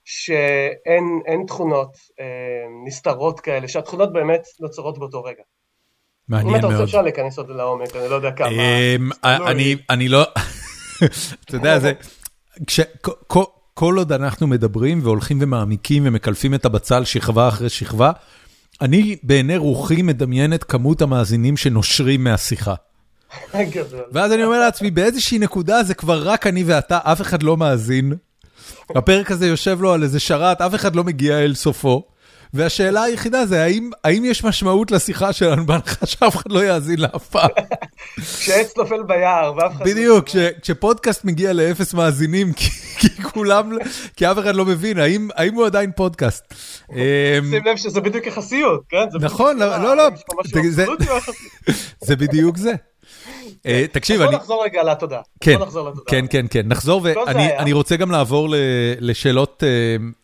שאין 0.05 1.43
תכונות 1.47 1.97
אה, 2.19 2.65
נסתרות 2.85 3.39
כאלה, 3.39 3.67
שהתכונות 3.67 4.13
באמת 4.13 4.43
נוצרות 4.59 4.97
באותו 4.97 5.23
רגע. 5.23 5.43
מעניין 6.29 6.51
מאוד. 6.51 6.63
אם 6.63 6.69
אתה 6.69 6.75
רוצה 6.75 6.83
אפשר 6.83 7.01
להיכנס 7.01 7.37
עוד 7.37 7.49
לעומק, 7.49 7.95
אני 7.95 8.09
לא 8.09 8.15
יודע 8.15 8.31
כמה. 8.31 8.49
אמ, 8.49 9.09
אני 9.89 10.09
לא, 10.09 10.23
אתה 11.45 11.55
יודע, 11.55 11.79
זה, 11.79 11.91
כל 13.73 13.97
עוד 13.97 14.11
אנחנו 14.11 14.47
מדברים 14.47 14.99
והולכים 15.03 15.37
ומעמיקים 15.41 16.03
ומקלפים 16.05 16.53
את 16.53 16.65
הבצל 16.65 17.03
שכבה 17.03 17.47
אחרי 17.47 17.69
שכבה, 17.69 18.11
אני 18.81 19.15
בעיני 19.23 19.57
רוחי 19.57 20.01
מדמיין 20.01 20.53
את 20.53 20.63
כמות 20.63 21.01
המאזינים 21.01 21.57
שנושרים 21.57 22.23
מהשיחה. 22.23 22.73
ואז 24.13 24.31
אני 24.31 24.43
אומר 24.43 24.59
לעצמי, 24.59 24.91
באיזושהי 24.91 25.39
נקודה 25.39 25.83
זה 25.83 25.93
כבר 25.93 26.27
רק 26.27 26.47
אני 26.47 26.63
ואתה, 26.63 26.99
אף 27.03 27.21
אחד 27.21 27.43
לא 27.43 27.57
מאזין. 27.57 28.13
הפרק 28.95 29.31
הזה 29.31 29.47
יושב 29.47 29.81
לו 29.81 29.93
על 29.93 30.03
איזה 30.03 30.19
שרת, 30.19 30.61
אף 30.61 30.75
אחד 30.75 30.95
לא 30.95 31.03
מגיע 31.03 31.39
אל 31.39 31.55
סופו. 31.55 32.03
והשאלה 32.55 33.03
היחידה 33.03 33.45
זה, 33.45 33.63
האם, 33.63 33.89
האם 34.03 34.25
יש 34.25 34.43
משמעות 34.43 34.91
לשיחה 34.91 35.33
שלנו 35.33 35.65
בהנחה 35.65 36.05
שאף 36.05 36.35
אחד 36.35 36.51
לא 36.51 36.65
יאזין 36.65 36.99
לה 36.99 37.07
אף 37.15 37.27
פעם? 37.27 37.49
כשעץ 38.19 38.77
נופל 38.77 39.03
ביער 39.03 39.53
ואף 39.57 39.71
אחד 39.71 39.87
לא... 39.87 39.93
בדיוק, 39.93 40.25
כשפודקאסט 40.61 41.25
מגיע 41.25 41.53
לאפס 41.53 41.93
מאזינים, 41.93 42.53
כי, 42.53 42.69
כי 42.99 43.23
כולם, 43.23 43.71
כי 44.15 44.31
אף 44.31 44.39
אחד 44.39 44.55
לא 44.55 44.65
מבין, 44.65 44.99
האם, 44.99 45.29
האם 45.35 45.53
הוא 45.53 45.65
עדיין 45.65 45.91
פודקאסט? 45.95 46.53
אמ, 46.91 46.95
שים 47.51 47.65
לב 47.65 47.77
שזה 47.77 48.01
בדיוק 48.01 48.25
יחסיות, 48.27 48.83
כן? 48.89 49.05
נכון, 49.21 49.57
לא, 49.57 49.77
לא, 49.77 49.97
לא, 49.97 50.09
זה 52.01 52.15
בדיוק 52.15 52.57
זה. 52.57 52.73
אה, 53.65 53.85
תקשיב, 53.91 54.21
אני... 54.21 54.31
בוא 54.31 54.37
נחזור 54.37 54.63
רגע 54.63 54.83
לתודה. 54.83 55.21
כן, 55.39 55.57
כן, 56.07 56.25
כן, 56.29 56.45
כן, 56.49 56.67
נחזור, 56.67 57.01
ואני 57.03 57.73
רוצה 57.73 57.95
גם 57.95 58.11
לעבור 58.11 58.47
לשאלות 58.99 59.63
אה, 59.63 59.69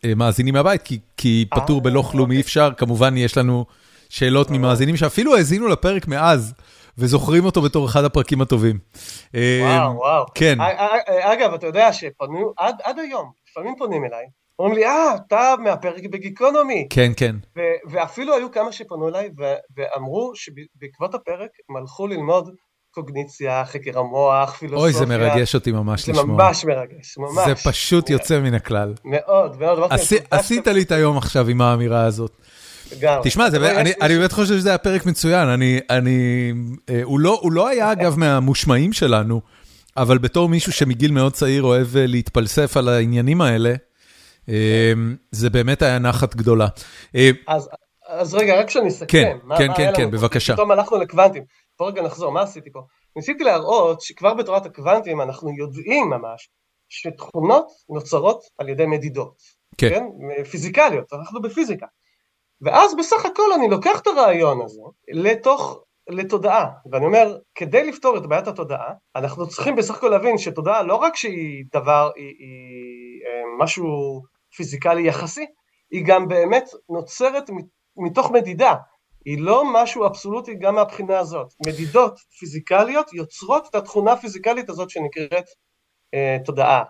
אה, 0.04 0.14
מאזינים 0.14 0.54
מהבית, 0.54 0.82
כי 1.16 1.46
פטור 1.50 1.80
בלא 1.80 2.02
כלום 2.02 2.30
אי 2.30 2.40
אפשר, 2.40 2.70
כמובן 2.76 3.16
יש 3.16 3.36
לנו 3.36 3.64
שאלות 4.08 4.50
ממאזינים 4.50 4.96
שאפילו 4.96 5.36
האזינו 5.36 5.68
לפרק 5.68 6.08
מאז. 6.08 6.54
וזוכרים 6.98 7.44
אותו 7.44 7.62
בתור 7.62 7.86
אחד 7.86 8.04
הפרקים 8.04 8.40
הטובים. 8.40 8.78
וואו, 9.34 9.96
וואו. 9.96 10.24
כן. 10.34 10.58
אגב, 11.06 11.54
אתה 11.54 11.66
יודע 11.66 11.92
שפנו, 11.92 12.52
עד 12.58 12.98
היום, 12.98 13.30
לפעמים 13.50 13.74
פונים 13.78 14.04
אליי, 14.04 14.24
אומרים 14.58 14.74
לי, 14.74 14.86
אה, 14.86 15.16
אתה 15.26 15.54
מהפרק 15.58 16.02
בגיקונומי. 16.10 16.86
כן, 16.90 17.12
כן. 17.16 17.36
ואפילו 17.90 18.34
היו 18.34 18.50
כמה 18.50 18.72
שפנו 18.72 19.08
אליי 19.08 19.30
ואמרו 19.76 20.32
שבעקבות 20.34 21.14
הפרק 21.14 21.50
הם 21.68 21.76
הלכו 21.76 22.06
ללמוד 22.06 22.54
קוגניציה, 22.92 23.64
חקר 23.64 23.98
המוח, 23.98 24.56
פילוסופיה. 24.58 24.84
אוי, 24.84 24.92
זה 24.92 25.06
מרגש 25.06 25.54
אותי 25.54 25.72
ממש 25.72 26.08
לשמוע. 26.08 26.24
זה 26.24 26.32
ממש 26.32 26.64
מרגש, 26.64 27.18
ממש. 27.18 27.48
זה 27.48 27.54
פשוט 27.70 28.10
יוצא 28.10 28.40
מן 28.40 28.54
הכלל. 28.54 28.94
מאוד, 29.04 29.60
מאוד. 29.60 29.92
עשית 30.30 30.66
לי 30.66 30.82
את 30.82 30.92
היום 30.92 31.18
עכשיו 31.18 31.48
עם 31.48 31.60
האמירה 31.60 32.04
הזאת. 32.04 32.32
תשמע, 33.22 33.48
אני 34.02 34.18
באמת 34.18 34.32
חושב 34.32 34.54
שזה 34.54 34.68
היה 34.68 34.78
פרק 34.78 35.06
מצוין, 35.06 35.48
אני, 35.90 36.52
אה, 36.88 37.00
הוא 37.02 37.52
לא 37.52 37.68
היה 37.68 37.92
אגב 37.92 38.18
מהמושמעים 38.18 38.92
שלנו, 38.92 39.40
אבל 39.96 40.18
בתור 40.18 40.48
מישהו 40.48 40.72
שמגיל 40.72 41.12
מאוד 41.12 41.32
צעיר 41.32 41.62
אוהב 41.62 41.96
אה, 41.96 42.06
להתפלסף 42.06 42.76
על 42.76 42.88
העניינים 42.88 43.40
האלה, 43.40 43.74
אה, 44.48 44.92
זה 45.30 45.50
באמת 45.50 45.82
היה 45.82 45.98
נחת 45.98 46.34
גדולה. 46.34 46.66
אז 48.08 48.34
רגע, 48.34 48.60
רק 48.60 48.68
כשאני 48.68 48.88
אסכם. 48.88 49.06
כן, 49.08 49.36
כן, 49.58 49.74
כן, 49.76 49.92
כן, 49.96 50.10
בבקשה. 50.10 50.52
פתאום 50.52 50.70
הלכנו 50.70 50.98
לקוונטים. 50.98 51.42
בוא 51.82 51.90
רגע 51.90 52.02
נחזור, 52.02 52.32
מה 52.32 52.42
עשיתי 52.42 52.72
פה? 52.72 52.80
ניסיתי 53.16 53.44
להראות 53.44 54.00
שכבר 54.00 54.34
בתורת 54.34 54.66
הקוונטים 54.66 55.20
אנחנו 55.20 55.50
יודעים 55.58 56.10
ממש 56.10 56.50
שתכונות 56.88 57.66
נוצרות 57.88 58.44
על 58.58 58.68
ידי 58.68 58.86
מדידות. 58.86 59.34
כן. 59.78 59.88
כן? 59.88 60.04
פיזיקליות, 60.44 61.12
אנחנו 61.12 61.42
בפיזיקה. 61.42 61.86
ואז 62.60 62.96
בסך 62.96 63.26
הכל 63.26 63.52
אני 63.54 63.68
לוקח 63.68 64.00
את 64.00 64.06
הרעיון 64.06 64.62
הזה 64.62 64.80
לתוך, 65.12 65.84
לתודעה, 66.08 66.68
ואני 66.92 67.06
אומר, 67.06 67.38
כדי 67.54 67.84
לפתור 67.88 68.16
את 68.16 68.26
בעיית 68.26 68.46
התודעה, 68.46 68.92
אנחנו 69.16 69.48
צריכים 69.48 69.76
בסך 69.76 69.96
הכל 69.96 70.08
להבין 70.08 70.38
שתודעה 70.38 70.82
לא 70.82 70.94
רק 70.94 71.16
שהיא 71.16 71.64
דבר, 71.72 72.10
היא, 72.16 72.34
היא 72.38 73.26
אה, 73.26 73.64
משהו 73.64 74.22
פיזיקלי 74.56 75.08
יחסי, 75.08 75.46
היא 75.90 76.04
גם 76.06 76.28
באמת 76.28 76.64
נוצרת 76.88 77.50
מתוך 77.96 78.30
מדידה. 78.30 78.74
היא 79.24 79.40
לא 79.40 79.64
משהו 79.72 80.06
אבסולוטי 80.06 80.54
גם 80.54 80.74
מהבחינה 80.74 81.18
הזאת. 81.18 81.54
מדידות 81.66 82.18
פיזיקליות 82.38 83.12
יוצרות 83.12 83.66
את 83.70 83.74
התכונה 83.74 84.12
הפיזיקלית 84.12 84.70
הזאת 84.70 84.90
שנקראת 84.90 85.44
אה, 86.14 86.36
תודעה. 86.44 86.82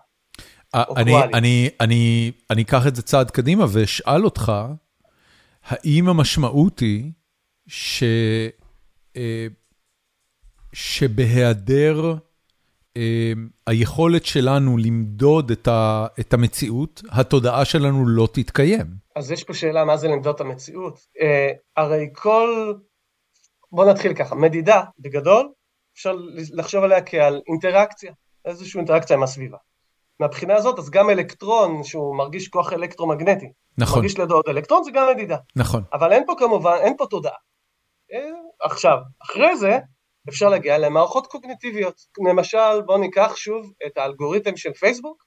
אני, 0.74 1.22
אני, 1.34 1.70
אני, 1.80 2.32
אני 2.50 2.62
אקח 2.62 2.86
את 2.86 2.96
זה 2.96 3.02
צעד 3.02 3.30
קדימה 3.30 3.64
ואשאל 3.72 4.24
אותך, 4.24 4.52
האם 5.64 6.08
המשמעות 6.08 6.80
היא 6.80 7.12
ש, 7.66 8.02
אה, 9.16 9.46
שבהיעדר 10.72 12.10
אה, 12.10 12.16
היכולת 13.66 14.24
שלנו 14.24 14.76
למדוד 14.78 15.50
את, 15.50 15.68
ה, 15.68 16.06
את 16.20 16.34
המציאות, 16.34 17.02
התודעה 17.10 17.64
שלנו 17.64 18.06
לא 18.06 18.28
תתקיים? 18.32 18.86
אז 19.16 19.30
יש 19.30 19.44
פה 19.44 19.54
שאלה 19.54 19.84
מה 19.84 19.96
זה 19.96 20.08
למדוד 20.08 20.34
את 20.34 20.40
המציאות. 20.40 20.94
Uh, 20.94 21.56
הרי 21.76 22.08
כל... 22.14 22.74
בוא 23.72 23.84
נתחיל 23.84 24.14
ככה, 24.14 24.34
מדידה 24.34 24.82
בגדול, 24.98 25.52
אפשר 25.94 26.16
לחשוב 26.52 26.84
עליה 26.84 27.02
כעל 27.02 27.40
אינטראקציה, 27.48 28.12
איזושהי 28.44 28.78
אינטראקציה 28.78 29.16
עם 29.16 29.22
הסביבה. 29.22 29.56
מהבחינה 30.20 30.54
הזאת, 30.54 30.78
אז 30.78 30.90
גם 30.90 31.10
אלקטרון 31.10 31.84
שהוא 31.84 32.16
מרגיש 32.16 32.48
כוח 32.48 32.72
אלקטרומגנטי, 32.72 33.52
נכון. 33.78 33.98
מרגיש 33.98 34.18
לידו 34.18 34.34
עוד 34.34 34.44
אלקטרון, 34.48 34.84
זה 34.84 34.90
גם 34.90 35.06
מדידה. 35.14 35.36
נכון. 35.56 35.82
אבל 35.92 36.12
אין 36.12 36.26
פה 36.26 36.34
כמובן, 36.38 36.76
אין 36.80 36.96
פה 36.96 37.06
תודעה. 37.06 37.32
Uh, 37.32 38.66
עכשיו, 38.66 38.98
אחרי 39.22 39.56
זה, 39.56 39.78
אפשר 40.28 40.48
להגיע 40.48 40.78
למערכות 40.78 41.26
קוגניטיביות. 41.26 42.00
למשל, 42.28 42.82
בואו 42.86 42.98
ניקח 42.98 43.36
שוב 43.36 43.72
את 43.86 43.98
האלגוריתם 43.98 44.56
של 44.56 44.72
פייסבוק, 44.72 45.24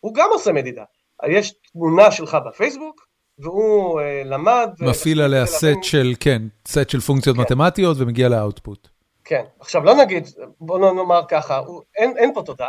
הוא 0.00 0.14
גם 0.14 0.28
עושה 0.32 0.52
מדידה. 0.52 0.84
יש 1.28 1.54
תמונה 1.72 2.10
שלך 2.10 2.36
בפייסבוק, 2.46 3.06
והוא 3.38 4.00
אה, 4.00 4.22
למד... 4.24 4.70
מפעיל 4.80 5.20
עליה 5.20 5.46
סט 5.46 5.82
של, 5.82 6.14
כן, 6.20 6.42
סט 6.68 6.90
של 6.90 7.00
פונקציות 7.00 7.36
כן. 7.36 7.42
מתמטיות 7.42 7.96
ומגיע 8.00 8.28
לאאוטפוט. 8.28 8.88
כן, 9.24 9.44
עכשיו 9.60 9.84
לא 9.84 9.94
נגיד, 9.94 10.28
בוא 10.60 10.78
נאמר 10.78 11.20
ככה, 11.28 11.58
הוא, 11.58 11.82
אין, 11.96 12.18
אין 12.18 12.34
פה 12.34 12.42
תודה, 12.42 12.68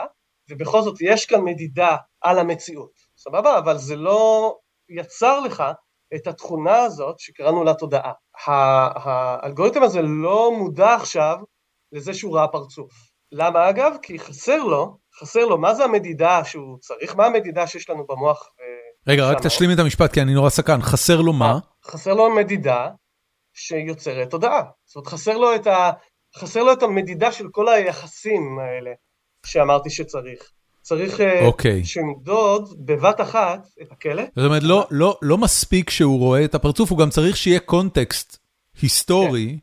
ובכל 0.49 0.81
זאת 0.81 0.97
יש 1.01 1.25
כאן 1.25 1.41
מדידה 1.41 1.95
על 2.21 2.39
המציאות, 2.39 2.91
סבבה? 3.17 3.57
אבל 3.57 3.77
זה 3.77 3.95
לא 3.95 4.55
יצר 4.89 5.39
לך 5.39 5.63
את 6.15 6.27
התכונה 6.27 6.77
הזאת 6.77 7.19
שקראנו 7.19 7.63
לה 7.63 7.73
תודעה. 7.73 8.11
האלגוריתם 8.47 9.83
הזה 9.83 10.01
לא 10.01 10.51
מודע 10.57 10.95
עכשיו 10.95 11.37
לזה 11.95 12.13
שהוא 12.13 12.37
ראה 12.37 12.47
פרצוף. 12.47 12.91
למה 13.31 13.69
אגב? 13.69 13.95
כי 14.01 14.19
חסר 14.19 14.63
לו, 14.63 14.97
חסר 15.19 15.45
לו, 15.45 15.57
מה 15.57 15.73
זה 15.73 15.83
המדידה 15.83 16.43
שהוא 16.43 16.77
צריך? 16.79 17.15
מה 17.15 17.25
המדידה 17.25 17.67
שיש 17.67 17.89
לנו 17.89 18.05
במוח? 18.09 18.49
אה, 18.59 19.11
רגע, 19.13 19.25
רק 19.25 19.41
תשלים 19.41 19.71
את 19.71 19.79
המשפט 19.79 20.13
כי 20.13 20.21
אני 20.21 20.33
נורא 20.33 20.49
סקרן. 20.49 20.81
חסר 20.81 21.21
לו 21.21 21.33
מה? 21.33 21.59
חסר 21.85 22.13
לו 22.13 22.35
מדידה 22.35 22.87
שיוצרת 23.53 24.29
תודעה. 24.29 24.61
זאת 24.85 24.95
אומרת, 24.95 25.07
חסר 25.07 25.37
לו 25.37 25.55
את, 25.55 25.67
ה... 25.67 25.91
חסר 26.35 26.63
לו 26.63 26.73
את 26.73 26.83
המדידה 26.83 27.31
של 27.31 27.47
כל 27.51 27.69
היחסים 27.69 28.59
האלה 28.59 28.91
שאמרתי 29.45 29.89
שצריך. 29.89 30.51
צריך 30.81 31.19
okay. 31.19 31.23
אה, 31.23 31.45
אוקיי. 31.45 31.85
שנמדוד 31.85 32.85
בבת 32.85 33.21
אחת 33.21 33.67
את 33.81 33.91
הכלא. 33.91 34.23
זאת 34.35 34.45
אומרת, 34.45 34.63
לא, 34.63 34.87
לא, 34.91 35.17
לא 35.21 35.37
מספיק 35.37 35.89
שהוא 35.89 36.19
רואה 36.19 36.45
את 36.45 36.55
הפרצוף, 36.55 36.91
הוא 36.91 36.99
גם 36.99 37.09
צריך 37.09 37.37
שיהיה 37.37 37.59
קונטקסט 37.59 38.37
היסטורי 38.81 39.59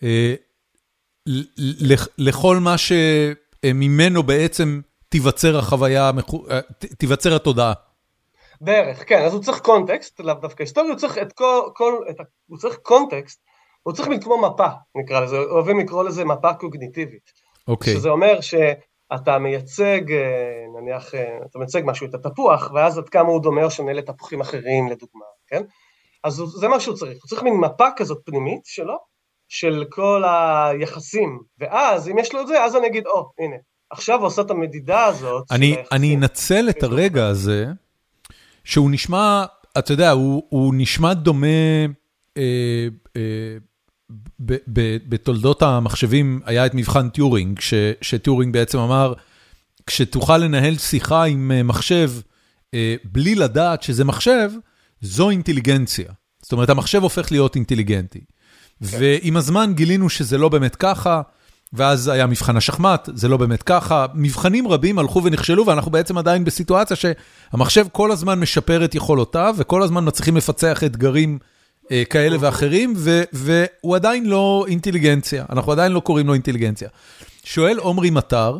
כן. 0.00 0.06
לכל 2.18 2.56
מה 2.56 2.74
שממנו 2.78 4.22
בעצם 4.22 4.80
תיווצר 5.08 5.58
החוויה, 5.58 6.10
אה, 6.50 6.60
תיווצר 6.98 7.36
התודעה. 7.36 7.72
בערך, 8.60 9.08
כן, 9.08 9.24
אז 9.24 9.34
הוא 9.34 9.42
צריך 9.42 9.60
קונטקסט, 9.60 10.20
לאו 10.20 10.34
דווקא 10.34 10.62
היסטורי, 10.62 10.88
הוא 10.88 10.96
צריך 10.96 11.18
את 11.18 11.32
כל, 11.32 11.60
כל 11.74 11.94
את, 12.10 12.16
הוא 12.46 12.58
צריך 12.58 12.76
קונטקסט, 12.76 13.40
הוא 13.82 13.94
צריך 13.94 14.08
מין 14.08 14.20
כמו 14.20 14.38
מפה, 14.40 14.66
נקרא 14.94 15.20
לזה, 15.20 15.38
אוהבים 15.38 15.80
לקרוא 15.80 16.04
לזה 16.04 16.24
מפה 16.24 16.54
קוגניטיבית. 16.54 17.32
אוקיי. 17.68 17.92
Okay. 17.92 17.96
שזה 17.96 18.08
אומר 18.08 18.40
שאתה 18.40 19.38
מייצג, 19.38 20.12
אה, 20.12 20.64
נניח, 20.80 21.14
אה, 21.14 21.38
אתה 21.50 21.58
מייצג 21.58 21.82
משהו, 21.84 22.06
את 22.06 22.14
התפוח, 22.14 22.70
ואז 22.74 22.98
עד 22.98 23.08
כמה 23.08 23.28
הוא 23.28 23.42
דומה 23.42 23.64
או 23.64 23.70
שונה 23.70 23.92
לתפוחים 23.92 24.40
אחרים, 24.40 24.88
לדוגמה, 24.88 25.24
כן? 25.46 25.62
אז 26.24 26.34
זה 26.34 26.68
מה 26.68 26.80
שהוא 26.80 26.96
צריך, 26.96 27.22
הוא 27.22 27.28
צריך 27.28 27.42
מין 27.42 27.54
מפה 27.54 27.86
כזאת 27.96 28.18
פנימית 28.24 28.60
שלו, 28.64 29.11
של 29.54 29.84
כל 29.88 30.22
היחסים, 30.26 31.38
ואז 31.60 32.08
אם 32.08 32.18
יש 32.18 32.34
לו 32.34 32.40
את 32.40 32.46
זה, 32.46 32.64
אז 32.64 32.76
אני 32.76 32.86
אגיד, 32.86 33.06
או, 33.06 33.20
oh, 33.20 33.44
הנה, 33.44 33.56
עכשיו 33.90 34.18
הוא 34.18 34.26
עושה 34.26 34.42
את 34.42 34.50
המדידה 34.50 35.04
הזאת. 35.04 35.44
אני, 35.50 35.76
אני 35.92 36.16
אנצל 36.16 36.68
את 36.70 36.82
הרגע 36.82 37.26
הזה, 37.26 37.66
שהוא 38.64 38.90
נשמע, 38.90 39.44
אתה 39.78 39.92
יודע, 39.92 40.10
הוא, 40.10 40.42
הוא 40.48 40.74
נשמע 40.76 41.14
דומה 41.14 41.46
אה, 42.36 42.88
אה, 43.16 43.56
ב, 44.40 44.52
ב, 44.52 44.96
בתולדות 45.08 45.62
המחשבים, 45.62 46.40
היה 46.44 46.66
את 46.66 46.74
מבחן 46.74 47.08
טיורינג, 47.08 47.60
ש, 47.60 47.74
שטיורינג 48.00 48.52
בעצם 48.52 48.78
אמר, 48.78 49.14
כשתוכל 49.86 50.38
לנהל 50.38 50.78
שיחה 50.78 51.24
עם 51.24 51.52
אה, 51.54 51.62
מחשב 51.62 52.10
אה, 52.74 52.94
בלי 53.04 53.34
לדעת 53.34 53.82
שזה 53.82 54.04
מחשב, 54.04 54.50
זו 55.00 55.30
אינטליגנציה. 55.30 56.12
זאת 56.42 56.52
אומרת, 56.52 56.70
המחשב 56.70 57.02
הופך 57.02 57.32
להיות 57.32 57.56
אינטליגנטי. 57.56 58.20
כן. 58.90 58.96
ועם 59.00 59.36
הזמן 59.36 59.72
גילינו 59.74 60.08
שזה 60.08 60.38
לא 60.38 60.48
באמת 60.48 60.76
ככה. 60.76 61.22
ואז 61.72 62.08
היה 62.08 62.26
מבחן 62.26 62.56
השחמט, 62.56 63.08
זה 63.14 63.28
לא 63.28 63.36
באמת 63.36 63.62
ככה. 63.62 64.06
מבחנים 64.14 64.68
רבים 64.68 64.98
הלכו 64.98 65.24
ונכשלו, 65.24 65.66
ואנחנו 65.66 65.90
בעצם 65.90 66.18
עדיין 66.18 66.44
בסיטואציה 66.44 66.96
שהמחשב 66.96 67.86
כל 67.92 68.12
הזמן 68.12 68.40
משפר 68.40 68.84
את 68.84 68.94
יכולותיו, 68.94 69.54
וכל 69.58 69.82
הזמן 69.82 70.08
מצליחים 70.08 70.36
לפצח 70.36 70.84
אתגרים 70.84 71.38
אה, 71.92 72.02
כאלה 72.10 72.36
ואחרים, 72.40 72.94
ו, 72.96 73.22
והוא 73.32 73.96
עדיין 73.96 74.26
לא 74.26 74.64
אינטליגנציה, 74.68 75.44
אנחנו 75.50 75.72
עדיין 75.72 75.92
לא 75.92 76.00
קוראים 76.00 76.26
לו 76.26 76.34
אינטליגנציה. 76.34 76.88
שואל 77.44 77.78
עומרי 77.78 78.10
מטר, 78.10 78.58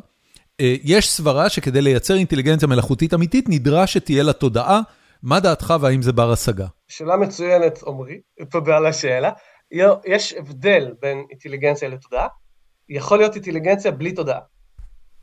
אה, 0.60 0.74
יש 0.84 1.10
סברה 1.10 1.48
שכדי 1.48 1.82
לייצר 1.82 2.14
אינטליגנציה 2.14 2.68
מלאכותית 2.68 3.14
אמיתית, 3.14 3.48
נדרש 3.48 3.92
שתהיה 3.92 4.22
לה 4.22 4.32
תודעה. 4.32 4.80
מה 5.22 5.40
דעתך 5.40 5.74
והאם 5.80 6.02
זה 6.02 6.12
בר 6.12 6.32
השגה? 6.32 6.66
שאלה 6.88 7.16
מצוינת, 7.16 7.82
עומרי, 7.82 8.20
תודה 8.50 8.76
על 8.76 8.86
השאלה. 8.86 9.30
יש 10.04 10.32
הבדל 10.32 10.94
בין 11.00 11.26
אינטליגנציה 11.30 11.88
לתודעה. 11.88 12.28
יכול 12.88 13.18
להיות 13.18 13.34
אינטליגנציה 13.34 13.90
בלי 13.90 14.12
תודעה. 14.12 14.40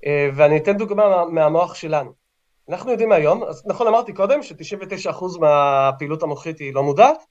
אה, 0.05 0.29
ואני 0.35 0.57
אתן 0.57 0.77
דוגמה 0.77 1.25
מהמוח 1.25 1.75
שלנו. 1.75 2.13
אנחנו 2.69 2.91
יודעים 2.91 3.11
היום, 3.11 3.43
אז 3.43 3.63
נכון 3.67 3.87
אמרתי 3.87 4.13
קודם 4.13 4.43
ש-99% 4.43 5.39
מהפעילות 5.39 6.23
המוחית 6.23 6.59
היא 6.59 6.73
לא 6.73 6.83
מודעת, 6.83 7.23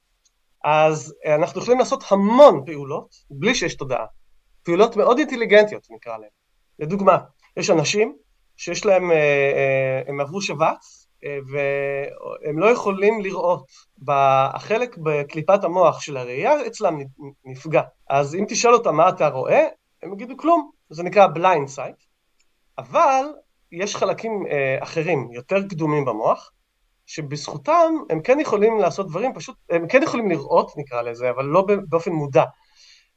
אז 0.65 1.15
אה, 1.27 1.35
אנחנו 1.35 1.61
יכולים 1.61 1.79
לעשות 1.79 2.05
המון 2.11 2.65
פעולות 2.67 3.15
בלי 3.31 3.55
שיש 3.55 3.75
תודעה. 3.75 4.07
פעולות 4.63 4.97
מאוד 4.97 5.19
אינטליגנטיות 5.19 5.87
נקרא 5.91 6.19
להן. 6.19 6.31
לדוגמה, 6.79 7.19
יש 7.57 7.71
אנשים 7.71 8.17
שיש 8.57 8.87
להם, 8.87 9.13
אה, 9.13 10.03
הם 10.07 10.21
עברו 10.21 10.43
שבץ 10.43 11.08
והם 11.23 12.59
לא 12.59 12.67
יכולים 12.67 13.21
לראות. 13.21 13.67
החלק 14.55 14.97
בקליפת 14.99 15.65
המוח 15.65 16.01
של 16.01 16.17
הראייה 16.17 16.67
אצלם 16.67 16.99
נפגע. 17.45 17.83
אז 18.11 18.35
אם 18.35 18.45
תשאל 18.49 18.75
אותם 18.75 18.97
מה 18.97 19.09
אתה 19.09 19.29
רואה, 19.29 19.67
הם 20.03 20.13
יגידו 20.13 20.37
כלום, 20.37 20.71
זה 20.91 21.03
נקרא 21.03 21.27
blind 21.27 21.77
sight, 21.77 22.05
אבל 22.79 23.25
יש 23.73 23.97
חלקים 23.97 24.47
אה, 24.51 24.79
אחרים, 24.83 25.29
יותר 25.33 25.69
קדומים 25.69 26.05
במוח, 26.05 26.51
שבזכותם 27.07 27.93
הם 28.11 28.23
כן 28.23 28.41
יכולים 28.41 28.79
לעשות 28.79 29.09
דברים, 29.09 29.35
פשוט, 29.35 29.57
הם 29.71 29.89
כן 29.89 30.03
יכולים 30.03 30.31
לראות 30.31 30.73
נקרא 30.77 31.03
לזה, 31.03 31.31
אבל 31.31 31.45
לא 31.45 31.67
באופן 31.89 32.13
מודע. 32.13 32.45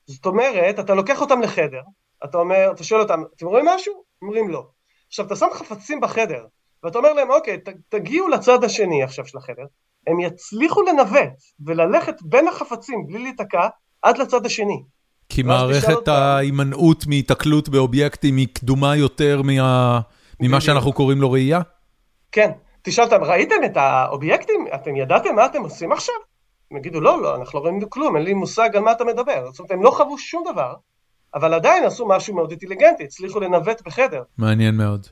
זאת 0.06 0.26
אומרת, 0.26 0.80
אתה 0.80 0.94
לוקח 0.94 1.22
אותם 1.22 1.42
לחדר, 1.42 1.82
אתה 2.24 2.38
אומר, 2.38 2.72
אתה 2.72 2.84
שואל 2.84 3.02
אותם, 3.02 3.24
אתם 3.36 3.46
רואים 3.46 3.66
משהו? 3.66 4.04
אומרים 4.22 4.50
לא. 4.50 4.68
עכשיו, 5.08 5.26
אתה 5.26 5.36
שם 5.36 5.48
חפצים 5.54 6.02
בחדר, 6.02 6.46
ואתה 6.84 6.98
אומר 6.98 7.14
להם, 7.14 7.32
אוקיי, 7.32 7.58
ת, 7.58 7.70
תגיעו 7.90 8.28
לצד 8.28 8.64
השני 8.64 9.04
עכשיו 9.04 9.26
של 9.26 9.38
החדר, 9.38 9.64
הם 10.08 10.20
יצליחו 10.20 10.82
לנווט 10.82 11.34
וללכת 11.66 12.22
בין 12.22 12.48
החפצים 12.48 13.08
בלי 13.08 13.20
להיתקע 13.20 13.68
עד 14.02 14.18
לצד 14.18 14.46
השני. 14.46 14.84
כי 15.30 15.44
מערכת 15.44 16.08
ההימנעות 16.08 17.08
מהיתקלות 17.08 17.70
באובייקטים 17.70 18.38
היא 18.38 18.48
קדומה 18.54 18.96
יותר 18.96 19.42
ממה 20.40 20.62
שאנחנו 20.62 20.94
קוראים 20.94 21.22
לו 21.22 21.32
ראייה? 21.32 21.62
כן. 22.32 22.52
תשאל 22.82 23.04
אותם, 23.04 23.24
ראיתם 23.24 23.56
את 23.66 23.78
האובייקטים? 23.78 24.68
אתם 24.76 24.96
ידעתם 24.96 25.36
מה 25.36 25.46
אתם 25.46 25.62
עושים 25.62 25.92
עכשיו? 25.92 26.16
הם 26.72 26.78
יגידו, 26.78 27.02
לא, 27.02 27.22
לא, 27.22 27.36
אנחנו 27.36 27.60
לא 27.60 27.64
רואים 27.64 27.90
כלום, 27.90 28.16
אין 28.16 28.26
לי 28.26 28.34
מושג 28.34 28.70
על 28.76 28.84
מה 28.84 28.92
אתה 28.92 29.04
מדבר. 29.04 29.52
זאת 29.52 29.60
אומרת, 29.60 29.72
הם 29.72 29.84
לא 29.84 29.92
חוו 29.92 30.18
שום 30.18 30.44
דבר, 30.52 30.74
אבל 31.36 31.54
עדיין 31.54 31.84
עשו 31.84 32.08
משהו 32.08 32.36
מאוד 32.36 32.52
אינטליגנטי, 32.52 33.04
הצליחו 33.04 33.40
לנווט 33.40 33.82
בחדר. 33.82 34.24
מעניין 34.38 34.76
מאוד. 34.76 35.08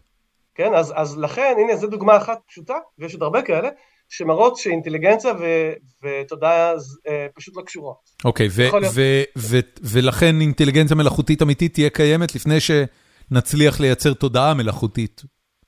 כן, 0.59 0.73
אז, 0.73 0.93
אז 0.95 1.17
לכן, 1.17 1.55
הנה, 1.57 1.75
זו 1.75 1.87
דוגמה 1.87 2.17
אחת 2.17 2.39
פשוטה, 2.47 2.73
ויש 2.97 3.13
עוד 3.13 3.23
הרבה 3.23 3.41
כאלה, 3.41 3.69
שמראות 4.09 4.57
שאינטליגנציה 4.57 5.33
ו- 5.39 5.73
ותודעה 6.03 6.71
אה, 7.07 7.27
פשוט 7.35 7.57
לא 7.57 7.61
קשורות. 7.61 7.97
אוקיי, 8.25 8.47
okay, 8.47 8.49
ו- 8.51 8.69
ו- 8.93 9.23
ו- 9.37 9.59
ולכן 9.83 10.41
אינטליגנציה 10.41 10.95
מלאכותית 10.95 11.41
אמיתית 11.41 11.73
תהיה 11.73 11.89
קיימת 11.89 12.35
לפני 12.35 12.57
שנצליח 12.59 13.79
לייצר 13.79 14.13
תודעה 14.13 14.53
מלאכותית. 14.53 15.21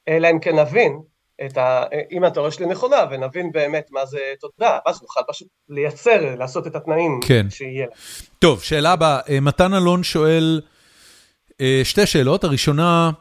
אלא 0.08 0.28
אם 0.32 0.40
כן 0.40 0.60
נבין, 0.60 1.00
את 1.46 1.58
ה... 1.58 1.84
אם 2.12 2.24
התיאוריה 2.24 2.52
שלי 2.52 2.66
נכונה, 2.66 2.98
ונבין 3.12 3.52
באמת 3.52 3.88
מה 3.92 4.06
זה 4.06 4.20
תודעה, 4.40 4.80
אז 4.86 5.02
נוכל 5.02 5.22
פשוט 5.28 5.48
לייצר, 5.70 6.36
לעשות 6.36 6.68
את 6.68 6.76
התנאים 6.76 7.20
כן. 7.28 7.50
שיהיה 7.50 7.86
לה. 7.86 7.92
טוב, 8.40 8.64
שאלה 8.64 8.92
הבאה, 8.92 9.20
אה, 9.30 9.40
מתן 9.40 9.74
אלון 9.74 10.04
שואל 10.04 10.62
אה, 11.62 11.82
שתי 11.84 12.06
שאלות, 12.06 12.44
הראשונה, 12.44 13.12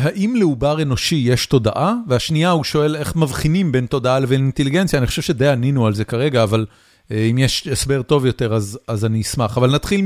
האם 0.00 0.34
לעובר 0.36 0.82
אנושי 0.82 1.14
יש 1.14 1.46
תודעה? 1.46 1.94
והשנייה, 2.08 2.50
הוא 2.50 2.64
שואל 2.64 2.96
איך 2.96 3.16
מבחינים 3.16 3.72
בין 3.72 3.86
תודעה 3.86 4.18
לבין 4.18 4.40
אינטליגנציה, 4.40 4.98
אני 4.98 5.06
חושב 5.06 5.22
שדי 5.22 5.48
ענינו 5.48 5.86
על 5.86 5.94
זה 5.94 6.04
כרגע, 6.04 6.42
אבל 6.42 6.66
אה, 7.12 7.26
אם 7.30 7.38
יש 7.38 7.66
הסבר 7.66 8.02
טוב 8.02 8.26
יותר, 8.26 8.54
אז, 8.54 8.78
אז 8.88 9.04
אני 9.04 9.20
אשמח. 9.20 9.58
אבל 9.58 9.74
נתחיל 9.74 10.04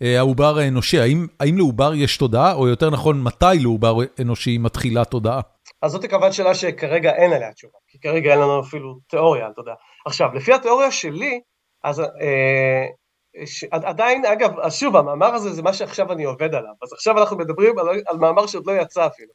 מהעובר 0.00 0.58
האנושי, 0.58 1.00
האם, 1.00 1.26
האם 1.40 1.56
לעובר 1.56 1.94
יש 1.94 2.16
תודעה, 2.16 2.52
או 2.54 2.68
יותר 2.68 2.90
נכון, 2.90 3.22
מתי 3.22 3.58
לעובר 3.60 3.96
אנושי 4.20 4.58
מתחילה 4.58 5.04
תודעה? 5.04 5.40
אז 5.82 5.92
זאת 5.92 6.04
כמובן 6.04 6.32
שאלה 6.32 6.54
שכרגע 6.54 7.10
אין 7.10 7.32
עליה 7.32 7.52
תשובה, 7.52 7.78
כי 7.88 7.98
כרגע 7.98 8.30
אין 8.30 8.38
לנו 8.38 8.60
אפילו 8.60 8.98
תיאוריה 9.08 9.46
על 9.46 9.52
תודעה. 9.52 9.74
עכשיו, 10.06 10.28
לפי 10.34 10.52
התיאוריה 10.54 10.90
שלי, 10.90 11.40
אז 11.84 12.00
אה, 12.00 12.86
ש... 13.44 13.64
עדיין, 13.64 14.24
אגב, 14.26 14.58
אז 14.58 14.74
שוב, 14.74 14.96
המאמר 14.96 15.34
הזה 15.34 15.52
זה 15.52 15.62
מה 15.62 15.72
שעכשיו 15.72 16.12
אני 16.12 16.24
עובד 16.24 16.54
עליו, 16.54 16.72
אז 16.82 16.92
עכשיו 16.92 17.18
אנחנו 17.18 17.36
מדברים 17.36 17.78
על, 17.78 17.88
על 18.06 18.16
מאמר 18.16 18.46
שעוד 18.46 18.66
לא 18.66 18.72
יצא 18.72 19.06
אפילו, 19.06 19.32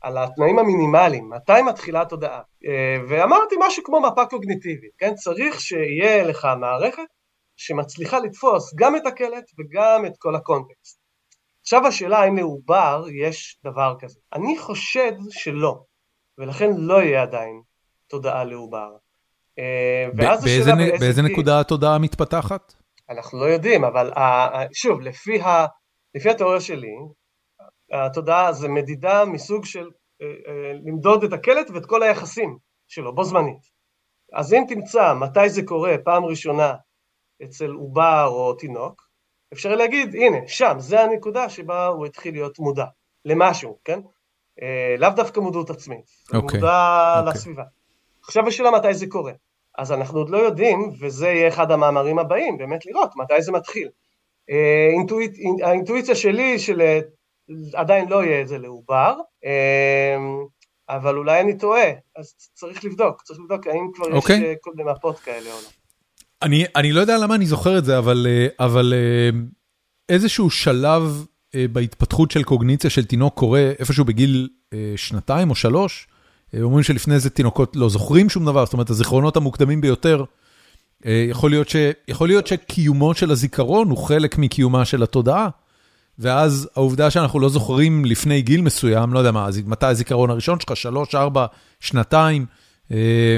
על 0.00 0.18
התנאים 0.18 0.58
המינימליים, 0.58 1.30
מתי 1.30 1.62
מתחילה 1.62 2.00
התודעה, 2.00 2.40
אה, 2.66 2.96
ואמרתי 3.08 3.54
משהו 3.58 3.82
כמו 3.84 4.00
מפה 4.00 4.26
קוגניטיבית, 4.26 4.90
כן? 4.98 5.14
צריך 5.14 5.60
שיהיה 5.60 6.24
לך 6.24 6.48
מערכת 6.60 7.02
שמצליחה 7.56 8.18
לתפוס 8.18 8.74
גם 8.74 8.96
את 8.96 9.06
הקלט 9.06 9.50
וגם 9.58 10.06
את 10.06 10.12
כל 10.18 10.34
הקונטקסט. 10.34 10.98
עכשיו 11.60 11.86
השאלה 11.86 12.18
האם 12.18 12.36
לעובר 12.36 13.04
יש 13.24 13.58
דבר 13.64 13.94
כזה. 13.98 14.18
אני 14.32 14.58
חושד 14.58 15.12
שלא, 15.30 15.78
ולכן 16.38 16.70
לא 16.76 17.02
יהיה 17.02 17.22
עדיין 17.22 17.60
תודעה 18.06 18.44
לעובר. 18.44 18.88
אה, 19.58 20.08
ואז 20.16 20.44
השאלה 20.44 20.76
באיזה 20.76 20.98
באיזה 21.00 21.22
נקודה 21.22 21.60
התודעה 21.60 21.98
מתפתחת? 21.98 22.74
אנחנו 23.10 23.40
לא 23.40 23.44
יודעים, 23.44 23.84
אבל 23.84 24.10
שוב, 24.72 25.00
לפי, 25.00 25.40
ה, 25.40 25.66
לפי 26.14 26.30
התיאוריה 26.30 26.60
שלי, 26.60 26.96
התודעה 27.92 28.52
זה 28.52 28.68
מדידה 28.68 29.24
מסוג 29.24 29.64
של 29.64 29.90
אה, 30.22 30.26
אה, 30.26 30.72
למדוד 30.84 31.24
את 31.24 31.32
הקלט 31.32 31.70
ואת 31.74 31.86
כל 31.86 32.02
היחסים 32.02 32.58
שלו 32.88 33.14
בו 33.14 33.24
זמנית. 33.24 33.76
אז 34.32 34.52
אם 34.52 34.64
תמצא 34.68 35.14
מתי 35.14 35.50
זה 35.50 35.62
קורה 35.64 35.94
פעם 36.04 36.24
ראשונה 36.24 36.74
אצל 37.44 37.70
עובר 37.70 38.26
או 38.28 38.54
תינוק, 38.54 39.02
אפשר 39.52 39.74
להגיד, 39.74 40.14
הנה, 40.14 40.38
שם, 40.46 40.74
זה 40.78 41.00
הנקודה 41.00 41.48
שבה 41.48 41.86
הוא 41.86 42.06
התחיל 42.06 42.34
להיות 42.34 42.58
מודע 42.58 42.84
למשהו, 43.24 43.78
כן? 43.84 44.00
אה, 44.62 44.94
לאו 44.98 45.10
דווקא 45.16 45.40
מודעות 45.40 45.70
עצמית, 45.70 46.06
okay. 46.06 46.36
אוקיי, 46.36 46.60
מודע 46.60 47.14
okay. 47.16 47.18
אוקיי. 47.18 47.34
לסביבה. 47.34 47.64
עכשיו 48.22 48.48
השאלה 48.48 48.70
מתי 48.70 48.94
זה 48.94 49.06
קורה. 49.08 49.32
אז 49.78 49.92
אנחנו 49.92 50.18
עוד 50.18 50.30
לא 50.30 50.38
יודעים, 50.38 50.92
וזה 51.00 51.28
יהיה 51.28 51.48
אחד 51.48 51.70
המאמרים 51.70 52.18
הבאים, 52.18 52.58
באמת 52.58 52.86
לראות 52.86 53.10
מתי 53.16 53.42
זה 53.42 53.52
מתחיל. 53.52 53.88
אה, 54.50 54.88
אינטואיצ... 54.92 55.32
האינטואיציה 55.62 56.14
שלי 56.14 56.58
של 56.58 56.80
אה, 56.80 57.00
עדיין 57.74 58.08
לא 58.08 58.24
יהיה 58.24 58.40
את 58.40 58.48
זה 58.48 58.58
לעובר, 58.58 59.14
אה, 59.44 60.16
אבל 60.88 61.16
אולי 61.16 61.40
אני 61.40 61.58
טועה, 61.58 61.90
אז 62.16 62.34
צריך 62.54 62.84
לבדוק, 62.84 63.22
צריך 63.22 63.40
לבדוק 63.40 63.66
האם 63.66 63.90
כבר 63.94 64.06
okay. 64.06 64.08
יש 64.08 64.14
אוקיי. 64.14 64.56
קודם 64.60 64.88
מפות 64.88 65.18
כאלה 65.18 65.52
או 65.52 65.58
לא. 65.62 65.68
אני, 66.42 66.64
אני 66.76 66.92
לא 66.92 67.00
יודע 67.00 67.18
למה 67.18 67.34
אני 67.34 67.46
זוכר 67.46 67.78
את 67.78 67.84
זה, 67.84 67.98
אבל, 67.98 68.26
אבל 68.60 68.94
איזשהו 70.08 70.50
שלב 70.50 71.26
בהתפתחות 71.72 72.30
של 72.30 72.42
קוגניציה 72.42 72.90
של 72.90 73.04
תינוק 73.04 73.34
קורה 73.34 73.72
איפשהו 73.78 74.04
בגיל 74.04 74.48
שנתיים 74.96 75.50
או 75.50 75.54
שלוש, 75.54 76.08
אומרים 76.62 76.82
שלפני 76.82 77.18
זה 77.18 77.30
תינוקות 77.30 77.76
לא 77.76 77.88
זוכרים 77.88 78.28
שום 78.28 78.46
דבר, 78.46 78.64
זאת 78.64 78.72
אומרת, 78.72 78.90
הזיכרונות 78.90 79.36
המוקדמים 79.36 79.80
ביותר, 79.80 80.24
אה, 81.06 81.26
יכול 81.30 81.50
להיות, 81.50 81.68
ש, 81.68 81.76
יכול 82.08 82.28
להיות 82.28 82.46
שקיומו 82.46 83.14
של 83.14 83.30
הזיכרון 83.30 83.90
הוא 83.90 83.98
חלק 83.98 84.38
מקיומה 84.38 84.84
של 84.84 85.02
התודעה, 85.02 85.48
ואז 86.18 86.68
העובדה 86.76 87.10
שאנחנו 87.10 87.40
לא 87.40 87.48
זוכרים 87.48 88.04
לפני 88.04 88.42
גיל 88.42 88.60
מסוים, 88.60 89.12
לא 89.12 89.18
יודע 89.18 89.30
מה, 89.30 89.48
מתי 89.66 89.86
הזיכרון 89.86 90.30
הראשון 90.30 90.60
שלך, 90.60 90.76
שלוש, 90.76 91.14
ארבע, 91.14 91.46
שנתיים, 91.80 92.46
אה, 92.92 93.36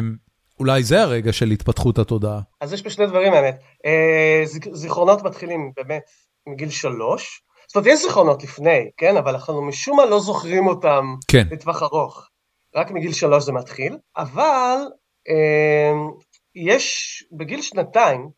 אולי 0.60 0.82
זה 0.82 1.02
הרגע 1.02 1.32
של 1.32 1.50
התפתחות 1.50 1.98
התודעה. 1.98 2.40
אז 2.60 2.72
יש 2.72 2.82
פה 2.82 2.90
שני 2.90 3.06
דברים 3.06 3.32
האמת. 3.32 3.60
אה, 3.86 4.42
זיכרונות 4.72 5.22
מתחילים 5.22 5.72
באמת 5.76 6.02
מגיל 6.48 6.70
שלוש, 6.70 7.42
זאת 7.68 7.76
אומרת, 7.76 7.86
יש 7.86 8.02
זיכרונות 8.02 8.42
לפני, 8.42 8.90
כן? 8.96 9.16
אבל 9.16 9.32
אנחנו 9.34 9.62
משום 9.62 9.96
מה 9.96 10.06
לא 10.06 10.20
זוכרים 10.20 10.66
אותם 10.66 11.14
כן. 11.28 11.46
לטווח 11.50 11.82
ארוך. 11.82 12.28
רק 12.78 12.90
מגיל 12.90 13.12
שלוש 13.12 13.44
זה 13.44 13.52
מתחיל, 13.52 13.98
אבל 14.16 14.76
אה, 15.28 15.92
יש, 16.54 17.24
בגיל 17.32 17.62
שנתיים 17.62 18.30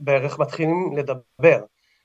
בערך 0.00 0.38
מתחילים 0.38 0.96
לדבר, 0.96 1.60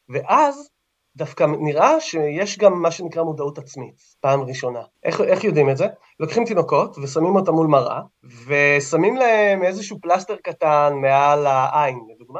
ואז 0.09 0.69
דווקא 1.15 1.45
נראה 1.59 1.99
שיש 1.99 2.57
גם 2.57 2.81
מה 2.81 2.91
שנקרא 2.91 3.23
מודעות 3.23 3.57
עצמית, 3.57 3.95
פעם 4.19 4.41
ראשונה. 4.41 4.81
איך, 5.03 5.21
איך 5.21 5.43
יודעים 5.43 5.69
את 5.69 5.77
זה? 5.77 5.87
לוקחים 6.19 6.45
תינוקות 6.45 6.97
ושמים 6.97 7.35
אותם 7.35 7.53
מול 7.53 7.67
מראה, 7.67 8.01
ושמים 8.45 9.15
להם 9.15 9.63
איזשהו 9.63 10.01
פלסטר 10.01 10.35
קטן 10.43 10.93
מעל 11.01 11.47
העין, 11.47 11.99
לדוגמה, 12.15 12.39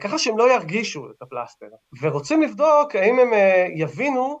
ככה 0.00 0.18
שהם 0.18 0.38
לא 0.38 0.52
ירגישו 0.52 1.10
את 1.10 1.22
הפלסטר, 1.22 1.66
ורוצים 2.00 2.42
לבדוק 2.42 2.94
האם 2.94 3.18
הם 3.18 3.32
אה, 3.32 3.66
יבינו 3.74 4.40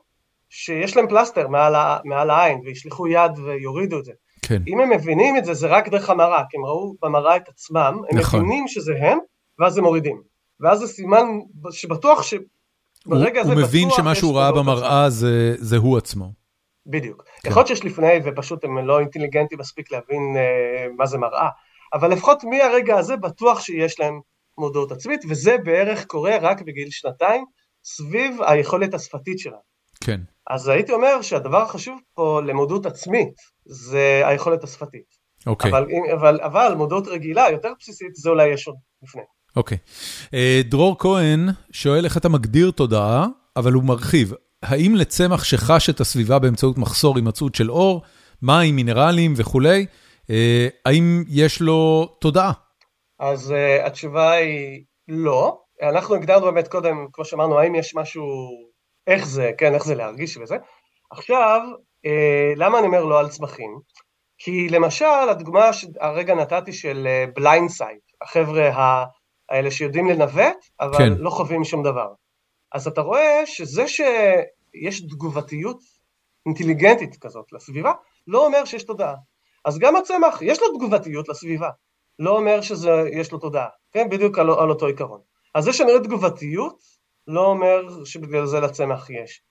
שיש 0.50 0.96
להם 0.96 1.08
פלסטר 1.08 1.48
מעל, 1.48 1.74
מעל 2.04 2.30
העין 2.30 2.60
וישלחו 2.64 3.08
יד 3.08 3.38
ויורידו 3.38 3.98
את 3.98 4.04
זה. 4.04 4.12
כן. 4.42 4.62
אם 4.66 4.80
הם 4.80 4.90
מבינים 4.90 5.36
את 5.36 5.44
זה, 5.44 5.54
זה 5.54 5.66
רק 5.66 5.88
דרך 5.88 6.10
המראה, 6.10 6.42
כי 6.50 6.56
הם 6.56 6.64
ראו 6.64 6.94
במראה 7.02 7.36
את 7.36 7.48
עצמם, 7.48 8.00
הם 8.10 8.18
נכון. 8.18 8.40
מבינים 8.40 8.68
שזה 8.68 8.92
הם, 9.00 9.18
ואז 9.58 9.78
הם 9.78 9.84
מורידים. 9.84 10.22
ואז 10.60 10.78
זה 10.78 10.86
סימן 10.86 11.26
שבטוח 11.70 12.22
שברגע 12.22 13.40
הזה 13.40 13.52
הוא 13.52 13.62
מבין 13.62 13.90
שמה 13.90 14.14
שהוא 14.14 14.36
ראה 14.36 14.52
במראה 14.52 15.10
זה, 15.10 15.54
זה 15.58 15.76
הוא 15.76 15.98
עצמו. 15.98 16.32
בדיוק. 16.86 17.24
כן. 17.42 17.48
יכול 17.48 17.60
להיות 17.60 17.68
שיש 17.68 17.84
לפני 17.84 18.12
ופשוט 18.24 18.64
הם 18.64 18.78
לא 18.78 19.00
אינטליגנטים 19.00 19.58
מספיק 19.58 19.92
להבין 19.92 20.36
uh, 20.36 20.92
מה 20.96 21.06
זה 21.06 21.18
מראה, 21.18 21.48
אבל 21.94 22.10
לפחות 22.10 22.44
מהרגע 22.44 22.98
הזה 22.98 23.16
בטוח 23.16 23.60
שיש 23.60 24.00
להם 24.00 24.20
מודעות 24.58 24.92
עצמית, 24.92 25.20
וזה 25.28 25.56
בערך 25.64 26.06
קורה 26.06 26.36
רק 26.40 26.62
בגיל 26.62 26.90
שנתיים, 26.90 27.44
סביב 27.84 28.42
היכולת 28.46 28.94
השפתית 28.94 29.38
שלהם. 29.38 29.60
כן. 30.04 30.20
אז 30.50 30.68
הייתי 30.68 30.92
אומר 30.92 31.22
שהדבר 31.22 31.62
החשוב 31.62 32.00
פה 32.14 32.40
למודעות 32.46 32.86
עצמית 32.86 33.34
זה 33.66 34.22
היכולת 34.24 34.64
השפתית. 34.64 35.20
אוקיי. 35.46 35.70
אבל, 35.70 35.86
אבל, 36.14 36.40
אבל 36.40 36.74
מודעות 36.76 37.08
רגילה, 37.08 37.46
יותר 37.50 37.72
בסיסית, 37.80 38.14
זה 38.14 38.30
אולי 38.30 38.48
יש 38.48 38.66
עוד 38.66 38.76
לפני. 39.02 39.22
אוקיי. 39.56 39.78
אה, 40.34 40.60
דרור 40.64 40.96
כהן 40.98 41.48
שואל 41.72 42.04
איך 42.04 42.16
אתה 42.16 42.28
מגדיר 42.28 42.70
תודעה, 42.70 43.26
אבל 43.56 43.72
הוא 43.72 43.84
מרחיב. 43.84 44.32
האם 44.62 44.94
לצמח 44.94 45.44
שחש 45.44 45.90
את 45.90 46.00
הסביבה 46.00 46.38
באמצעות 46.38 46.78
מחסור 46.78 47.16
הימצאות 47.16 47.54
של 47.54 47.70
אור, 47.70 48.02
מים, 48.42 48.76
מינרלים 48.76 49.34
וכולי, 49.36 49.86
אה, 50.30 50.68
האם 50.86 51.24
יש 51.28 51.60
לו 51.60 52.08
תודעה? 52.20 52.52
אז 53.20 53.50
uh, 53.50 53.86
התשובה 53.86 54.32
היא 54.32 54.84
לא. 55.08 55.58
אנחנו 55.82 56.14
הגדרנו 56.14 56.46
באמת 56.46 56.68
קודם, 56.68 57.06
כמו 57.12 57.24
שאמרנו, 57.24 57.58
האם 57.58 57.74
יש 57.74 57.94
משהו 57.94 58.24
איך 59.06 59.26
זה, 59.26 59.50
כן, 59.58 59.74
איך 59.74 59.84
זה 59.84 59.94
להרגיש 59.94 60.36
וזה. 60.36 60.56
עכשיו, 61.10 61.60
אה, 62.06 62.52
למה 62.56 62.78
אני 62.78 62.86
אומר 62.86 63.04
לא 63.04 63.20
על 63.20 63.28
צמחים? 63.28 63.80
כי 64.42 64.68
למשל, 64.68 65.28
הדוגמה 65.30 65.72
שהרגע 65.72 66.34
נתתי 66.34 66.72
של 66.72 67.08
blind 67.34 67.70
uh, 67.70 67.72
sight, 67.72 68.02
החבר'ה 68.22 69.04
האלה 69.48 69.70
שיודעים 69.70 70.08
לנווט, 70.08 70.56
אבל 70.80 70.98
כן. 70.98 71.12
לא 71.12 71.30
חווים 71.30 71.64
שום 71.64 71.82
דבר. 71.82 72.08
אז 72.72 72.86
אתה 72.86 73.00
רואה 73.00 73.42
שזה 73.46 73.88
שיש 73.88 75.00
תגובתיות 75.00 75.78
אינטליגנטית 76.46 77.16
כזאת 77.16 77.52
לסביבה, 77.52 77.92
לא 78.26 78.46
אומר 78.46 78.64
שיש 78.64 78.82
תודעה. 78.82 79.14
אז 79.64 79.78
גם 79.78 79.96
הצמח, 79.96 80.42
יש 80.42 80.60
לו 80.60 80.78
תגובתיות 80.78 81.28
לסביבה, 81.28 81.70
לא 82.18 82.36
אומר 82.36 82.60
שיש 82.60 83.32
לו 83.32 83.38
תודעה, 83.38 83.68
כן? 83.92 84.08
בדיוק 84.10 84.38
על, 84.38 84.50
על 84.50 84.70
אותו 84.70 84.86
עיקרון. 84.86 85.20
אז 85.54 85.64
זה 85.64 85.72
שנראה 85.72 86.00
תגובתיות, 86.00 86.78
לא 87.26 87.46
אומר 87.46 88.04
שבגלל 88.04 88.46
זה 88.46 88.60
לצמח 88.60 89.10
יש. 89.10 89.42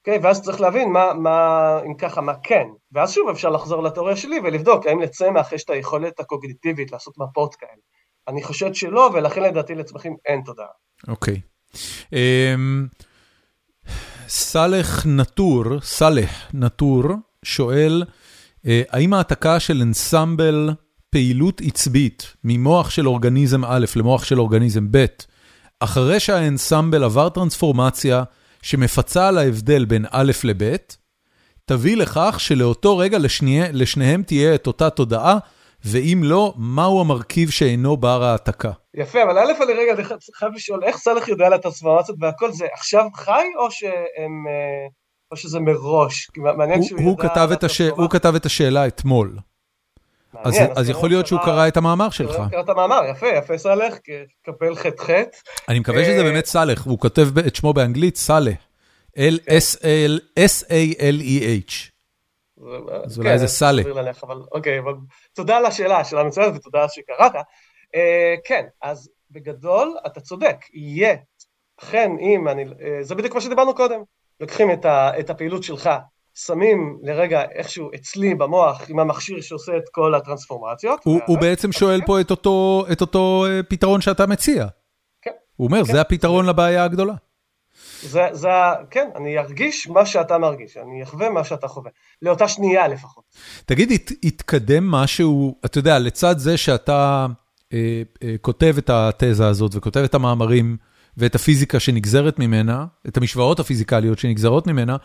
אוקיי? 0.00 0.18
ואז 0.22 0.42
צריך 0.42 0.60
להבין 0.60 0.92
מה, 0.92 1.14
מה, 1.14 1.80
אם 1.86 1.94
ככה, 1.94 2.20
מה 2.20 2.32
כן. 2.42 2.66
ואז 2.92 3.12
שוב 3.12 3.28
אפשר 3.28 3.50
לחזור 3.50 3.82
לתיאוריה 3.82 4.16
שלי 4.16 4.36
ולבדוק 4.44 4.86
האם 4.86 5.00
לצמח 5.00 5.52
יש 5.52 5.64
את 5.64 5.70
היכולת 5.70 6.20
הקוגניטיבית 6.20 6.92
לעשות 6.92 7.18
מפות 7.18 7.54
כאלה. 7.54 7.70
אני 8.28 8.42
חושד 8.42 8.74
שלא, 8.74 9.10
ולכן 9.14 9.42
לדעתי 9.42 9.74
לצמחים 9.74 10.16
אין 10.26 10.42
תודעה. 10.44 10.66
אוקיי. 11.08 11.40
אמ, 12.12 12.86
סאלח 14.28 15.06
נטור, 15.06 15.80
סאלח 15.80 16.30
נטור, 16.54 17.02
שואל, 17.42 18.04
אה, 18.66 18.82
האם 18.90 19.14
העתקה 19.14 19.60
של 19.60 19.82
אנסמבל 19.82 20.70
פעילות 21.10 21.60
עצבית 21.64 22.34
ממוח 22.44 22.90
של 22.90 23.08
אורגניזם 23.08 23.64
א' 23.64 23.84
למוח 23.96 24.24
של 24.24 24.40
אורגניזם 24.40 24.86
ב', 24.90 25.04
אחרי 25.80 26.20
שהאנסמבל 26.20 27.04
עבר 27.04 27.28
טרנספורמציה 27.28 28.22
שמפצה 28.62 29.28
על 29.28 29.38
ההבדל 29.38 29.84
בין 29.84 30.04
א' 30.10 30.32
לב', 30.44 30.76
תביא 31.64 31.96
לכך 31.96 32.36
שלאותו 32.38 32.98
רגע 32.98 33.18
לשני, 33.18 33.60
לשניהם 33.72 34.22
תהיה 34.22 34.54
את 34.54 34.66
אותה 34.66 34.90
תודעה, 34.90 35.38
ואם 35.84 36.20
לא, 36.24 36.54
מהו 36.56 37.00
המרכיב 37.00 37.50
שאינו 37.50 37.96
בר 37.96 38.24
העתקה. 38.24 38.70
יפה, 38.94 39.22
אבל 39.22 39.38
א' 39.38 39.62
אני 39.62 39.72
רגע 39.72 40.02
חייב 40.34 40.52
לשאול, 40.54 40.84
איך 40.84 40.96
סלח 40.96 41.28
יודע 41.28 41.46
על 41.46 41.52
הטרנספורמציות 41.52 42.18
והכל 42.20 42.52
זה 42.52 42.66
עכשיו 42.72 43.04
חי 43.14 43.46
או 43.58 43.70
שהם... 43.70 44.46
אה, 44.48 44.88
או 45.30 45.36
שזה 45.36 45.60
מראש? 45.60 46.30
מעניין 46.36 46.82
שהוא 46.82 47.00
הוא 47.00 47.16
ידע... 47.18 47.28
כתב, 47.28 47.48
הש... 47.62 47.80
הוא 47.80 48.10
כתב 48.10 48.34
את 48.34 48.46
השאלה 48.46 48.86
אתמול. 48.86 49.36
אז, 50.44 50.88
יכול 50.88 51.08
להיות 51.08 51.26
שהוא 51.26 51.40
קרא 51.44 51.68
את 51.68 51.76
המאמר 51.76 52.10
שלך. 52.10 52.36
קרא 52.50 52.60
את 52.60 52.68
המאמר, 52.68 53.00
יפה, 53.10 53.26
יפה 53.26 53.58
סאלח, 53.58 53.94
קפל 54.42 54.74
חטא. 54.74 55.24
אני 55.68 55.78
מקווה 55.78 56.04
שזה 56.04 56.18
אה, 56.18 56.22
באמת 56.22 56.46
סאלח, 56.46 56.86
הוא 56.86 56.98
כותב 56.98 57.38
את 57.38 57.56
שמו 57.56 57.72
באנגלית, 57.72 58.16
סאלח. 58.16 58.54
L-S-A-L-E-H. 59.16 60.36
אז 63.04 63.18
אולי 63.18 63.38
זה 63.38 63.46
סאלח. 63.46 63.86
אוקיי, 64.52 64.78
אבל 64.78 64.92
תודה 65.34 65.56
על 65.56 65.66
השאלה, 65.66 66.04
שאלה 66.04 66.24
מצוינת 66.24 66.56
ותודה 66.56 66.88
שקראת. 66.88 67.32
אה, 67.94 68.34
כן, 68.44 68.66
אז 68.82 69.10
בגדול 69.30 69.96
אתה 70.06 70.20
צודק, 70.20 70.56
יהיה. 70.74 71.16
אכן, 71.82 72.10
אם 72.20 72.48
אני, 72.48 72.64
אה, 72.64 72.98
זה 73.02 73.14
בדיוק 73.14 73.34
מה 73.34 73.40
שדיברנו 73.40 73.74
קודם. 73.74 74.00
לוקחים 74.40 74.68
את 75.20 75.30
הפעילות 75.30 75.62
שלך 75.62 75.90
שמים 76.36 76.98
לרגע 77.02 77.42
איכשהו 77.54 77.90
אצלי 77.94 78.34
במוח 78.34 78.82
עם 78.88 78.98
המכשיר 78.98 79.40
שעושה 79.40 79.76
את 79.76 79.88
כל 79.92 80.14
הטרנספורמציות. 80.14 81.00
הוא, 81.04 81.20
הוא 81.26 81.38
בעצם 81.38 81.72
שואל 81.72 82.00
פה 82.06 82.20
את 82.20 82.30
אותו, 82.30 82.86
את 82.92 83.00
אותו 83.00 83.44
אה, 83.48 83.62
פתרון 83.62 84.00
שאתה 84.00 84.26
מציע. 84.26 84.66
כן. 85.22 85.30
הוא 85.56 85.66
אומר, 85.66 85.84
כן. 85.84 85.92
זה 85.92 86.00
הפתרון 86.00 86.46
לבעיה 86.46 86.84
הגדולה. 86.84 87.14
זה, 88.02 88.28
זה, 88.32 88.48
כן, 88.90 89.08
אני 89.16 89.38
ארגיש 89.38 89.88
מה 89.88 90.06
שאתה 90.06 90.38
מרגיש, 90.38 90.76
אני 90.76 91.02
אחווה 91.02 91.30
מה 91.30 91.44
שאתה 91.44 91.68
חווה, 91.68 91.90
לאותה 92.22 92.48
שנייה 92.48 92.88
לפחות. 92.88 93.24
תגיד, 93.66 93.92
הת, 93.92 94.10
התקדם 94.24 94.90
משהו, 94.90 95.58
אתה 95.64 95.78
יודע, 95.78 95.98
לצד 95.98 96.38
זה 96.38 96.56
שאתה 96.56 97.26
אה, 97.72 98.02
אה, 98.22 98.34
כותב 98.40 98.74
את 98.78 98.90
התזה 98.90 99.48
הזאת 99.48 99.72
וכותב 99.74 100.00
את 100.00 100.14
המאמרים 100.14 100.76
ואת 101.16 101.34
הפיזיקה 101.34 101.80
שנגזרת 101.80 102.38
ממנה, 102.38 102.86
את 103.08 103.16
המשוואות 103.16 103.60
הפיזיקליות 103.60 104.18
שנגזרות 104.18 104.66
ממנה, 104.66 104.96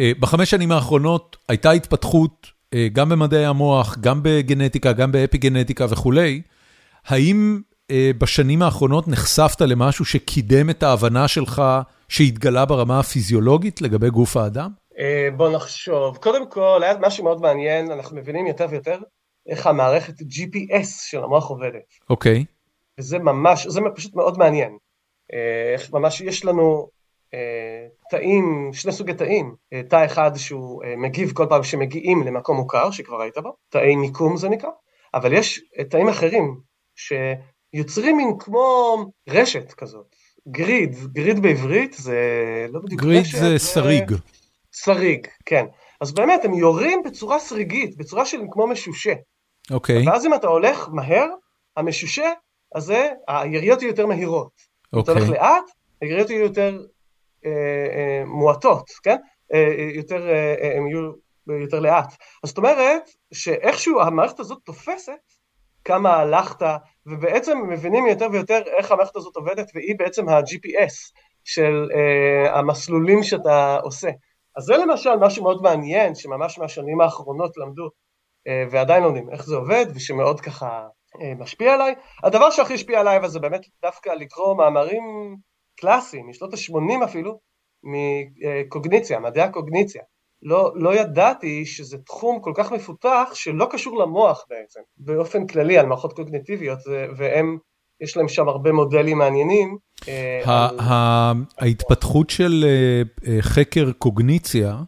בחמש 0.00 0.50
שנים 0.50 0.72
האחרונות 0.72 1.36
הייתה 1.48 1.70
התפתחות 1.70 2.46
אה, 2.74 2.88
גם 2.92 3.08
במדעי 3.08 3.46
המוח, 3.46 3.96
גם 4.00 4.20
בגנטיקה, 4.22 4.92
גם 4.92 5.12
באפיגנטיקה 5.12 5.86
וכולי. 5.90 6.42
האם 7.06 7.60
אה, 7.90 8.10
בשנים 8.18 8.62
האחרונות 8.62 9.08
נחשפת 9.08 9.60
למשהו 9.60 10.04
שקידם 10.04 10.70
את 10.70 10.82
ההבנה 10.82 11.28
שלך 11.28 11.62
שהתגלה 12.08 12.64
ברמה 12.64 13.00
הפיזיולוגית 13.00 13.82
לגבי 13.82 14.10
גוף 14.10 14.36
האדם? 14.36 14.70
בוא 15.36 15.50
נחשוב. 15.50 16.16
קודם 16.16 16.50
כל, 16.50 16.80
היה 16.82 16.94
משהו 17.00 17.24
מאוד 17.24 17.40
מעניין, 17.40 17.90
אנחנו 17.90 18.16
מבינים 18.16 18.46
יותר 18.46 18.66
ויותר 18.70 18.98
איך 19.48 19.66
המערכת 19.66 20.14
GPS 20.20 20.86
של 21.10 21.24
המוח 21.24 21.50
עובדת. 21.50 21.94
אוקיי. 22.10 22.44
Okay. 22.48 23.00
וזה 23.00 23.18
ממש, 23.18 23.66
זה 23.66 23.80
פשוט 23.94 24.14
מאוד 24.14 24.38
מעניין. 24.38 24.76
איך 25.74 25.92
ממש 25.92 26.20
יש 26.20 26.44
לנו 26.44 26.62
אה, 26.72 26.95
תאים, 28.10 28.70
שני 28.72 28.92
סוגי 28.92 29.14
תאים, 29.14 29.54
אה, 29.72 29.82
תא 29.82 30.04
אחד 30.04 30.30
שהוא 30.36 30.84
אה, 30.84 30.96
מגיב 30.96 31.32
כל 31.32 31.46
פעם 31.48 31.62
שמגיעים 31.62 32.22
למקום 32.22 32.56
מוכר 32.56 32.90
שכבר 32.90 33.22
היית 33.22 33.38
בו, 33.38 33.56
תאי 33.68 33.96
מיקום 33.96 34.36
זה 34.36 34.48
נקרא, 34.48 34.70
אבל 35.14 35.32
יש 35.32 35.60
תאים 35.90 36.08
אחרים 36.08 36.60
שיוצרים 36.96 38.16
מין 38.16 38.38
כמו 38.38 38.96
רשת 39.28 39.72
כזאת, 39.72 40.16
גריד, 40.48 40.94
גריד 41.12 41.42
בעברית 41.42 41.92
זה 41.92 42.20
לא 42.70 42.80
בדיוק 42.80 43.00
גריד 43.00 43.20
רשת. 43.20 43.38
גריד 43.38 43.58
זה 43.58 43.58
שריג. 43.58 44.12
שריג, 44.72 45.26
כן. 45.46 45.66
אז 46.00 46.12
באמת 46.12 46.44
הם 46.44 46.54
יורים 46.54 47.02
בצורה 47.04 47.40
שריגית, 47.40 47.96
בצורה 47.96 48.26
של 48.26 48.40
כמו 48.50 48.66
משושה. 48.66 49.12
אוקיי. 49.70 50.04
Okay. 50.04 50.10
ואז 50.10 50.26
אם 50.26 50.34
אתה 50.34 50.46
הולך 50.46 50.88
מהר, 50.92 51.26
המשושה 51.76 52.32
הזה, 52.74 53.08
היריות 53.28 53.82
יהיו 53.82 53.90
יותר 53.90 54.06
מהירות. 54.06 54.50
Okay. 54.96 55.00
אתה 55.00 55.12
הולך 55.12 55.24
אוקיי. 55.24 55.40
לאט, 55.40 55.64
היריות 56.00 56.30
יהיו 56.30 56.40
יותר 56.40 56.70
אה, 56.70 56.78
אה, 56.78 56.95
מועטות, 58.26 58.90
כן? 59.02 59.16
אה, 59.54 59.74
יותר, 59.94 60.26
הם 60.76 60.86
יהיו 60.86 61.12
יותר 61.60 61.80
לאט. 61.80 62.12
אז 62.44 62.48
זאת 62.48 62.58
אומרת 62.58 63.10
שאיכשהו 63.32 64.00
המערכת 64.00 64.40
הזאת 64.40 64.58
תופסת 64.64 65.12
כמה 65.84 66.16
הלכת, 66.16 66.66
ובעצם 67.06 67.58
מבינים 67.68 68.06
יותר 68.06 68.26
ויותר 68.32 68.62
איך 68.66 68.92
המערכת 68.92 69.16
הזאת 69.16 69.36
עובדת, 69.36 69.70
והיא 69.74 69.94
בעצם 69.98 70.28
ה-GPS 70.28 71.12
של 71.44 71.88
המסלולים 72.50 73.22
שאתה 73.22 73.78
עושה. 73.82 74.10
אז 74.56 74.64
זה 74.64 74.76
למשל 74.76 75.16
משהו 75.20 75.42
מאוד 75.42 75.62
מעניין, 75.62 76.14
שממש 76.14 76.58
מהשנים 76.58 77.00
האחרונות 77.00 77.56
למדו, 77.56 77.90
ועדיין 78.70 79.02
לומדים 79.02 79.30
איך 79.30 79.44
זה 79.44 79.56
עובד, 79.56 79.86
ושמאוד 79.94 80.40
ככה 80.40 80.86
משפיע 81.38 81.74
עליי. 81.74 81.94
הדבר 82.24 82.50
שהכי 82.50 82.74
השפיע 82.74 83.00
עליי, 83.00 83.28
זה 83.28 83.40
באמת 83.40 83.60
דווקא 83.82 84.10
לקרוא 84.10 84.56
מאמרים 84.56 85.36
קלאסי, 85.76 86.22
משנות 86.22 86.54
ה-80 86.54 87.04
אפילו, 87.04 87.38
מקוגניציה, 87.84 89.20
מדעי 89.20 89.42
הקוגניציה. 89.42 90.02
לא, 90.42 90.72
לא 90.74 90.94
ידעתי 90.94 91.66
שזה 91.66 91.98
תחום 91.98 92.40
כל 92.40 92.52
כך 92.56 92.72
מפותח 92.72 93.30
שלא 93.34 93.68
קשור 93.70 93.98
למוח 93.98 94.44
בעצם, 94.50 94.80
באופן 94.96 95.46
כללי 95.46 95.78
על 95.78 95.86
מערכות 95.86 96.12
קוגניטיביות, 96.12 96.78
והם, 97.16 97.58
יש 98.00 98.16
להם 98.16 98.28
שם 98.28 98.48
הרבה 98.48 98.72
מודלים 98.72 99.18
מעניינים. 99.18 99.78
אה, 100.08 101.32
ההתפתחות 101.58 102.30
של 102.30 102.64
אה, 102.64 103.02
אה, 103.32 103.42
חקר 103.42 103.92
קוגניציה, 103.98 104.78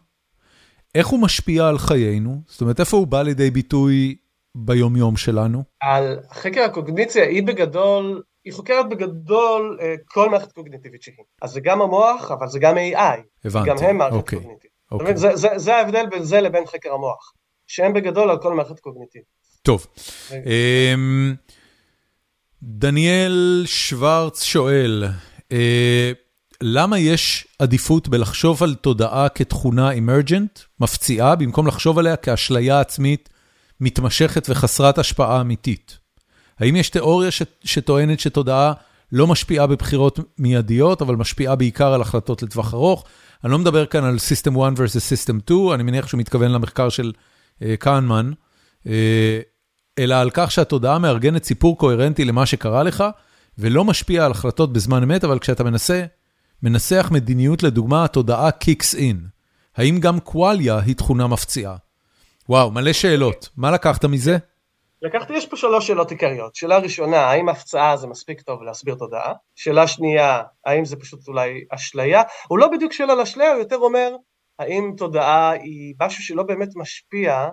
איך 0.95 1.07
הוא 1.07 1.19
משפיע 1.19 1.67
על 1.67 1.77
חיינו? 1.77 2.41
זאת 2.45 2.61
אומרת, 2.61 2.79
איפה 2.79 2.97
הוא 2.97 3.07
בא 3.07 3.21
לידי 3.21 3.51
ביטוי 3.51 4.15
ביומיום 4.55 5.17
שלנו? 5.17 5.63
על 5.81 6.19
חקר 6.31 6.61
הקוגניציה 6.61 7.23
היא 7.23 7.43
בגדול 7.43 8.23
היא 8.49 8.55
חוקרת 8.55 8.89
בגדול 8.89 9.77
אה, 9.81 9.95
כל 10.05 10.29
מערכת 10.29 10.51
קוגניטיבית 10.51 11.01
שהיא. 11.01 11.15
אז 11.41 11.51
זה 11.51 11.59
גם 11.59 11.81
המוח, 11.81 12.31
אבל 12.31 12.47
זה 12.47 12.59
גם 12.59 12.75
AI. 12.77 13.21
הבנתי, 13.45 13.69
גם 13.69 13.75
הם 13.81 13.97
מערכת 13.97 14.15
אוקיי, 14.15 14.39
קוגניטיבית. 14.39 14.71
אוקיי. 14.91 15.17
זה, 15.17 15.35
זה, 15.35 15.47
זה 15.55 15.75
ההבדל 15.75 16.05
בין 16.11 16.23
זה 16.23 16.41
לבין 16.41 16.65
חקר 16.65 16.93
המוח, 16.93 17.33
שהם 17.67 17.93
בגדול 17.93 18.29
על 18.29 18.37
כל 18.41 18.53
מערכת 18.53 18.79
קוגניטיבית. 18.79 19.27
טוב. 19.61 19.87
אמ, 20.31 21.35
דניאל 22.63 23.63
שוורץ 23.65 24.43
שואל, 24.43 25.03
אה, 25.51 26.11
למה 26.61 26.99
יש 26.99 27.47
עדיפות 27.59 28.07
בלחשוב 28.07 28.63
על 28.63 28.75
תודעה 28.75 29.29
כתכונה 29.29 29.91
אמרג'נט, 29.91 30.59
מפציעה, 30.79 31.35
במקום 31.35 31.67
לחשוב 31.67 31.99
עליה 31.99 32.15
כאשליה 32.15 32.79
עצמית 32.79 33.29
מתמשכת 33.79 34.49
וחסרת 34.49 34.97
השפעה 34.97 35.41
אמיתית? 35.41 35.98
האם 36.59 36.75
יש 36.75 36.89
תיאוריה 36.89 37.31
ש, 37.31 37.41
שטוענת 37.63 38.19
שתודעה 38.19 38.73
לא 39.11 39.27
משפיעה 39.27 39.67
בבחירות 39.67 40.19
מיידיות, 40.37 41.01
אבל 41.01 41.15
משפיעה 41.15 41.55
בעיקר 41.55 41.93
על 41.93 42.01
החלטות 42.01 42.43
לטווח 42.43 42.73
ארוך? 42.73 43.05
אני 43.43 43.51
לא 43.51 43.59
מדבר 43.59 43.85
כאן 43.85 44.03
על 44.03 44.15
System 44.15 44.61
1 44.61 44.73
versus 44.73 45.29
System 45.29 45.41
2, 45.45 45.73
אני 45.73 45.83
מניח 45.83 46.07
שהוא 46.07 46.19
מתכוון 46.19 46.51
למחקר 46.51 46.89
של 46.89 47.11
uh, 47.59 47.63
קהנמן, 47.79 48.31
uh, 48.83 48.89
אלא 49.99 50.15
על 50.15 50.29
כך 50.33 50.51
שהתודעה 50.51 50.99
מארגנת 50.99 51.43
סיפור 51.43 51.77
קוהרנטי 51.77 52.25
למה 52.25 52.45
שקרה 52.45 52.83
לך, 52.83 53.03
ולא 53.57 53.85
משפיע 53.85 54.25
על 54.25 54.31
החלטות 54.31 54.73
בזמן 54.73 55.03
אמת, 55.03 55.23
אבל 55.23 55.39
כשאתה 55.39 55.63
מנסה, 55.63 56.05
מנסח 56.63 57.09
מדיניות, 57.11 57.63
לדוגמה, 57.63 58.03
התודעה 58.03 58.49
kicks 58.49 58.95
in. 58.95 59.15
האם 59.75 59.99
גם 59.99 60.19
קואליה 60.19 60.79
היא 60.79 60.95
תכונה 60.95 61.27
מפציעה? 61.27 61.75
וואו, 62.49 62.71
מלא 62.71 62.93
שאלות. 62.93 63.49
מה 63.57 63.71
לקחת 63.71 64.05
מזה? 64.05 64.37
לקחתי, 65.01 65.33
יש 65.33 65.47
פה 65.47 65.57
שלוש 65.57 65.87
שאלות 65.87 66.11
עיקריות. 66.11 66.55
שאלה 66.55 66.77
ראשונה, 66.77 67.17
האם 67.17 67.49
הפצעה 67.49 67.97
זה 67.97 68.07
מספיק 68.07 68.41
טוב 68.41 68.63
להסביר 68.63 68.95
תודעה? 68.95 69.33
שאלה 69.55 69.87
שנייה, 69.87 70.43
האם 70.65 70.85
זה 70.85 70.95
פשוט 70.95 71.27
אולי 71.27 71.65
אשליה? 71.69 72.23
הוא 72.47 72.59
לא 72.59 72.67
בדיוק 72.67 72.93
שואל 72.93 73.11
על 73.11 73.21
אשליה, 73.21 73.51
הוא 73.51 73.59
יותר 73.59 73.77
אומר, 73.77 74.15
האם 74.59 74.93
תודעה 74.97 75.51
היא 75.51 75.95
משהו 76.01 76.23
שלא 76.23 76.43
באמת 76.43 76.69
משפיע 76.75 77.49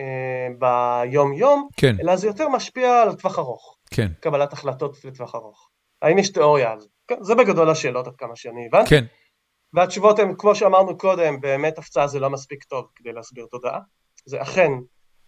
אה, 0.00 0.48
ביום-יום, 0.58 1.68
כן. 1.76 1.96
אלא 2.02 2.16
זה 2.16 2.26
יותר 2.26 2.48
משפיע 2.48 3.02
על 3.02 3.14
טווח 3.14 3.38
ארוך. 3.38 3.76
כן. 3.90 4.08
קבלת 4.20 4.52
החלטות 4.52 5.04
לטווח 5.04 5.34
ארוך. 5.34 5.68
האם 6.02 6.18
יש 6.18 6.32
תיאוריה 6.32 6.70
על 6.70 6.80
זה? 6.80 6.88
כן, 7.08 7.16
זה 7.22 7.34
בגדול 7.34 7.70
השאלות 7.70 8.06
עד 8.06 8.16
כמה 8.16 8.36
שאני 8.36 8.66
הבנתי. 8.66 8.90
כן. 8.90 9.04
והתשובות 9.72 10.18
הן, 10.18 10.34
כמו 10.38 10.54
שאמרנו 10.54 10.98
קודם, 10.98 11.40
באמת 11.40 11.78
הפצעה 11.78 12.06
זה 12.06 12.20
לא 12.20 12.30
מספיק 12.30 12.64
טוב 12.64 12.86
כדי 12.94 13.12
להסביר 13.12 13.46
תודעה. 13.50 13.80
זה 14.26 14.42
אכן 14.42 14.70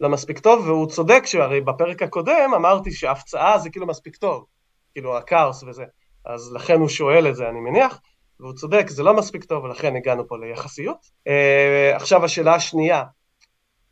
לא 0.00 0.08
מספיק 0.08 0.38
טוב, 0.38 0.66
והוא 0.66 0.86
צודק 0.86 1.26
שהרי 1.26 1.60
בפרק 1.60 2.02
הקודם 2.02 2.50
אמרתי 2.56 2.92
שהפצעה 2.92 3.58
זה 3.58 3.70
כאילו 3.70 3.86
מספיק 3.86 4.16
טוב, 4.16 4.44
כאילו 4.92 5.16
הכאוס 5.16 5.62
וזה, 5.62 5.84
אז 6.24 6.52
לכן 6.52 6.80
הוא 6.80 6.88
שואל 6.88 7.28
את 7.28 7.36
זה 7.36 7.48
אני 7.48 7.60
מניח, 7.60 8.00
והוא 8.40 8.52
צודק, 8.52 8.88
זה 8.88 9.02
לא 9.02 9.14
מספיק 9.14 9.44
טוב 9.44 9.64
ולכן 9.64 9.96
הגענו 9.96 10.28
פה 10.28 10.36
ליחסיות. 10.38 10.96
Uh, 11.28 11.96
עכשיו 11.96 12.24
השאלה 12.24 12.54
השנייה, 12.54 13.04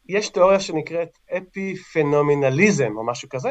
יש 0.09 0.29
תיאוריה 0.29 0.61
שנקראת 0.61 1.19
אפי 1.37 1.75
פנומנליזם 1.93 2.97
או 2.97 3.07
משהו 3.07 3.29
כזה, 3.29 3.51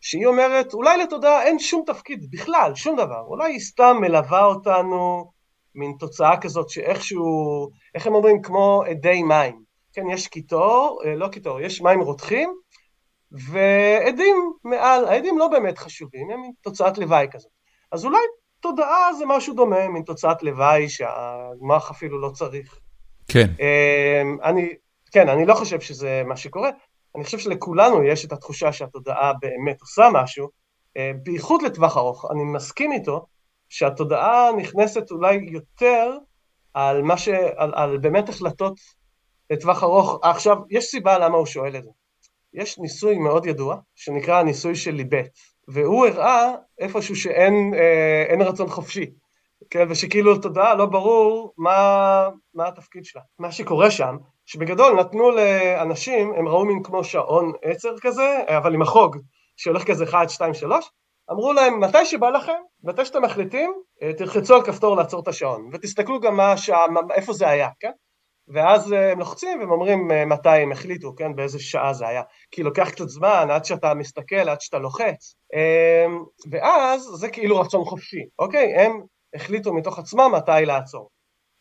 שהיא 0.00 0.26
אומרת 0.26 0.74
אולי 0.74 0.96
לתודעה 0.96 1.42
אין 1.42 1.58
שום 1.58 1.82
תפקיד 1.86 2.26
בכלל, 2.30 2.74
שום 2.74 2.96
דבר, 2.96 3.20
אולי 3.20 3.52
היא 3.52 3.60
סתם 3.60 3.96
מלווה 4.00 4.44
אותנו 4.44 5.30
מין 5.74 5.92
תוצאה 5.98 6.40
כזאת 6.40 6.68
שאיכשהו, 6.68 7.68
איך 7.94 8.06
הם 8.06 8.14
אומרים, 8.14 8.42
כמו 8.42 8.82
אדי 8.90 9.22
מים. 9.22 9.67
כן, 9.98 10.10
יש 10.10 10.26
קיטור, 10.26 11.00
אה, 11.04 11.14
לא 11.14 11.28
קיטור, 11.28 11.60
יש 11.60 11.80
מים 11.80 12.00
רותחים, 12.00 12.54
ועדים 13.32 14.52
מעל, 14.64 15.04
העדים 15.04 15.38
לא 15.38 15.48
באמת 15.48 15.78
חשובים, 15.78 16.30
הם 16.30 16.40
תוצאת 16.60 16.98
לוואי 16.98 17.26
כזאת. 17.30 17.50
אז 17.92 18.04
אולי 18.04 18.18
תודעה 18.60 19.12
זה 19.18 19.24
משהו 19.26 19.54
דומה, 19.54 19.88
מין 19.88 20.02
תוצאת 20.02 20.42
לוואי 20.42 20.88
שהמוח 20.88 21.90
אפילו 21.90 22.20
לא 22.20 22.30
צריך. 22.30 22.78
כן. 23.28 23.46
אמ, 23.60 24.38
אני, 24.44 24.74
כן, 25.12 25.28
אני 25.28 25.46
לא 25.46 25.54
חושב 25.54 25.80
שזה 25.80 26.22
מה 26.26 26.36
שקורה, 26.36 26.70
אני 27.16 27.24
חושב 27.24 27.38
שלכולנו 27.38 28.02
יש 28.02 28.24
את 28.24 28.32
התחושה 28.32 28.72
שהתודעה 28.72 29.32
באמת 29.40 29.80
עושה 29.80 30.08
משהו, 30.12 30.48
אה, 30.96 31.12
בייחוד 31.22 31.62
לטווח 31.62 31.96
ארוך. 31.96 32.30
אני 32.30 32.44
מסכים 32.44 32.92
איתו 32.92 33.26
שהתודעה 33.68 34.50
נכנסת 34.56 35.10
אולי 35.10 35.46
יותר 35.50 36.18
על 36.74 37.02
מה 37.02 37.16
ש... 37.16 37.28
על, 37.56 37.72
על 37.74 37.98
באמת 37.98 38.28
החלטות 38.28 38.74
לטווח 39.50 39.82
ארוך. 39.82 40.18
עכשיו, 40.22 40.56
יש 40.70 40.84
סיבה 40.84 41.18
למה 41.18 41.36
הוא 41.36 41.46
שואל 41.46 41.76
את 41.76 41.84
זה. 41.84 41.90
יש 42.54 42.78
ניסוי 42.78 43.18
מאוד 43.18 43.46
ידוע, 43.46 43.76
שנקרא 43.94 44.40
הניסוי 44.40 44.74
של 44.74 44.90
ליבט, 44.90 45.28
והוא 45.68 46.06
הראה 46.06 46.52
איפשהו 46.78 47.16
שאין 47.16 47.74
אה, 48.40 48.48
רצון 48.48 48.68
חופשי, 48.68 49.10
כן, 49.70 49.86
ושכאילו, 49.90 50.34
יודע, 50.44 50.74
לא 50.74 50.86
ברור 50.86 51.52
מה, 51.56 52.28
מה 52.54 52.68
התפקיד 52.68 53.04
שלה. 53.04 53.22
מה 53.38 53.52
שקורה 53.52 53.90
שם, 53.90 54.16
שבגדול 54.46 55.00
נתנו 55.00 55.30
לאנשים, 55.30 56.34
הם 56.34 56.48
ראו 56.48 56.64
מין 56.64 56.82
כמו 56.82 57.04
שעון 57.04 57.52
עצר 57.62 57.98
כזה, 58.00 58.42
אבל 58.46 58.74
עם 58.74 58.82
החוג, 58.82 59.16
שהולך 59.56 59.84
כזה 59.86 60.04
1, 60.04 60.30
2, 60.30 60.54
3, 60.54 60.90
אמרו 61.30 61.52
להם, 61.52 61.80
מתי 61.80 62.04
שבא 62.04 62.30
לכם, 62.30 62.60
מתי 62.84 63.04
שאתם 63.04 63.22
מחליטים, 63.22 63.72
אה, 64.02 64.12
תלחצו 64.12 64.54
על 64.54 64.62
כפתור 64.62 64.96
לעצור 64.96 65.20
את 65.22 65.28
השעון, 65.28 65.70
ותסתכלו 65.72 66.20
גם 66.20 66.36
מה 66.36 66.52
השעה, 66.52 66.84
איפה 67.14 67.32
זה 67.32 67.48
היה, 67.48 67.68
כן? 67.80 67.92
ואז 68.48 68.92
אה, 68.92 69.12
הם 69.12 69.18
לוחצים 69.18 69.60
והם 69.60 69.70
אומרים 69.70 70.10
אה, 70.10 70.24
מתי 70.24 70.48
הם 70.48 70.72
החליטו, 70.72 71.14
כן? 71.16 71.36
באיזה 71.36 71.58
שעה 71.58 71.92
זה 71.92 72.08
היה. 72.08 72.22
כי 72.50 72.62
לוקח 72.62 72.90
קצת 72.90 73.08
זמן 73.08 73.48
עד 73.50 73.64
שאתה 73.64 73.94
מסתכל, 73.94 74.48
עד 74.48 74.60
שאתה 74.60 74.78
לוחץ. 74.78 75.34
ואז 76.50 77.02
זה 77.02 77.28
כאילו 77.30 77.60
רצון 77.60 77.84
חופשי, 77.84 78.24
אוקיי? 78.38 78.74
הם 78.74 79.00
החליטו 79.34 79.74
מתוך 79.74 79.98
עצמם 79.98 80.32
מתי 80.34 80.64
לעצור. 80.66 81.10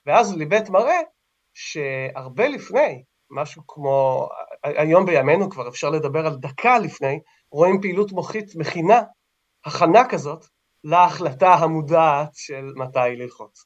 ואז 0.06 0.38
ליבט 0.38 0.70
מראה 0.70 1.00
שהרבה 1.54 2.48
לפני, 2.48 3.04
משהו 3.32 3.62
כמו, 3.68 4.28
היום 4.64 5.06
בימינו 5.06 5.50
כבר 5.50 5.68
אפשר 5.68 5.90
לדבר 5.90 6.28
על 6.28 6.36
דקה 6.36 6.80
לפני, 6.80 7.20
רואים 7.52 7.82
פעילות 7.82 8.12
מוחית 8.12 8.56
מכינה, 8.56 9.02
הכנה 9.66 10.10
כזאת, 10.10 10.46
להחלטה 10.84 11.54
המודעת 11.54 12.30
של 12.34 12.72
מתי 12.76 13.16
ללחוץ. 13.16 13.66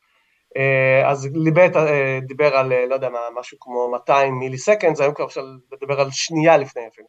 אה, 0.57 1.09
אז 1.09 1.29
ליבט 1.33 1.75
אה, 1.75 2.19
דיבר 2.27 2.55
על, 2.55 2.73
אה, 2.73 2.85
לא 2.89 2.95
יודע 2.95 3.09
מה, 3.09 3.19
משהו 3.39 3.57
כמו 3.59 3.91
200 3.91 4.39
מילי 4.39 4.57
סקנד, 4.57 5.01
היום 5.01 5.13
כבר 5.13 5.25
אפשר 5.25 5.41
לדבר 5.71 6.01
על 6.01 6.11
שנייה 6.11 6.57
לפני 6.57 6.81
אפילו. 6.93 7.07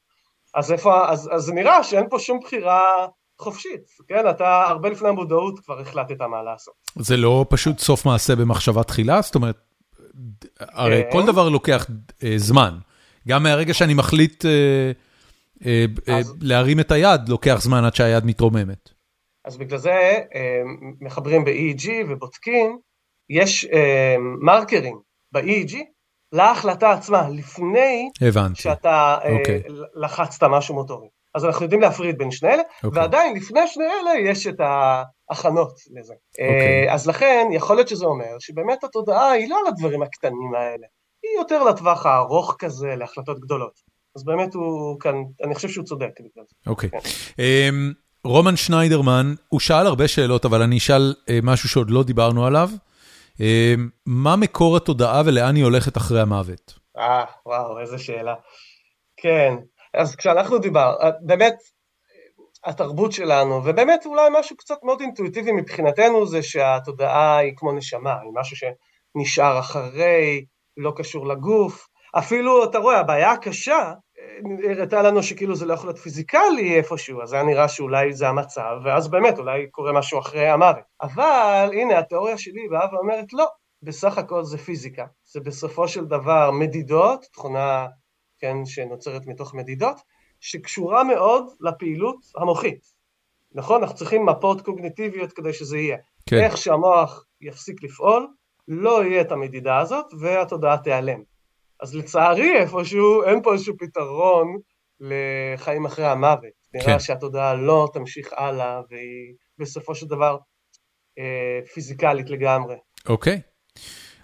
אז 0.54 0.72
איפה, 0.72 1.10
אז, 1.10 1.30
אז 1.32 1.42
זה 1.42 1.52
נראה 1.52 1.84
שאין 1.84 2.08
פה 2.10 2.18
שום 2.18 2.40
בחירה 2.40 2.80
חופשית, 3.40 3.80
כן? 4.08 4.30
אתה 4.30 4.62
הרבה 4.68 4.88
לפני 4.88 5.08
המודעות 5.08 5.58
כבר 5.58 5.80
החלטת 5.80 6.20
מה 6.20 6.42
לעשות. 6.42 6.74
זה 6.98 7.16
לא 7.16 7.46
פשוט 7.48 7.78
סוף 7.78 8.06
מעשה 8.06 8.36
במחשבה 8.36 8.82
תחילה? 8.82 9.22
זאת 9.22 9.34
אומרת, 9.34 9.56
הרי 10.60 11.02
כל 11.12 11.26
דבר 11.26 11.48
לוקח 11.48 11.86
זמן. 12.36 12.78
גם 13.28 13.42
מהרגע 13.42 13.74
שאני 13.74 13.94
מחליט 13.94 14.44
להרים 16.40 16.80
את 16.80 16.90
היד, 16.90 17.28
לוקח 17.28 17.58
זמן 17.60 17.84
עד 17.84 17.94
שהיד 17.94 18.24
מתרוממת. 18.24 18.90
אז 19.44 19.56
בגלל 19.56 19.78
זה 19.78 20.18
מחברים 21.00 21.44
ב-EEG 21.44 21.88
ובודקים 22.08 22.78
יש 23.30 23.64
אה, 23.64 24.16
מרקרים 24.40 24.98
ב-EEG 25.32 25.76
להחלטה 26.32 26.90
עצמה, 26.90 27.28
לפני 27.28 28.10
הבנתי. 28.20 28.62
שאתה 28.62 29.18
אה, 29.24 29.38
אוקיי. 29.38 29.62
לחצת 29.94 30.42
משהו 30.44 30.74
מוטורי. 30.74 31.08
אז 31.34 31.44
אנחנו 31.44 31.64
יודעים 31.64 31.80
להפריד 31.80 32.18
בין 32.18 32.30
שני 32.30 32.48
אלה, 32.48 32.62
אוקיי. 32.84 33.00
ועדיין 33.00 33.36
לפני 33.36 33.60
שני 33.66 33.84
אלה 33.84 34.30
יש 34.30 34.46
את 34.46 34.60
ההכנות 34.60 35.72
לזה. 35.90 36.14
אוקיי. 36.40 36.88
אה, 36.88 36.94
אז 36.94 37.06
לכן 37.06 37.46
יכול 37.52 37.76
להיות 37.76 37.88
שזה 37.88 38.06
אומר 38.06 38.38
שבאמת 38.38 38.84
התודעה 38.84 39.30
היא 39.30 39.50
לא 39.50 39.60
על 39.60 39.66
הדברים 39.66 40.02
הקטנים 40.02 40.54
האלה, 40.54 40.86
היא 41.22 41.38
יותר 41.38 41.64
לטווח 41.64 42.06
הארוך 42.06 42.56
כזה, 42.58 42.96
להחלטות 42.96 43.40
גדולות. 43.40 43.72
אז 44.16 44.24
באמת 44.24 44.54
הוא 44.54 45.00
כאן, 45.00 45.14
אני 45.44 45.54
חושב 45.54 45.68
שהוא 45.68 45.84
צודק 45.84 46.10
בגלל 46.20 46.44
זה. 46.48 46.70
אוקיי. 46.70 46.90
כן. 46.90 46.98
Um, 47.36 47.94
רומן 48.24 48.56
שניידרמן, 48.56 49.34
הוא 49.48 49.60
שאל 49.60 49.86
הרבה 49.86 50.08
שאלות, 50.08 50.44
אבל 50.44 50.62
אני 50.62 50.78
אשאל 50.78 51.14
uh, 51.18 51.32
משהו 51.42 51.68
שעוד 51.68 51.90
לא 51.90 52.02
דיברנו 52.02 52.46
עליו. 52.46 52.70
אמ, 53.42 53.88
מה 54.06 54.36
מקור 54.36 54.76
התודעה 54.76 55.22
ולאן 55.26 55.56
היא 55.56 55.64
הולכת 55.64 55.96
אחרי 55.96 56.20
המוות? 56.20 56.78
אה, 56.98 57.24
וואו, 57.46 57.80
איזה 57.80 57.98
שאלה. 57.98 58.34
כן, 59.16 59.54
אז 59.94 60.16
כשאנחנו 60.16 60.58
דיברנו, 60.58 61.00
אה, 61.00 61.10
באמת, 61.20 61.54
התרבות 62.64 63.12
שלנו, 63.12 63.64
ובאמת 63.64 64.06
אולי 64.06 64.28
משהו 64.40 64.56
קצת 64.56 64.74
מאוד 64.82 65.00
אינטואיטיבי 65.00 65.52
מבחינתנו, 65.52 66.26
זה 66.26 66.42
שהתודעה 66.42 67.36
היא 67.36 67.52
כמו 67.56 67.72
נשמה, 67.72 68.20
היא 68.22 68.30
משהו 68.34 68.56
שנשאר 68.56 69.58
אחרי, 69.58 70.44
לא 70.76 70.92
קשור 70.96 71.26
לגוף. 71.26 71.88
אפילו, 72.18 72.64
אתה 72.64 72.78
רואה, 72.78 72.98
הבעיה 72.98 73.32
הקשה 73.32 73.92
הראתה 74.70 75.02
לנו 75.02 75.22
שכאילו 75.22 75.56
זה 75.56 75.66
לא 75.66 75.74
יכול 75.74 75.88
להיות 75.88 75.98
פיזיקלי 75.98 76.76
איפשהו, 76.76 77.22
אז 77.22 77.32
היה 77.32 77.42
נראה 77.42 77.68
שאולי 77.68 78.12
זה 78.12 78.28
המצב, 78.28 78.76
ואז 78.84 79.08
באמת 79.08 79.38
אולי 79.38 79.66
קורה 79.70 79.92
משהו 79.92 80.18
אחרי 80.18 80.48
המוות. 80.48 80.84
אבל 81.02 81.70
הנה 81.72 81.98
התיאוריה 81.98 82.38
שלי 82.38 82.68
באה 82.70 82.94
ואומרת 82.94 83.32
לא, 83.32 83.46
בסך 83.82 84.18
הכל 84.18 84.44
זה 84.44 84.58
פיזיקה. 84.58 85.06
זה 85.24 85.40
בסופו 85.40 85.88
של 85.88 86.04
דבר 86.04 86.50
מדידות, 86.50 87.26
תכונה 87.32 87.86
כן, 88.38 88.56
שנוצרת 88.64 89.26
מתוך 89.26 89.54
מדידות, 89.54 89.96
שקשורה 90.40 91.04
מאוד 91.04 91.46
לפעילות 91.60 92.16
המוחית. 92.36 92.92
נכון? 93.54 93.82
אנחנו 93.82 93.96
צריכים 93.96 94.26
מפות 94.26 94.60
קוגניטיביות 94.60 95.32
כדי 95.32 95.52
שזה 95.52 95.78
יהיה. 95.78 95.96
כן. 96.26 96.36
איך 96.36 96.56
שהמוח 96.56 97.24
יפסיק 97.40 97.82
לפעול, 97.82 98.28
לא 98.68 99.04
יהיה 99.04 99.20
את 99.20 99.32
המדידה 99.32 99.78
הזאת 99.78 100.06
והתודעה 100.20 100.78
תיעלם. 100.78 101.22
אז 101.82 101.94
לצערי 101.94 102.56
איפשהו 102.56 103.22
אין 103.24 103.42
פה 103.42 103.52
איזשהו 103.52 103.74
פתרון 103.78 104.58
לחיים 105.00 105.86
אחרי 105.86 106.06
המוות. 106.06 106.62
נראה 106.74 106.86
כן. 106.86 106.98
שהתודעה 106.98 107.54
לא 107.54 107.88
תמשיך 107.94 108.32
הלאה 108.36 108.80
והיא 108.90 109.34
בסופו 109.58 109.94
של 109.94 110.06
דבר 110.06 110.36
אה, 111.18 111.66
פיזיקלית 111.74 112.30
לגמרי. 112.30 112.74
אוקיי. 113.08 113.40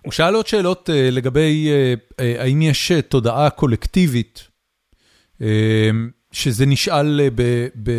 הוא 0.05 0.13
שאל 0.13 0.35
עוד 0.35 0.47
שאלות 0.47 0.91
אה, 0.91 1.11
לגבי 1.11 1.69
אה, 1.71 1.95
אה, 2.21 2.43
האם 2.43 2.63
יש 2.63 2.93
אה, 2.93 3.03
תודעה 3.03 3.51
קולקטיבית, 3.51 4.49
אה, 5.43 5.91
שזה 6.33 6.67
נשאל 6.67 7.21
אה, 7.21 7.29
ב, 7.35 7.67
ב, 7.83 7.93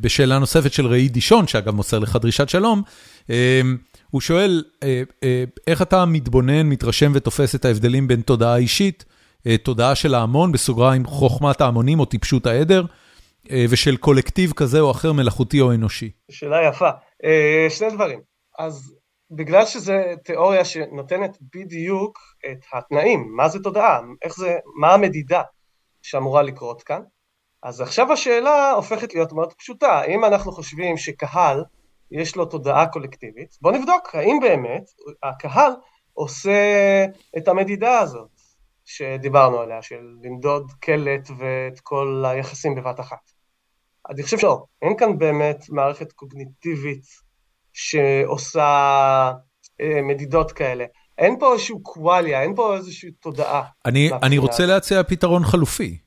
בשאלה 0.00 0.38
נוספת 0.38 0.72
של 0.72 0.86
ראי 0.86 1.08
דישון, 1.08 1.46
שאגב 1.46 1.74
מוסר 1.74 1.98
לך 1.98 2.16
דרישת 2.16 2.48
שלום. 2.48 2.82
אה, 3.30 3.60
הוא 4.14 4.20
שואל, 4.20 4.64
אה, 4.82 5.02
אה, 5.24 5.44
איך 5.66 5.82
אתה 5.82 6.04
מתבונן, 6.04 6.66
מתרשם 6.66 7.12
ותופס 7.14 7.54
את 7.54 7.64
ההבדלים 7.64 8.08
בין 8.08 8.20
תודעה 8.20 8.56
אישית, 8.56 9.04
אה, 9.46 9.58
תודעה 9.58 9.94
של 9.94 10.14
ההמון, 10.14 10.52
בסוגריים 10.52 11.06
חוכמת 11.06 11.60
ההמונים 11.60 12.00
או 12.00 12.04
טיפשות 12.04 12.46
העדר, 12.46 12.84
ושל 13.70 13.96
קולקטיב 13.96 14.52
כזה 14.52 14.80
או 14.80 14.90
אחר, 14.90 15.12
מלאכותי 15.12 15.60
או 15.60 15.72
אנושי? 15.72 16.10
שאלה 16.30 16.68
יפה. 16.68 16.90
שני 17.68 17.90
דברים. 17.90 18.20
אז 18.58 18.94
בגלל 19.30 19.66
שזו 19.66 19.92
תיאוריה 20.24 20.64
שנותנת 20.64 21.38
בדיוק 21.54 22.18
את 22.50 22.64
התנאים, 22.72 23.32
מה 23.36 23.48
זה 23.48 23.62
תודעה, 23.62 24.00
איך 24.22 24.36
זה, 24.36 24.56
מה 24.80 24.94
המדידה 24.94 25.42
שאמורה 26.02 26.42
לקרות 26.42 26.82
כאן, 26.82 27.00
אז 27.62 27.80
עכשיו 27.80 28.12
השאלה 28.12 28.70
הופכת 28.70 29.14
להיות 29.14 29.32
מאוד 29.32 29.52
פשוטה, 29.52 29.92
האם 29.92 30.24
אנחנו 30.24 30.52
חושבים 30.52 30.96
שקהל 30.96 31.64
יש 32.14 32.36
לו 32.36 32.44
תודעה 32.44 32.86
קולקטיבית, 32.86 33.56
בואו 33.60 33.74
נבדוק 33.74 34.14
האם 34.14 34.38
באמת 34.40 34.84
הקהל 35.22 35.72
עושה 36.12 37.06
את 37.38 37.48
המדידה 37.48 37.98
הזאת 37.98 38.28
שדיברנו 38.84 39.60
עליה, 39.60 39.82
של 39.82 40.00
למדוד 40.22 40.72
קלט 40.80 41.30
ואת 41.38 41.80
כל 41.80 42.24
היחסים 42.26 42.74
בבת 42.74 43.00
אחת. 43.00 43.30
אני 44.10 44.22
חושב 44.22 44.38
שלא, 44.38 44.64
אין 44.82 44.96
כאן 44.98 45.18
באמת 45.18 45.64
מערכת 45.68 46.12
קוגניטיבית 46.12 47.04
שעושה 47.72 48.62
אה, 49.80 50.02
מדידות 50.02 50.52
כאלה. 50.52 50.84
אין 51.18 51.38
פה 51.38 51.52
איזשהו 51.52 51.82
קוואליה, 51.82 52.42
אין 52.42 52.54
פה 52.54 52.76
איזושהי 52.76 53.10
תודעה. 53.10 53.62
אני, 53.86 54.10
אני 54.22 54.38
רוצה 54.38 54.66
להציע 54.66 55.02
פתרון 55.02 55.44
חלופי. 55.44 55.98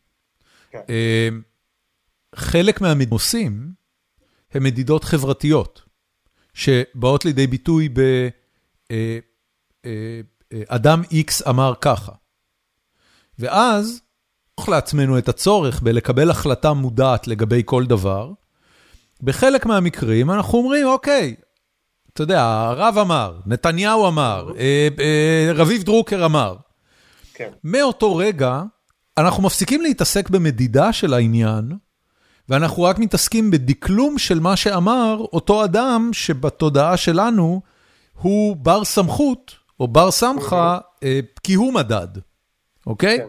כן. 0.71 0.81
אה, 0.89 1.29
חלק 2.35 2.81
מהמדמוסים 2.81 3.71
הם 4.51 4.63
מדידות 4.63 5.03
חברתיות. 5.03 5.86
שבאות 6.57 7.25
לידי 7.25 7.47
ביטוי 7.47 7.89
באדם 7.89 8.21
אה, 9.85 11.07
אה, 11.13 11.21
X 11.21 11.49
אמר 11.49 11.73
ככה. 11.81 12.11
ואז, 13.39 14.01
נוח 14.59 14.69
לעצמנו 14.69 15.17
את 15.17 15.29
הצורך 15.29 15.81
בלקבל 15.81 16.29
החלטה 16.29 16.73
מודעת 16.73 17.27
לגבי 17.27 17.61
כל 17.65 17.85
דבר, 17.85 18.31
בחלק 19.21 19.65
מהמקרים 19.65 20.31
אנחנו 20.31 20.57
אומרים, 20.57 20.87
אוקיי, 20.87 21.35
אתה 22.13 22.23
יודע, 22.23 22.43
הרב 22.43 22.97
אמר, 22.97 23.39
נתניהו 23.45 24.07
אמר, 24.07 24.51
אה, 24.57 25.51
רביב 25.55 25.83
דרוקר 25.83 26.25
אמר. 26.25 26.55
כן. 27.33 27.49
מאותו 27.63 28.15
רגע, 28.15 28.61
אנחנו 29.17 29.43
מפסיקים 29.43 29.81
להתעסק 29.81 30.29
במדידה 30.29 30.93
של 30.93 31.13
העניין, 31.13 31.71
ואנחנו 32.49 32.83
רק 32.83 32.99
מתעסקים 32.99 33.51
בדקלום 33.51 34.17
של 34.17 34.39
מה 34.39 34.55
שאמר 34.55 35.25
אותו 35.33 35.63
אדם 35.63 36.09
שבתודעה 36.13 36.97
שלנו 36.97 37.61
הוא 38.21 38.55
בר 38.55 38.83
סמכות, 38.83 39.55
או 39.79 39.87
בר 39.87 40.11
סמכה, 40.11 40.77
אה, 41.03 41.19
כי 41.43 41.53
הוא 41.53 41.73
מדד, 41.73 42.07
אוקיי? 42.87 43.17
כן. 43.17 43.25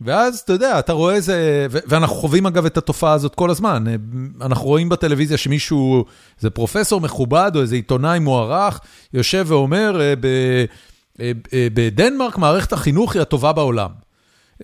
ואז, 0.00 0.38
אתה 0.38 0.52
יודע, 0.52 0.78
אתה 0.78 0.92
רואה 0.92 1.14
איזה, 1.14 1.66
ואנחנו 1.70 2.16
חווים 2.16 2.46
אגב 2.46 2.66
את 2.66 2.76
התופעה 2.76 3.12
הזאת 3.12 3.34
כל 3.34 3.50
הזמן. 3.50 3.84
אה, 3.88 3.94
אנחנו 4.40 4.66
רואים 4.66 4.88
בטלוויזיה 4.88 5.36
שמישהו, 5.36 6.04
איזה 6.38 6.50
פרופסור 6.50 7.00
מכובד 7.00 7.52
או 7.54 7.60
איזה 7.60 7.74
עיתונאי 7.74 8.18
מוערך, 8.18 8.80
יושב 9.12 9.44
ואומר, 9.48 10.00
אה, 10.00 11.32
בדנמרק 11.74 12.38
מערכת 12.38 12.72
החינוך 12.72 13.14
היא 13.14 13.22
הטובה 13.22 13.52
בעולם. 13.52 14.05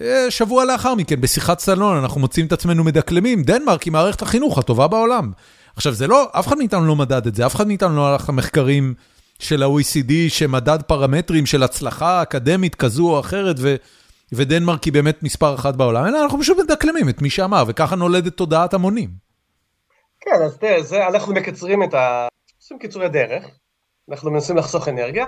אה, 0.00 0.30
שבוע 0.30 0.64
לאחר 0.64 0.94
מכן, 0.94 1.20
בשיחת 1.20 1.58
סלון, 1.58 1.96
אנחנו 1.96 2.20
מוצאים 2.20 2.46
את 2.46 2.52
עצמנו 2.52 2.84
מדקלמים, 2.84 3.42
דנמרק 3.42 3.82
היא 3.82 3.92
מערכת 3.92 4.22
החינוך 4.22 4.58
הטובה 4.58 4.88
בעולם. 4.88 5.32
עכשיו, 5.76 5.92
זה 5.92 6.06
לא, 6.06 6.28
אף 6.32 6.46
אחד 6.48 6.58
מאיתנו 6.58 6.86
לא 6.86 6.96
מדד 6.96 7.26
את 7.26 7.34
זה, 7.34 7.46
אף 7.46 7.54
אחד 7.54 7.66
מאיתנו 7.66 7.96
לא 7.96 8.06
הלך 8.06 8.28
למחקרים 8.28 8.94
של 9.38 9.62
ה-OECD 9.62 10.12
שמדד 10.28 10.82
פרמטרים 10.82 11.46
של 11.46 11.62
הצלחה 11.62 12.22
אקדמית 12.22 12.74
כזו 12.74 13.10
או 13.10 13.20
אחרת, 13.20 13.56
ו, 13.58 13.76
ודנמרק 14.32 14.84
היא 14.84 14.92
באמת 14.92 15.22
מספר 15.22 15.54
אחת 15.54 15.76
בעולם, 15.76 16.06
אלא 16.06 16.22
אנחנו 16.22 16.40
פשוט 16.40 16.58
מדקלמים 16.58 17.08
את 17.08 17.22
מי 17.22 17.30
שאמר, 17.30 17.64
וככה 17.66 17.96
נולדת 17.96 18.36
תודעת 18.36 18.74
המונים. 18.74 19.10
כן, 20.20 20.42
אז 20.44 20.58
תראה, 20.58 21.08
אנחנו 21.08 21.34
מקצרים 21.34 21.82
את 21.82 21.94
ה... 21.94 22.28
עושים 22.60 22.78
קיצורי 22.78 23.08
דרך, 23.08 23.44
אנחנו 24.10 24.30
מנסים 24.30 24.56
לחסוך 24.56 24.88
אנרגיה, 24.88 25.26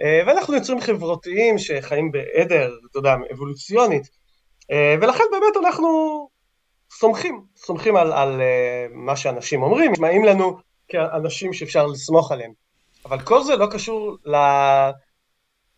ואנחנו 0.00 0.54
יוצרים 0.54 0.80
חברתיים 0.80 1.58
שחיים 1.58 2.12
בעדר, 2.12 2.70
אתה 2.90 2.98
יודע, 2.98 3.14
אבולוציונית, 3.32 4.08
אה, 4.70 4.94
ולכן 5.00 5.24
באמת 5.30 5.66
אנחנו 5.66 5.88
סומכים, 6.90 7.44
סומכים 7.56 7.96
על, 7.96 8.12
על 8.12 8.40
אה, 8.40 8.86
מה 8.90 9.16
שאנשים 9.16 9.62
אומרים, 9.62 9.92
נשמעים 9.92 10.24
לנו 10.24 10.58
כאנשים 10.88 11.52
שאפשר 11.52 11.86
לסמוך 11.86 12.32
עליהם. 12.32 12.52
אבל 13.04 13.20
כל 13.20 13.42
זה 13.42 13.56
לא 13.56 13.66
קשור 13.66 14.16
ל... 14.24 14.36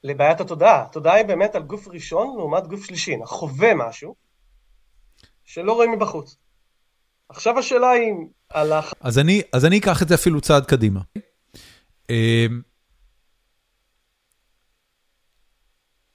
לבעיית 0.04 0.40
התודעה. 0.40 0.82
התודעה 0.82 1.14
היא 1.14 1.26
באמת 1.26 1.54
על 1.54 1.62
גוף 1.62 1.88
ראשון 1.88 2.36
לעומת 2.36 2.66
גוף 2.66 2.84
שלישי. 2.84 3.14
אנחנו 3.14 3.36
חווה 3.36 3.74
משהו 3.74 4.14
שלא 5.44 5.72
רואים 5.72 5.92
מבחוץ. 5.92 6.36
עכשיו 7.28 7.58
השאלה 7.58 7.90
היא 7.90 8.12
על 8.48 8.72
ה... 8.72 8.80
אז 9.00 9.18
אני, 9.18 9.42
אז 9.52 9.64
אני 9.64 9.78
אקח 9.78 10.02
את 10.02 10.08
זה 10.08 10.14
אפילו 10.14 10.40
צעד 10.40 10.66
קדימה. 10.66 11.00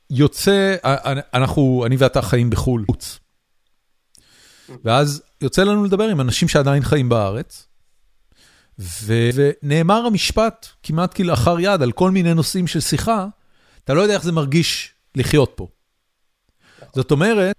יוצא, 0.09 0.75
אנחנו, 1.33 1.83
אני 1.85 1.95
ואתה 1.95 2.21
חיים 2.21 2.49
בחו"ל, 2.49 2.85
ואז 4.83 5.21
יוצא 5.41 5.63
לנו 5.63 5.83
לדבר 5.83 6.03
עם 6.03 6.21
אנשים 6.21 6.47
שעדיין 6.47 6.83
חיים 6.83 7.09
בארץ, 7.09 7.67
ונאמר 9.05 10.05
המשפט 10.05 10.67
כמעט 10.83 11.13
כלאחר 11.13 11.59
יד 11.59 11.81
על 11.81 11.91
כל 11.91 12.11
מיני 12.11 12.33
נושאים 12.33 12.67
של 12.67 12.79
שיחה, 12.79 13.27
אתה 13.83 13.93
לא 13.93 14.01
יודע 14.01 14.13
איך 14.13 14.23
זה 14.23 14.31
מרגיש 14.31 14.91
לחיות 15.15 15.53
פה. 15.55 15.67
זאת 16.95 17.11
אומרת, 17.11 17.55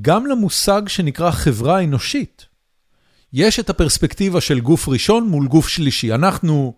גם 0.00 0.26
למושג 0.26 0.82
שנקרא 0.86 1.30
חברה 1.30 1.84
אנושית, 1.84 2.46
יש 3.32 3.60
את 3.60 3.70
הפרספקטיבה 3.70 4.40
של 4.40 4.60
גוף 4.60 4.88
ראשון 4.88 5.28
מול 5.28 5.48
גוף 5.48 5.68
שלישי. 5.68 6.14
אנחנו 6.14 6.74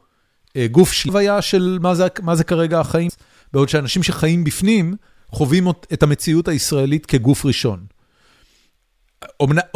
אה, 0.57 0.67
גוף 0.71 0.93
שוויה 0.93 1.43
של 1.43 1.79
מה 1.81 1.95
זה, 1.95 2.07
מה 2.23 2.37
זה 2.37 2.45
כרגע 2.45 2.81
החיים, 2.81 3.11
בעוד 3.57 3.69
שאנשים 3.69 4.03
שחיים 4.03 4.45
בפנים 4.45 4.95
חווים 5.31 5.69
את 5.93 6.03
המציאות 6.03 6.49
הישראלית 6.49 7.07
כגוף 7.07 7.47
ראשון. 7.47 7.87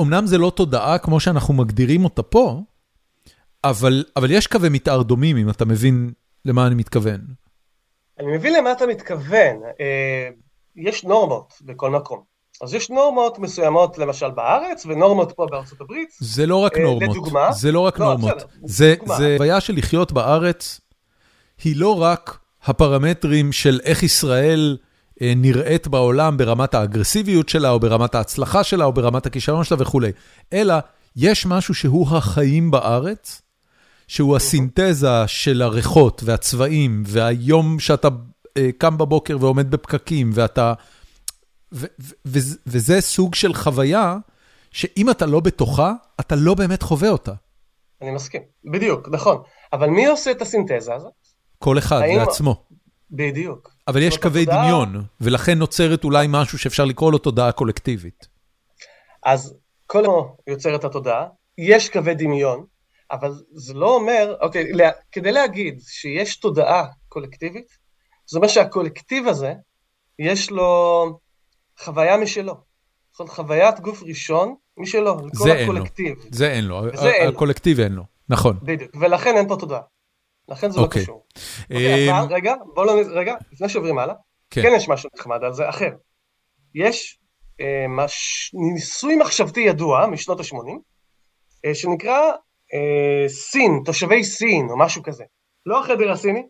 אמנם 0.00 0.26
זה 0.26 0.38
לא 0.38 0.52
תודעה 0.56 0.98
כמו 0.98 1.20
שאנחנו 1.20 1.54
מגדירים 1.54 2.04
אותה 2.04 2.22
פה, 2.22 2.60
אבל, 3.64 4.04
אבל 4.16 4.30
יש 4.30 4.46
קווי 4.46 4.68
מתאר 4.68 5.02
דומים, 5.02 5.36
אם 5.36 5.50
אתה 5.50 5.64
מבין 5.64 6.10
למה 6.44 6.66
אני 6.66 6.74
מתכוון. 6.74 7.20
אני 8.18 8.36
מבין 8.36 8.52
למה 8.52 8.72
אתה 8.72 8.86
מתכוון. 8.86 9.56
אה, 9.80 10.28
יש 10.76 11.04
נורמות 11.04 11.54
בכל 11.62 11.90
מקום. 11.90 12.22
אז 12.62 12.74
יש 12.74 12.90
נורמות 12.90 13.38
מסוימות 13.38 13.98
למשל 13.98 14.30
בארץ, 14.30 14.86
ונורמות 14.86 15.32
פה 15.32 15.46
בארצות 15.50 15.80
הברית. 15.80 16.08
זה 16.18 16.46
לא 16.46 16.56
רק 16.56 16.76
אה, 16.76 16.82
נורמות. 16.82 17.02
לדוגמה. 17.16 17.52
זה 17.52 17.72
לא 17.72 17.80
רק 17.80 17.98
לא, 17.98 18.06
נורמות. 18.06 18.34
בסדר, 18.34 18.46
זה, 18.64 18.94
זה 19.16 19.34
הוויה 19.34 19.60
של 19.60 19.76
לחיות 19.76 20.12
בארץ, 20.12 20.80
היא 21.64 21.76
לא 21.76 22.02
רק 22.02 22.40
הפרמטרים 22.64 23.52
של 23.52 23.80
איך 23.84 24.02
ישראל 24.02 24.76
אה, 25.22 25.32
נראית 25.36 25.88
בעולם 25.88 26.36
ברמת 26.36 26.74
האגרסיביות 26.74 27.48
שלה, 27.48 27.70
או 27.70 27.80
ברמת 27.80 28.14
ההצלחה 28.14 28.64
שלה, 28.64 28.84
או 28.84 28.92
ברמת 28.92 29.26
הכישרון 29.26 29.64
שלה 29.64 29.76
וכולי, 29.80 30.12
אלא 30.52 30.74
יש 31.16 31.46
משהו 31.46 31.74
שהוא 31.74 32.16
החיים 32.16 32.70
בארץ, 32.70 33.42
שהוא 34.08 34.36
הסינתזה 34.36 35.26
של 35.26 35.62
הריחות 35.62 36.22
והצבעים, 36.24 37.02
והיום 37.06 37.78
שאתה 37.78 38.08
אה, 38.56 38.70
קם 38.78 38.98
בבוקר 38.98 39.36
ועומד 39.40 39.70
בפקקים, 39.70 40.30
ואתה... 40.34 40.72
וזה 42.66 43.00
סוג 43.00 43.34
של 43.34 43.54
חוויה 43.54 44.16
שאם 44.70 45.10
אתה 45.10 45.26
לא 45.26 45.40
בתוכה, 45.40 45.92
אתה 46.20 46.34
לא 46.36 46.54
באמת 46.54 46.82
חווה 46.82 47.08
אותה. 47.08 47.32
אני 48.02 48.10
מסכים, 48.10 48.42
בדיוק, 48.64 49.08
נכון. 49.12 49.42
אבל 49.72 49.86
מי 49.86 50.06
עושה 50.06 50.30
את 50.30 50.42
הסינתזה 50.42 50.94
הזאת? 50.94 51.19
כל 51.62 51.78
אחד 51.78 52.00
האם... 52.00 52.18
לעצמו. 52.18 52.64
בדיוק. 53.10 53.74
אבל 53.88 54.02
יש 54.02 54.16
קווי 54.16 54.42
התודעה... 54.42 54.62
דמיון, 54.64 55.04
ולכן 55.20 55.58
נוצרת 55.58 56.04
אולי 56.04 56.26
משהו 56.30 56.58
שאפשר 56.58 56.84
לקרוא 56.84 57.12
לו 57.12 57.18
תודעה 57.18 57.52
קולקטיבית. 57.52 58.28
אז 59.22 59.54
כל 59.86 59.98
הזמן 59.98 60.14
יוצר 60.46 60.74
את 60.74 60.84
התודעה, 60.84 61.26
יש 61.58 61.88
קווי 61.88 62.14
דמיון, 62.14 62.64
אבל 63.10 63.32
זה 63.52 63.74
לא 63.74 63.94
אומר, 63.94 64.36
אוקיי, 64.40 64.72
לה, 64.72 64.90
כדי 65.12 65.32
להגיד 65.32 65.80
שיש 65.86 66.36
תודעה 66.36 66.86
קולקטיבית, 67.08 67.66
זה 68.26 68.38
אומר 68.38 68.48
שהקולקטיב 68.48 69.28
הזה, 69.28 69.54
יש 70.18 70.50
לו 70.50 71.18
חוויה 71.78 72.16
משלו. 72.16 72.54
זאת 73.12 73.20
אומרת, 73.20 73.32
חוויית 73.34 73.80
גוף 73.80 74.02
ראשון 74.02 74.54
משלו, 74.76 75.16
לכל 75.26 75.50
הקולקטיב. 75.50 76.14
זה 76.30 76.50
אין 76.50 76.64
לו, 76.64 76.82
זה 76.94 77.10
אין 77.10 77.26
לו, 77.26 77.32
הקולקטיב 77.32 77.80
אין 77.80 77.92
לו, 77.92 78.02
נכון. 78.28 78.58
בדיוק, 78.62 78.90
ולכן 79.00 79.36
אין 79.36 79.48
פה 79.48 79.56
תודעה. 79.56 79.80
לכן 80.50 80.70
זה 80.70 80.78
לא 80.78 80.84
אוקיי. 80.84 81.02
קשור. 81.02 81.26
אוקיי, 81.70 82.10
אבל 82.10 82.34
רגע, 82.34 82.54
בואו 82.74 82.86
לא, 82.86 82.92
רגע, 83.14 83.34
לפני 83.52 83.68
שעוברים 83.68 83.98
הלאה, 83.98 84.14
כן. 84.50 84.62
כן 84.62 84.72
יש 84.76 84.88
משהו 84.88 85.10
נחמד 85.14 85.44
על 85.44 85.52
זה, 85.52 85.68
אחר. 85.68 85.90
יש 86.74 87.18
אה, 87.60 87.86
מש... 87.88 88.50
ניסוי 88.54 89.16
מחשבתי 89.16 89.60
ידוע 89.60 90.06
משנות 90.06 90.40
ה-80, 90.40 90.56
אה, 91.64 91.74
שנקרא 91.74 92.30
אה, 92.74 93.28
סין, 93.28 93.82
תושבי 93.84 94.24
סין, 94.24 94.70
או 94.70 94.78
משהו 94.78 95.02
כזה. 95.02 95.24
לא 95.66 95.80
החדר 95.80 96.12
הסיני, 96.12 96.42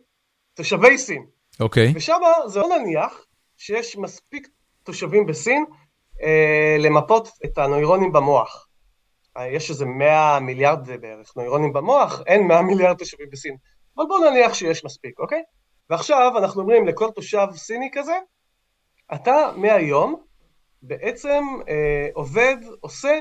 תושבי 0.53 0.97
סין. 0.97 1.25
אוקיי. 1.59 1.93
ושם 1.95 2.17
זה 2.47 2.59
לא 2.59 2.77
נניח 2.77 3.25
שיש 3.57 3.97
מספיק 3.97 4.47
תושבים 4.83 5.25
בסין 5.25 5.65
אה, 6.23 6.75
למפות 6.79 7.29
את 7.45 7.57
הנוירונים 7.57 8.11
במוח. 8.11 8.67
יש 9.51 9.69
איזה 9.69 9.85
100 9.85 10.39
מיליארד 10.39 11.01
בערך 11.01 11.37
נוירונים 11.37 11.73
במוח, 11.73 12.21
אין 12.27 12.47
100 12.47 12.61
מיליארד 12.61 12.97
תושבים 12.97 13.27
בסין. 13.31 13.55
אבל 13.97 14.05
בואו 14.05 14.31
נניח 14.31 14.53
שיש 14.53 14.85
מספיק, 14.85 15.19
אוקיי? 15.19 15.41
ועכשיו 15.89 16.37
אנחנו 16.37 16.61
אומרים 16.61 16.87
לכל 16.87 17.11
תושב 17.15 17.47
סיני 17.55 17.89
כזה, 17.93 18.13
אתה 19.13 19.51
מהיום 19.55 20.23
בעצם 20.81 21.43
אה, 21.69 22.07
עובד, 22.13 22.57
עושה, 22.79 23.19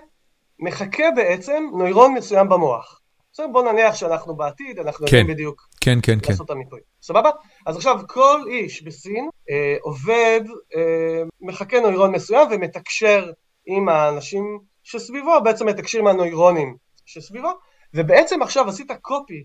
מחכה 0.58 1.10
בעצם 1.16 1.64
נוירון 1.72 2.14
מסוים 2.14 2.48
במוח. 2.48 3.00
בסדר, 3.32 3.46
בואו 3.46 3.72
נניח 3.72 3.94
שאנחנו 3.94 4.36
בעתיד, 4.36 4.78
אנחנו 4.78 5.06
כן, 5.06 5.16
יודעים 5.16 5.36
בדיוק 5.36 5.68
כן, 5.80 5.98
כן, 6.02 6.20
כן. 6.20 6.30
לעשות 6.30 6.46
את 6.46 6.50
המיפוי. 6.50 6.80
סבבה? 7.02 7.30
אז 7.66 7.76
עכשיו 7.76 8.00
כל 8.08 8.40
איש 8.46 8.82
בסין 8.82 9.28
אה, 9.50 9.76
עובד, 9.80 10.40
אה, 10.76 11.22
מחכה 11.40 11.80
נוירון 11.80 12.12
מסוים 12.12 12.48
ומתקשר 12.50 13.32
עם 13.66 13.88
האנשים 13.88 14.58
שסביבו, 14.82 15.40
בעצם 15.44 15.66
מתקשר 15.66 15.98
עם 15.98 16.06
הנוירונים 16.06 16.76
שסביבו, 17.06 17.50
ובעצם 17.94 18.42
עכשיו 18.42 18.68
עשית 18.68 18.90
קופי 19.02 19.44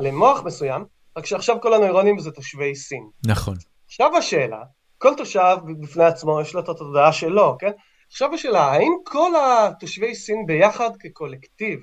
למוח 0.00 0.42
מסוים, 0.44 0.84
רק 1.16 1.26
שעכשיו 1.26 1.60
כל 1.60 1.74
הנוירונים 1.74 2.18
זה 2.18 2.30
תושבי 2.30 2.74
סין. 2.74 3.08
נכון. 3.26 3.54
עכשיו 3.86 4.16
השאלה, 4.16 4.62
כל 4.98 5.14
תושב 5.16 5.56
בפני 5.80 6.04
עצמו 6.04 6.40
יש 6.40 6.54
לו 6.54 6.60
את 6.60 6.68
התודעה 6.68 7.12
שלו, 7.12 7.56
כן? 7.58 7.70
עכשיו 8.06 8.34
השאלה, 8.34 8.64
האם 8.64 8.92
כל 9.04 9.30
התושבי 9.36 10.14
סין 10.14 10.46
ביחד 10.46 10.90
כקולקטיב, 11.00 11.80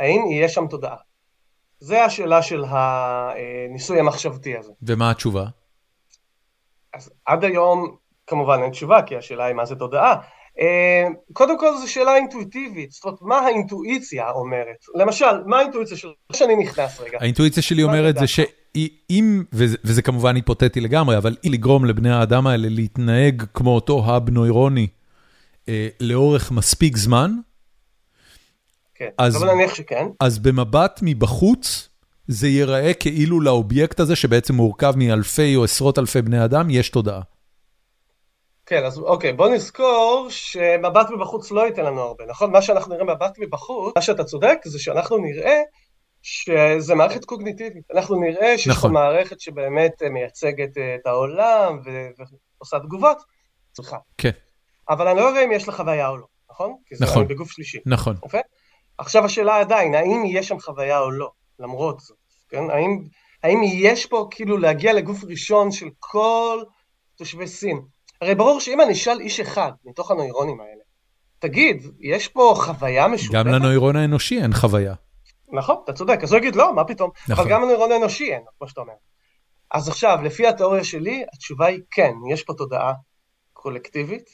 האם 0.00 0.20
יהיה 0.30 0.48
שם 0.48 0.66
תודעה? 0.66 0.96
זה 1.78 2.04
השאלה 2.04 2.42
של 2.42 2.64
הניסוי 2.68 4.00
המחשבתי 4.00 4.56
הזה. 4.56 4.72
ומה 4.82 5.10
התשובה? 5.10 5.44
אז 6.94 7.10
עד 7.26 7.44
היום 7.44 7.96
כמובן 8.26 8.62
אין 8.62 8.70
תשובה, 8.70 9.02
כי 9.02 9.16
השאלה 9.16 9.44
היא 9.44 9.54
מה 9.54 9.64
זה 9.64 9.76
תודעה. 9.76 10.16
אה, 10.60 11.08
קודם 11.32 11.58
כל 11.58 11.76
זו 11.80 11.92
שאלה 11.92 12.16
אינטואיטיבית, 12.16 12.90
זאת 12.90 13.04
אומרת, 13.04 13.18
מה 13.22 13.38
האינטואיציה 13.38 14.30
אומרת? 14.30 14.84
למשל, 14.94 15.42
מה 15.46 15.58
האינטואיציה 15.58 15.96
שלי? 15.96 16.12
שאני 16.32 16.56
נכנס 16.56 17.00
רגע. 17.00 17.18
האינטואיציה 17.20 17.62
שלי 17.62 17.82
אומרת 17.82 18.18
זה 18.18 18.26
שאם, 18.26 19.42
וזה 19.52 20.02
כמובן 20.02 20.36
היפותטי 20.36 20.80
לגמרי, 20.80 21.16
אבל 21.16 21.36
אם 21.46 21.52
לגרום 21.52 21.84
לבני 21.84 22.10
האדם 22.10 22.46
האלה 22.46 22.68
להתנהג 22.70 23.42
כמו 23.54 23.74
אותו 23.74 24.04
האב 24.04 24.30
נוירוני 24.30 24.86
אה, 25.68 25.88
לאורך 26.00 26.52
מספיק 26.52 26.96
זמן, 26.96 27.32
כן, 28.94 29.08
אז, 29.18 29.36
אבל 29.36 29.54
נניח 29.54 29.74
שכן. 29.74 30.06
אז 30.20 30.38
במבט 30.38 31.00
מבחוץ, 31.02 31.88
זה 32.28 32.48
ייראה 32.48 32.94
כאילו 32.94 33.40
לאובייקט 33.40 34.00
הזה, 34.00 34.16
שבעצם 34.16 34.54
מורכב 34.54 34.94
מאלפי 34.96 35.56
או 35.56 35.64
עשרות 35.64 35.98
אלפי 35.98 36.22
בני 36.22 36.44
אדם, 36.44 36.70
יש 36.70 36.90
תודעה. 36.90 37.20
כן, 38.72 38.84
אז 38.84 38.98
אוקיי, 38.98 39.32
בוא 39.32 39.48
נזכור 39.48 40.26
שמבט 40.28 41.10
מבחוץ 41.10 41.50
לא 41.50 41.66
ייתן 41.66 41.84
לנו 41.84 42.00
הרבה, 42.00 42.26
נכון? 42.26 42.52
מה 42.52 42.62
שאנחנו 42.62 42.94
נראה 42.94 43.04
מבט 43.04 43.38
מבחוץ, 43.38 43.92
מה 43.96 44.02
שאתה 44.02 44.24
צודק, 44.24 44.58
זה 44.64 44.78
שאנחנו 44.78 45.18
נראה 45.18 45.60
שזה 46.22 46.94
מערכת 46.94 47.24
קוגניטיבית. 47.24 47.90
אנחנו 47.94 48.20
נראה 48.20 48.58
שיש 48.58 48.68
נכון. 48.68 48.90
פה 48.90 48.94
מערכת 48.94 49.40
שבאמת 49.40 50.02
מייצגת 50.02 50.78
אה, 50.78 50.94
את 50.94 51.06
העולם 51.06 51.78
ועושה 52.58 52.78
תגובות, 52.78 53.16
סליחה. 53.76 53.96
כן. 54.18 54.30
אבל 54.88 55.08
אני 55.08 55.20
לא 55.20 55.24
יודע 55.24 55.44
אם 55.44 55.52
יש 55.52 55.68
לה 55.68 55.74
חוויה 55.74 56.08
או 56.08 56.16
לא, 56.16 56.26
נכון? 56.50 56.76
כי 56.86 56.96
זה 56.96 57.04
נכון. 57.04 57.28
בגוף 57.28 57.50
שלישי. 57.50 57.78
נכון. 57.86 58.16
אוקיי? 58.22 58.42
עכשיו 58.98 59.24
השאלה 59.24 59.60
עדיין, 59.60 59.94
האם 59.94 60.22
יש 60.26 60.48
שם 60.48 60.60
חוויה 60.60 60.98
או 60.98 61.10
לא, 61.10 61.30
למרות 61.58 62.00
זאת, 62.00 62.18
כן? 62.48 62.70
האם, 62.70 63.04
האם 63.42 63.60
יש 63.64 64.06
פה 64.06 64.28
כאילו 64.30 64.58
להגיע 64.58 64.92
לגוף 64.92 65.24
ראשון 65.24 65.72
של 65.72 65.86
כל 65.98 66.62
תושבי 67.16 67.46
סין? 67.46 67.80
הרי 68.22 68.34
ברור 68.34 68.60
שאם 68.60 68.80
אני 68.80 68.92
אשאל 68.92 69.20
איש 69.20 69.40
אחד 69.40 69.72
מתוך 69.84 70.10
הנוירונים 70.10 70.60
האלה, 70.60 70.82
תגיד, 71.38 71.86
יש 72.00 72.28
פה 72.28 72.54
חוויה 72.56 73.08
משותפת? 73.08 73.34
גם 73.34 73.48
לנוירון 73.48 73.96
האנושי 73.96 74.42
אין 74.42 74.52
חוויה. 74.52 74.94
נכון, 75.52 75.76
אתה 75.84 75.92
צודק, 75.92 76.18
אז 76.22 76.32
הוא 76.32 76.38
יגיד 76.38 76.56
לא, 76.56 76.74
מה 76.74 76.84
פתאום, 76.84 77.10
נכון. 77.28 77.44
אבל 77.44 77.50
גם 77.50 77.62
לנוירון 77.62 77.92
האנושי 77.92 78.32
אין, 78.32 78.42
כמו 78.58 78.68
שאתה 78.68 78.80
אומר. 78.80 78.92
אז 79.70 79.88
עכשיו, 79.88 80.18
לפי 80.22 80.46
התיאוריה 80.46 80.84
שלי, 80.84 81.24
התשובה 81.34 81.66
היא 81.66 81.80
כן, 81.90 82.12
יש 82.30 82.42
פה 82.42 82.54
תודעה 82.54 82.92
קולקטיבית, 83.52 84.30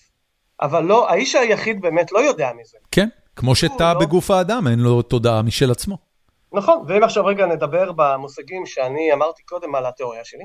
אבל 0.60 0.84
לא, 0.84 1.10
האיש 1.10 1.34
היחיד 1.34 1.80
באמת 1.80 2.12
לא 2.12 2.18
יודע 2.18 2.50
מזה. 2.60 2.78
כן, 2.90 3.08
כמו 3.36 3.54
שתא 3.54 3.92
לא... 3.92 4.00
בגוף 4.00 4.30
האדם, 4.30 4.66
אין 4.66 4.78
לו 4.78 5.02
תודעה 5.02 5.42
משל 5.42 5.70
עצמו. 5.70 5.98
נכון, 6.52 6.84
ואם 6.88 7.02
עכשיו 7.02 7.26
רגע 7.26 7.46
נדבר 7.46 7.92
במושגים 7.92 8.66
שאני 8.66 9.12
אמרתי 9.12 9.42
קודם 9.42 9.74
על 9.74 9.86
התיאוריה 9.86 10.24
שלי, 10.24 10.44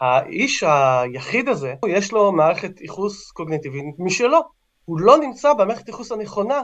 האיש 0.00 0.64
היחיד 0.66 1.48
הזה, 1.48 1.74
יש 1.86 2.12
לו 2.12 2.32
מערכת 2.32 2.80
ייחוס 2.80 3.30
קוגניטיבית 3.30 3.84
משלו. 3.98 4.40
הוא 4.84 5.00
לא 5.00 5.18
נמצא 5.18 5.52
במערכת 5.52 5.88
ייחוס 5.88 6.12
הנכונה 6.12 6.62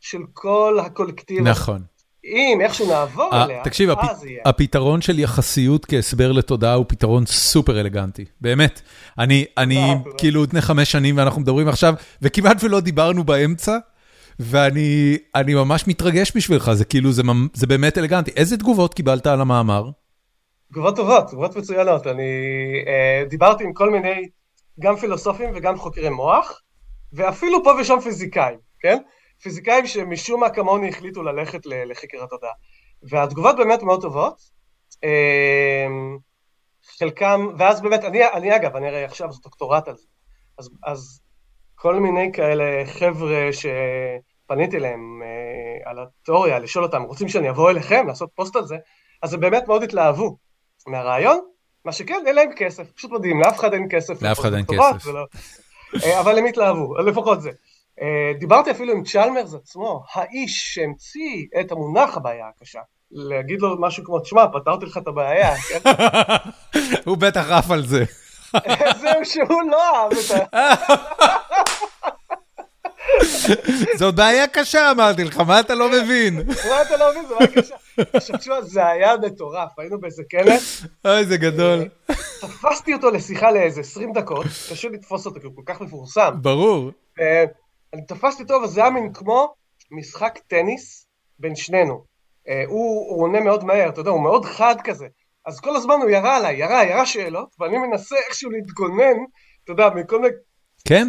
של 0.00 0.18
כל 0.32 0.78
הקולקטיב. 0.80 1.48
נכון. 1.48 1.82
אם 2.24 2.58
איכשהו 2.60 2.88
נעבור 2.88 3.30
아, 3.32 3.36
אליה, 3.36 3.64
תקשיב, 3.64 3.90
אז 3.90 3.96
הפ... 4.18 4.24
יהיה. 4.24 4.42
הפתרון 4.44 5.00
של 5.00 5.18
יחסיות 5.18 5.86
כהסבר 5.86 6.32
לתודעה 6.32 6.74
הוא 6.74 6.84
פתרון 6.88 7.26
סופר 7.26 7.80
אלגנטי, 7.80 8.24
באמת. 8.40 8.80
אני, 9.18 9.44
אני 9.58 9.94
כאילו 10.18 10.42
לפני 10.42 10.60
חמש 10.60 10.92
שנים 10.92 11.16
ואנחנו 11.16 11.40
מדברים 11.40 11.68
עכשיו, 11.68 11.94
וכמעט 12.22 12.64
ולא 12.64 12.80
דיברנו 12.80 13.24
באמצע, 13.24 13.78
ואני 14.40 15.54
ממש 15.54 15.86
מתרגש 15.86 16.32
בשבילך, 16.36 16.72
זה 16.72 16.84
כאילו, 16.84 17.12
זה, 17.12 17.22
זה 17.54 17.66
באמת 17.66 17.98
אלגנטי. 17.98 18.30
איזה 18.36 18.56
תגובות 18.56 18.94
קיבלת 18.94 19.26
על 19.26 19.40
המאמר? 19.40 19.90
תגובות 20.72 20.96
טובות, 20.96 21.28
תגובות 21.28 21.56
מצוינות. 21.56 22.06
אני 22.06 22.22
אה, 22.86 23.24
דיברתי 23.28 23.64
עם 23.64 23.72
כל 23.72 23.90
מיני, 23.90 24.28
גם 24.80 24.96
פילוסופים 24.96 25.50
וגם 25.54 25.76
חוקרי 25.76 26.08
מוח, 26.08 26.62
ואפילו 27.12 27.64
פה 27.64 27.72
ושם 27.80 28.00
פיזיקאים, 28.00 28.58
כן? 28.80 28.98
פיזיקאים 29.42 29.86
שמשום 29.86 30.40
מה 30.40 30.50
כמוני 30.50 30.88
החליטו 30.88 31.22
ללכת 31.22 31.66
לחקר 31.66 32.24
התודעה. 32.24 32.52
והתגובות 33.02 33.56
באמת 33.56 33.82
מאוד 33.82 34.02
טובות. 34.02 34.40
אה, 35.04 35.86
חלקם, 36.98 37.48
ואז 37.58 37.82
באמת, 37.82 38.04
אני, 38.04 38.24
אני 38.24 38.56
אגב, 38.56 38.76
אני 38.76 38.88
הרי 38.88 39.04
עכשיו 39.04 39.32
זה 39.32 39.40
דוקטורט 39.42 39.88
על 39.88 39.96
זה. 39.96 40.06
אז, 40.58 40.70
אז 40.84 41.20
כל 41.74 41.94
מיני 41.94 42.30
כאלה 42.32 42.86
חבר'ה 42.86 43.48
שפניתי 43.52 44.76
אליהם 44.76 45.22
אה, 45.22 45.90
על 45.90 45.98
התיאוריה, 45.98 46.58
לשאול 46.58 46.84
אותם, 46.84 47.02
רוצים 47.02 47.28
שאני 47.28 47.50
אבוא 47.50 47.70
אליכם 47.70 48.06
לעשות 48.06 48.30
פוסט 48.34 48.56
על 48.56 48.64
זה? 48.64 48.76
אז 49.22 49.34
הם 49.34 49.40
באמת 49.40 49.68
מאוד 49.68 49.82
התלהבו 49.82 50.36
מהרעיון, 50.86 51.40
מה 51.84 51.92
שכן, 51.92 52.22
אין 52.26 52.34
להם 52.34 52.50
כסף, 52.56 52.92
פשוט 52.92 53.10
מדהים, 53.10 53.40
לאף 53.40 53.58
אחד 53.58 53.72
אין 53.72 53.86
כסף. 53.90 54.22
לאף 54.22 54.40
אחד 54.40 54.54
אין 54.54 54.64
כסף. 54.64 55.06
ולא... 55.06 55.24
אה, 56.04 56.20
אבל 56.20 56.38
הם 56.38 56.44
התלהבו, 56.44 56.98
לפחות 56.98 57.42
זה. 57.42 57.50
אה, 58.02 58.32
דיברתי 58.38 58.70
אפילו 58.70 58.92
עם 58.92 59.04
צ'למרס 59.04 59.54
עצמו, 59.54 60.02
האיש 60.12 60.74
שהמציא 60.74 61.46
את 61.60 61.72
המונח 61.72 62.16
הבעיה 62.16 62.46
הקשה. 62.56 62.80
להגיד 63.10 63.60
לו 63.60 63.80
משהו 63.80 64.04
כמו, 64.04 64.18
תשמע, 64.18 64.44
פתרתי 64.52 64.86
לך 64.86 64.96
את 64.96 65.06
הבעיה. 65.06 65.56
כן? 65.56 65.90
הוא 67.06 67.16
בטח 67.16 67.50
עף 67.50 67.70
על 67.70 67.86
זה. 67.86 68.04
זהו 69.00 69.24
שהוא 69.24 69.62
לא 69.70 69.96
אהב 69.96 70.12
את 70.12 70.54
ה... 70.54 70.56
זאת 73.96 74.14
בעיה 74.14 74.46
קשה, 74.46 74.90
אמרתי 74.90 75.24
לך, 75.24 75.40
מה 75.40 75.60
אתה 75.60 75.74
לא 75.74 75.90
מבין? 75.90 76.34
מה 76.46 76.82
אתה 76.82 76.96
לא 76.96 77.10
מבין? 77.10 77.26
זו 77.26 77.34
בעיה 77.38 77.50
קשה. 77.50 77.74
עכשיו 78.12 78.38
תשמע, 78.38 78.60
זה 78.62 78.86
היה 78.86 79.16
מטורף, 79.16 79.78
היינו 79.78 80.00
באיזה 80.00 80.22
כנס. 80.28 80.86
אוי, 81.04 81.24
זה 81.24 81.36
גדול. 81.36 81.88
תפסתי 82.40 82.94
אותו 82.94 83.10
לשיחה 83.10 83.50
לאיזה 83.50 83.80
20 83.80 84.12
דקות, 84.12 84.46
קשה 84.46 84.88
לתפוס 84.88 85.26
אותו 85.26 85.40
כי 85.40 85.46
הוא 85.46 85.54
כל 85.56 85.62
כך 85.66 85.80
מפורסם. 85.80 86.30
ברור. 86.42 86.90
אני 87.92 88.06
תפסתי 88.08 88.42
אותו, 88.42 88.54
וזה 88.54 88.80
היה 88.80 88.90
מין 88.90 89.12
כמו 89.12 89.54
משחק 89.90 90.38
טניס 90.46 91.06
בין 91.38 91.56
שנינו. 91.56 92.04
אה, 92.48 92.62
הוא 92.66 93.22
עונה 93.22 93.40
מאוד 93.40 93.64
מהר, 93.64 93.88
אתה 93.88 94.00
יודע, 94.00 94.10
הוא 94.10 94.22
מאוד 94.22 94.44
חד 94.44 94.76
כזה. 94.84 95.06
אז 95.46 95.60
כל 95.60 95.76
הזמן 95.76 95.94
הוא 96.02 96.10
ירה 96.10 96.36
עליי, 96.36 96.56
ירה, 96.56 96.84
ירה 96.84 97.06
שאלות, 97.06 97.48
ואני 97.60 97.78
מנסה 97.78 98.16
איכשהו 98.16 98.50
להתגונן, 98.50 99.16
אתה 99.64 99.72
יודע, 99.72 99.88
מכל 99.94 100.20
מיני 100.20 100.34
כן, 100.86 101.08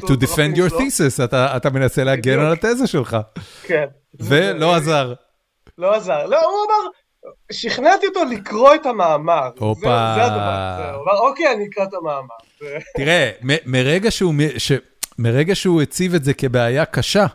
to 0.00 0.12
defend 0.12 0.56
your 0.56 0.72
thesis, 0.72 1.24
אתה 1.56 1.70
מנסה 1.70 2.04
להגן 2.04 2.38
על 2.38 2.52
התזה 2.52 2.86
שלך. 2.86 3.16
כן. 3.62 3.84
ולא 4.20 4.74
עזר. 4.74 5.14
לא 5.78 5.94
עזר. 5.94 6.26
לא, 6.26 6.44
הוא 6.44 6.66
אמר, 6.66 6.90
שכנעתי 7.52 8.06
אותו 8.06 8.20
לקרוא 8.24 8.74
את 8.74 8.86
המאמר. 8.86 9.50
הופה. 9.58 10.14
זה 10.16 10.24
הדבר. 10.24 10.94
הוא 10.94 11.02
אמר, 11.04 11.18
אוקיי, 11.28 11.52
אני 11.52 11.64
אקרא 11.66 11.84
את 11.84 11.94
המאמר. 11.94 12.34
תראה, 12.96 13.30
מרגע 15.18 15.54
שהוא 15.54 15.82
הציב 15.82 16.14
את 16.14 16.24
זה 16.24 16.34
כבעיה 16.34 16.84
קשה, 16.84 17.26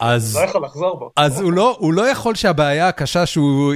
אז... 0.00 0.36
לא 0.36 0.40
יכול 0.40 0.64
לחזור 0.64 0.98
בו. 0.98 1.10
אז 1.16 1.40
הוא 1.40 1.52
לא, 1.52 1.76
הוא 1.78 1.92
לא 1.92 2.08
יכול 2.08 2.34
שהבעיה 2.34 2.88
הקשה 2.88 3.26
שהוא, 3.26 3.74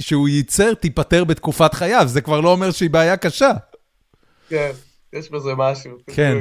שהוא 0.00 0.28
ייצר 0.28 0.74
תיפטר 0.74 1.24
בתקופת 1.24 1.74
חייו, 1.74 2.04
זה 2.06 2.20
כבר 2.20 2.40
לא 2.40 2.52
אומר 2.52 2.70
שהיא 2.70 2.90
בעיה 2.90 3.16
קשה. 3.16 3.50
כן. 4.48 4.70
יש 5.12 5.30
בזה 5.30 5.54
משהו. 5.56 5.90
כן, 6.06 6.36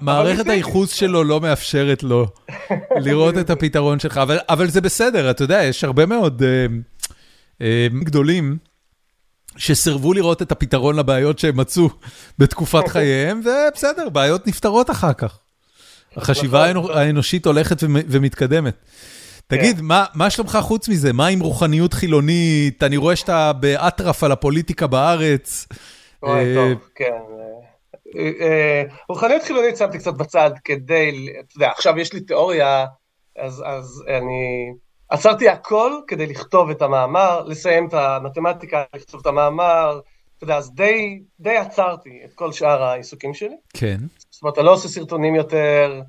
מערכת 0.00 0.48
הייחוס 0.48 0.92
שלו 0.92 1.24
לא 1.24 1.40
מאפשרת 1.40 2.02
לו 2.02 2.26
לראות 2.96 3.38
את 3.38 3.50
הפתרון 3.50 3.98
שלך, 3.98 4.20
אבל 4.48 4.70
זה 4.70 4.80
בסדר, 4.80 5.30
אתה 5.30 5.44
יודע, 5.44 5.62
יש 5.62 5.84
הרבה 5.84 6.06
מאוד 6.06 6.42
אה, 6.42 6.66
אה, 7.60 7.86
גדולים 8.04 8.56
שסירבו 9.56 10.12
לראות 10.12 10.42
את 10.42 10.52
הפתרון 10.52 10.96
לבעיות 10.96 11.38
שהם 11.38 11.56
מצאו 11.56 11.88
בתקופת 12.38 12.88
חייהם, 12.88 13.40
ובסדר, 13.40 14.08
בעיות 14.08 14.46
נפתרות 14.46 14.90
אחר 14.90 15.12
כך. 15.12 15.38
החשיבה 16.16 16.72
נכון. 16.72 16.98
האנושית 16.98 17.46
הולכת 17.46 17.76
ומתקדמת. 17.82 18.74
תגיד, 19.46 19.76
כן. 19.76 19.84
מה 20.14 20.30
שלומך 20.30 20.58
חוץ 20.62 20.88
מזה? 20.88 21.12
מה 21.12 21.26
עם 21.26 21.40
רוחניות 21.40 21.94
חילונית? 21.94 22.82
אני 22.82 22.96
רואה 22.96 23.16
שאתה 23.16 23.52
באטרף 23.52 24.24
על 24.24 24.32
הפוליטיקה 24.32 24.86
בארץ. 24.86 25.66
אוי, 26.22 26.54
טוב, 26.54 26.78
כן. 26.94 27.10
אה, 28.16 28.82
רוחניות 29.08 29.42
חילונית 29.42 29.76
שמתי 29.76 29.98
קצת 29.98 30.14
בצד 30.14 30.50
כדי, 30.64 31.28
אתה 31.40 31.56
יודע, 31.56 31.70
עכשיו 31.70 31.98
יש 31.98 32.12
לי 32.12 32.20
תיאוריה, 32.20 32.86
אז, 33.38 33.62
אז 33.66 34.04
אני 34.08 34.72
עצרתי 35.08 35.48
הכל 35.48 35.92
כדי 36.06 36.26
לכתוב 36.26 36.70
את 36.70 36.82
המאמר, 36.82 37.44
לסיים 37.46 37.88
את 37.88 37.94
המתמטיקה, 37.94 38.82
לכתוב 38.94 39.20
את 39.20 39.26
המאמר, 39.26 40.00
אתה 40.36 40.44
יודע, 40.44 40.56
אז 40.56 40.74
די, 40.74 41.22
די 41.40 41.56
עצרתי 41.56 42.20
את 42.24 42.32
כל 42.34 42.52
שאר 42.52 42.82
העיסוקים 42.82 43.34
שלי. 43.34 43.56
כן. 43.74 43.96
זאת 44.30 44.42
אומרת, 44.42 44.58
אני 44.58 44.66
לא 44.66 44.72
עושה 44.72 44.88
סרטונים 44.88 45.34
יותר. 45.34 46.00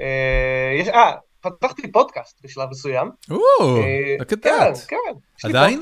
אה, 0.00 0.76
יש, 0.78 0.88
אה, 0.88 1.12
פתחתי 1.40 1.92
פודקאסט 1.92 2.40
בשלב 2.44 2.68
מסוים. 2.70 3.10
או, 3.30 3.38
רק 4.20 4.32
את 4.32 4.42
כן, 4.42 4.72
כן. 4.88 5.48
עדיין? 5.48 5.80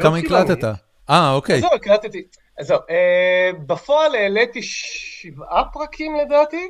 כמה 0.00 0.18
הקלטת? 0.18 0.64
אה, 1.10 1.32
אוקיי. 1.32 1.60
זהו, 1.60 1.74
הקלטתי. 1.74 2.22
אז 2.60 2.66
זהו, 2.66 2.78
אה, 2.90 3.50
בפועל 3.66 4.14
העליתי 4.14 4.62
שבעה 4.62 5.64
פרקים 5.72 6.16
לדעתי, 6.16 6.68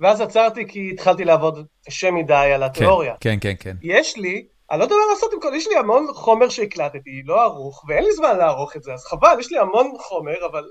ואז 0.00 0.20
עצרתי 0.20 0.68
כי 0.68 0.90
התחלתי 0.92 1.24
לעבוד 1.24 1.66
קשה 1.86 2.10
מדי 2.10 2.50
על 2.54 2.62
התיאוריה. 2.62 3.14
כן, 3.20 3.38
כן, 3.40 3.54
כן. 3.60 3.76
יש 3.82 4.16
לי, 4.16 4.46
אני 4.70 4.78
לא 4.78 4.84
יודע 4.84 4.94
מה 4.94 5.14
לעשות 5.14 5.32
עם 5.32 5.40
כל, 5.40 5.52
יש 5.54 5.68
לי 5.68 5.76
המון 5.76 6.06
חומר 6.14 6.48
שהקלטתי, 6.48 7.22
לא 7.24 7.42
ערוך, 7.42 7.84
ואין 7.88 8.04
לי 8.04 8.12
זמן 8.12 8.38
לערוך 8.38 8.76
את 8.76 8.82
זה, 8.82 8.92
אז 8.92 9.04
חבל, 9.04 9.36
יש 9.40 9.52
לי 9.52 9.58
המון 9.58 9.92
חומר, 9.98 10.46
אבל 10.50 10.64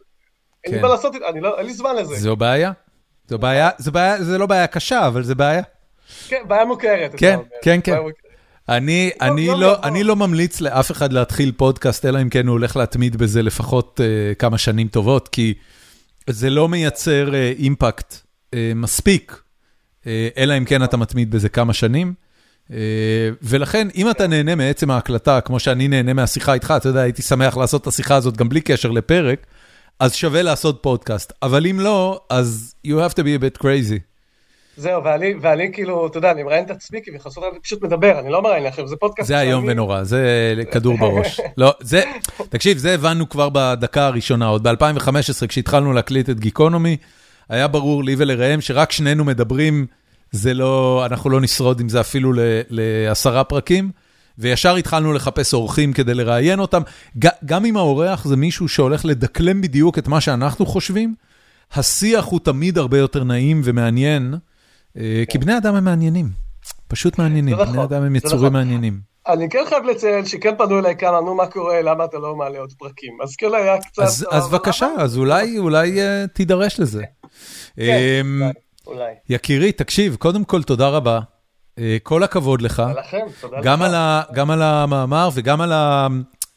אין 0.64 0.74
לי 0.74 0.80
כן. 0.80 0.86
מה 0.86 0.92
לעשות, 0.92 1.16
לא, 1.42 1.58
אין 1.58 1.66
לי 1.66 1.74
זמן 1.74 1.96
לזה. 1.96 2.16
זו 2.16 2.36
בעיה. 2.36 2.72
זו 3.28 3.38
בעיה, 3.38 3.70
זו 3.78 3.92
בעיה, 3.92 4.24
זה 4.24 4.38
לא 4.38 4.46
בעיה 4.46 4.68
קשה, 4.68 5.08
אבל 5.08 5.24
זה 5.24 5.36
בעיה. 5.36 5.62
כן, 6.28 6.44
בעיה 6.48 6.66
מוכרת. 6.66 7.12
כן, 7.18 7.40
כן, 7.62 7.80
כן. 7.84 7.98
אני, 8.70 9.10
לא, 9.22 9.28
אני, 9.28 9.48
לא, 9.48 9.60
לא, 9.60 9.80
אני 9.84 10.04
לא 10.04 10.16
ממליץ 10.16 10.62
לאף 10.62 10.92
אחד 10.92 11.14
להתחיל 11.14 11.52
פודקאסט, 11.58 12.06
אלא 12.06 12.22
אם 12.22 12.30
כן 12.30 12.48
הוא 12.48 12.54
הולך 12.54 12.76
להתמיד 12.76 13.16
בזה 13.16 13.42
לפחות 13.42 14.00
uh, 14.00 14.36
כמה 14.36 14.58
שנים 14.58 14.88
טובות, 14.88 15.28
כי 15.28 15.54
זה 16.30 16.50
לא 16.50 16.70
מייצר 16.70 17.30
uh, 17.32 17.60
אימפקט 17.60 18.14
uh, 18.16 18.56
מספיק, 18.76 19.42
uh, 20.02 20.06
אלא 20.38 20.58
אם 20.58 20.66
כן 20.66 20.84
אתה 20.84 20.98
מתמיד 20.98 21.32
בזה 21.32 21.50
כמה 21.50 21.74
שנים. 21.74 22.14
Uh, 22.68 22.74
ולכן, 23.42 23.88
אם 23.96 24.10
אתה 24.10 24.28
נהנה 24.28 24.56
מעצם 24.56 24.92
ההקלטה, 24.92 25.42
כמו 25.42 25.60
שאני 25.60 25.88
נהנה 25.88 26.14
מהשיחה 26.14 26.54
איתך, 26.54 26.74
אתה 26.78 26.90
יודע, 26.90 27.02
הייתי 27.02 27.22
שמח 27.22 27.58
לעשות 27.58 27.82
את 27.82 27.88
השיחה 27.88 28.16
הזאת 28.16 28.38
גם 28.38 28.50
בלי 28.50 28.62
קשר 28.62 28.92
לפרק, 28.92 29.46
אז 30.00 30.14
שווה 30.16 30.42
לעשות 30.42 30.80
פודקאסט. 30.82 31.34
אבל 31.44 31.68
אם 31.68 31.80
לא, 31.80 32.22
אז 32.30 32.76
you 32.88 32.90
have 32.90 33.14
to 33.14 33.22
be 33.22 33.42
a 33.42 33.44
bit 33.44 33.62
crazy. 33.62 34.11
זהו, 34.78 35.04
ואני, 35.04 35.34
ואני 35.42 35.74
כאילו, 35.74 36.08
אתה 36.08 36.18
יודע, 36.18 36.32
אני 36.32 36.44
מראיין 36.44 36.66
את 36.66 36.72
עצמי 36.72 37.00
כבחסות, 37.04 37.44
אני 37.52 37.60
פשוט 37.60 37.82
מדבר, 37.82 38.20
אני 38.20 38.30
לא 38.30 38.42
מראיין 38.42 38.66
עכשיו, 38.66 38.88
זה 38.88 38.96
פודקאסט. 38.96 39.28
זה 39.28 39.42
איום 39.42 39.66
ונורא, 39.68 40.04
זה 40.04 40.54
כדור 40.72 40.98
בראש. 40.98 41.40
לא, 41.58 41.74
זה, 41.80 42.04
תקשיב, 42.50 42.78
זה 42.78 42.94
הבנו 42.94 43.30
כבר 43.30 43.50
בדקה 43.50 44.06
הראשונה, 44.06 44.48
עוד 44.48 44.68
ב-2015, 44.68 45.48
כשהתחלנו 45.48 45.94
להקליט 45.94 46.30
את 46.30 46.40
גיקונומי, 46.40 46.98
היה 47.50 47.68
ברור 47.68 48.04
לי 48.04 48.16
ולראם 48.18 48.62
שרק 48.62 48.92
שנינו 48.92 49.26
מדברים, 49.26 49.86
זה 50.32 50.54
לא, 50.54 51.04
אנחנו 51.06 51.30
לא 51.30 51.42
נשרוד 51.42 51.80
עם 51.80 51.90
זה 51.90 52.00
אפילו 52.00 52.34
לעשרה 52.70 53.44
פרקים, 53.44 53.92
וישר 54.38 54.76
התחלנו 54.76 55.14
לחפש 55.14 55.54
אורחים 55.54 55.94
כדי 55.94 56.14
לראיין 56.14 56.60
אותם. 56.60 56.82
גם 57.46 57.66
אם 57.66 57.78
האורח 57.78 58.26
זה 58.26 58.36
מישהו 58.36 58.68
שהולך 58.68 59.06
לדקלם 59.06 59.62
בדיוק 59.62 59.98
את 59.98 60.08
מה 60.08 60.22
שאנחנו 60.22 60.66
חושבים, 60.66 61.16
השיח 61.74 62.26
הוא 62.26 62.40
תמיד 62.40 62.78
הרבה 62.78 62.98
יותר 62.98 63.24
נעים 63.24 63.62
ומעניין. 63.64 64.36
כי 65.30 65.38
בני 65.38 65.58
אדם 65.58 65.76
הם 65.76 65.84
מעניינים, 65.86 66.30
פשוט 66.88 67.18
מעניינים, 67.20 67.54
נכון, 67.56 67.74
בני 67.74 67.84
אדם 67.84 68.04
הם 68.04 68.16
יצורים 68.16 68.38
נכון. 68.40 68.54
מעניינים. 68.54 69.00
אני 69.28 69.50
כן 69.50 69.60
חייב 69.70 69.84
לציין 69.84 70.26
שכן 70.26 70.54
פנו 70.58 70.80
אליי 70.80 70.96
כמה, 70.98 71.22
נו 71.22 71.36
מה 71.36 71.46
קורה, 71.48 71.82
למה 71.82 72.06
אתה 72.06 72.18
לא 72.18 72.36
מעלה 72.36 72.60
עוד 72.60 72.74
פרקים? 72.78 73.18
אז 73.24 73.36
כן 73.36 73.48
היה 73.54 73.78
קצת... 73.82 74.02
אז 74.04 74.28
אז 74.32 74.50
בבקשה? 74.50 74.88
אז 74.98 75.18
אולי 75.18 75.58
אולי 75.58 76.02
אה, 76.02 76.26
תידרש 76.34 76.80
לזה. 76.80 77.04
כן, 77.76 77.84
אמ, 78.22 78.42
אולי. 78.88 79.12
יקירי, 79.30 79.72
תקשיב, 79.72 80.16
קודם 80.16 80.44
כל 80.44 80.64
תודה 80.64 80.88
רבה. 80.90 81.20
אה, 81.80 81.98
כל 82.04 82.24
הכבוד 82.24 82.62
לך, 82.62 82.84
ולכם, 82.96 83.18
תודה 83.42 83.58
לך. 83.58 83.66
גם 83.66 83.82
על 83.82 83.96
ה- 83.96 84.22
גם 84.34 84.52
על 84.52 84.62
המאמר 84.62 85.30
וגם 85.34 85.62
על 85.62 85.72
ה- 85.72 86.08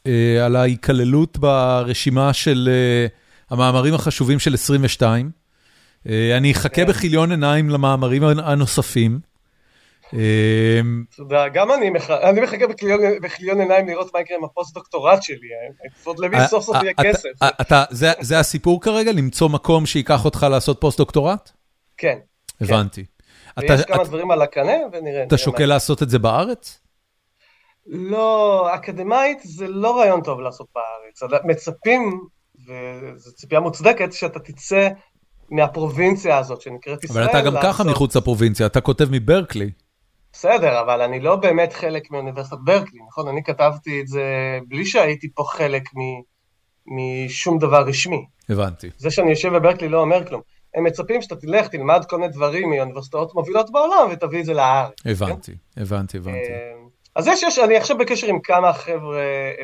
אה, 0.07 0.45
על 0.45 0.55
ההיכללות 0.55 1.37
ברשימה 1.37 2.33
של 2.33 2.69
אה, 2.71 3.07
המאמרים 3.49 3.93
החשובים 3.93 4.39
של 4.39 4.53
22. 4.53 5.31
אה, 6.09 6.37
אני 6.37 6.51
אחכה 6.51 6.69
כן. 6.69 6.85
בכיליון 6.87 7.31
עיניים 7.31 7.69
למאמרים 7.69 8.23
הנוספים. 8.23 9.19
אה, 10.13 10.79
תודה, 11.15 11.47
גם 11.47 11.71
אני 11.71 11.89
מח- 11.89 12.09
אני 12.09 12.41
מחכה 12.41 12.67
בכליון 13.21 13.61
עיניים 13.61 13.87
לראות 13.87 14.13
מה 14.13 14.21
יקרה 14.21 14.37
עם 14.37 14.43
הפוסט-דוקטורט 14.43 15.23
שלי, 15.23 15.35
אה, 15.37 15.87
לפחות 15.91 16.19
למי 16.19 16.37
אה, 16.37 16.47
סוף 16.47 16.63
סוף 16.65 16.75
אה, 16.75 16.81
יהיה 16.83 16.93
כסף. 16.93 17.29
אה, 17.71 17.83
זה- 18.21 18.39
הסיפור 18.39 18.81
כרגע? 18.81 19.11
למצוא 19.11 19.49
מקום 19.49 19.85
שייקח 19.85 20.25
אותך 20.25 20.47
לעשות 20.51 20.81
פוסט-דוקטורט? 20.81 21.51
כן, 21.97 22.17
הבנתי. 22.61 23.05
אתה- 23.59 23.73
ויש 23.73 23.81
כמה 23.85 24.03
דברים 24.03 24.31
על 24.31 24.41
הקנה, 24.41 24.73
ונראה. 24.93 25.23
אתה 25.23 25.37
שוקל 25.37 25.65
לעשות 25.65 26.03
את 26.03 26.09
זה 26.09 26.19
בארץ? 26.19 26.79
לא, 27.87 28.67
אקדמאית 28.75 29.39
זה 29.43 29.67
לא 29.67 29.99
רעיון 29.99 30.21
טוב 30.21 30.39
לעשות 30.39 30.67
בארץ. 30.75 31.41
מצפים, 31.43 32.19
וזו 32.67 33.31
ציפייה 33.35 33.61
מוצדקת, 33.61 34.13
שאתה 34.13 34.39
תצא 34.39 34.89
מהפרובינציה 35.51 36.37
הזאת 36.37 36.61
שנקראת 36.61 37.03
ישראל. 37.03 37.23
אבל 37.23 37.29
אתה 37.31 37.41
גם 37.41 37.55
ככה 37.63 37.83
מחוץ 37.83 38.15
לפרובינציה, 38.15 38.65
אתה 38.65 38.81
כותב 38.81 39.07
מברקלי. 39.11 39.69
בסדר, 40.33 40.81
אבל 40.81 41.01
אני 41.01 41.19
לא 41.19 41.35
באמת 41.35 41.73
חלק 41.73 42.11
מאוניברסיטת 42.11 42.57
ברקלי, 42.63 42.99
נכון? 43.07 43.27
אני 43.27 43.43
כתבתי 43.43 44.01
את 44.01 44.07
זה 44.07 44.23
בלי 44.67 44.85
שהייתי 44.85 45.27
פה 45.35 45.43
חלק 45.47 45.83
מ- 45.95 46.21
משום 46.97 47.59
דבר 47.59 47.81
רשמי. 47.87 48.25
הבנתי. 48.49 48.89
זה 48.97 49.11
שאני 49.11 49.29
יושב 49.29 49.49
בברקלי 49.53 49.89
לא 49.89 50.01
אומר 50.01 50.27
כלום. 50.27 50.41
הם 50.75 50.83
מצפים 50.83 51.21
שאתה 51.21 51.35
תלך, 51.35 51.67
תלמד 51.67 52.05
כל 52.09 52.17
מיני 52.17 52.31
דברים 52.31 52.69
מאוניברסיטאות 52.69 53.35
מובילות 53.35 53.71
בעולם 53.71 54.09
ותביא 54.11 54.39
את 54.39 54.45
זה 54.45 54.53
לארץ. 54.53 54.93
הבנתי, 55.05 55.51
הבנתי, 55.77 56.17
הבנתי. 56.17 56.37
אה, 56.37 56.73
אז 57.15 57.27
יש, 57.27 57.43
יש, 57.43 57.59
אני 57.59 57.77
עכשיו 57.77 57.97
בקשר 57.97 58.27
עם 58.27 58.39
כמה 58.39 58.73
חבר'ה, 58.73 59.21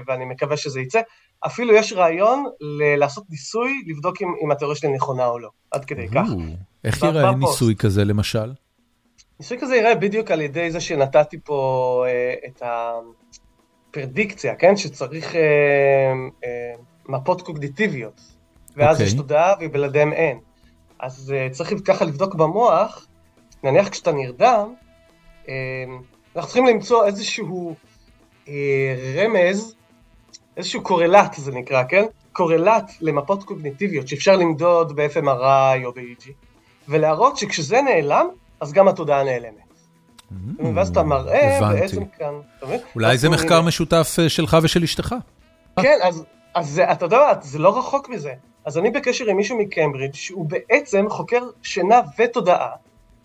ואני 0.07 0.25
מקווה 0.25 0.57
שזה 0.57 0.81
יצא. 0.81 1.01
אפילו 1.45 1.73
יש 1.73 1.93
רעיון 1.93 2.45
ל- 2.61 2.95
לעשות 2.95 3.23
ניסוי, 3.29 3.83
לבדוק 3.87 4.21
אם, 4.21 4.27
אם 4.45 4.51
התיאוריה 4.51 4.77
שלי 4.77 4.93
נכונה 4.93 5.25
או 5.25 5.39
לא. 5.39 5.49
עד 5.71 5.85
כדי 5.85 6.07
כך. 6.07 6.27
איך 6.83 7.03
בפוסט. 7.03 7.35
ניסוי 7.37 7.75
כזה 7.75 8.05
למשל? 8.05 8.53
ניסוי 9.39 9.57
כזה 9.61 9.75
יראה 9.75 9.95
בדיוק 9.95 10.31
על 10.31 10.41
ידי 10.41 10.71
זה 10.71 10.81
שנתתי 10.81 11.37
פה 11.43 12.03
אה, 12.07 12.33
את 12.47 12.63
הפרדיקציה, 13.89 14.55
כן? 14.55 14.77
שצריך 14.77 15.35
אה, 15.35 15.41
אה, 16.43 16.73
מפות 17.09 17.41
קוגניטיביות. 17.41 18.21
ואז 18.77 18.95
אוקיי. 18.95 19.05
יש 19.05 19.13
תודעה 19.13 19.53
ובלעדיהם 19.61 20.13
אין. 20.13 20.39
אז 20.99 21.33
אה, 21.35 21.47
צריך 21.51 21.73
ככה 21.85 22.05
לבדוק 22.05 22.35
במוח, 22.35 23.07
נניח 23.63 23.89
כשאתה 23.89 24.11
נרדם, 24.11 24.73
אה, 25.49 25.53
אנחנו 26.35 26.47
צריכים 26.47 26.65
למצוא 26.65 27.05
איזשהו 27.05 27.75
אה, 28.47 28.95
רמז, 29.15 29.75
איזשהו 30.57 30.81
קורלט 30.81 31.33
זה 31.37 31.51
נקרא, 31.51 31.83
כן? 31.89 32.05
קורלט 32.31 32.91
למפות 33.01 33.43
קוגניטיביות 33.43 34.07
שאפשר 34.07 34.35
למדוד 34.35 34.95
ב-FMRI 34.95 35.85
או 35.85 35.91
ב-EG, 35.91 36.29
ולהראות 36.89 37.37
שכשזה 37.37 37.81
נעלם, 37.81 38.25
אז 38.59 38.73
גם 38.73 38.87
התודעה 38.87 39.23
נעלמת. 39.23 39.71
ואז 40.75 40.89
אתה 40.89 41.03
מראה. 41.03 41.59
בעצם 41.73 42.05
כאן, 42.05 42.33
אתה 42.57 42.65
מבין? 42.65 42.79
אולי 42.95 43.17
זה 43.17 43.29
מחקר 43.29 43.61
משותף 43.61 44.15
אה, 44.19 44.29
שלך 44.29 44.57
ושל 44.63 44.83
אשתך. 44.83 45.15
כן, 45.81 45.97
אז, 46.55 46.67
זה, 46.67 46.91
אתה 46.91 47.05
יודע 47.05 47.33
זה 47.41 47.59
לא 47.59 47.77
רחוק 47.79 48.09
מזה. 48.09 48.33
אז 48.65 48.77
אני 48.77 48.89
בקשר 48.89 49.25
עם 49.25 49.37
מישהו 49.37 49.57
מקיימברידג' 49.57 50.15
שהוא 50.15 50.49
בעצם 50.49 51.05
חוקר 51.09 51.41
שינה 51.61 51.99
ותודעה, 52.17 52.69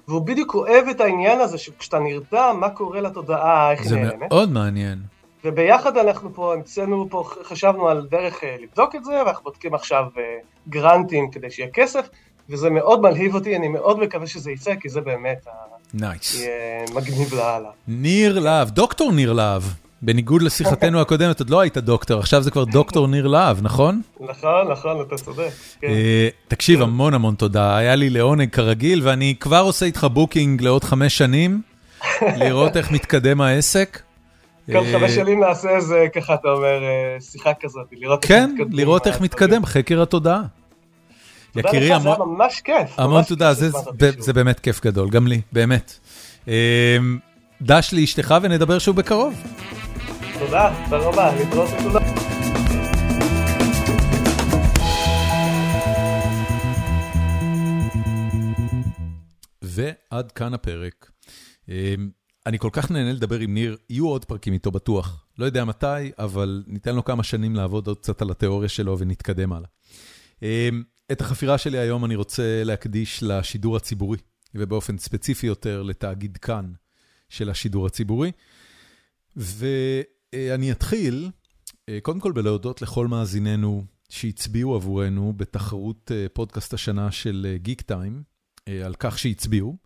והוא 0.09 0.23
בדיוק 0.23 0.55
אוהב 0.55 0.89
את 0.89 1.01
העניין 1.01 1.41
הזה 1.41 1.59
שכשאתה 1.59 1.99
נרדם, 1.99 2.57
מה 2.61 2.71
קורה 2.71 3.01
לתודעה, 3.01 3.73
איך 3.73 3.81
היא 3.81 3.89
זה 3.89 3.97
נעלמת. 3.97 4.31
מאוד 4.31 4.53
מעניין. 4.53 4.99
וביחד 5.47 5.97
אנחנו 5.97 6.35
פה, 6.35 6.55
המצאנו 6.55 7.07
פה, 7.11 7.25
חשבנו 7.45 7.89
על 7.89 8.07
דרך 8.11 8.45
אה, 8.45 8.57
לבדוק 8.63 8.95
את 8.95 9.05
זה, 9.05 9.13
ואנחנו 9.27 9.45
בודקים 9.45 9.75
עכשיו 9.75 10.05
אה, 10.19 10.23
גרנטים 10.69 11.31
כדי 11.31 11.51
שיהיה 11.51 11.69
כסף, 11.75 12.09
וזה 12.51 12.71
מאוד 12.71 13.01
מלהיב 13.01 13.35
אותי, 13.35 13.57
אני 13.57 13.69
מאוד 13.69 13.99
מקווה 14.01 14.27
שזה 14.27 14.51
יצא, 14.51 14.75
כי 14.81 14.89
זה 14.89 15.01
באמת 15.01 15.47
nice. 15.95 16.41
יהיה 16.41 16.85
מגניב 16.95 17.35
לאללה. 17.35 17.69
ניר 17.89 18.39
להב, 18.39 18.71
דוקטור 18.71 19.13
ניר 19.13 19.33
להב. 19.33 19.63
בניגוד 20.03 20.43
לשיחתנו 20.43 21.01
הקודמת, 21.01 21.41
עוד 21.41 21.51
לא 21.51 21.61
היית 21.61 21.79
דוקטור, 21.79 22.21
עכשיו 22.21 22.43
זה 22.43 22.51
כבר 22.51 22.65
דוקטור 22.65 23.09
ניר 23.09 23.27
להב, 23.27 23.59
נכון? 23.63 24.01
נכון, 24.21 24.69
נכון, 24.71 25.01
אתה 25.01 25.17
צודק. 25.17 25.51
כן. 25.81 25.87
אה, 25.87 26.29
תקשיב, 26.49 26.83
המון 26.83 27.15
המון 27.15 27.35
תודה, 27.35 27.77
היה 27.77 27.95
לי 27.95 28.11
לעונג 28.11 28.51
כרגיל, 28.51 29.01
ואני 29.05 29.35
כבר 29.41 29.61
עושה 29.61 29.87
איתך 29.87 30.07
booking 30.13 30.63
לעוד 30.63 30.85
חמש 30.85 31.19
שנים, 31.19 31.63
לראות 32.23 32.77
איך 32.77 32.91
מתקדם 32.91 33.41
העסק. 33.41 34.06
כל 34.67 34.77
אה, 34.77 34.93
חמש 34.93 35.11
שנים 35.11 35.41
נעשה 35.41 35.69
איזה, 35.71 36.07
ככה 36.15 36.35
אתה 36.35 36.49
אומר, 36.49 36.83
אה, 36.83 37.21
שיחה 37.21 37.51
כזאת, 37.61 37.87
לראות 37.93 38.25
איך 38.25 38.29
כן, 38.33 38.51
מתקדמים 38.55 38.79
לראות 38.79 39.07
איך. 39.07 39.21
מתקדם 39.21 39.67
חקר 39.67 40.03
התודעה. 40.03 40.43
תודה 41.53 41.69
יקירי, 41.69 41.87
זה 41.87 41.95
המון- 41.95 42.07
היה 42.17 42.25
ממש 42.27 42.61
כיף. 42.61 42.99
המון 43.01 43.23
תודה, 43.25 43.55
זה- 43.55 43.71
זה-. 43.71 43.81
זה 44.19 44.33
באמת 44.33 44.61
כיף 44.61 44.81
גדול, 44.85 45.11
גם 45.11 45.27
לי, 45.27 45.41
באמת. 45.53 45.99
אה, 46.49 46.97
דש 47.63 47.95
לאשתך 47.95 48.35
ונדבר 48.43 48.79
שוב 48.79 48.97
בקרוב. 48.97 49.35
תודה, 50.39 50.73
תודה 50.85 50.97
רבה, 50.99 51.33
להתראות 51.37 51.69
לכולם. 51.79 52.03
ועד 59.63 60.33
כאן 60.33 60.55
הפרק. 60.55 61.11
אה, 62.47 62.51
אני 62.51 62.59
כל 62.59 62.71
כך 62.73 62.91
נהנה 62.91 63.13
לדבר 63.13 63.39
עם 63.39 63.55
ניר, 63.55 63.77
יהיו 63.91 64.09
עוד 64.09 64.25
פרקים 64.25 64.53
איתו 64.53 64.71
בטוח. 64.71 65.27
לא 65.39 65.45
יודע 65.45 65.65
מתי, 65.65 66.13
אבל 66.19 66.65
ניתן 66.67 66.95
לו 66.95 67.05
כמה 67.05 67.23
שנים 67.23 67.55
לעבוד 67.55 67.87
עוד 67.87 67.99
קצת 67.99 68.23
על 68.23 68.31
התיאוריה 68.31 68.69
שלו 68.69 68.99
ונתקדם 68.99 69.53
הלאה. 69.53 69.69
אה, 70.43 70.69
את 71.13 71.21
החפירה 71.21 71.59
שלי 71.59 71.79
היום 71.79 72.05
אני 72.05 72.15
רוצה 72.15 72.65
להקדיש 72.65 73.23
לשידור 73.23 73.77
הציבורי, 73.77 74.19
ובאופן 74.55 74.99
ספציפי 74.99 75.47
יותר 75.47 75.83
לתאגיד 75.83 76.37
כאן 76.37 76.73
של 77.29 77.51
השידור 77.51 77.87
הציבורי. 77.87 78.33
ואני 79.37 80.73
אתחיל, 80.73 81.31
אה, 81.89 81.99
קודם 82.03 82.21
כל 82.21 82.33
בלהודות 82.33 82.83
לכל 82.83 83.07
מאזיננו 83.07 83.85
שהצביעו 84.09 84.75
עבורנו 84.75 85.33
בתחרות 85.37 86.13
אה, 86.15 86.27
פודקאסט 86.33 86.75
השנה 86.75 87.11
של 87.11 87.57
גיק 87.57 87.81
טיים, 87.81 88.23
על 88.85 88.95
כך 88.99 89.19
שהצביעו, 89.19 89.77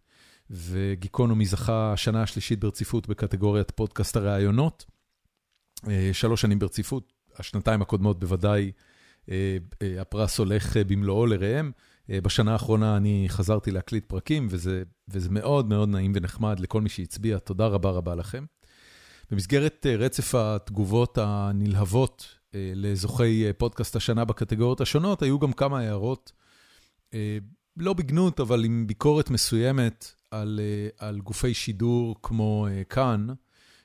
וגיקונומי 0.51 1.47
זכה 1.47 1.93
השנה 1.93 2.22
השלישית 2.22 2.60
ברציפות 2.60 3.09
בקטגוריית 3.09 3.70
פודקאסט 3.70 4.16
הראיונות. 4.16 4.85
אה, 5.89 6.10
שלוש 6.12 6.40
שנים 6.40 6.59
ברציפות, 6.59 7.12
השנתיים 7.39 7.82
הקודמות 7.82 8.20
בוודאי 8.20 8.72
אה, 9.31 9.56
אה, 9.82 10.01
הפרס 10.01 10.39
הולך 10.39 10.77
במלואו 10.77 11.27
לראם. 11.27 11.70
בשנה 12.22 12.52
האחרונה 12.52 12.97
אני 12.97 13.24
חזרתי 13.28 13.70
להקליט 13.70 14.05
פרקים, 14.06 14.47
וזה, 14.51 14.82
וזה 15.09 15.31
מאוד 15.31 15.68
מאוד 15.68 15.89
נעים 15.89 16.12
ונחמד 16.14 16.60
לכל 16.60 16.81
מי 16.81 16.89
שהצביע, 16.89 17.39
תודה 17.39 17.66
רבה 17.66 17.90
רבה 17.90 18.14
לכם. 18.14 18.44
במסגרת 19.31 19.86
רצף 19.98 20.35
התגובות 20.35 21.18
הנלהבות 21.18 22.39
לזוכי 22.55 23.44
פודקאסט 23.59 23.97
השנה 23.97 24.24
בקטגוריות 24.24 24.81
השונות, 24.81 25.22
היו 25.22 25.39
גם 25.39 25.52
כמה 25.52 25.78
הערות, 25.78 26.32
לא 27.77 27.93
בגנות, 27.93 28.40
אבל 28.40 28.64
עם 28.64 28.86
ביקורת 28.86 29.31
מסוימת 29.31 30.12
על, 30.31 30.61
אה, 30.62 31.09
על 31.09 31.20
גופי 31.20 31.55
שידור 31.55 32.16
כמו 32.23 32.66
אה, 32.70 32.85
כאן, 32.85 33.27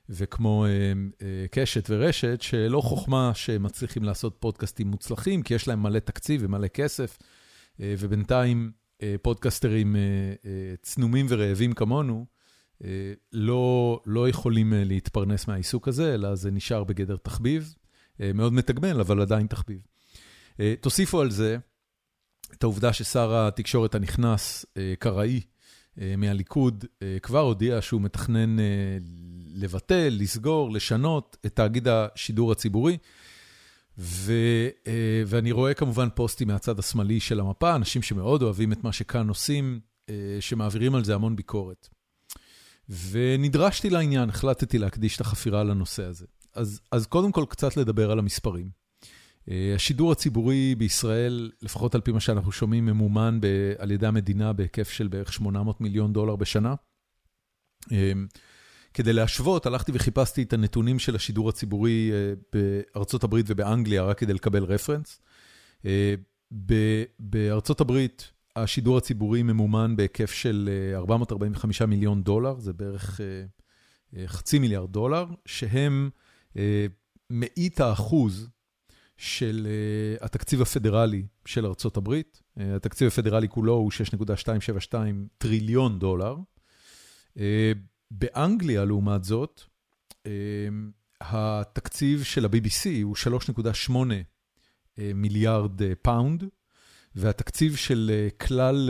וכמו 0.10 0.66
אה, 0.66 1.46
קשת 1.52 1.86
ורשת, 1.90 2.42
שלא 2.42 2.82
חוכמה 2.82 3.32
שמצליחים 3.34 4.04
לעשות 4.04 4.38
פודקאסטים 4.40 4.88
מוצלחים, 4.88 5.44
כי 5.44 5.54
יש 5.54 5.68
להם 5.68 5.84
מלא 5.84 6.00
תקציב 6.00 6.42
ומלא 6.44 6.68
כסף, 6.68 7.18
ובינתיים 7.80 8.72
פודקסטרים 9.22 9.96
צנומים 10.82 11.26
ורעבים 11.30 11.74
כמונו, 11.74 12.26
לא, 13.34 14.00
לא 14.06 14.30
יכולים 14.30 14.74
להתפרנס 14.76 15.48
מהעיסוק 15.48 15.88
הזה, 15.88 16.14
אלא 16.14 16.36
זה 16.36 16.52
נשאר 16.52 16.84
בגדר 16.84 17.18
תחביב, 17.18 17.76
מאוד 18.20 18.54
מתגמל, 18.54 19.00
אבל 19.00 19.22
עדיין 19.22 19.48
תחביב. 19.48 19.80
תוסיפו 20.82 21.22
על 21.22 21.32
זה 21.32 21.58
את 22.54 22.64
העובדה 22.64 22.94
ששר 22.94 23.36
התקשורת 23.36 23.96
הנכנס, 23.96 24.66
קראי, 25.00 25.42
מהליכוד, 25.98 26.86
אה, 27.02 27.18
כבר 27.22 27.40
הודיע 27.40 27.82
שהוא 27.82 28.02
מתכנן 28.02 28.60
אה, 28.60 28.66
לבטל, 29.56 30.10
לסגור, 30.20 30.72
לשנות 30.72 31.38
את 31.46 31.56
תאגיד 31.56 31.88
השידור 31.88 32.52
הציבורי. 32.52 32.98
ו, 33.98 34.34
אה, 34.88 35.24
ואני 35.28 35.52
רואה 35.52 35.74
כמובן 35.74 36.08
פוסטים 36.16 36.48
מהצד 36.48 36.80
השמאלי 36.80 37.20
של 37.20 37.40
המפה, 37.40 37.76
אנשים 37.76 38.02
שמאוד 38.02 38.42
אוהבים 38.42 38.72
את 38.72 38.84
מה 38.84 38.92
שכאן 38.92 39.30
עושים, 39.30 39.80
שמעבירים 40.40 40.96
על 40.96 41.04
זה 41.04 41.16
המון 41.16 41.36
ביקורת. 41.36 41.90
ונדרשתי 43.12 43.90
לעניין, 43.90 44.30
החלטתי 44.30 44.78
להקדיש 44.78 45.16
את 45.16 45.22
החפירה 45.22 45.64
לנושא 45.64 46.04
הזה. 46.04 46.26
אז, 46.54 46.82
אז 46.92 47.06
קודם 47.06 47.32
כל 47.32 47.46
קצת 47.50 47.78
לדבר 47.78 48.12
על 48.12 48.20
המספרים. 48.20 48.85
השידור 49.76 50.12
הציבורי 50.12 50.76
בישראל, 50.76 51.52
לפחות 51.62 51.96
על 51.96 52.02
פי 52.02 52.12
מה 52.12 52.20
שאנחנו 52.20 52.52
שומעים, 52.52 52.86
ממומן 52.86 53.40
על 53.78 53.92
ידי 53.92 54.08
המדינה 54.08 54.54
בהיקף 54.54 54.90
של 54.90 55.08
בערך 55.08 55.34
800 55.34 55.82
מיליון 55.82 56.14
דולר 56.14 56.36
בשנה. 56.36 56.76
כדי 58.94 59.14
להשוות, 59.14 59.66
הלכתי 59.66 59.92
וחיפשתי 59.96 60.44
את 60.44 60.54
הנתונים 60.54 61.00
של 61.00 61.16
השידור 61.16 61.50
הציבורי 61.50 62.12
בארצות 62.54 63.24
הברית 63.24 63.46
ובאנגליה, 63.50 64.04
רק 64.04 64.18
כדי 64.20 64.34
לקבל 64.34 64.64
רפרנס. 64.64 65.22
בארצות 67.20 67.82
הברית, 67.82 68.32
השידור 68.56 68.98
הציבורי 68.98 69.44
ממומן 69.44 69.96
בהיקף 69.96 70.32
של 70.32 70.70
445 70.96 71.82
מיליון 71.82 72.24
דולר, 72.24 72.60
זה 72.60 72.74
בערך 72.74 73.20
חצי 74.26 74.60
מיליארד 74.60 74.92
דולר, 74.92 75.26
שהם 75.46 76.10
מאית 77.30 77.80
האחוז 77.80 78.50
של 79.18 79.68
התקציב 80.22 80.62
הפדרלי 80.62 81.26
של 81.46 81.66
ארצות 81.66 81.98
הברית. 81.98 82.42
התקציב 82.58 83.08
הפדרלי 83.08 83.50
כולו 83.50 83.74
הוא 83.74 83.92
6.272 84.92 84.96
טריליון 85.38 86.00
דולר. 86.00 86.36
באנגליה, 88.12 88.86
לעומת 88.86 89.24
זאת, 89.24 89.62
התקציב 91.22 92.24
של 92.24 92.46
ה-BBC 92.46 93.04
הוא 93.04 93.16
3.8 93.16 93.92
מיליארד 95.16 95.82
פאונד, 96.02 96.44
והתקציב 97.16 97.76
של 97.76 98.28
כלל 98.42 98.90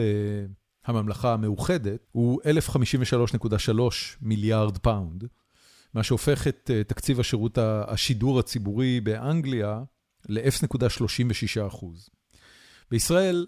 הממלכה 0.86 1.34
המאוחדת 1.34 2.08
הוא 2.12 2.42
1,053.3 2.42 3.72
מיליארד 4.22 4.78
פאונד, 4.78 5.24
מה 5.94 6.04
שהופך 6.04 6.48
את 6.48 6.72
תקציב 6.88 7.20
השירות, 7.20 7.58
השידור 7.62 8.40
הציבורי 8.40 9.02
באנגליה 9.02 9.84
ל-0.36 10.30 11.68
אחוז. 11.68 12.10
בישראל, 12.92 13.46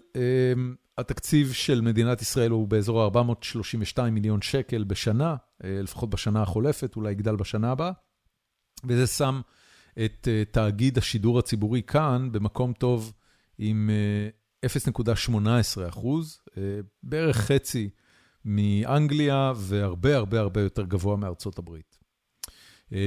התקציב 0.98 1.52
של 1.52 1.80
מדינת 1.80 2.22
ישראל 2.22 2.50
הוא 2.50 2.68
באזור 2.68 3.02
ה-432 3.02 4.02
מיליון 4.02 4.42
שקל 4.42 4.84
בשנה, 4.84 5.36
לפחות 5.64 6.10
בשנה 6.10 6.42
החולפת, 6.42 6.96
אולי 6.96 7.12
יגדל 7.12 7.36
בשנה 7.36 7.70
הבאה, 7.70 7.92
וזה 8.84 9.06
שם 9.06 9.40
את 10.04 10.28
תאגיד 10.50 10.98
השידור 10.98 11.38
הציבורי 11.38 11.82
כאן 11.82 12.28
במקום 12.32 12.72
טוב 12.72 13.12
עם 13.58 13.90
0.18 14.66 15.88
אחוז, 15.88 16.40
בערך 17.02 17.36
חצי 17.36 17.90
מאנגליה 18.44 19.52
והרבה 19.56 20.16
הרבה 20.16 20.40
הרבה 20.40 20.60
יותר 20.60 20.82
גבוה 20.82 21.16
מארצות 21.16 21.58
הברית. 21.58 21.98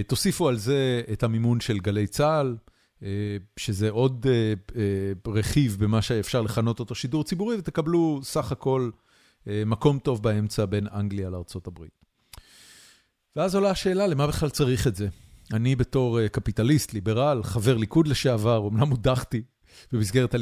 תוסיפו 0.08 0.50
על 0.50 0.58
זה 0.58 1.02
את 1.14 1.24
המימון 1.24 1.60
של 1.60 1.80
גלי 1.80 2.08
צה"ל, 2.08 2.58
שזה 3.58 3.90
עוד 3.90 4.26
רכיב 5.28 5.78
במה 5.80 6.02
שאפשר 6.02 6.42
לכנות 6.42 6.80
אותו 6.80 6.96
שידור 6.96 7.24
ציבורי, 7.24 7.56
ותקבלו 7.58 8.20
סך 8.24 8.52
הכל 8.52 8.90
מקום 9.48 10.00
טוב 10.00 10.24
באמצע 10.24 10.66
בין 10.66 10.88
אנגליה 10.94 11.30
הברית. 11.68 12.06
ואז 13.36 13.56
עולה 13.56 13.70
השאלה, 13.70 14.08
למה 14.08 14.28
בכלל 14.28 14.50
צריך 14.50 14.88
את 14.88 14.96
זה? 14.96 15.08
אני 15.54 15.76
בתור 15.76 16.28
קפיטליסט, 16.28 16.94
ליברל, 16.94 17.44
חבר 17.44 17.78
ליכוד 17.78 18.08
לשעבר, 18.08 18.68
אמנם 18.68 18.90
הודחתי 18.90 19.42
במסגרת 19.92 20.36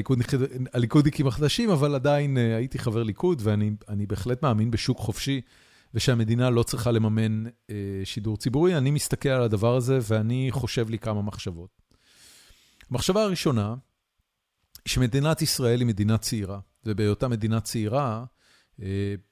הליכודניקים 0.73 1.27
החדשים, 1.27 1.69
אבל 1.69 1.95
עדיין 1.95 2.37
הייתי 2.37 2.79
חבר 2.79 3.03
ליכוד, 3.03 3.41
ואני 3.43 4.05
בהחלט 4.07 4.43
מאמין 4.43 4.71
בשוק 4.71 4.97
חופשי, 4.97 5.41
ושהמדינה 5.93 6.49
לא 6.49 6.63
צריכה 6.63 6.91
לממן 6.91 7.43
שידור 8.03 8.37
ציבורי. 8.37 8.77
אני 8.77 8.91
מסתכל 8.91 9.29
על 9.29 9.43
הדבר 9.43 9.75
הזה, 9.75 9.99
ואני 10.03 10.47
חושב 10.51 10.89
לי 10.89 10.99
כמה 10.99 11.21
מחשבות. 11.21 11.78
המחשבה 12.91 13.23
הראשונה, 13.23 13.75
שמדינת 14.85 15.41
ישראל 15.41 15.79
היא 15.79 15.87
מדינה 15.87 16.17
צעירה, 16.17 16.59
ובהיותה 16.85 17.27
מדינה 17.27 17.59
צעירה, 17.59 18.25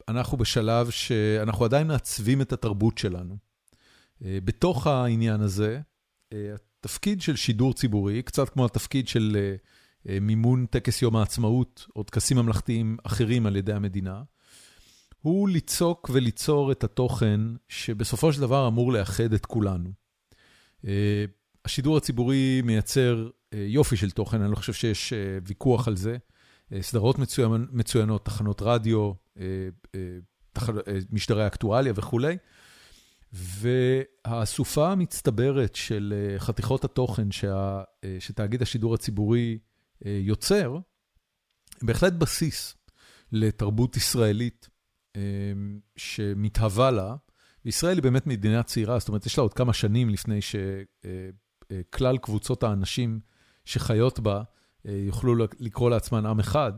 אנחנו 0.07 0.38
בשלב 0.38 0.89
שאנחנו 0.89 1.65
עדיין 1.65 1.88
מעצבים 1.88 2.41
את 2.41 2.53
התרבות 2.53 2.97
שלנו. 2.97 3.38
בתוך 4.21 4.88
העניין 4.88 5.41
הזה, 5.41 5.81
התפקיד 6.34 7.21
של 7.21 7.35
שידור 7.35 7.73
ציבורי, 7.73 8.21
קצת 8.21 8.49
כמו 8.49 8.65
התפקיד 8.65 9.07
של 9.07 9.55
מימון 10.21 10.65
טקס 10.65 11.01
יום 11.01 11.15
העצמאות, 11.15 11.88
או 11.95 12.03
טקסים 12.03 12.38
ממלכתיים 12.38 12.97
אחרים 13.03 13.45
על 13.45 13.55
ידי 13.55 13.73
המדינה, 13.73 14.23
הוא 15.21 15.49
ליצוק 15.49 16.09
וליצור 16.13 16.71
את 16.71 16.84
התוכן 16.84 17.41
שבסופו 17.67 18.34
של 18.34 18.41
דבר 18.41 18.67
אמור 18.67 18.93
לאחד 18.93 19.34
את 19.34 19.45
כולנו. 19.45 19.89
השידור 21.65 21.97
הציבורי 21.97 22.61
מייצר 22.63 23.29
יופי 23.53 23.97
של 23.97 24.11
תוכן, 24.11 24.41
אני 24.41 24.51
לא 24.51 24.55
חושב 24.55 24.73
שיש 24.73 25.13
ויכוח 25.45 25.87
על 25.87 25.95
זה. 25.95 26.17
סדרות 26.81 27.15
מצוינות, 27.71 28.25
תחנות 28.25 28.61
רדיו, 28.61 29.11
משדרי 31.11 31.47
אקטואליה 31.47 31.93
וכולי. 31.95 32.37
והאסופה 33.33 34.91
המצטברת 34.91 35.75
של 35.75 36.35
חתיכות 36.37 36.85
התוכן 36.85 37.27
שתאגיד 38.19 38.61
השידור 38.61 38.93
הציבורי 38.93 39.59
יוצר, 40.05 40.77
בהחלט 41.81 42.13
בסיס 42.13 42.75
לתרבות 43.31 43.97
ישראלית 43.97 44.69
שמתהווה 45.95 46.91
לה. 46.91 47.15
וישראל 47.65 47.95
היא 47.97 48.03
באמת 48.03 48.27
מדינה 48.27 48.63
צעירה, 48.63 48.99
זאת 48.99 49.07
אומרת, 49.07 49.25
יש 49.25 49.37
לה 49.37 49.41
עוד 49.41 49.53
כמה 49.53 49.73
שנים 49.73 50.09
לפני 50.09 50.39
שכלל 50.41 52.17
קבוצות 52.17 52.63
האנשים 52.63 53.19
שחיות 53.68 54.19
בה 54.19 54.44
יוכלו 54.85 55.35
לקרוא 55.60 55.89
לעצמן 55.89 56.26
עם 56.26 56.39
אחד. 56.39 56.73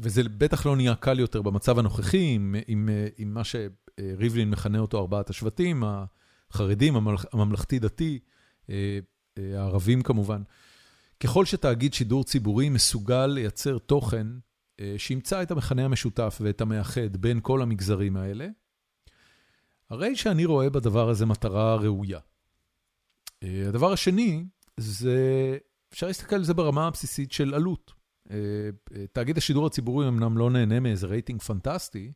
וזה 0.00 0.22
בטח 0.22 0.66
לא 0.66 0.76
נהיה 0.76 0.94
קל 0.94 1.18
יותר 1.18 1.42
במצב 1.42 1.78
הנוכחי, 1.78 2.34
עם, 2.34 2.54
עם, 2.66 2.88
עם 3.16 3.34
מה 3.34 3.42
שריבלין 3.44 4.50
מכנה 4.50 4.78
אותו 4.78 4.98
ארבעת 4.98 5.30
השבטים, 5.30 5.84
החרדים, 6.50 6.94
הממלכתי-דתי, 7.32 8.18
הערבים 9.36 10.02
כמובן. 10.02 10.42
ככל 11.20 11.44
שתאגיד 11.44 11.94
שידור 11.94 12.24
ציבורי 12.24 12.68
מסוגל 12.68 13.26
לייצר 13.26 13.78
תוכן 13.78 14.26
שימצא 14.96 15.42
את 15.42 15.50
המכנה 15.50 15.84
המשותף 15.84 16.38
ואת 16.40 16.60
המאחד 16.60 17.16
בין 17.16 17.40
כל 17.42 17.62
המגזרים 17.62 18.16
האלה, 18.16 18.48
הרי 19.90 20.16
שאני 20.16 20.44
רואה 20.44 20.70
בדבר 20.70 21.08
הזה 21.08 21.26
מטרה 21.26 21.76
ראויה. 21.76 22.18
הדבר 23.42 23.92
השני, 23.92 24.44
זה, 24.78 25.58
אפשר 25.92 26.06
להסתכל 26.06 26.36
על 26.36 26.44
זה 26.44 26.54
ברמה 26.54 26.86
הבסיסית 26.86 27.32
של 27.32 27.54
עלות. 27.54 27.92
תאגיד 29.12 29.38
השידור 29.38 29.66
הציבורי 29.66 30.08
אמנם 30.08 30.38
לא 30.38 30.50
נהנה 30.50 30.80
מאיזה 30.80 31.06
רייטינג 31.06 31.42
פנטסטי, 31.42 32.12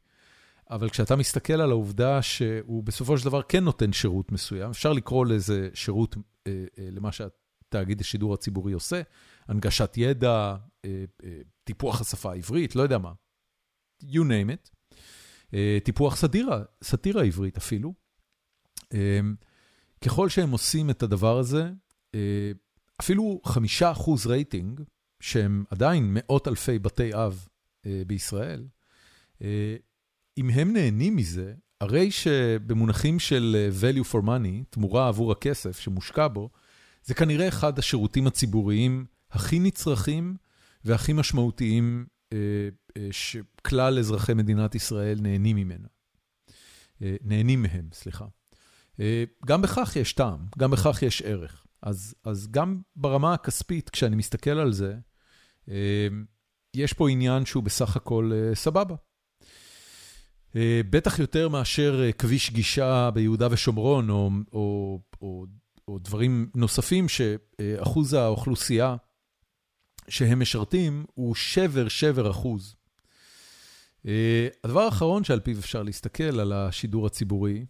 אבל 0.71 0.91
כשאתה 0.91 1.17
מסתכל 1.17 1.53
על 1.61 1.71
העובדה 1.71 2.23
שהוא 2.23 2.85
בסופו 2.85 3.19
של 3.19 3.25
דבר 3.25 3.43
כן 3.43 3.65
נותן 3.65 3.93
שירות 3.93 4.33
מסוים, 4.33 4.71
אפשר 4.71 4.93
לקרוא 4.93 5.27
לזה 5.27 5.69
שירות 5.75 6.17
למה 6.79 7.13
שהתאגיד 7.13 8.01
השידור 8.01 8.35
הציבורי 8.35 8.73
עושה, 8.73 9.03
הנגשת 9.49 9.95
ידע, 9.97 10.57
טיפוח 11.65 12.01
השפה 12.01 12.33
העברית, 12.33 12.77
לא 12.77 12.83
יודע 12.83 12.99
מה, 12.99 13.13
you 14.03 14.21
name 14.21 14.51
it, 14.51 14.71
טיפוח 15.85 16.17
סאטירה, 16.17 16.63
סאטירה 16.83 17.23
עברית 17.25 17.57
אפילו. 17.57 17.95
ככל 20.05 20.29
שהם 20.29 20.51
עושים 20.51 20.91
את 20.91 21.03
הדבר 21.03 21.39
הזה, 21.39 21.71
אפילו 23.01 23.41
חמישה 23.45 23.93
אחוז 23.93 24.27
רייטינג, 24.27 24.81
שהם 25.21 25.65
עדיין 25.71 26.09
מאות 26.11 26.49
אלפי 26.49 26.79
בתי 26.79 27.15
אב 27.15 27.49
בישראל, 28.07 28.67
אם 30.39 30.51
הם 30.51 30.73
נהנים 30.73 31.17
מזה, 31.17 31.55
הרי 31.81 32.11
שבמונחים 32.11 33.19
של 33.19 33.71
value 33.81 34.13
for 34.13 34.25
money, 34.25 34.65
תמורה 34.71 35.09
עבור 35.09 35.33
הכסף 35.33 35.79
שמושקע 35.79 36.29
בו, 36.29 36.51
זה 37.05 37.15
כנראה 37.15 37.49
אחד 37.49 37.79
השירותים 37.79 38.27
הציבוריים 38.27 39.07
הכי 39.31 39.59
נצרכים 39.59 40.37
והכי 40.85 41.13
משמעותיים 41.13 42.07
שכלל 43.11 43.99
אזרחי 43.99 44.35
מדינת 44.35 44.75
ישראל 44.75 45.19
נהנים 45.21 45.57
ממנו. 45.57 45.89
נהנים 47.01 47.63
מהם, 47.63 47.89
סליחה. 47.93 48.27
גם 49.47 49.63
בכך 49.63 49.97
יש 49.97 50.13
טעם, 50.13 50.47
גם 50.59 50.71
בכך 50.71 51.03
יש 51.03 51.23
ערך. 51.23 51.67
אז, 51.83 52.15
אז 52.25 52.49
גם 52.51 52.81
ברמה 52.97 53.35
הכספית, 53.35 53.91
כשאני 53.91 54.17
מסתכל 54.17 54.51
על 54.51 54.73
זה, 54.73 54.95
יש 56.75 56.93
פה 56.93 57.11
עניין 57.11 57.45
שהוא 57.45 57.63
בסך 57.63 57.97
הכל 57.97 58.33
סבבה. 58.55 58.95
בטח 60.91 61.19
יותר 61.19 61.49
מאשר 61.49 62.11
כביש 62.19 62.51
גישה 62.51 63.11
ביהודה 63.15 63.49
ושומרון, 63.51 64.11
או, 64.11 64.31
או, 64.53 64.99
או, 65.23 65.47
או 65.89 65.99
דברים 65.99 66.51
נוספים 66.55 67.07
שאחוז 67.09 68.13
האוכלוסייה 68.13 68.97
שהם 70.09 70.41
משרתים 70.41 71.05
הוא 71.15 71.35
שבר, 71.35 71.89
שבר 71.89 72.31
אחוז. 72.31 72.77
הדבר 74.65 74.81
האחרון 74.81 75.25
שעל 75.25 75.41
פיו 75.41 75.59
אפשר 75.59 75.83
להסתכל 75.83 76.41
על 76.41 76.53
השידור 76.53 77.07
הציבורי, 77.07 77.67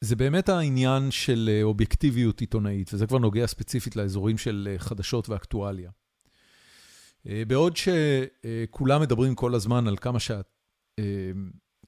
זה 0.00 0.16
באמת 0.16 0.48
העניין 0.48 1.10
של 1.10 1.60
אובייקטיביות 1.62 2.40
עיתונאית, 2.40 2.94
וזה 2.94 3.06
כבר 3.06 3.18
נוגע 3.18 3.46
ספציפית 3.46 3.96
לאזורים 3.96 4.38
של 4.38 4.74
חדשות 4.78 5.28
ואקטואליה. 5.28 5.90
בעוד 7.24 7.76
שכולם 7.76 9.00
מדברים 9.00 9.34
כל 9.34 9.54
הזמן 9.54 9.88
על 9.88 9.96
כמה 9.96 10.20
שה... 10.20 10.40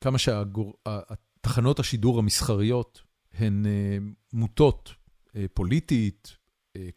כמה 0.01 0.19
שהתחנות 0.19 1.81
השידור 1.81 2.19
המסחריות 2.19 3.03
הן 3.35 3.67
מוטות 4.33 4.95
פוליטית, 5.55 6.37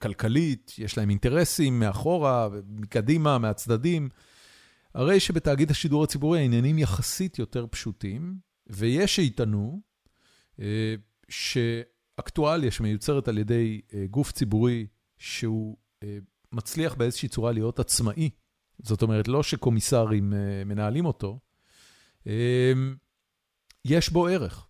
כלכלית, 0.01 0.75
יש 0.77 0.97
להם 0.97 1.09
אינטרסים 1.09 1.79
מאחורה, 1.79 2.49
מקדימה, 2.67 3.37
מהצדדים. 3.37 4.09
הרי 4.95 5.19
שבתאגיד 5.19 5.71
השידור 5.71 6.03
הציבורי 6.03 6.39
העניינים 6.39 6.79
יחסית 6.79 7.39
יותר 7.39 7.65
פשוטים, 7.71 8.35
ויש 8.67 9.15
שיטענו 9.15 9.81
שאקטואליה 11.29 12.71
שמיוצרת 12.71 13.27
על 13.27 13.37
ידי 13.37 13.81
גוף 14.09 14.31
ציבורי 14.31 14.87
שהוא 15.17 15.77
מצליח 16.51 16.93
באיזושהי 16.93 17.29
צורה 17.29 17.51
להיות 17.51 17.79
עצמאי, 17.79 18.29
זאת 18.79 19.01
אומרת, 19.01 19.27
לא 19.27 19.43
שקומיסרים 19.43 20.33
מנהלים 20.65 21.05
אותו, 21.05 21.39
יש 23.85 24.09
בו 24.09 24.27
ערך. 24.27 24.67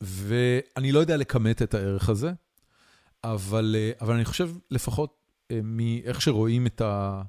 ואני 0.00 0.92
לא 0.92 0.98
יודע 0.98 1.16
לכמת 1.16 1.62
את 1.62 1.74
הערך 1.74 2.08
הזה, 2.08 2.32
אבל, 3.24 3.76
אבל 4.00 4.14
אני 4.14 4.24
חושב 4.24 4.50
לפחות 4.70 5.30
מאיך 5.62 6.22
שרואים 6.22 6.66
את 6.66 6.80
ה... 6.80 7.22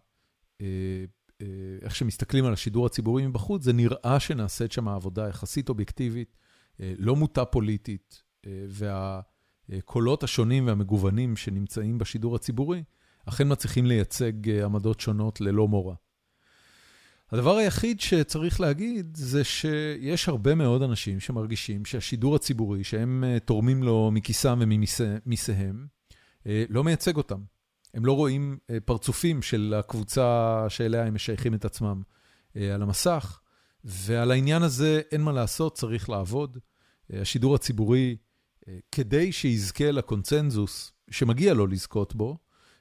איך 1.81 1.95
שמסתכלים 1.95 2.45
על 2.45 2.53
השידור 2.53 2.85
הציבורי 2.85 3.27
מבחוץ, 3.27 3.63
זה 3.63 3.73
נראה 3.73 4.19
שנעשית 4.19 4.71
שם 4.71 4.87
עבודה 4.87 5.27
יחסית 5.27 5.69
אובייקטיבית, 5.69 6.37
לא 6.79 7.15
מוטה 7.15 7.45
פוליטית, 7.45 8.23
והקולות 9.69 10.23
השונים 10.23 10.67
והמגוונים 10.67 11.35
שנמצאים 11.35 11.97
בשידור 11.97 12.35
הציבורי, 12.35 12.83
אכן 13.25 13.51
מצליחים 13.51 13.85
לייצג 13.85 14.49
עמדות 14.49 14.99
שונות 14.99 15.41
ללא 15.41 15.67
מורא. 15.67 15.95
הדבר 17.31 17.55
היחיד 17.55 17.99
שצריך 17.99 18.61
להגיד 18.61 19.17
זה 19.17 19.43
שיש 19.43 20.29
הרבה 20.29 20.55
מאוד 20.55 20.81
אנשים 20.81 21.19
שמרגישים 21.19 21.85
שהשידור 21.85 22.35
הציבורי, 22.35 22.83
שהם 22.83 23.23
תורמים 23.45 23.83
לו 23.83 24.11
מכיסם 24.11 24.59
וממיסיהם, 24.61 25.87
לא 26.45 26.83
מייצג 26.83 27.17
אותם. 27.17 27.41
הם 27.93 28.05
לא 28.05 28.13
רואים 28.13 28.57
פרצופים 28.85 29.41
של 29.41 29.75
הקבוצה 29.79 30.65
שאליה 30.69 31.05
הם 31.05 31.13
משייכים 31.13 31.53
את 31.53 31.65
עצמם 31.65 32.01
על 32.55 32.81
המסך, 32.81 33.39
ועל 33.83 34.31
העניין 34.31 34.63
הזה 34.63 35.01
אין 35.11 35.21
מה 35.21 35.31
לעשות, 35.31 35.75
צריך 35.77 36.09
לעבוד. 36.09 36.57
השידור 37.13 37.55
הציבורי, 37.55 38.17
כדי 38.91 39.31
שיזכה 39.31 39.91
לקונצנזוס 39.91 40.91
שמגיע 41.11 41.53
לו 41.53 41.67
לזכות 41.67 42.15
בו, 42.15 42.37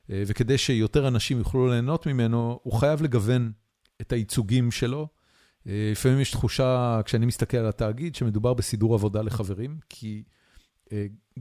וכדי 0.09 0.59
שיותר 0.59 1.09
אנשים 1.09 1.39
יוכלו 1.39 1.69
ליהנות 1.69 2.07
ממנו, 2.07 2.61
הוא 2.63 2.73
חייב 2.73 3.03
לגוון 3.03 3.53
את 4.01 4.13
הייצוגים 4.13 4.71
שלו. 4.71 5.09
לפעמים 5.67 6.21
יש 6.21 6.31
תחושה, 6.31 7.01
כשאני 7.05 7.27
מסתכל 7.27 7.57
על 7.57 7.67
התאגיד, 7.67 8.15
שמדובר 8.15 8.55
בסידור 8.55 8.95
עבודה 8.95 9.23
לחברים, 9.23 9.79
כי 9.89 10.23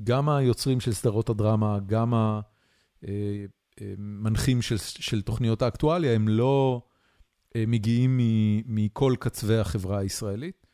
גם 0.03 0.29
היוצרים 0.29 0.79
של 0.79 0.93
סדרות 0.93 1.29
הדרמה, 1.29 1.79
גם 1.85 2.13
המנחים 3.77 4.61
של, 4.61 4.77
של 4.77 5.21
תוכניות 5.21 5.61
האקטואליה, 5.61 6.13
הם 6.13 6.27
לא 6.27 6.81
מגיעים 7.57 8.19
מכל 8.65 9.15
קצווי 9.19 9.59
החברה 9.59 9.99
הישראלית, 9.99 10.65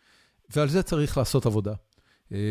ועל 0.55 0.69
זה 0.69 0.83
צריך 0.83 1.17
לעשות 1.17 1.45
עבודה. 1.45 1.73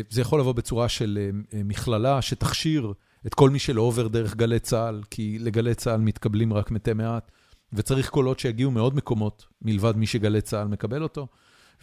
זה 0.09 0.21
יכול 0.21 0.39
לבוא 0.39 0.53
בצורה 0.53 0.89
של 0.89 1.31
מכללה 1.53 2.21
שתכשיר 2.21 2.93
את 3.27 3.33
כל 3.33 3.49
מי 3.49 3.59
שלא 3.59 3.81
עובר 3.81 4.07
דרך 4.07 4.35
גלי 4.35 4.59
צה"ל, 4.59 5.01
כי 5.09 5.39
לגלי 5.39 5.75
צה"ל 5.75 6.01
מתקבלים 6.01 6.53
רק 6.53 6.71
מתי 6.71 6.93
מעט. 6.93 7.31
וצריך 7.73 8.09
קולות 8.09 8.39
שיגיעו 8.39 8.71
מעוד 8.71 8.95
מקומות, 8.95 9.45
מלבד 9.61 9.97
מי 9.97 10.07
שגלי 10.07 10.41
צה"ל 10.41 10.67
מקבל 10.67 11.03
אותו, 11.03 11.27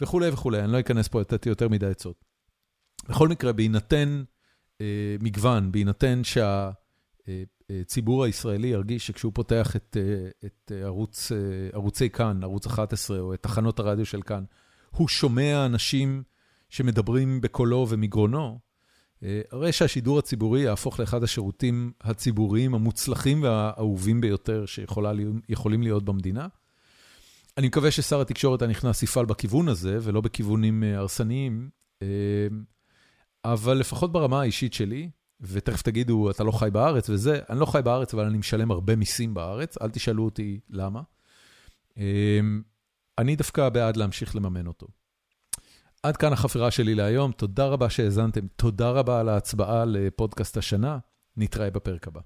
וכולי 0.01 0.29
וכולי, 0.29 0.59
אני 0.59 0.71
לא 0.71 0.79
אכנס 0.79 1.07
פה 1.07 1.21
לתת 1.21 1.45
יותר 1.45 1.69
מדי 1.69 1.87
עצות. 1.87 2.25
בכל 3.09 3.27
מקרה, 3.27 3.53
בהינתן 3.53 4.23
אה, 4.81 5.15
מגוון, 5.21 5.71
בהינתן 5.71 6.21
שהציבור 6.23 8.23
הישראלי 8.23 8.67
ירגיש 8.67 9.07
שכשהוא 9.07 9.31
פותח 9.35 9.75
את, 9.75 9.97
אה, 9.99 10.29
את 10.45 10.71
ערוץ, 10.83 11.31
אה, 11.31 11.37
ערוצי 11.73 12.09
כאן, 12.09 12.43
ערוץ 12.43 12.67
11, 12.67 13.19
או 13.19 13.33
את 13.33 13.43
תחנות 13.43 13.79
הרדיו 13.79 14.05
של 14.05 14.21
כאן, 14.21 14.43
הוא 14.89 15.07
שומע 15.07 15.65
אנשים 15.65 16.23
שמדברים 16.71 17.41
בקולו 17.41 17.87
ומגרונו, 17.89 18.59
הרי 19.51 19.71
שהשידור 19.71 20.19
הציבורי 20.19 20.61
יהפוך 20.61 20.99
לאחד 20.99 21.23
השירותים 21.23 21.91
הציבוריים 22.01 22.75
המוצלחים 22.75 23.43
והאהובים 23.43 24.21
ביותר 24.21 24.65
שיכולים 24.65 25.81
להיות 25.81 26.03
במדינה. 26.03 26.47
אני 27.57 27.67
מקווה 27.67 27.91
ששר 27.91 28.21
התקשורת 28.21 28.61
הנכנס 28.61 29.03
יפעל 29.03 29.25
בכיוון 29.25 29.67
הזה, 29.67 29.97
ולא 30.01 30.21
בכיוונים 30.21 30.83
הרסניים, 30.83 31.69
אבל 33.45 33.77
לפחות 33.77 34.11
ברמה 34.11 34.41
האישית 34.41 34.73
שלי, 34.73 35.09
ותכף 35.41 35.81
תגידו, 35.81 36.29
אתה 36.31 36.43
לא 36.43 36.51
חי 36.51 36.69
בארץ 36.71 37.09
וזה, 37.09 37.39
אני 37.49 37.59
לא 37.59 37.65
חי 37.65 37.81
בארץ, 37.83 38.13
אבל 38.13 38.25
אני 38.25 38.37
משלם 38.37 38.71
הרבה 38.71 38.95
מיסים 38.95 39.33
בארץ, 39.33 39.77
אל 39.81 39.89
תשאלו 39.89 40.25
אותי 40.25 40.59
למה. 40.69 41.01
אני 43.17 43.35
דווקא 43.35 43.69
בעד 43.69 43.97
להמשיך 43.97 44.35
לממן 44.35 44.67
אותו. 44.67 44.87
עד 46.03 46.17
כאן 46.17 46.33
החפירה 46.33 46.71
שלי 46.71 46.95
להיום, 46.95 47.31
תודה 47.31 47.65
רבה 47.65 47.89
שהאזנתם, 47.89 48.47
תודה 48.55 48.89
רבה 48.89 49.19
על 49.19 49.29
ההצבעה 49.29 49.85
לפודקאסט 49.85 50.57
השנה, 50.57 50.97
נתראה 51.37 51.69
בפרק 51.69 52.07
הבא. 52.07 52.21